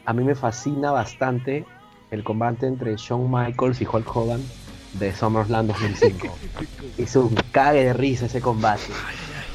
A 0.05 0.13
mí 0.13 0.25
me 0.25 0.35
fascina 0.35 0.91
bastante 0.91 1.65
el 2.11 2.23
combate 2.23 2.67
entre 2.67 2.97
Shawn 2.97 3.31
Michaels 3.31 3.81
y 3.81 3.87
Hulk 3.87 4.15
Hogan 4.15 4.43
de 4.95 5.15
SummerSlam 5.15 5.69
2005. 5.69 6.29
es 6.99 7.17
un 7.17 7.35
cague 7.53 7.85
de 7.85 7.93
risa 7.93 8.27
ese 8.27 8.41
combate 8.41 8.93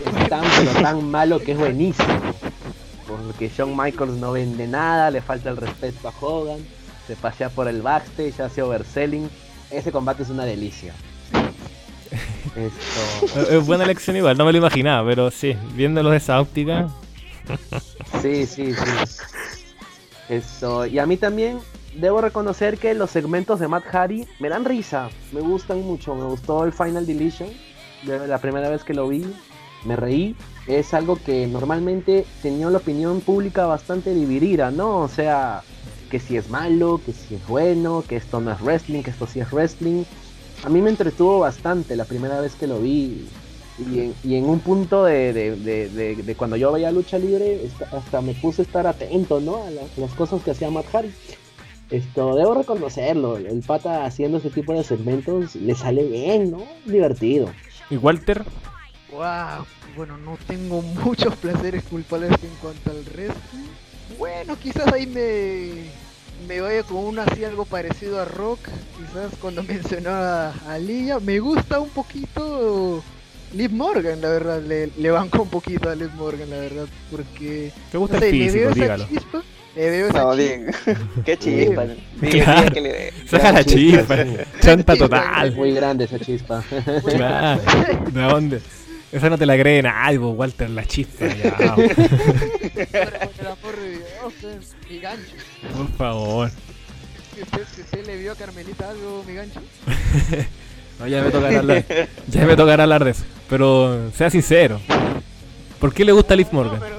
es 0.05 0.29
tan 0.29 0.41
pero 0.57 0.81
tan 0.81 1.11
malo 1.11 1.39
que 1.39 1.53
es 1.53 1.57
buenísimo. 1.57 2.07
Porque 3.25 3.49
Shawn 3.49 3.75
Michaels 3.75 4.13
no 4.13 4.31
vende 4.31 4.67
nada, 4.67 5.11
le 5.11 5.21
falta 5.21 5.49
el 5.49 5.57
respeto 5.57 6.07
a 6.07 6.13
Hogan, 6.19 6.59
se 7.07 7.15
pasea 7.15 7.49
por 7.49 7.67
el 7.67 7.81
backstage, 7.81 8.39
hace 8.39 8.61
overselling. 8.61 9.29
Ese 9.69 9.91
combate 9.91 10.23
es 10.23 10.29
una 10.29 10.45
delicia. 10.45 10.93
Es 13.49 13.65
buena 13.65 13.85
elección 13.85 14.17
igual, 14.17 14.37
no 14.37 14.43
me 14.43 14.51
lo 14.51 14.57
imaginaba, 14.57 15.07
pero 15.07 15.31
sí, 15.31 15.55
viéndolo 15.73 16.09
de 16.09 16.17
esa 16.17 16.41
óptica. 16.41 16.89
Sí, 18.21 18.45
sí, 18.45 18.73
sí. 18.73 18.91
Eso. 20.27 20.85
Y 20.85 20.99
a 20.99 21.05
mí 21.05 21.15
también 21.15 21.59
debo 21.95 22.19
reconocer 22.19 22.77
que 22.77 22.93
los 22.93 23.11
segmentos 23.11 23.59
de 23.59 23.67
Matt 23.69 23.85
Hardy 23.85 24.25
me 24.39 24.49
dan 24.49 24.65
risa, 24.65 25.09
me 25.31 25.39
gustan 25.39 25.81
mucho. 25.81 26.13
Me 26.15 26.25
gustó 26.25 26.65
el 26.65 26.73
Final 26.73 27.05
Deletion, 27.05 27.49
la 28.05 28.37
primera 28.39 28.69
vez 28.69 28.83
que 28.83 28.93
lo 28.93 29.07
vi 29.07 29.25
me 29.85 29.95
reí, 29.95 30.35
es 30.67 30.93
algo 30.93 31.17
que 31.17 31.47
normalmente 31.47 32.25
tenía 32.41 32.69
la 32.69 32.77
opinión 32.77 33.21
pública 33.21 33.65
bastante 33.65 34.13
dividida, 34.13 34.71
¿no? 34.71 34.99
O 34.99 35.07
sea, 35.07 35.63
que 36.09 36.19
si 36.19 36.37
es 36.37 36.49
malo, 36.49 36.99
que 37.03 37.13
si 37.13 37.35
es 37.35 37.47
bueno, 37.47 38.03
que 38.07 38.17
esto 38.17 38.41
no 38.41 38.51
es 38.51 38.61
wrestling, 38.61 39.01
que 39.01 39.11
esto 39.11 39.27
sí 39.27 39.39
es 39.39 39.51
wrestling. 39.51 40.03
A 40.63 40.69
mí 40.69 40.81
me 40.81 40.89
entretuvo 40.89 41.39
bastante 41.39 41.95
la 41.95 42.05
primera 42.05 42.39
vez 42.39 42.53
que 42.55 42.67
lo 42.67 42.79
vi. 42.79 43.27
Y 44.23 44.35
en, 44.35 44.45
un 44.45 44.59
punto 44.59 45.05
de, 45.05 46.35
cuando 46.37 46.55
yo 46.55 46.71
veía 46.71 46.91
lucha 46.91 47.17
libre, 47.17 47.61
hasta 47.91 48.21
me 48.21 48.33
puse 48.33 48.61
a 48.61 48.65
estar 48.65 48.85
atento, 48.85 49.39
¿no? 49.39 49.63
A, 49.63 49.71
las 49.71 50.11
cosas 50.15 50.43
que 50.43 50.51
hacía 50.51 50.69
Matt 50.69 50.85
Hardy. 50.91 51.11
Esto, 51.89 52.35
debo 52.35 52.53
reconocerlo, 52.53 53.37
el 53.37 53.61
pata 53.61 54.05
haciendo 54.05 54.37
ese 54.37 54.49
tipo 54.49 54.73
de 54.73 54.83
segmentos 54.83 55.55
le 55.55 55.75
sale 55.75 56.03
bien, 56.03 56.51
¿no? 56.51 56.63
Divertido. 56.85 57.49
¿Y 57.89 57.97
Walter? 57.97 58.45
Wow, 59.11 59.65
bueno, 59.95 60.17
no 60.17 60.37
tengo 60.47 60.81
muchos 61.03 61.35
placeres 61.35 61.83
culpables 61.83 62.31
en 62.43 62.55
cuanto 62.61 62.91
al 62.91 63.05
resto. 63.05 63.39
Bueno, 64.17 64.57
quizás 64.57 64.91
ahí 64.91 65.05
me, 65.05 65.89
me 66.47 66.61
vaya 66.61 66.83
con 66.83 66.97
un 66.97 67.19
así 67.19 67.43
algo 67.43 67.65
parecido 67.65 68.19
a 68.19 68.25
Rock, 68.25 68.59
quizás 68.97 69.31
cuando 69.39 69.63
mencionó 69.67 70.11
a, 70.11 70.53
a 70.67 70.77
Lilla. 70.77 71.19
Me 71.19 71.39
gusta 71.39 71.79
un 71.79 71.89
poquito 71.89 73.03
Liv 73.53 73.71
Morgan, 73.71 74.21
la 74.21 74.29
verdad, 74.29 74.61
le, 74.61 74.87
le 74.97 75.11
banco 75.11 75.41
un 75.41 75.49
poquito 75.49 75.89
a 75.89 75.95
Liv 75.95 76.11
Morgan, 76.15 76.49
la 76.49 76.57
verdad, 76.57 76.85
porque... 77.09 77.71
¿Te 77.91 77.97
gusta 77.97 78.17
el 78.17 78.31
físico, 78.31 78.69
le 78.69 78.75
dígalo. 78.75 79.07
Chispa, 79.07 79.43
le 79.75 79.89
veo 79.89 80.07
esa 80.07 80.23
no, 80.23 80.37
chispa. 80.37 80.99
qué 81.25 81.37
chispa. 81.37 81.85
Claro. 82.29 82.71
Que 82.71 82.81
le... 82.81 83.13
Saca 83.27 83.51
la 83.51 83.63
chispa, 83.63 84.17
chanta 84.61 84.95
total. 84.95 85.53
Muy 85.55 85.73
grande 85.73 86.05
esa 86.05 86.19
chispa. 86.19 86.63
¿De 86.71 88.21
dónde? 88.21 88.61
Esa 89.11 89.29
no 89.29 89.37
te 89.37 89.45
la 89.45 89.57
cree 89.57 89.81
nadie, 89.81 90.17
Walter, 90.17 90.69
la 90.69 90.85
chispa. 90.85 91.27
Ya. 91.27 91.75
Por 95.75 95.91
favor. 95.97 96.49
¿Usted, 97.41 97.61
usted 97.61 98.05
le 98.05 98.17
vio 98.17 98.31
a 98.31 98.35
Carmelita 98.35 98.89
algo, 98.89 99.23
mi 99.27 99.33
gancho? 99.33 99.61
No, 100.99 101.07
ya 101.07 101.23
me 101.23 101.31
tocará 101.31 101.57
hablar, 101.57 101.85
ya 102.27 102.45
me 102.45 102.55
tocará 102.55 102.83
hablar 102.83 103.03
de 103.03 103.11
eso. 103.11 103.23
Pero 103.49 104.11
sea 104.15 104.29
sincero. 104.29 104.79
¿Por 105.79 105.95
qué 105.95 106.05
le 106.05 106.11
gusta 106.11 106.35
Liv 106.35 106.49
Morgan? 106.51 106.79
No, 106.79 106.85
pero, 106.85 106.97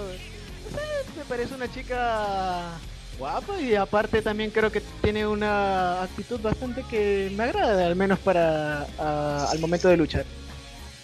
me 1.17 1.25
parece 1.29 1.55
una 1.55 1.73
chica 1.73 2.73
guapa 3.17 3.61
y 3.61 3.77
aparte 3.77 4.21
también 4.21 4.51
creo 4.51 4.73
que 4.73 4.83
tiene 5.01 5.25
una 5.25 6.03
actitud 6.03 6.41
bastante 6.41 6.83
que 6.91 7.33
me 7.37 7.45
agrada, 7.45 7.87
al 7.87 7.95
menos 7.95 8.19
para 8.19 8.89
al 9.49 9.59
momento 9.61 9.87
de 9.87 9.97
luchar. 9.97 10.25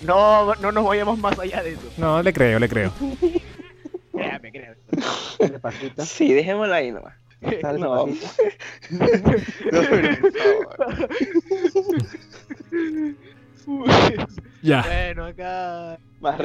No, 0.02 0.54
no 0.56 0.72
nos 0.72 0.84
vayamos 0.84 1.18
más 1.18 1.38
allá 1.38 1.62
de 1.62 1.72
eso. 1.72 1.90
No, 1.96 2.22
le 2.22 2.32
creo, 2.32 2.58
le 2.58 2.68
creo. 2.68 2.92
Créame, 4.12 4.52
creo. 4.52 4.74
Sí, 6.04 6.32
dejémosla 6.32 6.76
ahí 6.76 6.92
nomás. 6.92 7.14
No. 7.40 7.50
no, 7.80 8.04
ya. 14.62 14.82
Bueno, 14.82 15.26
acá. 15.26 15.98
Más 16.20 16.40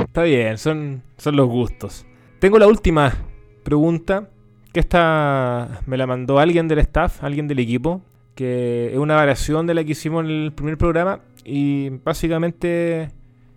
Está 0.00 0.22
bien, 0.22 0.58
son, 0.58 1.02
son 1.16 1.36
los 1.36 1.48
gustos. 1.48 2.04
Tengo 2.40 2.58
la 2.58 2.66
última 2.66 3.14
pregunta. 3.62 4.28
Que 4.72 4.78
esta 4.78 5.82
me 5.86 5.96
la 5.96 6.06
mandó 6.06 6.38
alguien 6.38 6.68
del 6.68 6.78
staff, 6.78 7.24
alguien 7.24 7.48
del 7.48 7.58
equipo. 7.58 8.02
Que 8.40 8.88
es 8.90 8.96
una 8.96 9.16
variación 9.16 9.66
de 9.66 9.74
la 9.74 9.84
que 9.84 9.92
hicimos 9.92 10.24
en 10.24 10.30
el 10.30 10.52
primer 10.54 10.78
programa. 10.78 11.20
Y 11.44 11.90
básicamente 11.90 13.10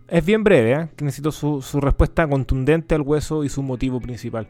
es 0.09 0.25
bien 0.25 0.43
breve. 0.43 0.73
¿eh? 0.73 0.89
Que 0.97 1.05
necesito 1.05 1.31
su, 1.31 1.61
respuesta 1.79 2.27
contundente 2.27 2.93
al 2.93 2.99
hueso 2.99 3.45
y 3.45 3.49
su 3.49 3.63
motivo 3.63 4.01
principal. 4.01 4.49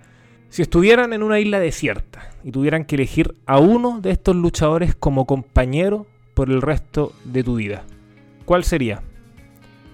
Si 0.49 0.63
estuvieran 0.63 1.13
en 1.13 1.21
una 1.21 1.39
isla 1.39 1.59
desierta 1.59 2.31
y 2.43 2.51
tuvieran 2.51 2.85
que 2.85 2.95
elegir 2.95 3.35
a 3.45 3.59
uno 3.59 4.01
de 4.01 4.09
estos 4.09 4.35
luchadores 4.35 4.95
como 4.95 5.27
compañero 5.27 6.07
por 6.33 6.49
el 6.49 6.63
resto 6.63 7.13
de 7.25 7.43
tu 7.43 7.57
vida, 7.57 7.83
¿cuál 8.45 8.63
sería? 8.63 9.03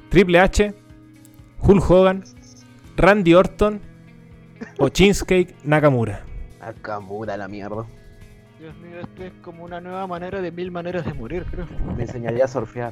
¿Triple 0.07 0.39
H? 0.39 0.73
¿Hulk 1.59 1.91
Hogan? 1.91 2.23
¿Randy 2.95 3.33
Orton? 3.33 3.81
¿O 4.77 4.87
Shinsuke 4.87 5.53
Nakamura? 5.65 6.23
Nakamura, 6.61 7.35
la 7.35 7.49
mierda. 7.49 7.85
Dios 8.59 8.75
mío, 8.79 8.99
esto 8.99 9.23
es 9.23 9.31
como 9.41 9.63
una 9.63 9.79
nueva 9.79 10.05
manera 10.05 10.41
de 10.41 10.51
mil 10.51 10.69
maneras 10.69 11.05
de 11.05 11.13
morir, 11.13 11.45
creo. 11.49 11.65
Me 11.95 12.03
enseñaría 12.03 12.43
a 12.43 12.47
surfear. 12.49 12.91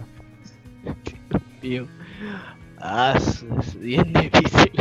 Tío. 1.62 1.86
Ah, 2.80 3.16
es 3.18 3.44
bien 3.78 4.14
difícil. 4.14 4.72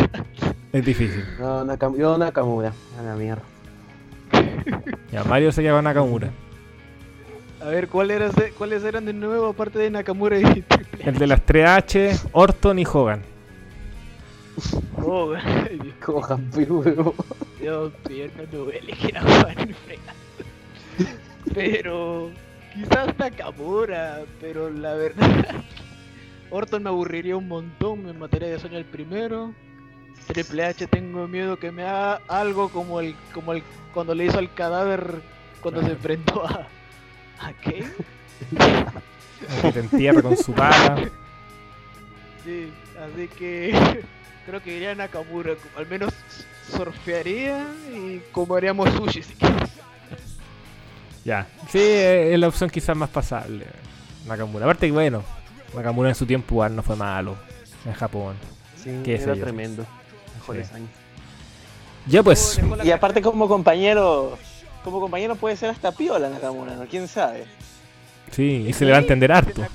Es 0.73 0.85
difícil. 0.85 1.25
No, 1.41 1.65
Nakam 1.65 1.97
yo 1.97 2.17
Nakamura, 2.17 2.73
a 2.99 3.03
la 3.03 3.17
mierda. 3.17 3.43
Ya, 5.13 5.25
Mario 5.25 5.51
se 5.53 5.63
llama 5.63 5.83
Nakamura. 5.83 6.31
A 7.61 7.67
ver, 7.67 7.89
¿cuál 7.89 8.11
era, 8.11 8.31
¿cuáles 8.59 8.85
eran 8.85 9.07
de 9.07 9.13
nuevo 9.13 9.47
aparte 9.47 9.79
de 9.79 9.91
Nakamura 9.91 10.39
y 10.39 10.63
Triple 10.63 11.05
El 11.05 11.17
de 11.17 11.27
las 11.27 11.45
3H, 11.47 12.29
Orton 12.33 12.79
y 12.79 12.85
Hogan. 12.85 13.23
Hogan. 14.97 15.95
Hogan, 16.07 16.51
huevo. 16.55 17.15
Dios 17.61 17.93
mío, 18.09 18.27
no 18.53 18.65
me 18.67 18.77
elegir 18.77 19.17
a 19.17 19.23
Juan 19.23 19.75
Pero 21.55 22.31
quizás 22.75 23.19
Nakamura, 23.19 24.25
pero 24.41 24.71
la 24.71 24.95
verdad 24.95 25.47
Orton 26.51 26.83
me 26.83 26.91
aburriría 26.91 27.37
un 27.37 27.49
montón, 27.49 28.05
me 28.05 28.13
mataría 28.13 28.49
de 28.49 28.59
sueño 28.59 28.79
el 28.79 28.85
primero. 28.85 29.53
Triple 30.27 30.65
H 30.65 30.87
tengo 30.89 31.29
miedo 31.29 31.59
que 31.59 31.71
me 31.71 31.83
haga 31.83 32.21
algo 32.29 32.69
como 32.69 33.01
el 33.01 33.15
como 33.33 33.53
el 33.53 33.63
cuando 33.95 34.15
le 34.15 34.27
hizo 34.27 34.39
al 34.39 34.53
cadáver 34.53 35.23
cuando 35.61 35.83
se 35.83 35.93
enfrentó 35.93 36.45
a 36.45 36.67
¿a 37.39 37.53
qué? 37.53 37.85
que 39.63 39.73
te 39.73 39.81
entierra 39.81 40.23
con 40.23 40.37
su 40.37 40.53
pala. 40.53 41.09
Sí, 42.45 42.73
así 43.01 43.29
que 43.29 44.03
creo 44.47 44.63
que 44.63 44.77
iría 44.77 44.93
a 44.93 44.95
Nakamura, 44.95 45.55
al 45.77 45.87
menos 45.87 46.13
surfearía 46.71 47.67
y 47.93 48.21
comeríamos 48.33 48.91
sushi 48.91 49.23
si 49.23 49.35
Ya, 51.27 51.49
sí, 51.73 51.81
es 51.83 52.39
la 52.39 52.47
opción 52.47 52.71
quizás 52.71 52.97
más 52.97 53.11
pasable. 53.11 53.67
Nakamura. 54.29 54.65
Aparte 54.65 54.87
que 54.87 54.93
bueno, 54.93 55.25
Nakamura 55.75 56.09
en 56.09 56.15
su 56.15 56.25
tiempo 56.25 56.55
igual 56.55 56.77
no 56.77 56.85
fue 56.85 56.95
malo 56.95 57.37
en 57.85 57.95
Japón. 57.95 58.37
Sí, 58.81 59.03
era 59.05 59.35
tremendo. 59.35 59.85
Mejores 60.37 60.73
años. 60.73 60.89
Ya 62.07 62.23
pues. 62.23 62.61
Y 62.85 62.93
aparte 62.93 63.23
como 63.23 63.49
compañero, 63.49 64.39
como 64.85 65.01
compañero 65.01 65.35
puede 65.35 65.57
ser 65.57 65.71
hasta 65.71 65.91
piola 65.91 66.31
Nakamura, 66.31 66.77
¿no? 66.77 66.87
¿Quién 66.87 67.09
sabe? 67.09 67.45
Sí, 68.31 68.65
y 68.69 68.73
se 68.73 68.85
le 68.85 68.93
va 68.93 68.99
a 68.99 69.01
entender 69.01 69.33
harto. 69.33 69.67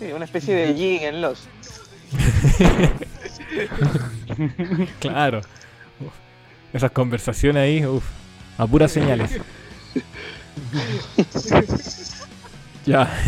Sí, 0.00 0.06
una 0.06 0.24
especie 0.24 0.52
de 0.52 0.74
Jin 0.74 1.02
en 1.04 1.22
los. 1.22 1.46
claro. 4.98 5.42
Esas 6.72 6.90
conversaciones 6.90 7.62
ahí, 7.62 7.86
uff, 7.86 8.04
a 8.58 8.66
puras 8.66 8.90
señales. 8.90 9.40
Ya, 12.86 13.12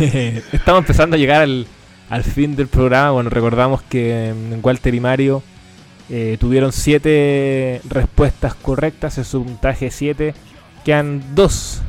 estamos 0.53 0.79
empezando 0.79 1.17
a 1.17 1.19
llegar 1.19 1.41
al, 1.41 2.23
fin 2.23 2.55
del 2.55 2.67
programa. 2.67 3.11
Bueno, 3.11 3.29
recordamos 3.29 3.81
que 3.81 4.33
Walter 4.63 4.95
y 4.95 5.01
Mario 5.01 5.43
eh, 6.09 6.37
tuvieron 6.39 6.71
7 6.71 7.81
respuestas 7.89 8.55
correctas 8.55 9.17
en 9.17 9.25
su 9.25 9.43
puntaje 9.43 9.91
7. 9.91 10.33
Quedan 10.85 11.35
dos, 11.35 11.81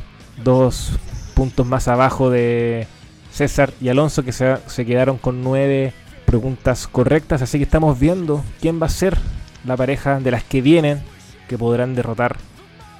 dos 0.43 0.91
puntos 1.33 1.65
más 1.65 1.87
abajo 1.87 2.29
de 2.29 2.87
César 3.31 3.71
y 3.79 3.87
Alonso 3.87 4.23
que 4.23 4.33
se, 4.33 4.57
se 4.67 4.85
quedaron 4.85 5.17
con 5.17 5.41
9 5.41 5.93
preguntas 6.25 6.89
correctas. 6.89 7.41
Así 7.41 7.57
que 7.57 7.63
estamos 7.63 7.97
viendo 7.97 8.43
quién 8.59 8.81
va 8.81 8.87
a 8.87 8.89
ser 8.89 9.17
la 9.63 9.77
pareja 9.77 10.19
de 10.19 10.31
las 10.31 10.43
que 10.43 10.61
vienen 10.61 11.01
que 11.47 11.57
podrán 11.57 11.95
derrotar 11.95 12.35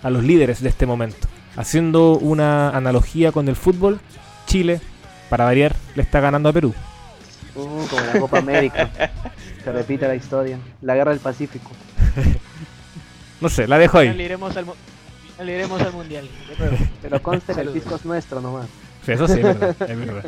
a 0.02 0.10
los 0.10 0.24
líderes 0.24 0.62
de 0.62 0.70
este 0.70 0.86
momento. 0.86 1.28
Haciendo 1.56 2.18
una 2.18 2.70
analogía 2.70 3.32
con 3.32 3.48
el 3.48 3.56
fútbol, 3.56 4.00
Chile, 4.46 4.80
para 5.30 5.46
variar, 5.46 5.76
le 5.96 6.04
está 6.04 6.20
ganando 6.20 6.50
a 6.50 6.54
Perú. 6.54 6.74
Uh, 7.56 7.86
como 7.88 8.02
la 8.02 8.20
Copa 8.20 8.38
América. 8.40 8.90
Se 9.64 9.72
repite 9.72 10.08
la 10.08 10.16
historia. 10.16 10.58
La 10.82 10.96
guerra 10.96 11.12
del 11.12 11.20
Pacífico. 11.20 11.72
no 13.42 13.50
sé, 13.50 13.68
la 13.68 13.78
dejo 13.78 13.98
ahí. 13.98 14.14
Le 14.14 14.24
iremos 14.24 14.56
al, 14.56 14.66
iremos 15.40 15.82
al 15.82 15.94
mundial. 15.94 16.28
Pero 17.02 17.22
conste 17.22 17.54
que 17.54 17.62
el 17.62 17.70
pisco 17.70 17.96
es 17.96 18.06
nuestro 18.06 18.42
nomás. 18.42 18.68
Sí, 19.06 19.12
eso 19.12 19.28
sí, 19.28 19.34
es 19.34 19.44
verdad, 19.44 19.76
es 19.90 19.98
verdad. 19.98 20.26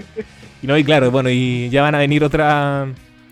Y 0.61 0.67
no, 0.67 0.77
y 0.77 0.83
claro, 0.83 1.11
bueno, 1.11 1.29
y 1.29 1.69
ya 1.69 1.83
van 1.83 1.95
a 1.95 1.99
venir 1.99 2.23
otra, 2.23 2.87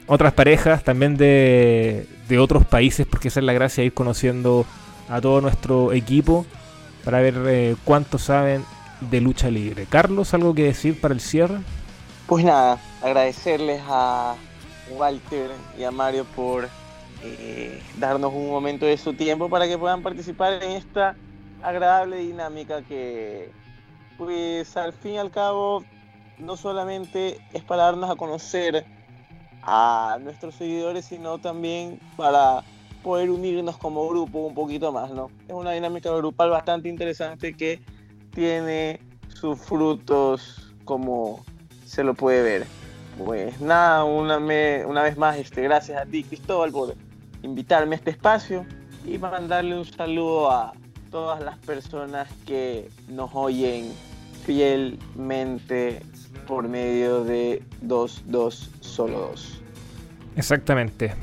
otras 0.07 0.34
parejas 0.34 0.84
también 0.84 1.18
de, 1.18 2.05
de 2.30 2.39
otros 2.39 2.65
países, 2.65 3.07
porque 3.07 3.30
esa 3.30 3.39
es 3.39 3.45
la 3.45 3.53
gracia, 3.53 3.84
ir 3.84 3.93
conociendo 3.93 4.65
a 5.09 5.19
todo 5.19 5.41
nuestro 5.41 5.93
equipo 5.93 6.45
para 7.03 7.19
ver 7.19 7.36
eh, 7.48 7.76
cuánto 7.84 8.18
saben 8.18 8.65
de 9.02 9.22
lucha 9.22 9.49
libre. 9.49 9.86
Carlos, 9.90 10.34
¿algo 10.34 10.53
que 10.53 10.64
decir 10.64 10.99
para 10.99 11.14
el 11.14 11.22
cierre? 11.22 11.60
Pues 12.28 12.45
nada, 12.45 12.80
agradecerles 13.02 13.82
a 13.88 14.36
Walter 14.91 15.52
y 15.78 15.84
a 15.84 15.91
Mario 15.91 16.26
por 16.36 16.69
eh, 17.23 17.82
darnos 17.98 18.34
un 18.34 18.49
momento 18.49 18.86
de 18.86 18.98
su 18.98 19.14
tiempo 19.14 19.49
para 19.49 19.68
que 19.68 19.78
puedan 19.78 20.02
participar 20.02 20.61
en 20.64 20.72
esta 20.72 21.15
agradable 21.61 22.18
dinámica 22.18 22.82
que, 22.82 23.52
pues 24.18 24.76
al 24.78 24.94
fin 24.94 25.14
y 25.14 25.18
al 25.18 25.32
cabo, 25.32 25.84
no 26.38 26.57
solamente 26.57 27.40
es 27.53 27.64
para 27.64 27.84
darnos 27.84 28.10
a 28.10 28.15
conocer 28.15 28.86
a 29.64 30.18
nuestros 30.22 30.56
seguidores, 30.56 31.06
sino 31.06 31.38
también 31.38 31.99
para 32.18 32.64
poder 33.03 33.30
unirnos 33.30 33.78
como 33.78 34.07
grupo 34.07 34.40
un 34.40 34.53
poquito 34.53 34.91
más, 34.91 35.11
¿no? 35.11 35.30
Es 35.48 35.53
una 35.53 35.72
dinámica 35.72 36.11
grupal 36.11 36.49
bastante 36.49 36.90
interesante 36.90 37.53
que 37.53 37.82
tiene 38.34 38.99
sus 39.30 39.60
frutos 39.60 40.73
como 40.86 41.44
se 41.86 42.03
lo 42.03 42.14
puede 42.14 42.41
ver. 42.41 42.65
Pues 43.18 43.60
nada, 43.60 44.03
una, 44.03 44.38
una 44.38 45.03
vez 45.03 45.18
más, 45.18 45.38
este, 45.38 45.61
gracias 45.64 46.02
a 46.02 46.06
ti 46.06 46.23
Cristóbal 46.23 46.72
por 46.72 46.95
invitarme 47.44 47.95
a 47.95 47.98
este 47.98 48.11
espacio 48.11 48.65
y 49.06 49.18
mandarle 49.18 49.78
un 49.78 49.86
saludo 49.86 50.52
a 50.52 50.73
todas 51.10 51.44
las 51.44 51.57
personas 51.57 52.30
que 52.45 52.90
nos 53.10 53.30
oyen 53.34 53.91
fielmente 54.45 56.02
por 56.48 56.68
medio 56.68 57.23
de 57.23 57.64
22 57.82 58.69
solo 58.80 59.19
2. 59.19 59.61
Exactamente. 60.38 61.14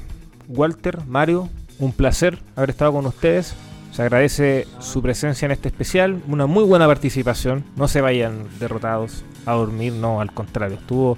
Walter, 0.49 1.05
Mario, 1.07 1.49
un 1.79 1.93
placer 1.93 2.39
haber 2.57 2.71
estado 2.71 2.93
con 2.93 3.07
ustedes. 3.07 3.55
Se 3.93 4.03
agradece 4.03 4.67
su 4.81 5.03
presencia 5.03 5.47
en 5.47 5.53
este 5.53 5.69
especial, 5.69 6.23
una 6.29 6.47
muy 6.47 6.65
buena 6.65 6.87
participación. 6.87 7.65
No 7.77 7.89
se 7.89 8.01
vayan 8.01 8.47
derrotados 8.61 9.25
a 9.47 9.53
dormir, 9.53 9.93
no, 9.95 10.21
al 10.21 10.33
contrario, 10.33 10.77
estuvo 10.77 11.17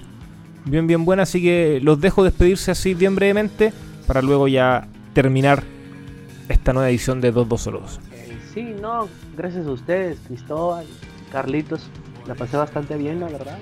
bien, 0.65 0.87
bien 0.87 1.05
buena. 1.05 1.23
Así 1.23 1.41
que 1.41 1.79
los 1.81 1.99
dejo 1.99 2.23
despedirse 2.23 2.71
así 2.71 2.93
bien 2.93 3.15
brevemente 3.15 3.73
para 4.07 4.21
luego 4.21 4.47
ya 4.47 4.87
terminar 5.13 5.63
esta 6.49 6.73
nueva 6.73 6.89
edición 6.89 7.21
de 7.21 7.31
2202. 7.31 7.99
Eh, 8.13 8.37
sí, 8.53 8.75
no, 8.81 9.07
gracias 9.37 9.67
a 9.67 9.71
ustedes, 9.71 10.19
Cristóbal, 10.27 10.85
Carlitos, 11.31 11.89
la 12.27 12.35
pasé 12.35 12.57
bastante 12.57 12.95
bien, 12.97 13.19
la 13.19 13.27
verdad. 13.27 13.57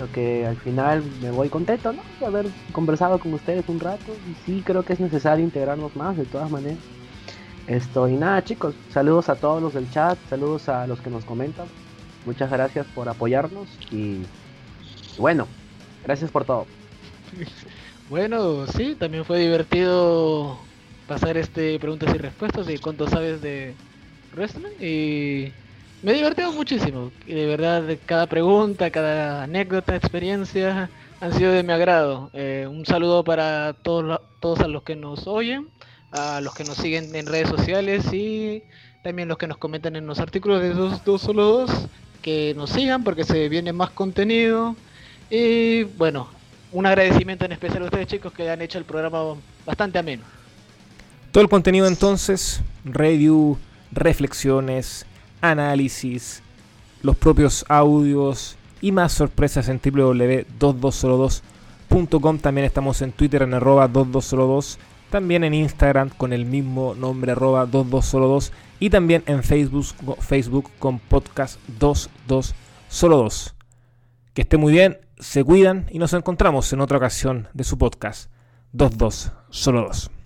Lo 0.00 0.10
que 0.10 0.46
al 0.46 0.56
final 0.56 1.04
me 1.20 1.30
voy 1.30 1.50
contento, 1.50 1.92
¿no? 1.92 2.02
De 2.18 2.26
haber 2.26 2.46
conversado 2.72 3.20
con 3.20 3.34
ustedes 3.34 3.68
un 3.68 3.78
rato. 3.78 4.16
Y 4.28 4.34
sí, 4.46 4.62
creo 4.64 4.82
que 4.82 4.94
es 4.94 5.00
necesario 5.00 5.44
integrarnos 5.44 5.94
más, 5.94 6.16
de 6.16 6.24
todas 6.24 6.50
maneras. 6.50 6.78
Esto, 7.66 8.08
y 8.08 8.14
nada, 8.14 8.42
chicos, 8.42 8.74
saludos 8.90 9.28
a 9.28 9.36
todos 9.36 9.62
los 9.62 9.74
del 9.74 9.90
chat, 9.90 10.18
saludos 10.28 10.68
a 10.70 10.86
los 10.86 11.00
que 11.00 11.10
nos 11.10 11.24
comentan. 11.24 11.66
Muchas 12.24 12.50
gracias 12.50 12.86
por 12.94 13.08
apoyarnos 13.08 13.68
y 13.92 14.22
bueno, 15.18 15.46
gracias 16.04 16.30
por 16.30 16.44
todo. 16.44 16.66
Bueno, 18.08 18.66
sí, 18.66 18.96
también 18.96 19.24
fue 19.24 19.38
divertido 19.38 20.58
pasar 21.06 21.36
este 21.36 21.78
preguntas 21.78 22.12
y 22.12 22.18
respuestas 22.18 22.66
de 22.66 22.80
cuánto 22.80 23.08
sabes 23.08 23.40
de 23.40 23.76
wrestling 24.34 24.72
y 24.80 25.52
me 26.02 26.12
he 26.12 26.14
divertido 26.14 26.52
muchísimo. 26.52 27.10
De 27.26 27.46
verdad, 27.46 27.84
cada 28.06 28.26
pregunta, 28.26 28.90
cada 28.90 29.44
anécdota, 29.44 29.96
experiencia 29.96 30.90
han 31.20 31.34
sido 31.34 31.52
de 31.52 31.62
mi 31.62 31.72
agrado. 31.72 32.30
Eh, 32.32 32.66
un 32.68 32.86
saludo 32.86 33.22
para 33.24 33.74
todos, 33.74 34.20
todos 34.40 34.60
a 34.60 34.68
los 34.68 34.82
que 34.82 34.96
nos 34.96 35.26
oyen, 35.26 35.68
a 36.12 36.40
los 36.40 36.54
que 36.54 36.64
nos 36.64 36.76
siguen 36.76 37.14
en 37.14 37.26
redes 37.26 37.48
sociales 37.48 38.12
y 38.12 38.62
también 39.02 39.28
los 39.28 39.38
que 39.38 39.46
nos 39.46 39.58
comentan 39.58 39.96
en 39.96 40.06
los 40.06 40.18
artículos 40.18 40.62
de 40.62 40.70
dos, 40.70 41.04
dos 41.04 41.20
solo 41.20 41.44
dos. 41.44 41.70
Que 42.22 42.52
nos 42.54 42.70
sigan 42.70 43.02
porque 43.02 43.24
se 43.24 43.48
viene 43.48 43.72
más 43.72 43.90
contenido. 43.90 44.76
Y 45.30 45.84
bueno, 45.84 46.28
un 46.72 46.84
agradecimiento 46.86 47.44
en 47.46 47.52
especial 47.52 47.82
a 47.82 47.86
ustedes 47.86 48.08
chicos 48.08 48.32
que 48.32 48.50
han 48.50 48.60
hecho 48.60 48.78
el 48.78 48.84
programa 48.84 49.36
bastante 49.64 49.98
ameno. 49.98 50.22
Todo 51.32 51.42
el 51.42 51.48
contenido 51.48 51.86
entonces, 51.86 52.60
review, 52.84 53.56
reflexiones, 53.92 55.06
análisis, 55.40 56.42
los 57.02 57.16
propios 57.16 57.64
audios 57.68 58.56
y 58.80 58.92
más 58.92 59.12
sorpresas 59.12 59.68
en 59.68 59.80
www.2202.com. 59.80 62.38
También 62.38 62.66
estamos 62.66 63.02
en 63.02 63.10
Twitter 63.12 63.42
en 63.42 63.54
arroba 63.54 63.88
2202. 63.88 64.78
También 65.10 65.44
en 65.44 65.54
Instagram 65.54 66.10
con 66.10 66.32
el 66.32 66.46
mismo 66.46 66.94
nombre 66.94 67.32
arroba 67.32 67.66
2202. 67.66 68.52
Y 68.78 68.90
también 68.90 69.24
en 69.26 69.42
Facebook, 69.42 69.86
Facebook 70.20 70.70
con 70.78 70.98
podcast 70.98 71.58
2202. 71.78 73.54
Que 74.34 74.42
esté 74.42 74.56
muy 74.56 74.72
bien 74.72 74.98
se 75.20 75.44
cuidan 75.44 75.86
y 75.90 75.98
nos 75.98 76.14
encontramos 76.14 76.72
en 76.72 76.80
otra 76.80 76.96
ocasión 76.96 77.48
de 77.52 77.64
su 77.64 77.78
podcast 77.78 78.30
22 78.72 79.32
solo 79.50 79.82
2. 79.82 80.19